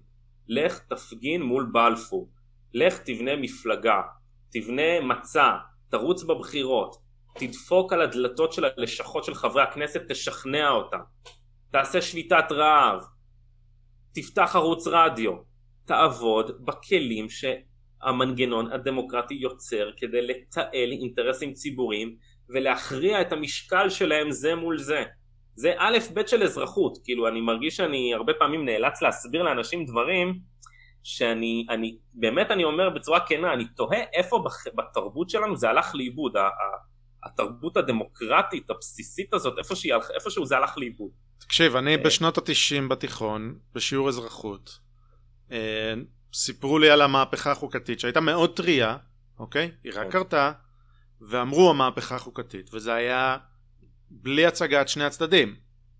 לך 0.48 0.80
תפגין 0.80 1.42
מול 1.42 1.70
בלפור, 1.72 2.30
לך 2.74 2.98
תבנה 2.98 3.36
מפלגה, 3.36 4.02
תבנה 4.52 5.02
מצע, 5.02 5.58
תרוץ 5.90 6.24
בבחירות, 6.24 6.96
תדפוק 7.36 7.94
על 7.94 8.02
הדלתות 8.02 8.54
של 8.54 8.66
הלשכות 8.66 9.24
של 9.24 9.34
חברי 9.36 9.64
הכנסת, 9.64 10.02
תשכנע 10.10 10.70
אותם, 10.70 11.00
תעשה 11.72 12.02
שביתת 12.02 12.52
רעב, 12.52 13.02
תפתח 14.14 14.52
ערוץ 14.56 14.88
רדיו, 14.88 15.34
תעבוד 15.92 16.66
בכלים 16.66 17.28
שהמנגנון 17.30 18.72
הדמוקרטי 18.72 19.34
יוצר 19.34 19.90
כדי 19.98 20.22
לתעל 20.22 20.92
אינטרסים 20.92 21.54
ציבוריים 21.54 22.16
ולהכריע 22.50 23.22
את 23.22 23.32
המשקל 23.34 23.90
שלהם 23.90 24.32
זה 24.32 24.56
מול 24.56 24.78
זה. 24.78 25.04
זה 25.56 25.74
א' 25.78 25.98
ב' 26.14 26.28
של 26.28 26.44
אזרחות, 26.44 26.98
כאילו 27.04 27.28
אני 27.28 27.42
מרגיש 27.42 27.78
שאני 27.78 28.14
הרבה 28.14 28.34
פעמים 28.40 28.66
נאלץ 28.66 29.02
להסביר 29.02 29.44
לאנשים 29.44 29.86
דברים 29.86 30.40
שאני, 31.04 31.66
אני, 31.70 31.98
באמת 32.14 32.52
אני 32.52 32.64
אומר 32.64 32.90
בצורה 32.90 33.20
כנה, 33.28 33.54
אני 33.54 33.66
תוהה 33.76 34.04
איפה 34.14 34.44
בתרבות 34.76 35.30
שלנו 35.30 35.58
זה 35.58 35.70
הלך 35.70 35.96
לאיבוד, 35.96 36.34
התרבות 37.24 37.78
הדמוקרטית 37.78 38.70
הבסיסית 38.70 39.34
הזאת, 39.34 39.58
איפה 39.58 39.76
איפשהו 40.16 40.46
זה 40.46 40.58
הלך 40.58 40.78
לאיבוד. 40.78 41.12
תקשיב, 41.40 41.76
אני 41.76 41.96
אה. 41.96 42.04
בשנות 42.04 42.38
התשעים 42.38 42.90
בתיכון, 42.90 43.56
בשיעור 43.74 44.10
אזרחות, 44.10 44.80
סיפרו 46.34 46.80
לי 46.80 46.90
על 46.90 47.02
המהפכה 47.02 47.52
החוקתית 47.52 48.00
שהייתה 48.00 48.22
מאוד 48.22 48.56
טריה, 48.56 48.98
אוקיי? 49.40 49.72
היא 49.84 49.92
רק 49.96 50.04
כן. 50.04 50.10
קרתה, 50.10 50.52
ואמרו 51.22 51.70
המהפכה 51.70 52.16
החוקתית, 52.16 52.74
וזה 52.74 52.94
היה 52.94 53.38
בלי 54.10 54.46
הצגת 54.46 54.88
שני 54.88 55.04
הצדדים. 55.04 55.56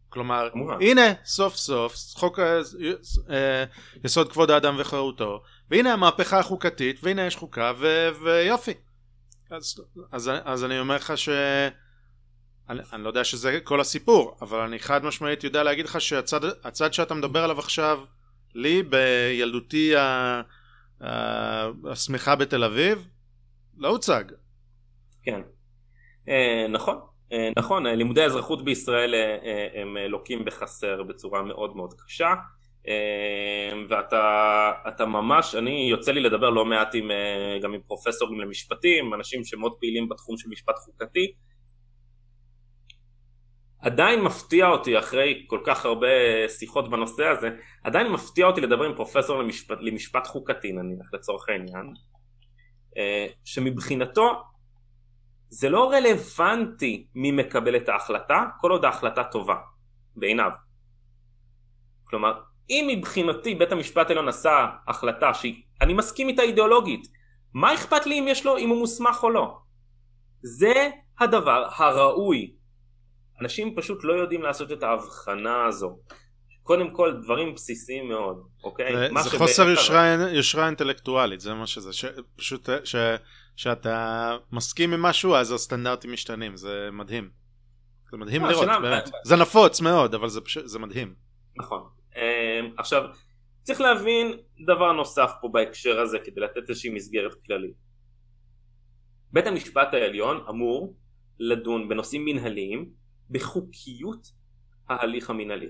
כלומר, 0.10 0.50
הנה 0.82 1.14
סוף 1.26 1.56
סוף 1.56 1.96
חוק 2.14 2.40
אה, 2.40 3.64
יסוד 4.04 4.32
כבוד 4.32 4.52
האדם 4.52 4.76
וחירותו, 4.80 5.44
והנה 5.70 5.94
המהפכה 5.94 6.40
החוקתית, 6.40 7.00
והנה 7.04 7.26
יש 7.26 7.36
חוקה, 7.36 7.74
ו- 7.78 8.10
ויופי. 8.24 8.74
אז, 9.50 9.82
אז, 10.12 10.32
אז 10.44 10.64
אני 10.64 10.80
אומר 10.80 10.96
לך 10.96 11.18
ש... 11.18 11.30
אני, 12.70 12.80
אני 12.94 13.04
לא 13.04 13.08
יודע 13.08 13.24
שזה 13.24 13.60
כל 13.64 13.82
הסיפור, 13.82 14.38
אבל 14.42 14.60
אני 14.60 14.80
חד 14.80 15.06
משמעית 15.06 15.44
יודע 15.44 15.64
להגיד 15.64 15.86
לך 15.86 16.02
שהצד 16.02 16.94
שאתה 16.94 17.14
מדבר 17.14 17.44
עליו 17.44 17.60
עכשיו 17.60 18.00
לי 18.56 18.84
בילדותי 18.84 19.94
השמחה 21.84 22.36
בתל 22.36 22.64
אביב 22.64 23.08
לא 23.78 23.88
הוצג. 23.88 24.24
כן, 25.24 25.42
אה, 26.30 26.68
נכון, 26.70 27.00
אה, 27.34 27.50
נכון, 27.58 27.88
לימודי 27.88 28.22
האזרחות 28.22 28.66
בישראל 28.66 29.16
אה, 29.16 29.82
הם 29.82 29.98
לוקים 29.98 30.46
בחסר 30.46 31.04
בצורה 31.04 31.42
מאוד 31.42 31.76
מאוד 31.76 31.94
קשה. 31.94 32.34
ואתה 33.90 35.06
ממש, 35.06 35.56
אני 35.56 35.88
יוצא 35.92 36.12
לי 36.12 36.22
לדבר 36.22 36.50
לא 36.50 36.66
מעט 36.66 36.96
עם, 36.96 37.12
גם 37.62 37.74
עם 37.74 37.82
פרופסורים 37.88 38.40
למשפטים, 38.40 39.14
אנשים 39.14 39.44
שמאוד 39.44 39.74
פעילים 39.80 40.10
בתחום 40.10 40.38
של 40.38 40.50
משפט 40.50 40.76
חוקתי 40.78 41.34
עדיין 43.82 44.22
מפתיע 44.22 44.68
אותי 44.68 45.00
אחרי 45.00 45.46
כל 45.48 45.60
כך 45.66 45.86
הרבה 45.86 46.08
שיחות 46.48 46.90
בנושא 46.90 47.26
הזה, 47.28 47.50
עדיין 47.84 48.08
מפתיע 48.08 48.46
אותי 48.46 48.62
לדבר 48.62 48.86
עם 48.86 48.96
פרופסור 48.96 49.40
למשפט, 49.40 49.78
למשפט 49.82 50.28
חוקתי 50.28 50.72
נניח 50.72 51.14
לצורך 51.14 51.50
העניין, 51.50 51.94
אה, 52.98 53.28
שמבחינתו 53.46 54.44
זה 55.50 55.70
לא 55.70 55.92
רלוונטי 55.92 57.08
מי 57.16 57.32
מקבל 57.32 57.76
את 57.76 57.90
ההחלטה 57.90 58.46
כל 58.62 58.72
עוד 58.72 58.86
ההחלטה 58.86 59.24
טובה 59.24 59.56
בעיניו. 60.16 60.52
כלומר 62.04 62.42
אם 62.70 62.90
מבחינתי 62.90 63.56
בית 63.56 63.72
המשפט 63.72 64.08
העליון 64.08 64.28
עשה 64.28 64.68
החלטה 64.88 65.34
שאני 65.34 65.94
מסכים 65.94 66.30
איתה 66.30 66.42
אידיאולוגית 66.42 67.08
מה 67.54 67.74
אכפת 67.74 68.06
לי 68.06 68.20
אם 68.20 68.28
יש 68.28 68.46
לו 68.46 68.58
אם 68.58 68.70
הוא 68.70 68.78
מוסמך 68.80 69.24
או 69.24 69.30
לא 69.30 69.58
זה 70.42 70.90
הדבר 71.20 71.68
הראוי 71.76 72.56
אנשים 73.42 73.76
פשוט 73.76 74.04
לא 74.04 74.14
יודעים 74.14 74.42
לעשות 74.42 74.72
את 74.72 74.84
ההבחנה 74.84 75.66
הזו. 75.66 76.00
קודם 76.64 76.92
כל 76.92 77.22
דברים 77.24 77.54
בסיסיים 77.54 78.10
מאוד 78.10 78.44
אוקיי? 78.64 78.96
זה, 78.96 79.10
זה 79.24 79.38
חוסר 79.38 79.70
יושרה, 80.34 80.66
אינטלקטואלית 80.66 81.40
זה 81.40 81.54
מה 81.54 81.68
שזה. 81.68 81.94
ש, 81.94 82.06
פשוט 82.36 82.70
ש, 82.84 82.96
שאתה 83.56 84.38
מסכים 84.52 84.94
עם 84.94 85.02
משהו 85.02 85.36
אז 85.36 85.52
הסטנדרטים 85.52 86.12
משתנים. 86.12 86.58
זה 86.58 86.90
מדהים. 86.92 87.30
זה 88.12 88.18
מדהים 88.18 88.42
לא, 88.42 88.52
לראות 88.52 88.68
באמת. 88.82 89.10
זה 89.24 89.36
נפוץ 89.36 89.82
מאוד 89.82 90.16
אבל 90.16 90.30
זה, 90.30 90.42
פשוט, 90.42 90.68
זה 90.68 90.80
מדהים. 90.80 91.14
נכון. 91.58 91.84
אמ, 92.16 92.72
עכשיו 92.78 93.04
צריך 93.64 93.82
להבין 93.82 94.38
דבר 94.66 94.92
נוסף 94.92 95.32
פה 95.42 95.50
בהקשר 95.54 96.00
הזה 96.00 96.20
כדי 96.20 96.42
לתת 96.42 96.70
איזושהי 96.70 96.90
מסגרת 96.90 97.34
כללית. 97.46 97.76
בית 99.32 99.48
המשפט 99.48 99.94
העליון 99.94 100.44
אמור 100.50 100.96
לדון 101.40 101.90
בנושאים 101.90 102.26
מנהליים 102.26 103.01
בחוקיות 103.32 104.28
ההליך 104.90 105.30
המנהלי 105.30 105.70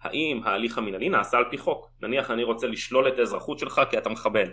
האם 0.00 0.40
ההליך 0.44 0.78
המנהלי 0.78 1.08
נעשה 1.08 1.36
על 1.36 1.44
פי 1.50 1.58
חוק? 1.58 1.90
נניח 2.02 2.30
אני 2.30 2.44
רוצה 2.44 2.66
לשלול 2.66 3.08
את 3.08 3.18
האזרחות 3.18 3.58
שלך 3.58 3.80
כי 3.90 3.98
אתה 3.98 4.08
מחבל. 4.08 4.50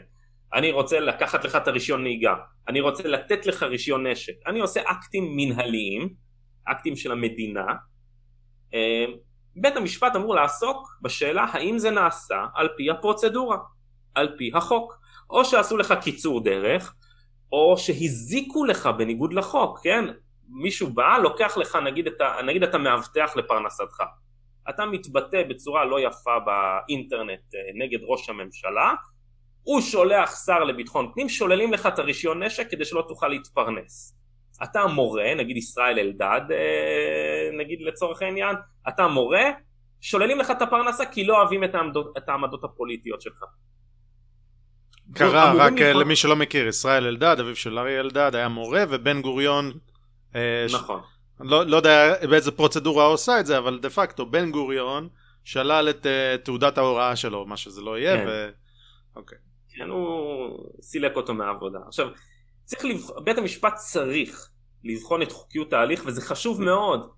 אני 0.53 0.71
רוצה 0.71 0.99
לקחת 0.99 1.45
לך 1.45 1.55
את 1.55 1.67
הרישיון 1.67 2.03
נהיגה. 2.03 2.35
אני 2.67 2.81
רוצה 2.81 3.07
לתת 3.07 3.45
לך 3.45 3.63
רישיון 3.63 4.07
נשק. 4.07 4.33
אני 4.47 4.59
עושה 4.59 4.81
אקטים 4.85 5.33
מנהליים 5.35 6.13
אקטים 6.65 6.95
של 6.95 7.11
המדינה. 7.11 7.65
אמ, 8.73 9.13
בית 9.55 9.77
המשפט 9.77 10.15
אמור 10.15 10.35
לעסוק 10.35 10.97
בשאלה 11.01 11.45
האם 11.51 11.77
זה 11.77 11.91
נעשה 11.91 12.45
על 12.55 12.69
פי 12.77 12.89
הפרוצדורה, 12.89 13.57
על 14.15 14.35
פי 14.37 14.51
החוק, 14.53 14.99
או 15.29 15.45
שעשו 15.45 15.77
לך 15.77 15.93
קיצור 16.03 16.43
דרך, 16.43 16.93
או 17.51 17.77
שהזיקו 17.77 18.65
לך 18.65 18.89
בניגוד 18.97 19.33
לחוק, 19.33 19.79
כן? 19.83 20.05
מישהו 20.49 20.89
בא, 20.93 21.17
לוקח 21.17 21.57
לך, 21.57 21.75
נגיד, 21.75 22.07
אתה, 22.07 22.35
נגיד 22.45 22.63
אתה 22.63 22.77
מאבטח 22.77 23.35
לפרנסתך. 23.35 24.03
אתה 24.69 24.85
מתבטא 24.85 25.43
בצורה 25.49 25.85
לא 25.85 25.99
יפה 25.99 26.39
באינטרנט 26.39 27.55
אה, 27.55 27.85
נגד 27.85 27.99
ראש 28.03 28.29
הממשלה, 28.29 28.93
הוא 29.63 29.81
שולח 29.81 30.45
שר 30.45 30.63
לביטחון 30.63 31.11
פנים, 31.13 31.29
שוללים 31.29 31.73
לך 31.73 31.85
את 31.85 31.99
הרישיון 31.99 32.43
נשק 32.43 32.71
כדי 32.71 32.85
שלא 32.85 33.05
תוכל 33.07 33.27
להתפרנס. 33.27 34.17
אתה 34.63 34.87
מורה, 34.87 35.35
נגיד 35.37 35.57
ישראל 35.57 35.99
אלדד, 35.99 36.41
אה, 36.51 37.57
נגיד 37.57 37.81
לצורך 37.81 38.21
העניין, 38.21 38.55
אתה 38.87 39.07
מורה, 39.07 39.43
שוללים 40.01 40.39
לך 40.39 40.51
את 40.51 40.61
הפרנסה 40.61 41.05
כי 41.05 41.23
לא 41.23 41.37
אוהבים 41.37 41.63
את 41.63 41.75
העמדות, 41.75 42.17
את 42.17 42.29
העמדות 42.29 42.63
הפוליטיות 42.63 43.21
שלך. 43.21 43.43
קרה, 45.13 45.53
רק 45.55 45.73
לפעול... 45.73 46.03
למי 46.03 46.15
שלא 46.15 46.35
מכיר, 46.35 46.67
ישראל 46.67 47.05
אלדד, 47.05 47.35
אביו 47.39 47.55
של 47.55 47.79
אריה 47.79 47.99
אלדד, 47.99 48.31
היה 48.35 48.47
מורה, 48.47 48.83
ובן 48.89 49.21
גוריון... 49.21 49.71
אה, 50.35 50.65
נכון. 50.73 51.01
לא, 51.39 51.65
לא 51.65 51.77
יודע 51.77 52.27
באיזה 52.29 52.51
פרוצדורה 52.51 53.05
הוא 53.05 53.13
עושה 53.13 53.39
את 53.39 53.45
זה, 53.45 53.57
אבל 53.57 53.79
דה 53.79 53.89
פקטו 53.89 54.25
בן 54.25 54.51
גוריון 54.51 55.09
שלל 55.43 55.89
את 55.89 56.05
uh, 56.05 56.45
תעודת 56.45 56.77
ההוראה 56.77 57.15
שלו, 57.15 57.45
מה 57.45 57.57
שזה 57.57 57.81
לא 57.81 57.99
יהיה, 57.99 58.17
כן. 58.17 58.25
ו... 58.27 58.49
אוקיי. 59.15 59.37
כן, 59.75 59.89
הוא 59.89 60.49
סילק 60.81 61.15
אותו 61.15 61.33
מהעבודה. 61.33 61.79
עכשיו, 61.87 62.07
צריך 62.63 62.85
לבח... 62.85 63.09
בית 63.23 63.37
המשפט 63.37 63.75
צריך 63.75 64.49
לבחון 64.83 65.21
את 65.21 65.31
חוקיות 65.31 65.73
ההליך 65.73 66.03
וזה 66.05 66.21
חשוב 66.21 66.61
מאוד 66.61 67.09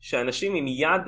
שאנשים 0.00 0.54
עם 0.54 0.66
יד 0.66 1.02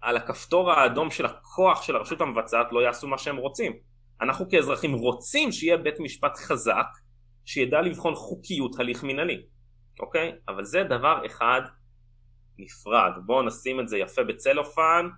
על 0.00 0.16
הכפתור 0.16 0.72
האדום 0.72 1.10
של 1.10 1.26
הכוח 1.26 1.82
של 1.82 1.96
הרשות 1.96 2.20
המבצעת 2.20 2.66
לא 2.72 2.80
יעשו 2.80 3.08
מה 3.08 3.18
שהם 3.18 3.36
רוצים. 3.36 3.72
אנחנו 4.20 4.48
כאזרחים 4.50 4.92
רוצים 4.92 5.52
שיהיה 5.52 5.76
בית 5.76 6.00
משפט 6.00 6.36
חזק 6.36 6.86
שידע 7.44 7.80
לבחון 7.80 8.14
חוקיות 8.14 8.80
הליך 8.80 9.04
מנהלי, 9.04 9.42
אוקיי? 10.00 10.32
אבל 10.48 10.64
זה 10.64 10.82
דבר 10.84 11.26
אחד 11.26 11.60
נפרד. 12.58 13.12
בואו 13.26 13.42
נשים 13.42 13.80
את 13.80 13.88
זה 13.88 13.98
יפה 13.98 14.22
בצלופן, 14.24 15.08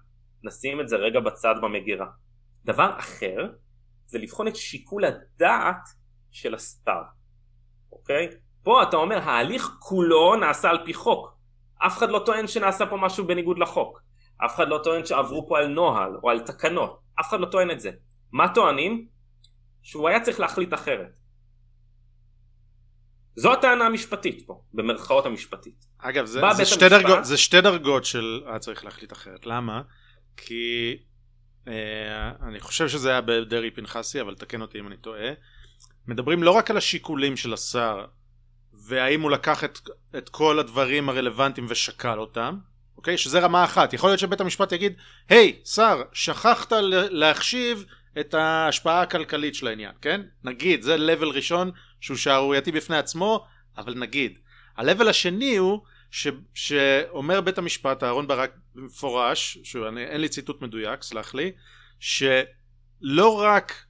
נשים 0.45 0.81
את 0.81 0.89
זה 0.89 0.97
רגע 0.97 1.21
בצד 1.21 1.55
במגירה. 1.63 2.07
דבר 2.65 2.99
אחר 2.99 3.49
זה 4.07 4.19
לבחון 4.19 4.49
את 4.49 4.57
שיקול 4.57 5.05
הדעת 5.05 5.89
של 6.31 6.55
השר. 6.55 7.03
אוקיי? 7.93 8.29
פה 8.63 8.83
אתה 8.83 8.97
אומר 8.97 9.19
ההליך 9.19 9.77
כולו 9.79 10.37
נעשה 10.37 10.71
על 10.71 10.85
פי 10.85 10.95
חוק. 10.95 11.37
אף 11.87 11.99
אחד 11.99 12.09
לא 12.09 12.23
טוען 12.27 12.47
שנעשה 12.47 12.87
פה 12.87 12.97
משהו 12.97 13.27
בניגוד 13.27 13.59
לחוק. 13.59 14.03
אף 14.45 14.55
אחד 14.55 14.69
לא 14.69 14.81
טוען 14.85 15.05
שעברו 15.05 15.49
פה 15.49 15.59
על 15.59 15.67
נוהל 15.67 16.17
או 16.23 16.31
על 16.31 16.41
תקנות. 16.41 17.01
אף 17.21 17.29
אחד 17.29 17.41
לא 17.41 17.47
טוען 17.47 17.71
את 17.71 17.81
זה. 17.81 17.91
מה 18.33 18.55
טוענים? 18.55 19.09
שהוא 19.83 20.09
היה 20.09 20.21
צריך 20.21 20.41
להחליט 20.41 20.75
אחרת. 20.75 21.11
זו 23.37 23.53
הטענה 23.53 23.87
המשפטית 23.87 24.43
פה, 24.47 24.63
במרכאות 24.75 25.27
המשפטית. 25.27 25.87
אגב, 25.99 26.25
זה, 26.25 26.41
זה, 26.57 26.65
שתי, 26.65 26.89
דרגות, 26.89 27.25
זה 27.25 27.37
שתי 27.37 27.61
דרגות 27.61 28.05
של 28.05 28.43
היה 28.47 28.59
צריך 28.59 28.85
להחליט 28.85 29.13
אחרת. 29.13 29.47
למה? 29.47 29.83
כי 30.37 30.97
אה, 31.69 32.31
אני 32.49 32.61
חושב 32.61 32.89
שזה 32.89 33.11
היה 33.11 33.21
בדרעי 33.21 33.71
פנחסי, 33.71 34.21
אבל 34.21 34.35
תקן 34.35 34.61
אותי 34.61 34.79
אם 34.79 34.87
אני 34.87 34.97
טועה. 34.97 35.31
מדברים 36.07 36.43
לא 36.43 36.51
רק 36.51 36.71
על 36.71 36.77
השיקולים 36.77 37.37
של 37.37 37.53
השר 37.53 38.05
והאם 38.73 39.21
הוא 39.21 39.31
לקח 39.31 39.65
את, 39.65 39.79
את 40.19 40.29
כל 40.29 40.59
הדברים 40.59 41.09
הרלוונטיים 41.09 41.67
ושקל 41.71 42.19
אותם, 42.19 42.59
אוקיי? 42.97 43.19
שזה 43.19 43.41
רמה 43.41 43.65
אחת. 43.65 43.93
יכול 43.93 44.11
להיות 44.11 44.21
שבית 44.21 44.41
המשפט 44.41 44.73
יגיד, 44.73 44.93
היי, 45.29 45.57
hey, 45.63 45.69
שר, 45.69 46.03
שכחת 46.13 46.73
להחשיב 47.11 47.85
את 48.21 48.35
ההשפעה 48.35 49.03
הכלכלית 49.03 49.55
של 49.55 49.67
העניין, 49.67 49.93
כן? 50.03 50.21
נגיד, 50.45 50.83
זה 50.83 50.97
לבל 50.97 51.29
ראשון 51.29 51.71
שהוא 52.01 52.17
שערורייתי 52.17 52.73
בפני 52.73 52.97
עצמו, 52.97 53.47
אבל 53.79 53.95
נגיד. 53.99 54.39
הלבל 54.77 55.09
השני 55.09 55.57
הוא 55.57 55.81
ש, 56.11 56.29
שאומר 56.55 57.41
בית 57.41 57.59
המשפט, 57.59 58.03
אהרון 58.03 58.27
ברק 58.27 58.51
במפורש, 58.75 59.59
שאין 59.65 60.21
לי 60.21 60.29
ציטוט 60.29 60.63
מדויק, 60.63 61.03
סלח 61.03 61.35
לי, 61.35 61.53
שלא 62.01 63.41
רק 63.41 63.87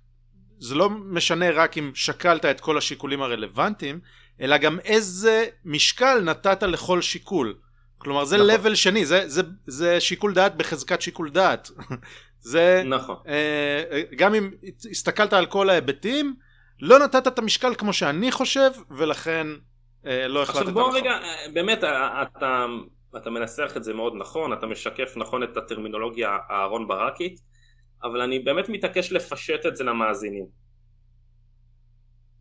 זה 0.59 0.75
לא 0.75 0.91
משנה 0.91 1.51
רק 1.51 1.79
אם 1.79 1.93
שקלת 1.95 2.45
את 2.45 2.61
כל 2.61 2.79
השיקולים 2.79 3.23
הרלוונטיים, 3.23 4.01
אלא 4.41 4.57
גם 4.57 4.79
איזה 4.81 5.47
משקל 5.65 6.21
נתת 6.21 6.63
לכל 6.63 7.03
שיקול. 7.03 7.55
כלומר 7.99 8.25
זה 8.25 8.37
נכון. 8.37 8.51
level 8.51 8.75
שני, 8.75 9.07
זה, 9.07 9.29
זה, 9.29 9.43
זה 9.67 10.01
שיקול 10.01 10.35
דעת 10.35 10.57
בחזקת 10.57 11.03
שיקול 11.03 11.31
דעת. 11.31 11.71
זה, 12.41 12.83
נכון. 12.87 13.17
אה, 13.29 14.03
גם 14.17 14.35
אם 14.35 14.51
הסתכלת 14.91 15.33
על 15.33 15.47
כל 15.47 15.71
ההיבטים, 15.71 16.35
לא 16.81 16.99
נתת 16.99 17.27
את 17.27 17.39
המשקל 17.39 17.75
כמו 17.75 17.93
שאני 17.93 18.33
חושב, 18.33 18.71
ולכן 18.91 19.47
אה, 20.07 20.29
לא 20.29 20.43
החלטת 20.43 20.59
נכון. 20.59 20.73
עכשיו 20.73 20.85
בוא 20.85 20.99
רגע, 20.99 21.11
אה, 21.11 21.53
באמת 21.55 21.85
אה, 21.85 22.23
אתה, 22.23 22.67
אתה 23.17 23.31
מנסח 23.31 23.73
את 23.77 23.85
זה 23.85 23.95
מאוד 23.95 24.13
נכון, 24.17 24.53
אתה 24.53 24.67
משקף 24.67 25.13
נכון 25.17 25.43
את 25.43 25.57
הטרמינולוגיה 25.57 26.39
האהרון 26.49 26.89
ברקית. 26.89 27.41
אבל 28.03 28.21
אני 28.21 28.39
באמת 28.39 28.69
מתעקש 28.69 29.13
לפשט 29.13 29.67
את 29.67 29.77
זה 29.77 29.85
למאזינים. 29.85 30.47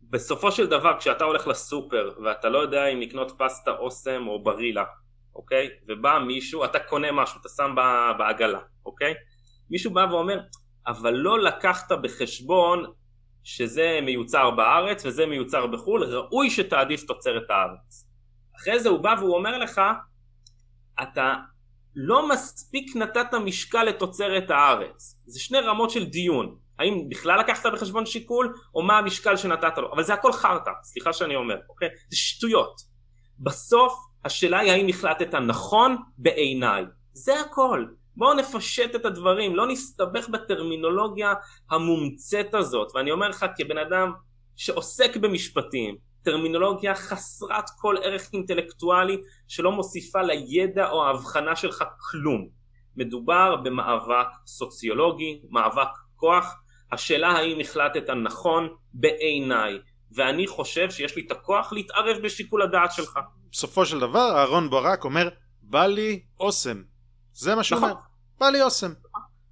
בסופו 0.02 0.52
של 0.52 0.66
דבר 0.66 0.98
כשאתה 0.98 1.24
הולך 1.24 1.46
לסופר 1.46 2.10
ואתה 2.24 2.48
לא 2.48 2.58
יודע 2.58 2.86
אם 2.86 3.00
לקנות 3.00 3.32
פסטה 3.38 3.70
אוסם 3.70 4.26
או 4.26 4.42
ברילה, 4.42 4.84
אוקיי? 5.34 5.68
ובא 5.88 6.18
מישהו, 6.26 6.64
אתה 6.64 6.78
קונה 6.78 7.12
משהו, 7.12 7.40
אתה 7.40 7.48
שם 7.48 7.74
בעגלה, 8.18 8.60
אוקיי? 8.86 9.14
מישהו 9.70 9.90
בא 9.90 10.06
ואומר, 10.10 10.40
אבל 10.86 11.14
לא 11.14 11.38
לקחת 11.42 11.92
בחשבון 11.92 12.84
שזה 13.46 13.98
מיוצר 14.02 14.50
בארץ 14.50 15.06
וזה 15.06 15.26
מיוצר 15.26 15.66
בחו"ל, 15.66 16.04
ראוי 16.04 16.50
שתעדיף 16.50 17.04
תוצרת 17.04 17.50
הארץ. 17.50 18.06
אחרי 18.56 18.80
זה 18.80 18.88
הוא 18.88 19.00
בא 19.00 19.14
והוא 19.18 19.36
אומר 19.36 19.58
לך, 19.58 19.80
אתה 21.02 21.34
לא 21.96 22.28
מספיק 22.28 22.96
נתת 22.96 23.34
משקל 23.34 23.84
לתוצרת 23.84 24.50
הארץ. 24.50 25.20
זה 25.26 25.40
שני 25.40 25.58
רמות 25.58 25.90
של 25.90 26.04
דיון. 26.04 26.56
האם 26.78 27.08
בכלל 27.08 27.40
לקחת 27.40 27.72
בחשבון 27.72 28.06
שיקול, 28.06 28.54
או 28.74 28.82
מה 28.82 28.98
המשקל 28.98 29.36
שנתת 29.36 29.78
לו. 29.78 29.92
אבל 29.92 30.02
זה 30.02 30.14
הכל 30.14 30.32
חרטא, 30.32 30.70
סליחה 30.82 31.12
שאני 31.12 31.36
אומר, 31.36 31.56
אוקיי? 31.68 31.88
זה 32.10 32.16
שטויות. 32.16 32.80
בסוף 33.38 33.92
השאלה 34.24 34.58
היא 34.58 34.72
האם 34.72 34.88
החלטת 34.88 35.34
נכון 35.34 35.96
בעיניי. 36.18 36.84
זה 37.12 37.40
הכל. 37.40 37.86
בואו 38.16 38.34
נפשט 38.34 38.94
את 38.94 39.04
הדברים, 39.04 39.56
לא 39.56 39.66
נסתבך 39.66 40.28
בטרמינולוגיה 40.28 41.34
המומצאת 41.70 42.54
הזאת. 42.54 42.88
ואני 42.94 43.10
אומר 43.10 43.28
לך 43.28 43.46
כבן 43.56 43.78
אדם 43.78 44.12
שעוסק 44.56 45.16
במשפטים, 45.16 45.96
טרמינולוגיה 46.22 46.94
חסרת 46.94 47.64
כל 47.80 47.96
ערך 48.02 48.32
אינטלקטואלי 48.32 49.16
שלא 49.48 49.72
מוסיפה 49.72 50.22
לידע 50.22 50.90
או 50.90 51.04
ההבחנה 51.04 51.56
שלך 51.56 51.84
כלום. 52.10 52.48
מדובר 52.96 53.56
במאבק 53.56 54.26
סוציולוגי, 54.46 55.40
מאבק 55.50 55.88
כוח, 56.16 56.54
השאלה 56.92 57.28
האם 57.28 57.60
החלטת 57.60 58.10
נכון 58.10 58.68
בעיניי, 58.92 59.78
ואני 60.12 60.46
חושב 60.46 60.90
שיש 60.90 61.16
לי 61.16 61.22
את 61.26 61.30
הכוח 61.30 61.72
להתערב 61.72 62.16
בשיקול 62.22 62.62
הדעת 62.62 62.92
שלך. 62.92 63.18
בסופו 63.52 63.86
של 63.86 64.00
דבר 64.00 64.32
אהרון 64.36 64.70
ברק 64.70 65.04
אומר 65.04 65.28
בא 65.62 65.86
לי 65.86 66.22
אוסם. 66.40 66.82
זה 67.36 67.54
מה 67.54 67.62
שהוא 67.64 67.76
נכון. 67.76 67.90
אומר. 67.90 68.00
בא 68.40 68.48
לי 68.48 68.62
אוסם. 68.62 68.92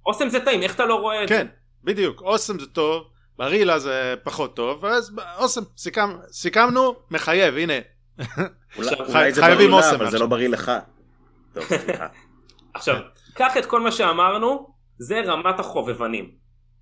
אוסם 0.05 0.29
זה 0.29 0.45
טעים, 0.45 0.63
איך 0.63 0.75
אתה 0.75 0.85
לא 0.85 0.95
רואה 0.95 1.23
את 1.23 1.29
כן, 1.29 1.35
זה? 1.35 1.43
כן, 1.43 1.47
בדיוק. 1.83 2.21
אוסם 2.21 2.59
זה 2.59 2.65
טוב, 2.65 3.07
ברילה 3.37 3.79
זה 3.79 4.15
פחות 4.23 4.55
טוב, 4.55 4.85
אז 4.85 5.15
אוסם, 5.37 5.61
סיכמנו, 6.31 6.95
מחייב, 7.11 7.55
הנה. 7.57 7.73
אולי 8.77 9.33
זה 9.33 9.41
בריא 9.41 9.69
לה, 9.69 9.91
אבל 9.95 10.09
זה 10.09 10.19
לא 10.19 10.25
בריא 10.25 10.47
לך. 10.55 10.71
עכשיו, 12.73 12.95
קח 13.33 13.57
את 13.57 13.65
כל 13.65 13.81
מה 13.81 13.91
שאמרנו, 13.91 14.73
זה 14.97 15.21
רמת 15.25 15.59
החובבנים 15.59 16.31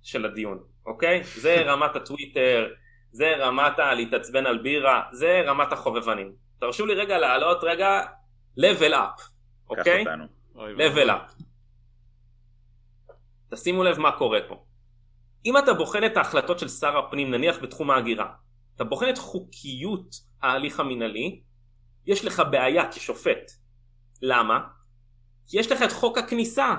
של 0.02 0.24
הדיון, 0.24 0.58
אוקיי? 0.86 1.22
זה 1.24 1.56
רמת 1.66 1.96
הטוויטר, 1.96 2.66
זה 3.12 3.32
רמת 3.38 3.78
להתעצבן 3.96 4.46
על 4.46 4.58
בירה, 4.58 5.02
זה 5.12 5.42
רמת 5.46 5.72
החובבנים. 5.72 6.32
תרשו 6.60 6.86
לי 6.86 6.94
רגע 6.94 7.18
לעלות 7.18 7.58
רגע 7.62 8.00
level 8.60 8.92
up, 8.92 9.22
אוקיי? 9.70 10.04
Level 10.54 11.08
up. 11.08 11.42
תשימו 13.50 13.82
לב 13.82 13.98
מה 13.98 14.18
קורה 14.18 14.38
פה. 14.48 14.64
אם 15.46 15.58
אתה 15.58 15.74
בוחן 15.74 16.04
את 16.04 16.16
ההחלטות 16.16 16.58
של 16.58 16.68
שר 16.68 16.98
הפנים, 16.98 17.30
נניח 17.30 17.58
בתחום 17.62 17.90
ההגירה, 17.90 18.32
אתה 18.76 18.84
בוחן 18.84 19.08
את 19.08 19.18
חוקיות 19.18 20.14
ההליך 20.42 20.80
המינהלי, 20.80 21.42
יש 22.06 22.24
לך 22.24 22.42
בעיה 22.50 22.92
כשופט. 22.92 23.50
למה? 24.22 24.60
כי 25.46 25.58
יש 25.58 25.72
לך 25.72 25.82
את 25.82 25.92
חוק 25.92 26.18
הכניסה, 26.18 26.74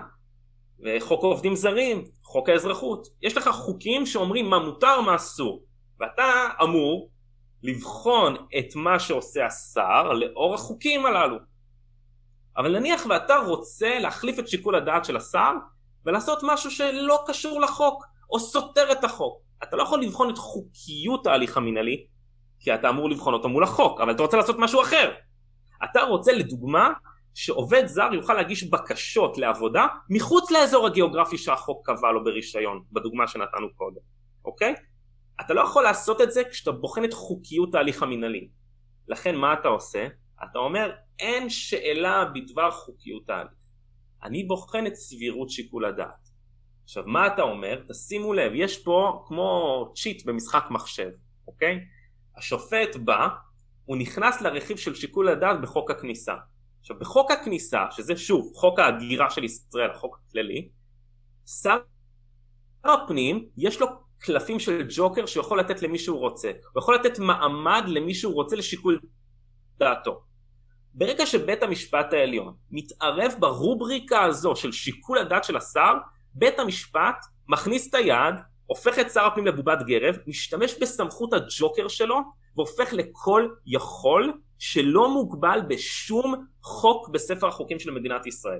וחוק 0.80 1.24
העובדים 1.24 1.56
זרים, 1.56 2.04
חוק 2.24 2.50
האזרחות. 2.50 3.08
יש 3.22 3.38
לך 3.38 3.50
חוקים 3.50 4.06
שאומרים 4.06 4.50
מה 4.50 4.60
מותר, 4.60 5.02
מה 5.02 5.16
אסור. 5.16 5.64
ואתה 6.00 6.48
אמור 6.64 7.10
לבחון 7.64 8.36
את 8.58 8.76
מה 8.76 9.00
שעושה 9.00 9.46
השר 9.46 10.14
לאור 10.14 10.54
החוקים 10.54 11.06
הללו. 11.06 11.38
אבל 12.58 12.80
נניח 12.80 13.06
ואתה 13.10 13.38
רוצה 13.38 14.00
להחליף 14.00 14.40
את 14.40 14.48
שיקול 14.48 14.76
הדעת 14.76 15.06
של 15.06 15.18
השר 15.18 15.52
ולעשות 16.06 16.40
משהו 16.44 16.72
שלא 16.72 17.24
קשור 17.28 17.62
לחוק 17.62 18.06
או 18.30 18.40
סותר 18.40 18.92
את 18.92 19.04
החוק. 19.04 19.42
אתה 19.64 19.76
לא 19.76 19.84
יכול 19.84 20.02
לבחון 20.02 20.30
את 20.30 20.38
חוקיות 20.38 21.28
ההליך 21.28 21.58
המינהלי 21.58 22.06
כי 22.60 22.74
אתה 22.74 22.90
אמור 22.90 23.10
לבחון 23.10 23.34
אותו 23.34 23.50
מול 23.50 23.64
החוק 23.64 24.02
אבל 24.02 24.12
אתה 24.12 24.24
רוצה 24.24 24.38
לעשות 24.38 24.56
משהו 24.60 24.82
אחר. 24.82 25.12
אתה 25.84 26.02
רוצה 26.02 26.32
לדוגמה 26.32 26.90
שעובד 27.34 27.86
זר 27.86 28.10
יוכל 28.14 28.34
להגיש 28.34 28.64
בקשות 28.64 29.38
לעבודה 29.38 29.88
מחוץ 30.10 30.52
לאזור 30.52 30.88
הגיאוגרפי 30.88 31.38
שהחוק 31.38 31.86
קבע 31.86 32.12
לו 32.12 32.24
ברישיון 32.24 32.84
בדוגמה 32.92 33.28
שנתנו 33.28 33.74
קודם, 33.76 34.02
אוקיי? 34.46 34.76
אתה 35.42 35.54
לא 35.54 35.62
יכול 35.62 35.84
לעשות 35.84 36.22
את 36.22 36.32
זה 36.32 36.44
כשאתה 36.52 36.72
בוחן 36.72 37.06
את 37.06 37.14
חוקיות 37.14 37.76
ההליך 37.76 38.04
המינהלי. 38.04 38.50
לכן 39.08 39.36
מה 39.36 39.54
אתה 39.54 39.68
עושה? 39.68 40.08
אתה 40.44 40.60
אומר 40.60 40.92
אין 41.20 41.50
שאלה 41.50 42.26
בדבר 42.26 42.72
חוקיות 42.72 43.30
ההליך. 43.30 43.54
אני 44.24 44.44
בוחן 44.44 44.88
את 44.88 44.96
סבירות 44.96 45.50
שיקול 45.50 45.86
הדעת. 45.86 46.30
עכשיו 46.84 47.04
מה 47.08 47.28
אתה 47.28 47.42
אומר? 47.42 47.82
תשימו 47.90 48.34
לב, 48.34 48.52
יש 48.56 48.84
פה 48.84 49.26
כמו 49.28 49.92
צ'יט 49.96 50.26
במשחק 50.26 50.66
מחשב, 50.70 51.10
אוקיי? 51.48 51.80
השופט 52.38 52.96
בא, 52.96 53.28
הוא 53.86 53.98
נכנס 53.98 54.42
לרכיב 54.42 54.78
של 54.78 54.96
שיקול 54.96 55.30
הדעת 55.30 55.62
בחוק 55.62 55.92
הכניסה. 55.92 56.34
עכשיו 56.80 57.00
בחוק 57.00 57.32
הכניסה, 57.32 57.86
שזה 57.92 58.18
שוב 58.18 58.52
חוק 58.56 58.80
ההגירה 58.80 59.30
של 59.30 59.44
ישראל, 59.44 59.92
החוק 59.92 60.20
הכללי, 60.28 60.70
שר 61.46 61.78
הפנים 62.84 63.50
יש 63.58 63.82
לו 63.82 63.88
קלפים 64.18 64.60
של 64.60 64.88
ג'וקר 64.96 65.26
שהוא 65.26 65.42
יכול 65.42 65.60
לתת 65.60 65.82
למי 65.82 66.00
שהוא 66.00 66.20
רוצה, 66.20 66.52
הוא 66.74 66.82
יכול 66.82 66.96
לתת 66.96 67.20
מעמד 67.20 67.84
למי 67.88 68.14
שהוא 68.14 68.34
רוצה 68.34 68.56
לשיקול 68.56 69.00
דעתו. 69.80 70.22
ברגע 70.94 71.26
שבית 71.26 71.64
המשפט 71.64 72.14
העליון 72.14 72.54
מתערב 72.72 73.36
ברובריקה 73.40 74.24
הזו 74.24 74.56
של 74.56 74.72
שיקול 74.72 75.18
הדעת 75.18 75.44
של 75.44 75.58
השר, 75.58 75.94
בית 76.34 76.60
המשפט 76.60 77.26
מכניס 77.48 77.90
את 77.90 77.94
היד, 77.94 78.36
הופך 78.66 79.00
את 79.00 79.12
שר 79.12 79.26
הפנים 79.26 79.48
לבובת 79.48 79.80
גרב, 79.86 80.16
משתמש 80.28 80.76
בסמכות 80.82 81.34
הג'וקר 81.34 81.88
שלו 81.88 82.20
והופך 82.56 82.94
לכל 82.94 83.48
יכול 83.66 84.34
שלא 84.60 85.10
מוגבל 85.10 85.62
בשום 85.68 86.46
חוק 86.62 87.10
בספר 87.10 87.48
החוקים 87.48 87.80
של 87.80 87.92
מדינת 87.92 88.26
ישראל. 88.26 88.60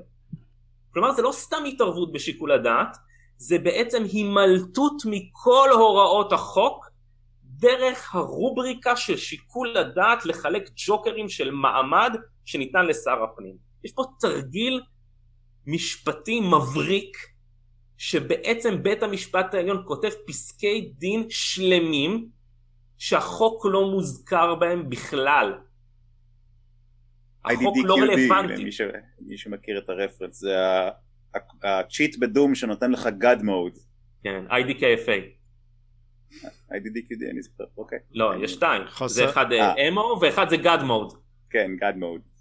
כלומר 0.94 1.12
זה 1.12 1.22
לא 1.22 1.32
סתם 1.32 1.64
התערבות 1.68 2.12
בשיקול 2.12 2.52
הדעת, 2.52 2.98
זה 3.38 3.60
בעצם 3.60 4.04
הימלטות 4.04 5.02
מכל 5.06 5.70
הוראות 5.72 6.34
החוק 6.34 6.85
דרך 7.60 8.16
הרובריקה 8.16 8.96
של 8.96 9.18
שיקול 9.18 9.78
הדעת 9.78 10.26
לחלק 10.26 10.70
ג'וקרים 10.88 11.30
של 11.30 11.52
מעמד 11.52 12.16
שניתן 12.46 12.86
לשר 12.86 13.24
הפנים. 13.24 13.56
יש 13.84 13.92
פה 13.92 14.04
תרגיל 14.20 14.82
משפטי 15.68 16.42
מבריק 16.42 17.18
שבעצם 17.98 18.84
בית 18.84 19.04
המשפט 19.04 19.54
העליון 19.54 19.84
כותב 19.88 20.10
פסקי 20.28 20.92
דין 20.98 21.26
שלמים 21.30 22.30
שהחוק 22.98 23.66
לא 23.66 23.92
מוזכר 23.92 24.56
בהם 24.56 24.90
בכלל. 24.90 25.54
החוק 27.46 27.78
לא 27.84 27.96
רלוונטי. 27.96 28.70
למי 29.20 29.38
שמכיר 29.38 29.78
את 29.78 29.90
הרפרנס 29.90 30.40
זה 30.40 30.56
הצ'יט 31.64 32.18
בדום 32.18 32.56
שנותן 32.56 32.92
לך 32.92 33.06
God 33.06 33.42
mode. 33.42 33.80
כן, 34.24 34.46
IDKFA. 34.50 35.45
IDDQD 36.72 37.32
אני 37.32 37.42
זוכר, 37.42 37.64
אוקיי. 37.78 38.00
לא, 38.14 38.34
יש 38.44 38.54
שתיים. 38.54 38.82
זה 39.06 39.30
אחד 39.30 39.46
אמו 39.90 40.02
אה, 40.02 40.20
ואחד 40.22 40.50
זה 40.50 40.56
God 40.56 40.82
mode. 40.82 41.16
כן, 41.50 41.72
God 41.80 41.96
mode. 42.02 42.36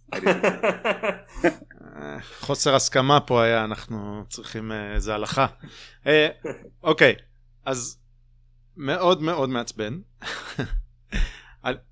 חוסר 2.41 2.75
הסכמה 2.75 3.21
פה 3.21 3.43
היה, 3.43 3.65
אנחנו 3.65 4.25
צריכים 4.29 4.73
איזה 4.73 5.11
אה, 5.11 5.17
הלכה. 5.17 5.47
אה, 6.07 6.29
אוקיי, 6.83 7.15
אז 7.65 7.99
מאוד 8.77 9.23
מאוד 9.23 9.49
מעצבן. 9.49 9.99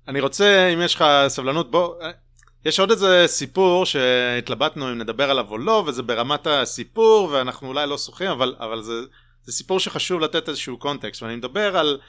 אני 0.07 0.19
רוצה, 0.19 0.67
אם 0.73 0.81
יש 0.81 0.95
לך 0.95 1.05
סבלנות, 1.27 1.71
בוא, 1.71 1.95
יש 2.65 2.79
עוד 2.79 2.91
איזה 2.91 3.23
סיפור 3.27 3.85
שהתלבטנו 3.85 4.91
אם 4.91 4.97
נדבר 4.97 5.29
עליו 5.29 5.45
או 5.49 5.57
לא, 5.57 5.83
וזה 5.87 6.03
ברמת 6.03 6.47
הסיפור, 6.47 7.29
ואנחנו 7.31 7.67
אולי 7.67 7.87
לא 7.87 7.97
שוחים, 7.97 8.29
אבל, 8.29 8.55
אבל 8.59 8.81
זה, 8.81 8.93
זה 9.43 9.51
סיפור 9.51 9.79
שחשוב 9.79 10.21
לתת 10.21 10.49
איזשהו 10.49 10.77
קונטקסט, 10.77 11.23
ואני 11.23 11.35
מדבר 11.35 11.77
על, 11.77 11.99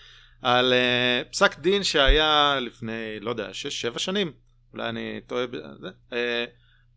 על 0.43 0.73
uh, 0.73 1.32
פסק 1.32 1.59
דין 1.59 1.85
שהיה 1.85 2.59
לפני, 2.61 3.20
לא 3.20 3.31
יודע, 3.31 3.51
6-7 3.94 3.98
שנים, 3.98 4.32
אולי 4.73 4.89
אני 4.89 5.20
טועה 5.27 5.44
uh, 6.11 6.15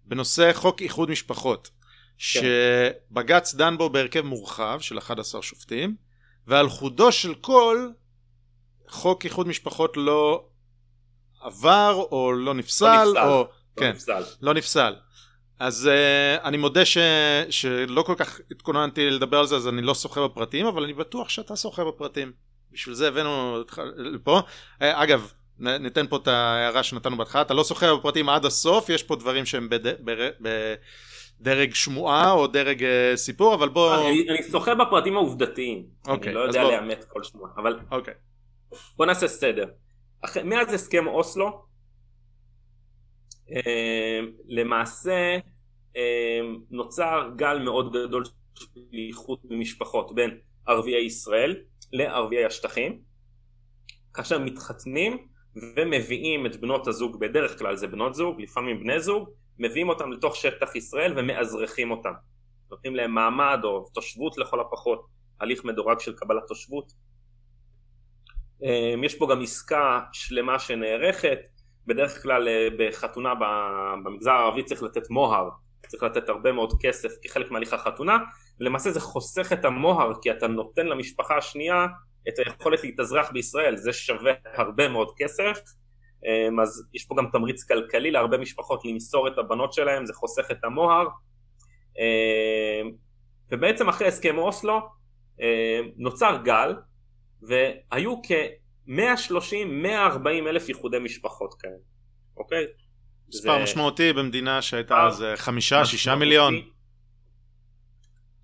בנושא 0.06 0.54
חוק 0.54 0.82
איחוד 0.82 1.10
משפחות, 1.10 1.70
כן. 1.70 1.74
שבג"ץ 2.18 3.54
דן 3.54 3.78
בו 3.78 3.90
בהרכב 3.90 4.22
מורחב 4.22 4.80
של 4.82 4.98
11 4.98 5.42
שופטים, 5.42 5.96
ועל 6.48 6.70
חודו 6.70 7.12
של 7.12 7.36
כל 7.36 7.90
חוק 8.88 9.26
איחוד 9.26 9.48
משפחות 9.48 9.98
לא 9.98 10.46
עבר 11.42 12.06
או 12.12 12.34
לא 12.34 12.54
נפסל, 12.54 12.86
לא 12.86 13.04
נפסל, 13.04 13.20
או... 13.20 13.26
לא 13.28 13.50
כן, 13.76 13.92
נפסל. 13.92 14.24
לא 14.42 14.54
נפסל. 14.54 14.96
אז 15.60 15.90
uh, 15.90 16.44
אני 16.44 16.58
מודה 16.58 16.86
ש... 16.86 16.98
שלא 17.50 18.02
כל 18.02 18.16
כך 18.18 18.40
התכוננתי 18.52 19.10
לדבר 19.10 19.40
על 19.40 19.46
זה 19.46 19.56
אז 19.56 19.68
אני 19.68 19.82
לא 19.82 19.96
שוחה 19.96 20.28
בפרטים 20.28 20.66
אבל 20.66 20.84
אני 20.84 20.94
בטוח 20.94 21.30
שאתה 21.30 21.56
שוחה 21.56 21.86
בפרטים. 21.86 22.32
בשביל 22.72 22.96
זה 22.96 23.08
הבאנו 23.08 23.56
אותך 23.56 23.82
לפה. 23.98 24.40
uh, 24.40 24.44
אגב 24.80 25.34
ניתן 25.60 26.08
פה 26.08 26.18
את 26.18 26.28
ההערה 26.28 26.84
שנתנו 26.84 27.18
בהתחלה. 27.18 27.42
אתה 27.42 27.54
לא 27.54 27.64
שוחה 27.64 27.96
בפרטים 27.96 28.30
עד 28.30 28.46
הסוף 28.46 28.90
יש 28.90 29.04
פה 29.04 29.16
דברים 29.16 29.46
שהם 29.46 29.70
בד... 29.70 30.06
בר... 30.06 30.30
בדרג 31.42 31.74
שמועה 31.74 32.32
או 32.32 32.48
דרג 32.48 32.84
uh, 32.84 32.86
סיפור 33.16 33.54
אבל 33.56 33.70
בוא 33.70 33.96
אני, 33.96 34.30
אני 34.30 34.44
שוחה 34.52 34.76
בפרטים 34.76 35.16
העובדתיים. 35.16 35.86
אוקיי, 36.08 36.30
אני 36.30 36.36
לא 36.36 36.40
יודע 36.40 36.64
בוא... 36.64 36.72
לאמת 36.72 37.06
כל 37.10 37.24
שמועה 37.24 37.52
אבל 37.58 37.80
אוקיי. 37.92 38.14
בוא 38.98 39.06
נעשה 39.06 39.28
סדר. 39.28 39.66
אח... 40.26 40.38
מאז 40.38 40.74
הסכם 40.74 41.08
אוסלו 41.08 41.67
למעשה 44.48 45.38
אה, 45.98 46.40
נוצר 46.70 47.30
גל 47.36 47.60
מאוד 47.60 47.94
גדול 47.94 48.26
של 48.56 48.66
איחוד 48.94 49.40
במשפחות 49.44 50.16
בין 50.16 50.38
ערביי 50.68 51.06
ישראל 51.06 51.56
לערביי 51.94 52.46
השטחים. 52.46 53.02
כאשר 54.14 54.40
מתחתנים 54.40 55.28
ומביאים 55.76 56.46
את 56.46 56.56
בנות 56.56 56.88
הזוג 56.88 57.20
בדרך 57.20 57.60
כלל 57.60 57.76
זה 57.76 57.88
בנות 57.88 58.14
זוג 58.14 58.42
לפעמים 58.42 58.80
בני 58.80 59.00
זוג 59.00 59.30
מביאים 59.60 59.90
אותם 59.90 60.12
לתוך 60.12 60.36
שטח 60.36 60.76
ישראל 60.76 61.14
ומאזרחים 61.20 61.92
אותם. 61.92 62.14
נותנים 62.72 62.96
להם 62.96 63.12
מעמד 63.12 63.60
או 63.64 63.86
תושבות 63.94 64.38
לכל 64.38 64.60
הפחות 64.60 65.08
הליך 65.40 65.66
מדורג 65.66 66.00
של 66.00 66.14
קבלת 66.16 66.44
תושבות. 66.48 66.94
יש 69.04 69.16
פה 69.16 69.28
גם 69.32 69.42
עסקה 69.42 70.02
שלמה 70.14 70.60
שנערכת, 70.60 71.40
בדרך 71.88 72.24
כלל 72.24 72.48
בחתונה 72.80 73.34
במגזר 74.04 74.32
הערבי 74.32 74.64
צריך 74.64 74.84
לתת 74.84 75.10
מוהר, 75.10 75.50
צריך 75.88 76.04
לתת 76.04 76.30
הרבה 76.30 76.52
מאוד 76.52 76.74
כסף 76.82 77.10
כחלק 77.22 77.52
מהליך 77.52 77.74
החתונה, 77.74 78.18
למעשה 78.60 78.92
זה 78.92 79.00
חוסך 79.00 79.54
את 79.54 79.66
המוהר 79.66 80.12
כי 80.22 80.32
אתה 80.32 80.48
נותן 80.48 80.88
למשפחה 80.88 81.38
השנייה 81.38 81.86
את 82.30 82.40
היכולת 82.40 82.84
להתאזרח 82.84 83.32
בישראל, 83.32 83.76
זה 83.76 83.94
שווה 83.94 84.34
הרבה 84.56 84.88
מאוד 84.88 85.12
כסף, 85.18 85.60
אמ, 86.26 86.60
אז 86.60 86.88
יש 86.94 87.06
פה 87.06 87.16
גם 87.18 87.28
תמריץ 87.32 87.64
כלכלי 87.64 88.12
להרבה 88.12 88.38
משפחות 88.38 88.86
למסור 88.86 89.28
את 89.28 89.38
הבנות 89.38 89.74
שלהם, 89.74 90.06
זה 90.06 90.14
חוסך 90.14 90.52
את 90.52 90.64
המוהר, 90.64 91.08
אמ, 92.00 92.92
ובעצם 93.52 93.90
אחרי 93.90 94.08
הסכם 94.08 94.38
אוסלו 94.38 94.80
אמ, 95.40 95.90
נוצר 95.98 96.38
גל, 96.44 96.76
והיו 97.42 98.22
כ-130-140 98.88 100.28
אלף 100.28 100.70
איחודי 100.70 101.00
משפחות 101.00 101.54
כאלה, 101.54 101.74
אוקיי? 102.38 102.66
מספר 103.28 103.58
זה... 103.58 103.64
משמעותי 103.64 104.14
במדינה 104.14 104.62
שהייתה 104.62 105.08
אז 105.08 105.26
חמישה, 105.36 105.86
שישה 105.86 106.16
מיליון. 106.16 106.54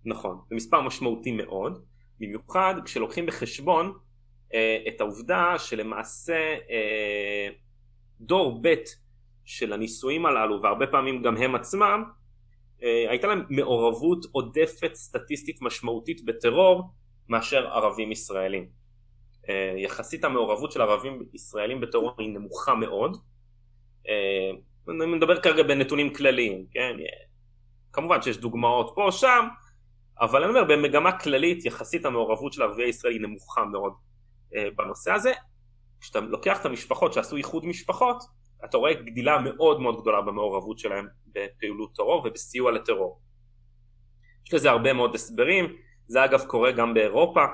נכון, 0.05 0.37
זה 0.49 0.55
מספר 0.55 0.81
משמעותי 0.81 1.31
מאוד, 1.31 1.85
במיוחד 2.19 2.75
כשלוקחים 2.85 3.25
בחשבון 3.25 3.93
אה, 4.53 4.77
את 4.87 5.01
העובדה 5.01 5.55
שלמעשה 5.57 6.55
אה, 6.69 7.49
דור 8.19 8.59
ב' 8.61 8.73
של 9.45 9.73
הנישואים 9.73 10.25
הללו, 10.25 10.61
והרבה 10.61 10.87
פעמים 10.87 11.21
גם 11.21 11.37
הם 11.37 11.55
עצמם, 11.55 12.03
אה, 12.83 13.05
הייתה 13.09 13.27
להם 13.27 13.43
מעורבות 13.49 14.25
עודפת 14.31 14.91
סטטיסטית 14.93 15.61
משמעותית 15.61 16.25
בטרור 16.25 16.89
מאשר 17.29 17.67
ערבים 17.67 18.11
ישראלים. 18.11 18.82
אה, 19.49 19.73
יחסית 19.77 20.23
המעורבות 20.23 20.71
של 20.71 20.81
ערבים 20.81 21.23
ישראלים 21.33 21.81
בטרור 21.81 22.15
היא 22.17 22.29
נמוכה 22.29 22.75
מאוד. 22.75 23.17
אה, 24.09 24.51
אני 24.89 25.05
מדבר 25.05 25.41
כרגע 25.41 25.63
בנתונים 25.63 26.13
כלליים, 26.13 26.65
כן? 26.71 26.95
כמובן 27.93 28.21
שיש 28.21 28.37
דוגמאות 28.37 28.91
פה 28.95 29.03
או 29.03 29.11
שם, 29.11 29.47
אבל 30.21 30.43
אני 30.43 30.49
אומר 30.49 30.63
במגמה 30.63 31.19
כללית 31.19 31.65
יחסית 31.65 32.05
המעורבות 32.05 32.53
של 32.53 32.61
ערביי 32.61 32.89
ישראל 32.89 33.13
היא 33.13 33.21
נמוכה 33.21 33.65
מאוד 33.65 33.93
אה, 34.55 34.67
בנושא 34.75 35.11
הזה. 35.11 35.31
כשאתה 36.01 36.19
לוקח 36.19 36.61
את 36.61 36.65
המשפחות 36.65 37.13
שעשו 37.13 37.35
איחוד 37.35 37.65
משפחות, 37.65 38.23
אתה 38.65 38.77
רואה 38.77 38.93
גדילה 38.93 39.39
מאוד 39.39 39.81
מאוד 39.81 40.01
גדולה 40.01 40.21
במעורבות 40.21 40.79
שלהם 40.79 41.07
בפעילות 41.27 41.95
טרור 41.95 42.23
ובסיוע 42.25 42.71
לטרור. 42.71 43.21
יש 44.47 44.53
לזה 44.53 44.69
הרבה 44.69 44.93
מאוד 44.93 45.15
הסברים, 45.15 45.75
זה 46.07 46.25
אגב 46.25 46.45
קורה 46.45 46.71
גם 46.71 46.93
באירופה, 46.93 47.41
אה, 47.41 47.47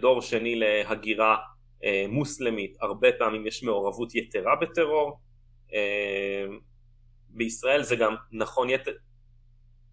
דור 0.00 0.22
שני 0.22 0.56
להגירה 0.56 1.36
אה, 1.84 2.04
מוסלמית, 2.08 2.76
הרבה 2.80 3.08
פעמים 3.18 3.46
יש 3.46 3.62
מעורבות 3.62 4.14
יתרה 4.14 4.56
בטרור, 4.56 5.20
בישראל 7.28 7.82
זה 7.82 7.96
גם 7.96 8.14
נכון 8.32 8.70
יתר, 8.70 8.92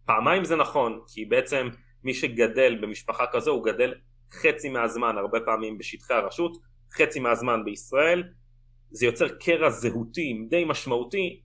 פעמיים 0.05 0.43
זה 0.43 0.55
נכון, 0.55 0.99
כי 1.13 1.25
בעצם 1.25 1.69
מי 2.03 2.13
שגדל 2.13 2.77
במשפחה 2.81 3.25
כזו 3.31 3.51
הוא 3.51 3.65
גדל 3.65 3.93
חצי 4.31 4.69
מהזמן 4.69 5.17
הרבה 5.17 5.39
פעמים 5.39 5.77
בשטחי 5.77 6.13
הרשות, 6.13 6.57
חצי 6.93 7.19
מהזמן 7.19 7.65
בישראל, 7.65 8.23
זה 8.91 9.05
יוצר 9.05 9.27
קרע 9.27 9.69
זהותי 9.69 10.45
די 10.49 10.65
משמעותי, 10.65 11.41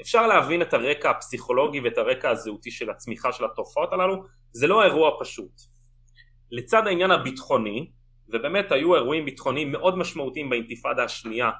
אפשר 0.00 0.26
להבין 0.26 0.62
את 0.62 0.74
הרקע 0.74 1.10
הפסיכולוגי 1.10 1.80
ואת 1.80 1.98
הרקע 1.98 2.30
הזהותי 2.30 2.70
של 2.70 2.90
הצמיחה 2.90 3.32
של 3.32 3.44
התופעות 3.44 3.92
הללו, 3.92 4.24
זה 4.52 4.66
לא 4.66 4.84
אירוע 4.84 5.10
פשוט. 5.20 5.77
לצד 6.50 6.86
העניין 6.86 7.10
הביטחוני, 7.10 7.90
ובאמת 8.28 8.72
היו 8.72 8.94
אירועים 8.94 9.24
ביטחוניים 9.24 9.72
מאוד 9.72 9.98
משמעותיים 9.98 10.50
באינתיפאדה 10.50 11.04
השנייה 11.04 11.50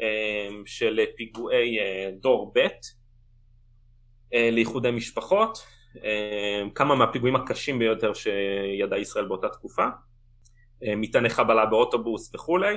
אה, 0.00 0.48
של 0.66 1.00
פיגועי 1.16 1.78
אה, 1.78 2.10
דור 2.20 2.52
ב' 2.54 2.58
אה, 4.34 4.50
לאיחודי 4.52 4.90
משפחות, 4.90 5.58
כמה 6.74 6.94
מהפיגועים 6.94 7.36
הקשים 7.36 7.78
ביותר 7.78 8.12
שידעה 8.14 8.98
ישראל 8.98 9.26
באותה 9.26 9.48
תקופה, 9.48 9.86
מטעני 10.82 11.30
חבלה 11.30 11.66
באוטובוס 11.66 12.34
וכולי. 12.34 12.76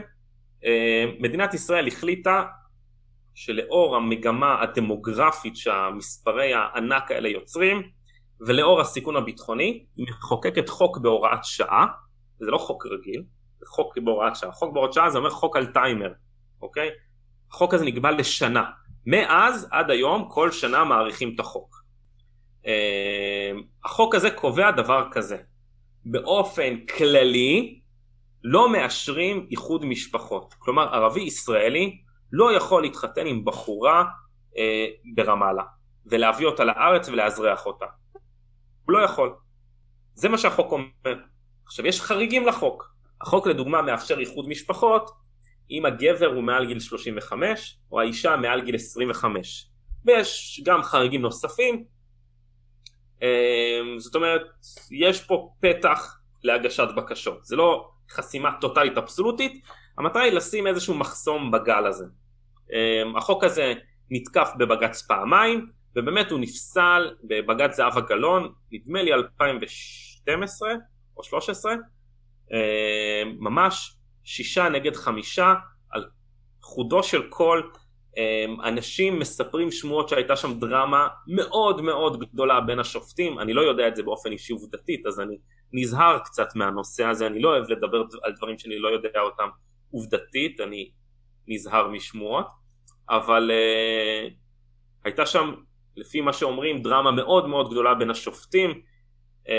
מדינת 1.20 1.54
ישראל 1.54 1.88
החליטה 1.88 2.44
שלאור 3.36 3.96
המגמה 3.96 4.62
הדמוגרפית 4.62 5.58
שהמספרי 5.58 6.54
הענק 6.54 7.12
האלה 7.12 7.30
יוצרים 7.30 7.90
ולאור 8.48 8.82
הסיכון 8.82 9.16
הביטחוני 9.16 9.86
היא 9.96 10.06
מחוקקת 10.10 10.70
חוק 10.70 10.98
בהוראת 10.98 11.44
שעה, 11.44 11.88
זה 12.40 12.52
לא 12.52 12.58
חוק 12.58 12.86
רגיל, 12.86 13.24
זה 13.60 13.66
חוק 13.68 13.98
בהוראת 13.98 14.36
שעה, 14.36 14.52
חוק 14.52 14.74
בהוראת 14.74 14.94
שעה 14.94 15.10
זה 15.10 15.18
אומר 15.18 15.30
חוק 15.30 15.58
על 15.58 15.66
טיימר, 15.66 16.14
אוקיי? 16.62 16.90
החוק 17.52 17.74
הזה 17.74 17.86
נקבע 17.86 18.12
לשנה, 18.12 18.64
מאז 19.06 19.68
עד 19.72 19.92
היום 19.92 20.30
כל 20.30 20.52
שנה 20.52 20.84
מאריכים 20.84 21.32
את 21.36 21.40
החוק. 21.40 21.84
Uh, 22.64 22.66
החוק 23.86 24.16
הזה 24.16 24.32
קובע 24.32 24.72
דבר 24.72 25.08
כזה, 25.12 25.38
באופן 26.06 26.86
כללי 26.86 27.80
לא 28.44 28.72
מאשרים 28.72 29.48
איחוד 29.52 29.86
משפחות, 29.86 30.54
כלומר 30.60 30.96
ערבי 30.96 31.22
ישראלי 31.22 32.02
לא 32.32 32.54
יכול 32.54 32.82
להתחתן 32.82 33.28
עם 33.28 33.46
בחורה 33.46 34.04
uh, 34.04 34.56
ברמאללה 35.16 35.64
ולהביא 36.06 36.46
אותה 36.48 36.64
לארץ 36.64 37.10
ולאזרח 37.10 37.66
אותה, 37.66 37.86
הוא 38.86 38.94
לא 38.94 39.06
יכול, 39.06 39.36
זה 40.14 40.30
מה 40.30 40.38
שהחוק 40.38 40.72
אומר. 40.72 41.20
עכשיו 41.66 41.88
יש 41.88 42.02
חריגים 42.02 42.48
לחוק, 42.48 42.94
החוק 43.22 43.48
לדוגמה 43.48 43.82
מאפשר 43.82 44.20
איחוד 44.20 44.48
משפחות 44.48 45.12
אם 45.72 45.86
הגבר 45.86 46.26
הוא 46.26 46.44
מעל 46.44 46.66
גיל 46.66 46.80
35 46.80 47.78
או 47.92 48.00
האישה 48.00 48.36
מעל 48.36 48.62
גיל 48.62 48.76
25 48.76 49.70
ויש 50.06 50.62
גם 50.66 50.84
חריגים 50.84 51.22
נוספים. 51.22 51.84
אמ, 53.22 54.00
זאת 54.00 54.16
אומרת 54.16 54.42
יש 54.92 55.22
פה 55.22 55.54
פתח 55.60 56.18
להגשת 56.44 56.88
בקשות. 56.98 57.46
זה 57.46 57.56
לא 57.56 57.90
חסימה 58.12 58.50
טוטאלית 58.62 58.98
אבסולוטית 58.98 59.64
המטרה 59.98 60.24
היא 60.24 60.34
לשים 60.34 60.68
איזשהו 60.68 60.94
מחסום 60.94 61.52
בגל 61.52 61.86
הזה. 61.86 62.06
אמ, 62.72 63.18
החוק 63.18 63.44
הזה 63.44 63.74
נתקף 64.10 64.50
בבג"ץ 64.58 65.02
פעמיים 65.02 65.70
ובאמת 65.96 66.32
הוא 66.32 66.40
נפסל 66.40 67.16
בבג"ץ 67.24 67.76
זהבה 67.76 68.02
גלאון 68.02 68.54
נדמה 68.72 69.04
לי 69.04 69.14
2012 69.14 70.74
או 71.18 71.24
13 71.24 71.74
אמ, 72.52 73.38
ממש 73.40 73.98
שישה 74.24 74.70
נגד 74.70 74.96
חמישה 74.96 75.54
על 75.90 76.06
חודו 76.62 77.04
של 77.04 77.30
קול. 77.30 77.72
אמ, 78.18 78.62
אנשים 78.62 79.20
מספרים 79.20 79.72
שמועות 79.72 80.10
שהייתה 80.10 80.36
שם 80.36 80.60
דרמה 80.60 81.08
מאוד 81.28 81.82
מאוד 81.82 82.20
גדולה 82.20 82.62
בין 82.62 82.80
השופטים, 82.80 83.40
אני 83.40 83.54
לא 83.54 83.62
יודע 83.62 83.88
את 83.88 83.96
זה 83.96 84.04
באופן 84.04 84.32
אישי 84.32 84.54
עובדתית 84.54 85.06
אז 85.06 85.20
אני 85.20 85.38
נזהר 85.74 86.20
קצת 86.20 86.56
מהנושא 86.56 87.06
הזה, 87.06 87.28
אני 87.28 87.42
לא 87.42 87.50
אוהב 87.50 87.70
לדבר 87.70 88.04
על 88.24 88.34
דברים 88.34 88.58
שאני 88.58 88.80
לא 88.80 88.88
יודע 88.88 89.20
אותם 89.20 89.50
עובדתית, 89.92 90.62
אני 90.62 90.92
נזהר 91.48 91.88
משמועות, 91.88 92.48
אבל 93.10 93.52
uh, 93.52 94.34
הייתה 95.04 95.26
שם 95.26 95.54
לפי 95.98 96.22
מה 96.22 96.34
שאומרים 96.34 96.82
דרמה 96.82 97.12
מאוד 97.12 97.48
מאוד 97.48 97.72
גדולה 97.72 97.96
בין 97.96 98.10
השופטים 98.10 98.82
uh, 99.46 99.50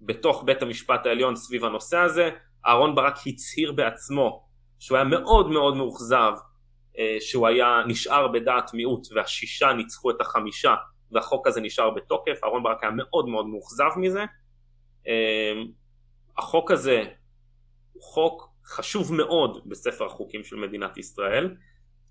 בתוך 0.00 0.42
בית 0.46 0.62
המשפט 0.62 1.06
העליון 1.06 1.36
סביב 1.36 1.64
הנושא 1.64 1.98
הזה, 1.98 2.30
אהרון 2.66 2.94
ברק 2.94 3.14
הצהיר 3.26 3.72
בעצמו 3.72 4.44
שהוא 4.78 4.96
היה 4.96 5.04
מאוד 5.04 5.50
מאוד 5.50 5.76
מאוכזב 5.76 6.32
אה, 6.98 7.16
שהוא 7.20 7.46
היה 7.46 7.82
נשאר 7.86 8.28
בדעת 8.28 8.74
מיעוט 8.74 9.06
והשישה 9.14 9.72
ניצחו 9.72 10.10
את 10.10 10.20
החמישה 10.20 10.74
והחוק 11.12 11.46
הזה 11.46 11.60
נשאר 11.60 11.90
בתוקף, 11.90 12.44
אהרון 12.44 12.62
ברק 12.62 12.82
היה 12.82 12.92
מאוד 12.92 13.28
מאוד 13.28 13.46
מאוכזב 13.46 13.90
מזה. 13.96 14.24
אה, 15.08 15.62
החוק 16.38 16.70
הזה 16.70 17.02
הוא 17.92 18.02
חוק 18.02 18.48
חשוב 18.66 19.14
מאוד 19.14 19.68
בספר 19.68 20.06
החוקים 20.06 20.44
של 20.44 20.56
מדינת 20.56 20.96
ישראל. 20.96 21.56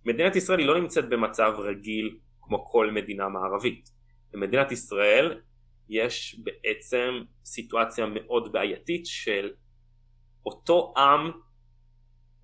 מדינת 0.06 0.36
ישראל 0.36 0.60
היא 0.60 0.68
לא 0.68 0.80
נמצאת 0.80 1.10
במצב 1.10 1.54
רגיל 1.58 2.18
כמו 2.44 2.66
כל 2.66 2.92
מדינה 2.92 3.30
מערבית. 3.30 3.90
במדינת 4.34 4.72
ישראל 4.72 5.42
יש 5.90 6.40
בעצם 6.44 7.10
סיטואציה 7.46 8.06
מאוד 8.06 8.52
בעייתית 8.52 9.06
של 9.06 9.52
אותו 10.46 10.94
עם, 10.98 11.32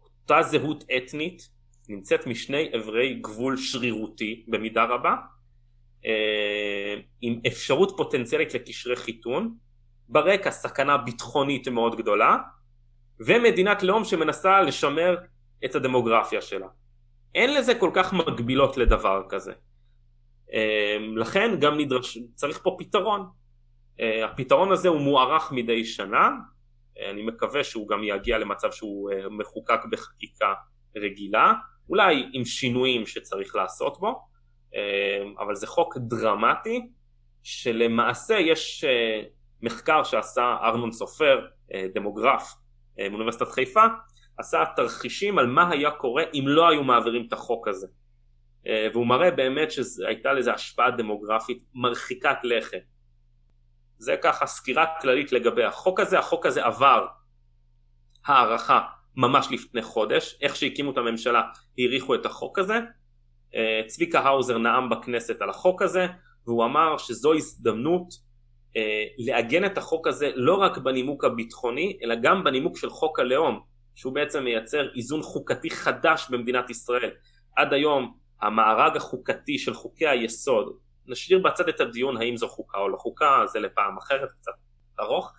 אותה 0.03 0.41
זהות 0.41 0.83
אתנית 0.97 1.49
נמצאת 1.89 2.27
משני 2.27 2.71
אברי 2.77 3.13
גבול 3.13 3.57
שרירותי 3.57 4.45
במידה 4.47 4.83
רבה, 4.83 5.15
אה, 6.05 6.95
עם 7.21 7.39
אפשרות 7.47 7.93
פוטנציאלית 7.97 8.53
לקשרי 8.53 8.95
חיתון, 8.95 9.55
ברקע 10.09 10.51
סכנה 10.51 10.97
ביטחונית 10.97 11.67
מאוד 11.67 11.95
גדולה, 11.95 12.37
ומדינת 13.19 13.83
לאום 13.83 14.03
שמנסה 14.03 14.61
לשמר 14.61 15.17
את 15.65 15.75
הדמוגרפיה 15.75 16.41
שלה. 16.41 16.67
אין 17.35 17.53
לזה 17.53 17.75
כל 17.75 17.91
כך 17.93 18.13
מגבילות 18.13 18.77
לדבר 18.77 19.23
כזה. 19.29 19.53
אה, 20.53 20.97
לכן 21.15 21.59
גם 21.59 21.77
נדרש, 21.77 22.17
צריך 22.35 22.59
פה 22.63 22.75
פתרון. 22.79 23.29
אה, 23.99 24.25
הפתרון 24.25 24.71
הזה 24.71 24.89
הוא 24.89 25.01
מוארך 25.01 25.51
מדי 25.51 25.85
שנה, 25.85 26.29
אני 27.09 27.23
מקווה 27.23 27.63
שהוא 27.63 27.87
גם 27.87 28.03
יגיע 28.03 28.37
למצב 28.37 28.71
שהוא 28.71 29.11
מחוקק 29.31 29.79
בחקיקה 29.91 30.53
רגילה, 30.97 31.53
אולי 31.89 32.29
עם 32.33 32.45
שינויים 32.45 33.05
שצריך 33.05 33.55
לעשות 33.55 33.99
בו, 33.99 34.21
אבל 35.39 35.55
זה 35.55 35.67
חוק 35.67 35.97
דרמטי 35.97 36.89
שלמעשה 37.43 38.33
יש 38.33 38.85
מחקר 39.61 40.03
שעשה 40.03 40.57
ארנון 40.63 40.91
סופר, 40.91 41.39
דמוגרף 41.93 42.55
מאוניברסיטת 43.11 43.47
חיפה, 43.47 43.83
עשה 44.37 44.63
תרחישים 44.75 45.39
על 45.39 45.47
מה 45.47 45.69
היה 45.69 45.91
קורה 45.91 46.23
אם 46.33 46.43
לא 46.47 46.69
היו 46.69 46.83
מעבירים 46.83 47.25
את 47.27 47.33
החוק 47.33 47.67
הזה. 47.67 47.87
אה, 48.67 48.87
והוא 48.93 49.07
מראה 49.07 49.31
באמת 49.31 49.71
שהייתה 49.71 50.33
לזה 50.33 50.53
השפעה 50.53 50.91
דמוגרפית 50.91 51.63
מרחיקת 51.73 52.37
לכת. 52.43 52.81
זה 53.97 54.15
ככה 54.23 54.45
סקירה 54.45 54.85
כללית 55.01 55.31
לגבי 55.31 55.63
החוק 55.63 55.99
הזה, 55.99 56.19
החוק 56.19 56.45
הזה 56.45 56.65
עבר 56.65 57.07
הערכה 58.25 58.81
ממש 59.15 59.47
לפני 59.51 59.81
חודש, 59.81 60.37
איך 60.41 60.55
שהקימו 60.55 60.91
את 60.91 60.97
הממשלה 60.97 61.41
האריכו 61.77 62.15
את 62.15 62.25
החוק 62.25 62.59
הזה, 62.59 62.79
אה, 63.55 63.81
צביקה 63.87 64.19
האוזר 64.19 64.57
נאם 64.57 64.89
בכנסת 64.89 65.41
על 65.41 65.49
החוק 65.49 65.81
הזה 65.81 66.07
והוא 66.47 66.65
אמר 66.65 66.97
שזו 66.97 67.33
הזדמנות 67.33 68.13
אה, 68.77 69.03
לעגן 69.17 69.65
את 69.65 69.77
החוק 69.77 70.07
הזה 70.07 70.31
לא 70.35 70.55
רק 70.55 70.77
בנימוק 70.77 71.25
הביטחוני 71.25 71.99
אלא 72.03 72.15
גם 72.15 72.43
בנימוק 72.43 72.77
של 72.77 72.89
חוק 72.89 73.19
הלאום 73.19 73.59
שהוא 73.95 74.13
בעצם 74.13 74.43
מייצר 74.43 74.87
איזון 74.95 75.21
חוקתי 75.21 75.69
חדש 75.69 76.27
במדינת 76.29 76.69
ישראל. 76.69 77.11
עד 77.55 77.73
היום 77.73 78.17
המארג 78.41 78.97
החוקתי 78.97 79.57
של 79.57 79.73
חוקי 79.73 80.07
היסוד, 80.07 80.77
נשאיר 81.07 81.39
בצד 81.39 81.69
את 81.69 81.79
הדיון 81.79 82.17
האם 82.17 82.37
זו 82.37 82.47
חוקה 82.47 82.77
או 82.77 82.89
לא 82.89 82.97
חוקה, 82.97 83.43
זה 83.47 83.59
לפעם 83.59 83.97
אחרת 83.97 84.29
קצת 84.41 84.51
ארוך, 84.99 85.33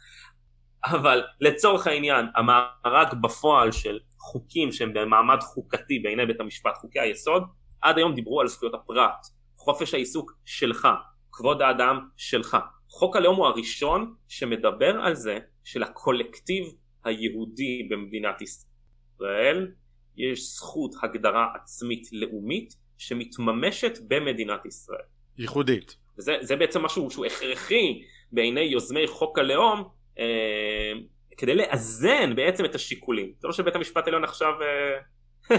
אבל 0.85 1.23
לצורך 1.41 1.87
העניין 1.87 2.27
המארג 2.37 3.15
בפועל 3.21 3.73
של 3.73 3.99
חוקים 4.19 4.73
שהם 4.73 4.93
במעמד 4.95 5.41
חוקתי 5.41 5.99
בעיני 5.99 6.27
בית 6.27 6.41
המשפט, 6.41 6.77
חוקי 6.77 7.01
היסוד, 7.01 7.43
עד 7.81 7.99
היום 7.99 8.15
דיברו 8.15 8.41
על 8.41 8.47
זכויות 8.47 8.75
הפרט, 8.75 9.27
חופש 9.57 9.95
העיסוק 9.95 10.33
שלך, 10.45 10.89
כבוד 11.33 11.63
האדם 11.63 12.09
שלך. 12.17 12.57
חוק 12.89 13.17
הלאום 13.17 13.37
הוא 13.37 13.47
הראשון 13.47 14.15
שמדבר 14.29 15.01
על 15.01 15.15
זה 15.15 15.39
שלקולקטיב 15.65 16.65
היהודי 17.05 17.89
במדינת 17.91 18.43
ישראל. 18.43 19.73
יש 20.17 20.41
זכות 20.41 20.95
הגדרה 21.03 21.47
עצמית 21.55 22.13
לאומית 22.13 22.75
שמתממשת 23.01 23.99
במדינת 24.09 24.67
ישראל. 24.67 25.03
ייחודית. 25.39 25.97
וזה 26.19 26.57
בעצם 26.57 26.83
משהו 26.83 27.11
שהוא 27.11 27.27
הכרחי 27.27 28.03
בעיני 28.33 28.61
יוזמי 28.61 29.07
חוק 29.07 29.39
הלאום 29.39 29.89
אה, 30.19 30.93
כדי 31.37 31.55
לאזן 31.55 32.37
בעצם 32.37 32.65
את 32.65 32.75
השיקולים. 32.75 33.33
זה 33.39 33.49
לא 33.49 33.53
שבית 33.53 33.75
המשפט 33.75 34.05
העליון 34.05 34.25
עכשיו 34.25 34.53
אה, 34.63 35.57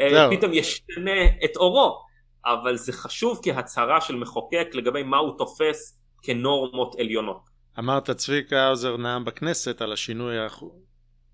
אה, 0.00 0.28
פתאום 0.36 0.52
ישתנה 0.52 1.24
את 1.44 1.56
אורו, 1.56 1.98
אבל 2.46 2.76
זה 2.76 2.92
חשוב 2.92 3.40
כהצהרה 3.42 4.00
של 4.00 4.16
מחוקק 4.16 4.68
לגבי 4.74 5.02
מה 5.02 5.16
הוא 5.16 5.38
תופס 5.38 6.00
כנורמות 6.22 6.94
עליונות. 6.98 7.48
אמרת 7.78 8.10
צביקה 8.10 8.60
האוזר 8.60 8.96
נאם 8.96 9.24
בכנסת 9.24 9.82
על 9.82 9.92
השינוי 9.92 10.38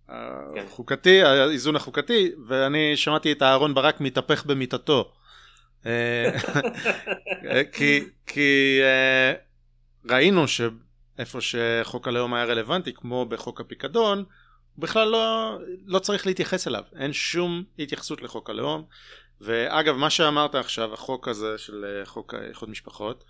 כן. 0.09 0.65
החוקתי, 0.67 1.23
האיזון 1.23 1.77
החוקתי, 1.77 2.31
ואני 2.47 2.97
שמעתי 2.97 3.33
את 3.33 3.43
אהרון 3.43 3.75
ברק 3.75 4.01
מתהפך 4.01 4.47
במיטתו. 4.47 5.13
אה, 5.87 6.33
כי, 7.73 8.05
כי 8.27 8.81
אה, 8.83 9.33
ראינו 10.11 10.45
שאיפה 10.49 11.39
שחוק 11.41 12.09
הלאום 12.09 12.35
היה 12.35 12.45
רלוונטי, 12.45 12.93
כמו 12.95 13.27
בחוק 13.27 13.61
הפיקדון, 13.61 14.25
בכלל 14.79 15.09
לא, 15.09 15.59
לא 15.87 15.99
צריך 15.99 16.27
להתייחס 16.27 16.69
אליו, 16.69 16.83
אין 16.97 17.13
שום 17.13 17.65
התייחסות 17.79 18.23
לחוק 18.23 18.51
הלאום. 18.51 18.85
ואגב, 19.41 19.95
מה 19.97 20.11
שאמרת 20.11 20.55
עכשיו, 20.55 20.95
החוק 20.95 21.29
הזה 21.29 21.59
של 21.59 21.85
אה, 21.85 22.07
חוק 22.07 22.35
איחוד 22.49 22.71
משפחות, 22.71 23.25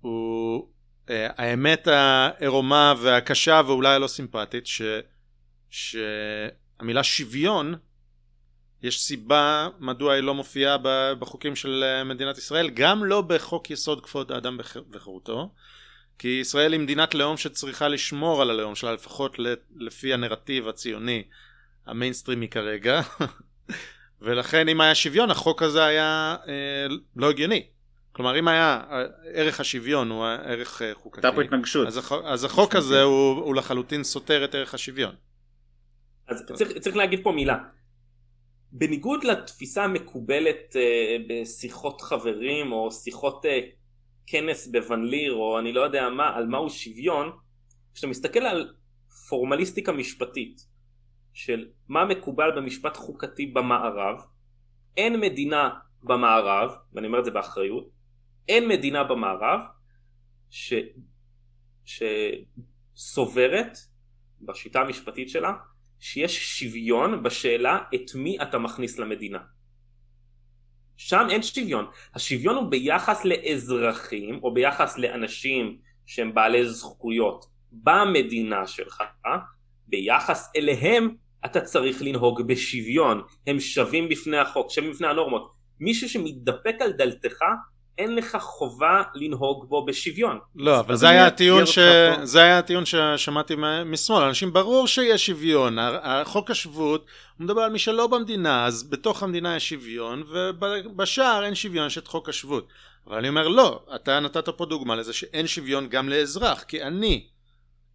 הוא 0.00 0.68
האמת 1.08 1.86
העירומה 1.86 2.94
והקשה 2.98 3.60
ואולי 3.66 3.94
הלא 3.94 4.06
סימפטית, 4.06 4.66
ש... 4.66 4.82
שהמילה 5.70 7.02
שוויון 7.02 7.74
יש 8.82 9.02
סיבה 9.02 9.68
מדוע 9.78 10.14
היא 10.14 10.22
לא 10.22 10.34
מופיעה 10.34 10.76
בחוקים 11.18 11.56
של 11.56 11.84
אה, 11.86 12.04
מדינת 12.04 12.38
ישראל 12.38 12.70
גם 12.70 13.04
לא 13.04 13.20
בחוק 13.20 13.70
יסוד 13.70 14.04
כבוד 14.04 14.32
האדם 14.32 14.58
וחירותו 14.90 15.50
כי 16.20 16.28
ישראל 16.28 16.72
היא 16.72 16.80
מדינת 16.80 17.14
לאום 17.14 17.36
שצריכה 17.36 17.88
לשמור 17.88 18.42
על 18.42 18.50
הלאום 18.50 18.74
שלה 18.74 18.92
לפחות 18.92 19.36
לפי 19.76 20.14
הנרטיב 20.14 20.68
הציוני 20.68 21.22
המיינסטרימי 21.86 22.48
כרגע. 22.48 23.00
ולכן 24.22 24.68
אם 24.68 24.80
היה 24.80 24.94
שוויון 24.94 25.30
החוק 25.30 25.62
הזה 25.62 25.84
היה 25.84 26.36
אה, 26.48 26.86
לא 27.16 27.30
הגיוני. 27.30 27.66
כלומר 28.12 28.38
אם 28.38 28.48
היה 28.48 28.80
אה, 28.90 29.02
ערך 29.34 29.60
השוויון 29.60 30.10
הוא 30.10 30.26
ערך 30.26 30.82
אה, 30.82 30.94
חוקתי 30.94 31.20
אז, 31.86 31.96
החוק, 31.96 32.22
אז 32.24 32.44
החוק 32.44 32.74
הזה 32.74 33.02
הוא, 33.02 33.44
הוא 33.44 33.54
לחלוטין 33.54 34.04
סותר 34.04 34.44
את 34.44 34.54
ערך 34.54 34.74
השוויון 34.74 35.14
אז 36.30 36.44
צריך, 36.54 36.78
צריך 36.78 36.96
להגיד 36.96 37.20
פה 37.22 37.32
מילה. 37.32 37.58
בניגוד 38.72 39.24
לתפיסה 39.24 39.84
המקובלת 39.84 40.76
אה, 40.76 41.16
בשיחות 41.28 42.00
חברים 42.00 42.72
או 42.72 42.90
שיחות 42.90 43.46
אה, 43.46 43.60
כנס 44.26 44.66
בוון 44.66 45.04
ליר 45.04 45.32
או 45.32 45.58
אני 45.58 45.72
לא 45.72 45.80
יודע 45.80 46.08
מה, 46.08 46.36
על 46.36 46.46
מהו 46.46 46.70
שוויון, 46.70 47.30
כשאתה 47.94 48.06
מסתכל 48.06 48.40
על 48.40 48.74
פורמליסטיקה 49.28 49.92
משפטית 49.92 50.66
של 51.32 51.68
מה 51.88 52.04
מקובל 52.04 52.50
במשפט 52.56 52.96
חוקתי 52.96 53.46
במערב, 53.46 54.16
אין 54.96 55.20
מדינה 55.20 55.70
במערב, 56.02 56.70
ואני 56.92 57.06
אומר 57.06 57.18
את 57.18 57.24
זה 57.24 57.30
באחריות, 57.30 57.90
אין 58.48 58.68
מדינה 58.68 59.04
במערב 59.04 59.60
ש... 60.50 60.74
שסוברת 62.94 63.78
בשיטה 64.40 64.80
המשפטית 64.80 65.28
שלה 65.28 65.52
שיש 66.00 66.58
שוויון 66.58 67.22
בשאלה 67.22 67.78
את 67.94 68.14
מי 68.14 68.42
אתה 68.42 68.58
מכניס 68.58 68.98
למדינה. 68.98 69.38
שם 70.96 71.26
אין 71.30 71.42
שוויון, 71.42 71.86
השוויון 72.14 72.56
הוא 72.56 72.70
ביחס 72.70 73.24
לאזרחים 73.24 74.40
או 74.42 74.54
ביחס 74.54 74.98
לאנשים 74.98 75.78
שהם 76.06 76.34
בעלי 76.34 76.66
זכויות 76.68 77.44
במדינה 77.72 78.66
שלך, 78.66 79.02
ביחס 79.86 80.50
אליהם 80.56 81.14
אתה 81.44 81.60
צריך 81.60 82.02
לנהוג 82.02 82.42
בשוויון, 82.42 83.22
הם 83.46 83.60
שווים 83.60 84.08
בפני 84.08 84.38
החוק, 84.38 84.70
שווים 84.70 84.90
בפני 84.90 85.06
הנורמות. 85.06 85.52
מישהו 85.80 86.08
שמתדפק 86.08 86.74
על 86.80 86.92
דלתך 86.92 87.38
אין 88.00 88.14
לך 88.14 88.36
חובה 88.40 89.02
לנהוג 89.14 89.68
בו 89.68 89.84
בשוויון. 89.84 90.38
לא, 90.56 90.80
אבל 90.80 90.96
זה 90.96 91.08
היה 91.08 91.26
הטיעון 91.26 91.66
ש... 91.66 91.78
זה 92.22 92.42
היה 92.42 92.58
הטיעון 92.58 92.84
ששמעתי 92.86 93.54
משמאל, 93.86 94.22
אנשים 94.22 94.52
ברור 94.52 94.86
שיש 94.86 95.26
שוויון, 95.26 95.78
חוק 96.24 96.50
השבות 96.50 97.06
הוא 97.38 97.44
מדבר 97.44 97.60
על 97.60 97.72
מי 97.72 97.78
שלא 97.78 98.06
במדינה, 98.06 98.66
אז 98.66 98.90
בתוך 98.90 99.22
המדינה 99.22 99.56
יש 99.56 99.68
שוויון, 99.68 100.22
ובשאר 100.30 101.44
אין 101.44 101.54
שוויון, 101.54 101.86
יש 101.86 101.98
את 101.98 102.06
חוק 102.06 102.28
השבות. 102.28 102.68
אבל 103.06 103.16
אני 103.16 103.28
אומר 103.28 103.48
לא, 103.48 103.84
אתה 103.94 104.20
נתת 104.20 104.48
פה 104.48 104.66
דוגמה 104.66 104.96
לזה 104.96 105.12
שאין 105.12 105.46
שוויון 105.46 105.88
גם 105.88 106.08
לאזרח, 106.08 106.62
כי 106.62 106.82
אני, 106.82 107.26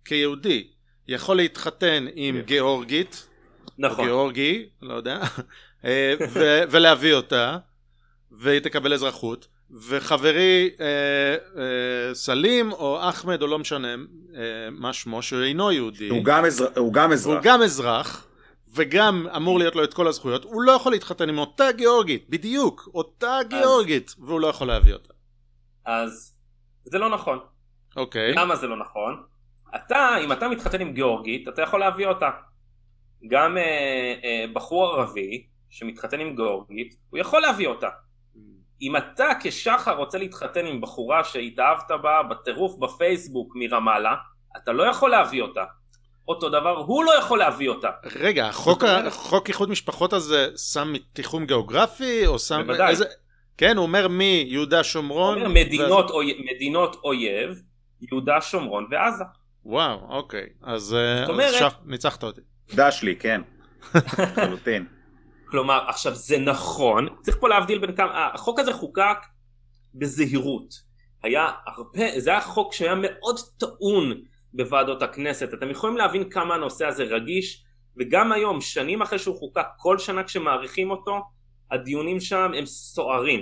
כיהודי, 0.06 0.68
יכול 1.08 1.38
להתחתן 1.38 2.06
עם 2.16 2.42
גיאורגית, 2.42 3.28
נכון. 3.78 4.06
גיאורגי, 4.06 4.66
לא 4.82 4.94
יודע, 4.94 5.20
אה, 5.86 6.14
ולהביא 6.70 7.14
אותה, 7.14 7.58
והיא 8.32 8.60
תקבל 8.60 8.94
אזרחות. 8.94 9.55
וחברי 9.72 10.70
אה, 10.80 10.86
אה, 11.58 12.14
סלים 12.14 12.72
או 12.72 13.10
אחמד 13.10 13.42
או 13.42 13.48
לא 13.48 13.60
משנה 13.60 13.96
אה, 14.36 14.70
מה 14.72 14.94
שמו 14.94 15.22
שאינו 15.22 15.72
יהודי. 15.72 16.10
הוא 16.10 16.24
גם, 16.24 16.46
אזר... 16.46 16.68
הוא 16.78 16.94
גם 16.94 17.12
אזרח. 17.12 17.36
הוא 17.36 17.44
גם 17.44 17.62
אזרח 17.62 18.28
וגם 18.74 19.28
אמור 19.36 19.60
להיות 19.60 19.76
לו 19.76 19.84
את 19.84 19.94
כל 19.94 20.08
הזכויות. 20.08 20.44
הוא 20.44 20.62
לא 20.62 20.72
יכול 20.72 20.92
להתחתן 20.92 21.30
עם 21.30 21.38
אותה 21.38 21.72
גיאורגית 21.72 22.30
בדיוק 22.30 22.90
אותה 22.94 23.40
גיאורגית 23.48 24.10
אז... 24.10 24.24
והוא 24.24 24.40
לא 24.40 24.48
יכול 24.48 24.68
להביא 24.68 24.94
אותה. 24.94 25.14
אז 25.86 26.36
זה 26.84 26.98
לא 26.98 27.10
נכון. 27.10 27.40
אוקיי. 27.96 28.34
למה 28.34 28.56
זה 28.56 28.68
לא 28.68 28.78
נכון? 28.78 29.24
אתה 29.76 30.18
אם 30.24 30.32
אתה 30.32 30.48
מתחתן 30.48 30.82
עם 30.82 30.94
גיאורגית 30.94 31.48
אתה 31.48 31.62
יכול 31.62 31.80
להביא 31.80 32.08
אותה. 32.08 32.30
גם 33.28 33.58
אה, 33.58 33.64
אה, 34.24 34.46
בחור 34.54 34.86
ערבי 34.86 35.46
שמתחתן 35.70 36.20
עם 36.20 36.36
גיאורגית 36.36 36.96
הוא 37.10 37.20
יכול 37.20 37.42
להביא 37.42 37.68
אותה 37.68 37.90
אם 38.82 38.98
אתה 38.98 39.26
כשחר 39.40 39.98
רוצה 39.98 40.18
להתחתן 40.18 40.66
עם 40.66 40.82
בחורה 40.82 41.24
שהתאהבת 41.24 41.92
בה 42.04 42.24
בטירוף 42.24 42.76
בפייסבוק 42.80 43.54
מרמאללה, 43.56 44.16
אתה 44.58 44.72
לא 44.72 44.84
יכול 44.84 45.12
להביא 45.12 45.42
אותה. 45.42 45.64
אותו 46.28 46.50
דבר, 46.50 46.78
הוא 46.78 47.06
לא 47.06 47.12
יכול 47.20 47.40
להביא 47.40 47.70
אותה. 47.70 47.90
רגע, 48.16 48.48
החוק, 48.48 48.84
החוק 48.84 49.48
איחוד 49.48 49.70
משפחות 49.70 50.14
הזה 50.14 50.48
שם 50.72 50.94
תיחום 51.14 51.46
גיאוגרפי, 51.46 52.28
או 52.28 52.40
שם... 52.40 52.64
בוודאי. 52.68 52.90
איזה... 52.90 53.06
כן, 53.58 53.78
הוא 53.78 53.86
אומר 53.86 54.08
מיהודה 54.08 54.84
שומרון... 54.84 55.38
הוא 55.38 55.46
אומר 55.46 55.62
מדינות, 55.62 56.06
ואז... 56.06 56.12
אוי... 56.12 56.42
מדינות 56.56 56.96
אויב, 57.04 57.62
יהודה 58.02 58.42
שומרון 58.42 58.88
ועזה. 58.92 59.24
וואו, 59.66 60.00
אוקיי. 60.10 60.46
אז, 60.64 60.94
אה, 60.94 61.24
אז 61.24 61.30
אומרת... 61.30 61.54
שח... 61.60 61.74
ניצחת 61.86 62.24
אותי. 62.24 62.42
דש 62.76 63.04
לי, 63.04 63.16
כן. 63.16 63.42
לחלוטין. 63.96 64.86
כלומר, 65.56 65.90
עכשיו 65.90 66.16
זה 66.16 66.38
נכון, 66.38 67.08
צריך 67.22 67.38
פה 67.40 67.50
להבדיל 67.50 67.80
בין 67.80 67.96
כמה, 67.96 68.30
החוק 68.34 68.60
הזה 68.60 68.74
חוקק 68.74 69.18
בזהירות. 69.94 70.74
היה 71.24 71.52
הרבה, 71.66 72.20
זה 72.20 72.30
היה 72.30 72.42
חוק 72.42 72.74
שהיה 72.74 72.96
מאוד 72.96 73.40
טעון 73.60 74.22
בוועדות 74.54 75.02
הכנסת. 75.02 75.54
אתם 75.54 75.70
יכולים 75.70 75.98
להבין 75.98 76.30
כמה 76.30 76.56
הנושא 76.56 76.86
הזה 76.86 77.04
רגיש, 77.04 77.66
וגם 77.98 78.32
היום, 78.32 78.62
שנים 78.62 79.02
אחרי 79.02 79.20
שהוא 79.20 79.40
חוקק, 79.40 79.66
כל 79.78 80.00
שנה 80.00 80.24
כשמאריכים 80.24 80.92
אותו, 80.92 81.22
הדיונים 81.72 82.20
שם 82.20 82.52
הם 82.58 82.66
סוערים. 82.66 83.42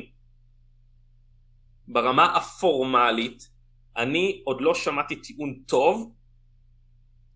ברמה 1.87 2.37
הפורמלית, 2.37 3.49
אני 3.97 4.41
עוד 4.45 4.61
לא 4.61 4.73
שמעתי 4.73 5.15
טיעון 5.15 5.59
טוב 5.67 6.13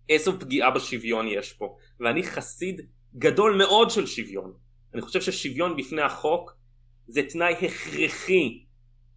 איזו 0.10 0.40
פגיעה 0.40 0.72
בשוויון 0.72 1.28
יש 1.28 1.54
פה, 1.54 1.78
ואני 2.00 2.24
חסיד 2.24 2.82
גדול 3.16 3.58
מאוד 3.58 3.90
של 3.90 4.06
שוויון. 4.06 4.67
אני 4.94 5.02
חושב 5.02 5.22
ששוויון 5.22 5.78
בפני 5.78 6.02
החוק 6.02 6.54
זה 7.08 7.22
תנאי 7.30 7.54
הכרחי 7.54 8.64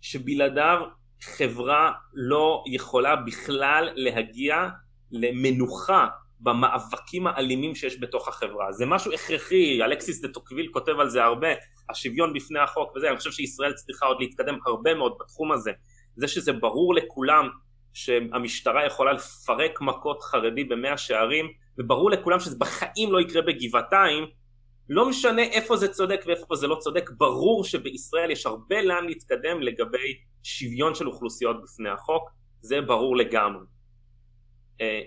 שבלעדיו 0.00 0.78
חברה 1.22 1.92
לא 2.14 2.64
יכולה 2.66 3.16
בכלל 3.16 3.88
להגיע 3.94 4.68
למנוחה 5.12 6.06
במאבקים 6.40 7.26
האלימים 7.26 7.74
שיש 7.74 8.00
בתוך 8.00 8.28
החברה. 8.28 8.72
זה 8.72 8.86
משהו 8.86 9.12
הכרחי, 9.12 9.82
אלכסיס 9.82 10.20
דה 10.20 10.28
טוקוויל 10.28 10.68
כותב 10.72 11.00
על 11.00 11.08
זה 11.08 11.24
הרבה, 11.24 11.48
השוויון 11.90 12.32
בפני 12.32 12.58
החוק 12.58 12.96
וזה, 12.96 13.08
אני 13.08 13.16
חושב 13.16 13.30
שישראל 13.30 13.72
צריכה 13.72 14.06
עוד 14.06 14.16
להתקדם 14.20 14.58
הרבה 14.66 14.94
מאוד 14.94 15.12
בתחום 15.20 15.52
הזה. 15.52 15.72
זה 16.16 16.28
שזה 16.28 16.52
ברור 16.52 16.94
לכולם 16.94 17.48
שהמשטרה 17.94 18.86
יכולה 18.86 19.12
לפרק 19.12 19.80
מכות 19.80 20.22
חרדי 20.22 20.64
במאה 20.64 20.98
שערים, 20.98 21.46
וברור 21.78 22.10
לכולם 22.10 22.40
שזה 22.40 22.56
בחיים 22.58 23.12
לא 23.12 23.20
יקרה 23.20 23.42
בגבעתיים, 23.42 24.24
לא 24.92 25.08
משנה 25.08 25.42
איפה 25.42 25.76
זה 25.76 25.88
צודק 25.88 26.20
ואיפה 26.26 26.54
זה 26.54 26.66
לא 26.66 26.76
צודק, 26.80 27.10
ברור 27.18 27.64
שבישראל 27.64 28.30
יש 28.30 28.46
הרבה 28.46 28.82
לאן 28.82 29.06
להתקדם 29.06 29.60
לגבי 29.60 30.18
שוויון 30.42 30.94
של 30.94 31.08
אוכלוסיות 31.08 31.62
בפני 31.62 31.88
החוק, 31.88 32.30
זה 32.60 32.80
ברור 32.80 33.16
לגמרי. 33.16 33.64
אה, 34.80 35.00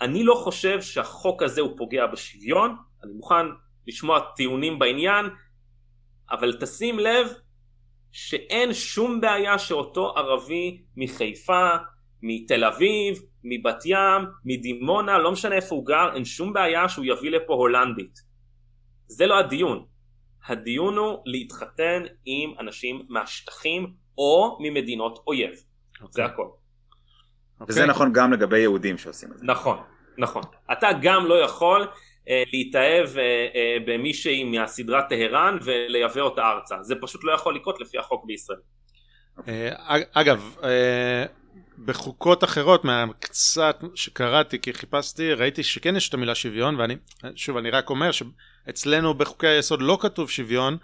אני 0.00 0.24
לא 0.24 0.34
חושב 0.34 0.82
שהחוק 0.82 1.42
הזה 1.42 1.60
הוא 1.60 1.76
פוגע 1.76 2.06
בשוויון, 2.06 2.76
אני 3.04 3.12
מוכן 3.12 3.46
לשמוע 3.86 4.20
טיעונים 4.36 4.78
בעניין, 4.78 5.26
אבל 6.30 6.56
תשים 6.60 6.98
לב 6.98 7.28
שאין 8.12 8.74
שום 8.74 9.20
בעיה 9.20 9.58
שאותו 9.58 10.16
ערבי 10.16 10.82
מחיפה, 10.96 11.68
מתל 12.22 12.64
אביב, 12.64 13.22
מבת 13.44 13.82
ים, 13.86 14.22
מדימונה, 14.44 15.18
לא 15.18 15.32
משנה 15.32 15.54
איפה 15.54 15.74
הוא 15.74 15.86
גר, 15.86 16.14
אין 16.14 16.24
שום 16.24 16.52
בעיה 16.52 16.88
שהוא 16.88 17.04
יביא 17.04 17.30
לפה 17.30 17.54
הולנדית. 17.54 18.27
זה 19.08 19.26
לא 19.26 19.38
הדיון. 19.38 19.84
הדיון 20.46 20.96
הוא 20.96 21.22
להתחתן 21.26 22.02
עם 22.24 22.54
אנשים 22.60 23.02
מהשטחים 23.08 23.92
או 24.18 24.58
ממדינות 24.60 25.18
אויב. 25.26 25.50
Okay. 25.50 26.06
זה 26.10 26.24
הכל. 26.24 26.46
Okay. 27.60 27.64
וזה 27.68 27.86
נכון 27.86 28.12
גם 28.12 28.32
לגבי 28.32 28.58
יהודים 28.58 28.98
שעושים 28.98 29.32
את 29.32 29.38
זה. 29.38 29.46
נכון, 29.46 29.78
נכון. 30.18 30.42
אתה 30.72 30.88
גם 31.02 31.26
לא 31.26 31.34
יכול 31.34 31.88
אה, 32.28 32.42
להתאהב 32.52 33.18
אה, 33.18 33.22
אה, 33.54 33.76
במישהי 33.86 34.44
מהסדרה 34.44 35.02
טהרן 35.08 35.58
ולייבא 35.64 36.20
אותה 36.20 36.42
ארצה. 36.42 36.82
זה 36.82 36.94
פשוט 37.00 37.24
לא 37.24 37.32
יכול 37.32 37.56
לקרות 37.56 37.80
לפי 37.80 37.98
החוק 37.98 38.24
בישראל. 38.26 38.58
אה, 39.48 39.70
אגב, 40.12 40.56
אה, 40.64 41.24
בחוקות 41.84 42.44
אחרות 42.44 42.84
מהקצת 42.84 43.84
שקראתי 43.94 44.58
כי 44.58 44.72
חיפשתי 44.72 45.32
ראיתי 45.32 45.62
שכן 45.62 45.96
יש 45.96 46.08
את 46.08 46.14
המילה 46.14 46.34
שוויון 46.34 46.74
ואני 46.74 46.96
שוב 47.36 47.56
אני 47.56 47.70
רק 47.70 47.90
אומר 47.90 48.10
שאצלנו 48.12 49.14
בחוקי 49.14 49.46
היסוד 49.46 49.82
לא 49.82 49.98
כתוב 50.00 50.30
שוויון 50.30 50.76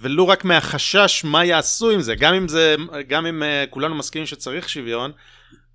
ולו 0.00 0.28
רק 0.28 0.44
מהחשש 0.44 1.24
מה 1.24 1.44
יעשו 1.44 1.90
עם 1.90 2.00
זה 2.00 2.14
גם 2.14 2.34
אם 2.34 2.48
זה 2.48 2.76
גם 3.08 3.26
אם 3.26 3.42
uh, 3.42 3.70
כולנו 3.70 3.94
מסכימים 3.94 4.26
שצריך 4.26 4.68
שוויון 4.68 5.12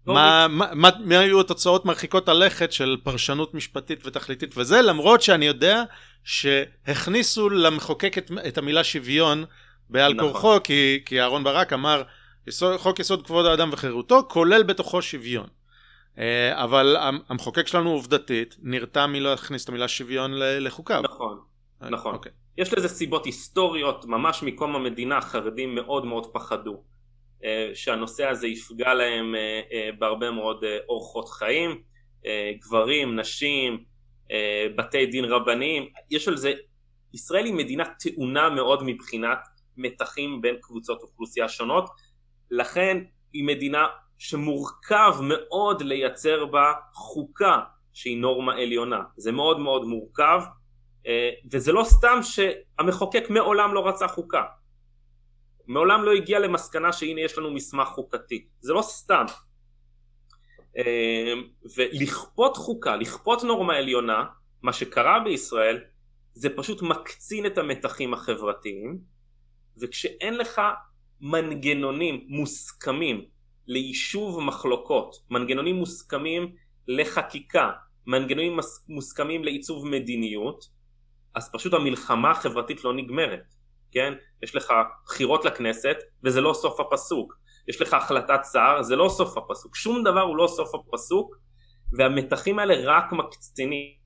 מה, 0.05 0.47
מה, 0.47 0.67
מה, 0.73 0.89
מה 0.99 1.19
היו 1.19 1.41
התוצאות 1.41 1.85
מרחיקות 1.85 2.29
הלכת 2.29 2.71
של 2.71 2.97
פרשנות 3.03 3.53
משפטית 3.53 4.05
ותכליתית 4.05 4.57
וזה 4.57 4.81
למרות 4.81 5.21
שאני 5.21 5.45
יודע 5.45 5.83
שהכניסו 6.23 7.49
למחוקק 7.49 8.17
את, 8.17 8.31
את 8.47 8.57
המילה 8.57 8.83
שוויון 8.83 9.45
בעל 9.89 10.13
נכון. 10.13 10.31
כורחו 10.31 10.63
כי, 10.63 10.99
כי 11.05 11.21
אהרן 11.21 11.43
ברק 11.43 11.73
אמר 11.73 12.03
יסוד, 12.47 12.77
חוק 12.77 12.99
יסוד 12.99 13.25
כבוד 13.25 13.45
האדם 13.45 13.69
וחירותו 13.73 14.23
כולל 14.29 14.63
בתוכו 14.63 15.01
שוויון. 15.01 15.47
אה, 16.17 16.63
אבל 16.63 16.95
המחוקק 17.27 17.67
שלנו 17.67 17.91
עובדתית 17.91 18.55
נרתע 18.61 19.05
מלא 19.05 19.29
להכניס 19.29 19.63
את 19.63 19.69
המילה 19.69 19.87
שוויון 19.87 20.31
לחוקיו. 20.35 21.01
נכון, 21.01 21.39
אה, 21.83 21.89
נכון. 21.89 22.13
אוקיי. 22.13 22.31
יש 22.57 22.73
לזה 22.73 22.87
סיבות 22.87 23.25
היסטוריות, 23.25 24.05
ממש 24.05 24.43
מקום 24.43 24.75
המדינה 24.75 25.21
חרדים 25.21 25.75
מאוד 25.75 26.05
מאוד 26.05 26.33
פחדו 26.33 26.83
אה, 27.43 27.71
שהנושא 27.73 28.25
הזה 28.25 28.47
יפגע 28.47 28.93
להם 28.93 29.35
בהרבה 29.99 30.31
מאוד 30.31 30.63
אורחות 30.89 31.29
חיים, 31.29 31.81
גברים, 32.61 33.19
נשים, 33.19 33.83
בתי 34.75 35.05
דין 35.05 35.25
רבניים, 35.25 35.89
יש 36.11 36.27
על 36.27 36.37
זה, 36.37 36.53
ישראל 37.13 37.45
היא 37.45 37.53
מדינה 37.53 37.83
טעונה 37.99 38.49
מאוד 38.49 38.83
מבחינת 38.83 39.39
מתחים 39.77 40.41
בין 40.41 40.55
קבוצות 40.61 41.01
אוכלוסייה 41.01 41.49
שונות 41.49 41.89
לכן 42.55 42.97
היא 43.33 43.43
מדינה 43.43 43.87
שמורכב 44.17 45.15
מאוד 45.21 45.81
לייצר 45.81 46.45
בה 46.45 46.73
חוקה 46.93 47.59
שהיא 47.93 48.17
נורמה 48.17 48.53
עליונה. 48.53 49.03
זה 49.17 49.31
מאוד 49.31 49.59
מאוד 49.59 49.85
מורכב, 49.85 50.41
אה, 51.07 51.29
וזה 51.51 51.71
לא 51.71 51.83
סתם 51.83 52.19
שהמחוקק 52.21 53.29
מעולם 53.29 53.73
לא 53.73 53.87
רצה 53.87 54.07
חוקה. 54.07 54.43
מעולם 55.67 56.03
לא 56.03 56.11
הגיע 56.11 56.39
למסקנה 56.39 56.93
שהנה 56.93 57.21
יש 57.21 57.37
לנו 57.37 57.51
מסמך 57.51 57.87
חוקתי. 57.87 58.47
זה 58.59 58.73
לא 58.73 58.81
סתם. 58.81 59.25
אה, 60.77 61.33
ולכפות 61.75 62.57
חוקה, 62.57 62.95
לכפות 62.95 63.43
נורמה 63.43 63.75
עליונה, 63.75 64.25
מה 64.61 64.73
שקרה 64.73 65.19
בישראל, 65.19 65.83
זה 66.33 66.49
פשוט 66.55 66.81
מקצין 66.81 67.45
את 67.45 67.57
המתחים 67.57 68.13
החברתיים, 68.13 68.99
וכשאין 69.81 70.37
לך 70.37 70.61
מנגנונים 71.21 72.25
מוסכמים 72.27 73.25
ליישוב 73.67 74.39
מחלוקות, 74.39 75.15
מנגנונים 75.29 75.75
מוסכמים 75.75 76.55
לחקיקה, 76.87 77.71
מנגנונים 78.07 78.59
מוסכמים 78.87 79.43
לעיצוב 79.43 79.87
מדיניות, 79.87 80.65
אז 81.35 81.51
פשוט 81.51 81.73
המלחמה 81.73 82.31
החברתית 82.31 82.83
לא 82.83 82.93
נגמרת, 82.93 83.53
כן? 83.91 84.13
יש 84.43 84.55
לך 84.55 84.73
בחירות 85.05 85.45
לכנסת 85.45 85.97
וזה 86.23 86.41
לא 86.41 86.53
סוף 86.53 86.79
הפסוק, 86.79 87.35
יש 87.67 87.81
לך 87.81 87.93
החלטת 87.93 88.39
שר, 88.53 88.81
זה 88.81 88.95
לא 88.95 89.09
סוף 89.09 89.37
הפסוק, 89.37 89.75
שום 89.75 90.03
דבר 90.03 90.21
הוא 90.21 90.37
לא 90.37 90.47
סוף 90.47 90.75
הפסוק 90.75 91.35
והמתחים 91.97 92.59
האלה 92.59 92.75
רק 92.83 93.11
מקצינים. 93.11 94.05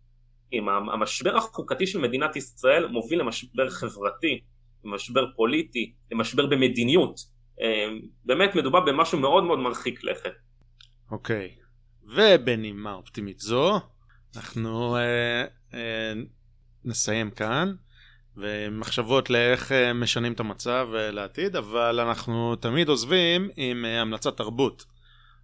המשבר 0.93 1.37
החוקתי 1.37 1.87
של 1.87 1.99
מדינת 1.99 2.35
ישראל 2.35 2.87
מוביל 2.87 3.19
למשבר 3.19 3.69
חברתי 3.69 4.39
למשבר 4.85 5.25
פוליטי, 5.35 5.93
למשבר 6.11 6.45
במדיניות. 6.45 7.19
אמ, 7.61 7.99
באמת 8.25 8.55
מדובר 8.55 8.79
במשהו 8.79 9.19
מאוד 9.19 9.43
מאוד 9.43 9.59
מרחיק 9.59 10.03
לכת. 10.03 10.31
אוקיי, 11.11 11.55
okay. 11.55 11.59
ובנימה 12.15 12.93
אופטימית 12.93 13.39
זו, 13.39 13.79
אנחנו 14.35 14.95
אה, 14.95 15.45
אה, 15.73 16.13
נסיים 16.85 17.31
כאן, 17.31 17.73
ומחשבות 18.37 19.29
לאיך 19.29 19.71
אה, 19.71 19.93
משנים 19.93 20.33
את 20.33 20.39
המצב 20.39 20.89
אה, 20.95 21.11
לעתיד, 21.11 21.55
אבל 21.55 21.99
אנחנו 21.99 22.55
תמיד 22.55 22.89
עוזבים 22.89 23.49
עם 23.55 23.85
אה, 23.85 24.01
המלצת 24.01 24.37
תרבות. 24.37 24.85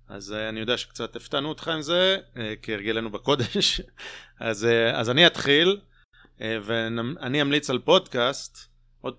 אז 0.08 0.34
אה, 0.34 0.50
אני 0.50 0.60
יודע 0.60 0.78
שקצת 0.78 1.16
הפתענו 1.16 1.50
אותך 1.50 1.68
עם 1.68 1.82
זה, 1.82 2.18
אה, 2.38 2.54
כהרגלנו 2.62 3.12
בקודש. 3.12 3.82
אז, 4.40 4.66
אה, 4.66 5.00
אז 5.00 5.10
אני 5.10 5.28
אתחיל, 5.28 5.80
אה, 6.42 6.58
ואני 6.64 7.42
אמליץ 7.42 7.70
על 7.70 7.80
פודקאסט. 7.80 8.75
עוד 9.06 9.16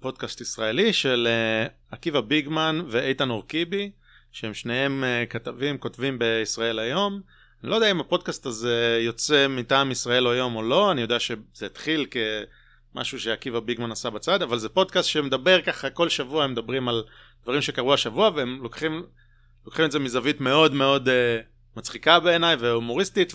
פודקאסט 0.00 0.40
ישראלי 0.40 0.92
של 0.92 1.28
uh, 1.28 1.70
עקיבא 1.90 2.20
ביגמן 2.20 2.82
ואיתן 2.88 3.30
אורקיבי, 3.30 3.90
שהם 4.32 4.54
שניהם 4.54 5.04
uh, 5.04 5.30
כתבים, 5.30 5.78
כותבים 5.78 6.18
בישראל 6.18 6.78
היום. 6.78 7.20
אני 7.62 7.70
לא 7.70 7.74
יודע 7.74 7.90
אם 7.90 8.00
הפודקאסט 8.00 8.46
הזה 8.46 8.98
יוצא 9.02 9.46
מטעם 9.48 9.90
ישראל 9.90 10.26
היום 10.26 10.56
או 10.56 10.62
לא, 10.62 10.92
אני 10.92 11.00
יודע 11.00 11.20
שזה 11.20 11.66
התחיל 11.66 12.06
כמשהו 12.92 13.20
שעקיבא 13.20 13.60
ביגמן 13.60 13.92
עשה 13.92 14.10
בצד, 14.10 14.42
אבל 14.42 14.58
זה 14.58 14.68
פודקאסט 14.68 15.08
שמדבר 15.08 15.60
ככה, 15.60 15.90
כל 15.90 16.08
שבוע 16.08 16.44
הם 16.44 16.52
מדברים 16.52 16.88
על 16.88 17.04
דברים 17.42 17.62
שקרו 17.62 17.94
השבוע, 17.94 18.30
והם 18.34 18.58
לוקחים, 18.62 19.02
לוקחים 19.66 19.84
את 19.84 19.92
זה 19.92 19.98
מזווית 19.98 20.40
מאוד 20.40 20.74
מאוד 20.74 21.08
uh, 21.08 21.10
מצחיקה 21.76 22.20
בעיניי 22.20 22.56
והומוריסטית, 22.56 23.32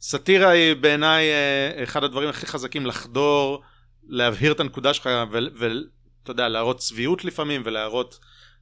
וסאטירה 0.00 0.48
היא 0.48 0.74
בעיניי 0.74 1.26
uh, 1.30 1.82
אחד 1.82 2.04
הדברים 2.04 2.28
הכי 2.28 2.46
חזקים 2.46 2.86
לחדור 2.86 3.62
להבהיר 4.06 4.52
את 4.52 4.60
הנקודה 4.60 4.94
שלך 4.94 5.10
ואתה 5.32 6.30
יודע 6.30 6.48
להראות 6.48 6.78
צביעות 6.78 7.24
לפעמים 7.24 7.62
ולהראות 7.64 8.18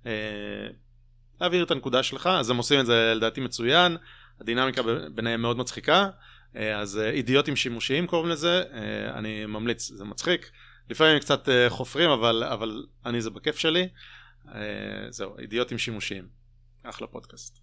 אה, 0.07 0.13
להבהיר 1.41 1.65
את 1.65 1.71
הנקודה 1.71 2.03
שלך 2.03 2.27
אז 2.27 2.51
הם 2.51 2.57
עושים 2.57 2.81
את 2.81 2.87
זה 2.87 3.13
לדעתי 3.17 3.41
מצוין 3.41 3.97
הדינמיקה 4.43 4.83
ביניהם 5.15 5.43
מאוד 5.43 5.59
מצחיקה, 5.59 6.09
אז 6.55 6.99
אידיוטים 6.99 7.57
שימושיים 7.57 8.07
קוראים 8.07 8.29
לזה, 8.29 8.65
אני 9.15 9.47
ממליץ, 9.47 9.89
זה 9.89 10.05
מצחיק. 10.05 10.51
לפעמים 10.91 11.19
קצת 11.19 11.49
חופרים, 11.69 12.11
אבל, 12.11 12.45
אבל 12.45 12.87
אני 13.07 13.21
זה 13.21 13.31
בכיף 13.31 13.59
שלי. 13.59 13.89
זהו, 15.11 15.39
אידיוטים 15.39 15.79
שימושיים. 15.79 16.29
אחלה 16.83 17.07
פודקאסט. 17.07 17.59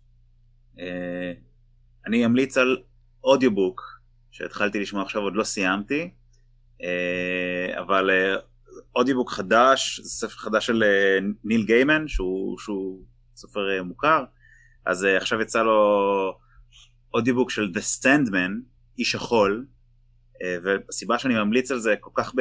אני 2.07 2.25
אמליץ 2.25 2.57
על 2.57 2.77
אודיובוק 3.23 3.99
שהתחלתי 4.31 4.79
לשמוע 4.79 5.03
עכשיו, 5.03 5.21
עוד 5.21 5.35
לא 5.35 5.43
סיימתי, 5.43 6.11
אבל 7.77 8.09
אודיובוק 8.95 9.31
חדש, 9.31 9.99
זה 10.03 10.09
ספר 10.09 10.37
חדש 10.37 10.67
של 10.67 10.83
ניל 11.43 11.65
גיימן, 11.65 12.07
שהוא, 12.07 12.59
שהוא 12.59 13.01
סופר 13.35 13.83
מוכר, 13.83 14.23
אז 14.85 15.03
עכשיו 15.03 15.41
יצא 15.41 15.63
לו 15.63 16.39
אודיובוק 17.13 17.51
של 17.51 17.71
The 17.75 18.03
Sandman, 18.03 18.51
איש 18.97 19.15
החול, 19.15 19.65
והסיבה 20.63 21.19
שאני 21.19 21.33
ממליץ 21.33 21.71
על 21.71 21.79
זה 21.79 21.95
כל 21.99 22.11
כך 22.13 22.33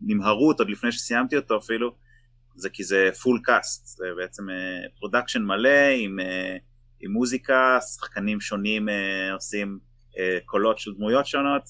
בנמהרות, 0.00 0.58
עוד 0.58 0.70
לפני 0.70 0.92
שסיימתי 0.92 1.36
אותו 1.36 1.58
אפילו, 1.58 1.96
זה 2.56 2.70
כי 2.70 2.84
זה 2.84 3.10
full 3.22 3.40
cast, 3.44 3.86
זה 3.86 4.06
בעצם 4.16 4.42
production 4.98 5.42
מלא 5.42 5.88
עם, 5.98 6.18
עם 7.00 7.10
מוזיקה, 7.10 7.78
שחקנים 7.80 8.40
שונים 8.40 8.88
עושים 9.32 9.78
קולות 10.44 10.78
של 10.78 10.94
דמויות 10.94 11.26
שונות, 11.26 11.62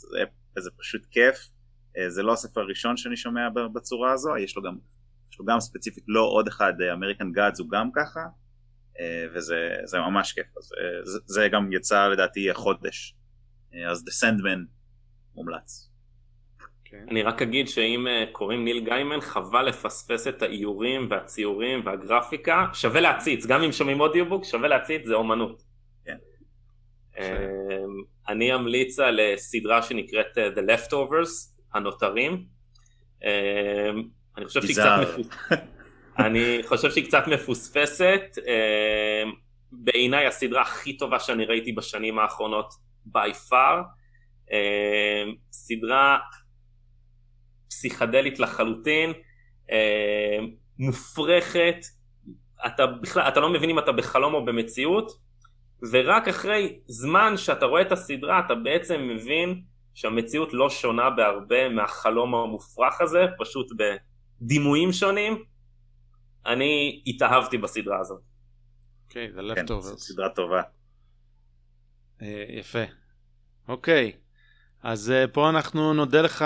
זה 0.58 0.70
פשוט 0.78 1.06
כיף. 1.10 1.48
זה 2.08 2.22
לא 2.22 2.32
הספר 2.32 2.60
הראשון 2.60 2.96
שאני 2.96 3.16
שומע 3.16 3.48
בצורה 3.74 4.12
הזו, 4.12 4.36
יש 4.36 4.56
לו 4.56 4.62
גם, 4.62 4.76
יש 5.32 5.38
לו 5.38 5.44
גם 5.44 5.60
ספציפית 5.60 6.04
לא 6.08 6.20
עוד 6.20 6.48
אחד, 6.48 6.72
American 6.92 7.32
Gods 7.32 7.60
הוא 7.60 7.70
גם 7.70 7.90
ככה, 7.94 8.20
וזה 9.34 9.98
ממש 9.98 10.32
כיף, 10.32 10.46
אז 10.58 10.70
זה, 11.04 11.18
זה 11.26 11.48
גם 11.52 11.72
יצא 11.72 12.08
לדעתי 12.08 12.50
החודש, 12.50 13.16
אז 13.90 14.04
The 14.08 14.24
Sandman 14.24 14.58
מומלץ. 15.34 15.90
Okay. 16.60 16.64
כן. 16.84 17.06
אני 17.10 17.22
רק 17.22 17.42
אגיד 17.42 17.68
שאם 17.68 18.06
קוראים 18.32 18.64
ניל 18.64 18.84
גיימן 18.84 19.20
חבל 19.20 19.62
לפספס 19.68 20.28
את 20.28 20.42
האיורים 20.42 21.06
והציורים 21.10 21.86
והגרפיקה, 21.86 22.66
שווה 22.72 23.00
להציץ, 23.00 23.46
גם 23.46 23.62
אם 23.62 23.72
שומעים 23.72 24.00
אודיובוק 24.00 24.44
שווה 24.44 24.68
להציץ, 24.68 25.06
זה 25.06 25.14
אומנות. 25.14 25.62
כן. 26.04 26.16
אני 28.28 28.54
אמליץ 28.54 28.98
על 28.98 29.20
סדרה 29.36 29.82
שנקראת 29.82 30.38
The 30.38 30.60
Leftovers, 30.60 31.53
הנותרים. 31.74 32.44
אני 34.36 34.46
חושב 34.46 34.62
שהיא 34.62 34.76
קצת 34.76 35.06
אני 36.18 36.58
חושב 36.66 36.90
שהיא 36.90 37.04
קצת 37.04 37.24
מפוספסת. 37.26 38.20
בעיניי 39.72 40.26
הסדרה 40.26 40.62
הכי 40.62 40.96
טובה 40.96 41.20
שאני 41.20 41.44
ראיתי 41.44 41.72
בשנים 41.72 42.18
האחרונות 42.18 42.74
by 43.08 43.50
far. 43.50 43.82
סדרה 45.52 46.18
פסיכדלית 47.68 48.38
לחלוטין, 48.38 49.12
מופרכת, 50.78 51.76
אתה 52.66 52.86
בכלל, 52.86 53.28
אתה 53.28 53.40
לא 53.40 53.52
מבין 53.52 53.70
אם 53.70 53.78
אתה 53.78 53.92
בחלום 53.92 54.34
או 54.34 54.44
במציאות, 54.44 55.12
ורק 55.92 56.28
אחרי 56.28 56.78
זמן 56.86 57.36
שאתה 57.36 57.66
רואה 57.66 57.82
את 57.82 57.92
הסדרה 57.92 58.40
אתה 58.46 58.54
בעצם 58.54 59.08
מבין 59.08 59.62
שהמציאות 59.94 60.48
לא 60.52 60.70
שונה 60.70 61.10
בהרבה 61.10 61.68
מהחלום 61.68 62.34
המופרך 62.34 63.00
הזה, 63.00 63.26
פשוט 63.38 63.66
בדימויים 64.40 64.92
שונים. 64.92 65.44
אני 66.46 67.02
התאהבתי 67.06 67.58
בסדרה 67.58 68.00
הזאת. 68.00 68.20
אוקיי, 69.08 69.32
זה 69.32 69.42
לב 69.42 69.66
טוב. 69.66 69.84
סדרה 69.98 70.28
טובה. 70.28 70.62
יפה. 72.48 72.82
אוקיי, 73.68 74.12
אז 74.82 75.12
פה 75.32 75.50
אנחנו 75.50 75.94
נודה 75.94 76.22
לך 76.22 76.44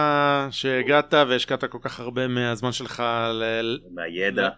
שהגעת 0.51 1.15
והשקעת 1.15 1.65
כל 1.65 1.79
כך 1.83 2.01
הרבה 2.01 2.29
מהזמן 2.29 2.73
שלך. 2.73 3.03
ל... 3.33 3.79
מהידע. 3.95 4.49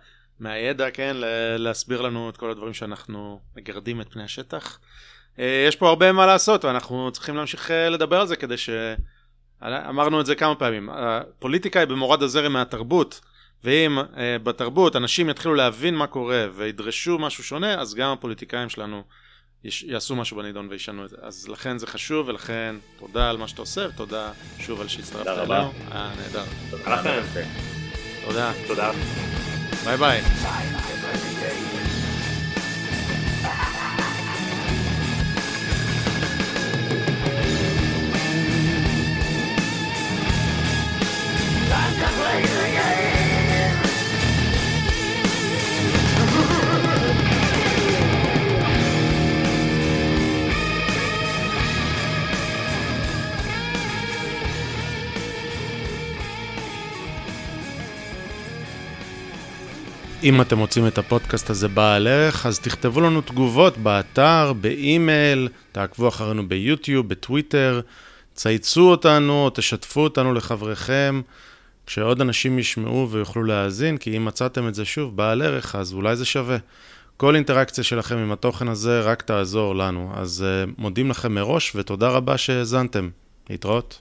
מהידע, 0.41 0.91
כן, 0.91 1.17
להסביר 1.59 2.01
לנו 2.01 2.31
את 2.31 2.37
כל 2.37 2.51
הדברים 2.51 2.75
שאנחנו 2.75 3.41
מגרדים 3.57 4.01
את 4.01 4.13
פני 4.13 4.23
השטח. 4.25 4.81
יש 5.39 5.77
פה 5.77 5.89
הרבה 5.89 6.13
מה 6.13 6.27
לעשות 6.27 6.65
ואנחנו 6.65 7.11
צריכים 7.13 7.37
להמשיך 7.37 7.71
לדבר 7.91 8.21
על 8.21 8.27
זה 8.27 8.37
כדי 8.37 8.57
ש... 8.57 8.71
אמרנו 9.63 10.21
את 10.21 10.27
זה 10.27 10.35
כמה 10.35 10.55
פעמים, 10.55 10.89
הפוליטיקה 10.93 11.81
היא 11.81 11.89
במורד 11.89 12.23
הזרם 12.23 12.53
מהתרבות 12.53 13.21
ואם 13.65 13.99
uh, 13.99 14.17
בתרבות 14.43 14.97
אנשים 14.97 15.31
יתחילו 15.31 15.55
להבין 15.55 15.95
מה 15.95 16.07
קורה 16.07 16.47
וידרשו 16.55 17.19
משהו 17.19 17.45
שונה 17.45 17.81
אז 17.81 17.95
גם 17.95 18.13
הפוליטיקאים 18.13 18.69
שלנו 18.69 19.03
יש, 19.65 19.83
יעשו 19.83 20.17
משהו 20.17 20.37
בנידון 20.37 20.69
וישנו 20.71 21.05
את 21.05 21.11
זה 21.11 21.17
אז 21.23 21.49
לכן 21.49 21.79
זה 21.79 21.87
חשוב 21.87 22.29
ולכן 22.29 22.77
תודה 22.99 23.31
על 23.31 23.37
מה 23.37 23.49
שאתה 23.49 23.63
עושה 23.63 23.87
ותודה 23.89 24.33
שוב 24.59 24.81
על 24.81 24.89
שהצטרפת 24.89 25.29
אלינו. 25.29 25.73
היה 25.91 26.11
נהדר. 26.17 26.45
תודה. 28.25 28.53
תודה. 28.67 28.91
ביי 29.85 29.97
ביי. 29.97 30.23
אם 60.23 60.41
אתם 60.41 60.59
רוצים 60.59 60.87
את 60.87 60.99
הפודקאסט 60.99 61.51
הזה 61.51 61.69
בעל 61.69 62.07
ערך, 62.07 62.47
אז 62.47 62.59
תכתבו 62.59 63.01
לנו 63.01 63.21
תגובות 63.21 63.79
באתר, 63.79 64.53
באימייל, 64.61 65.49
תעקבו 65.73 66.09
אחרינו 66.09 66.49
ביוטיוב, 66.49 67.09
בטוויטר, 67.09 67.81
צייצו 68.35 68.91
אותנו, 68.91 69.51
תשתפו 69.55 70.01
אותנו 70.01 70.35
לחבריכם, 70.35 71.21
כשעוד 71.91 72.21
אנשים 72.21 72.59
ישמעו 72.59 73.11
ויוכלו 73.11 73.45
להאזין, 73.45 73.97
כי 73.97 74.17
אם 74.17 74.25
מצאתם 74.25 74.69
את 74.69 74.75
זה 74.75 74.85
שוב 74.85 75.17
בעל 75.17 75.43
ערך, 75.43 75.75
אז 75.75 75.93
אולי 75.93 76.17
זה 76.17 76.25
שווה. 76.25 76.57
כל 77.17 77.35
אינטראקציה 77.35 77.85
שלכם 77.85 78.17
עם 78.17 78.33
התוכן 78.33 78.69
הזה 78.69 79.01
רק 79.01 79.23
תעזור 79.23 79.77
לנו. 79.77 80.13
אז 80.15 80.45
uh, 80.69 80.71
מודים 80.79 81.11
לכם 81.11 81.35
מראש 81.35 81.73
ותודה 81.77 82.09
רבה 82.09 82.39
שהאזנתם. 82.39 83.11
להתראות. 83.51 84.01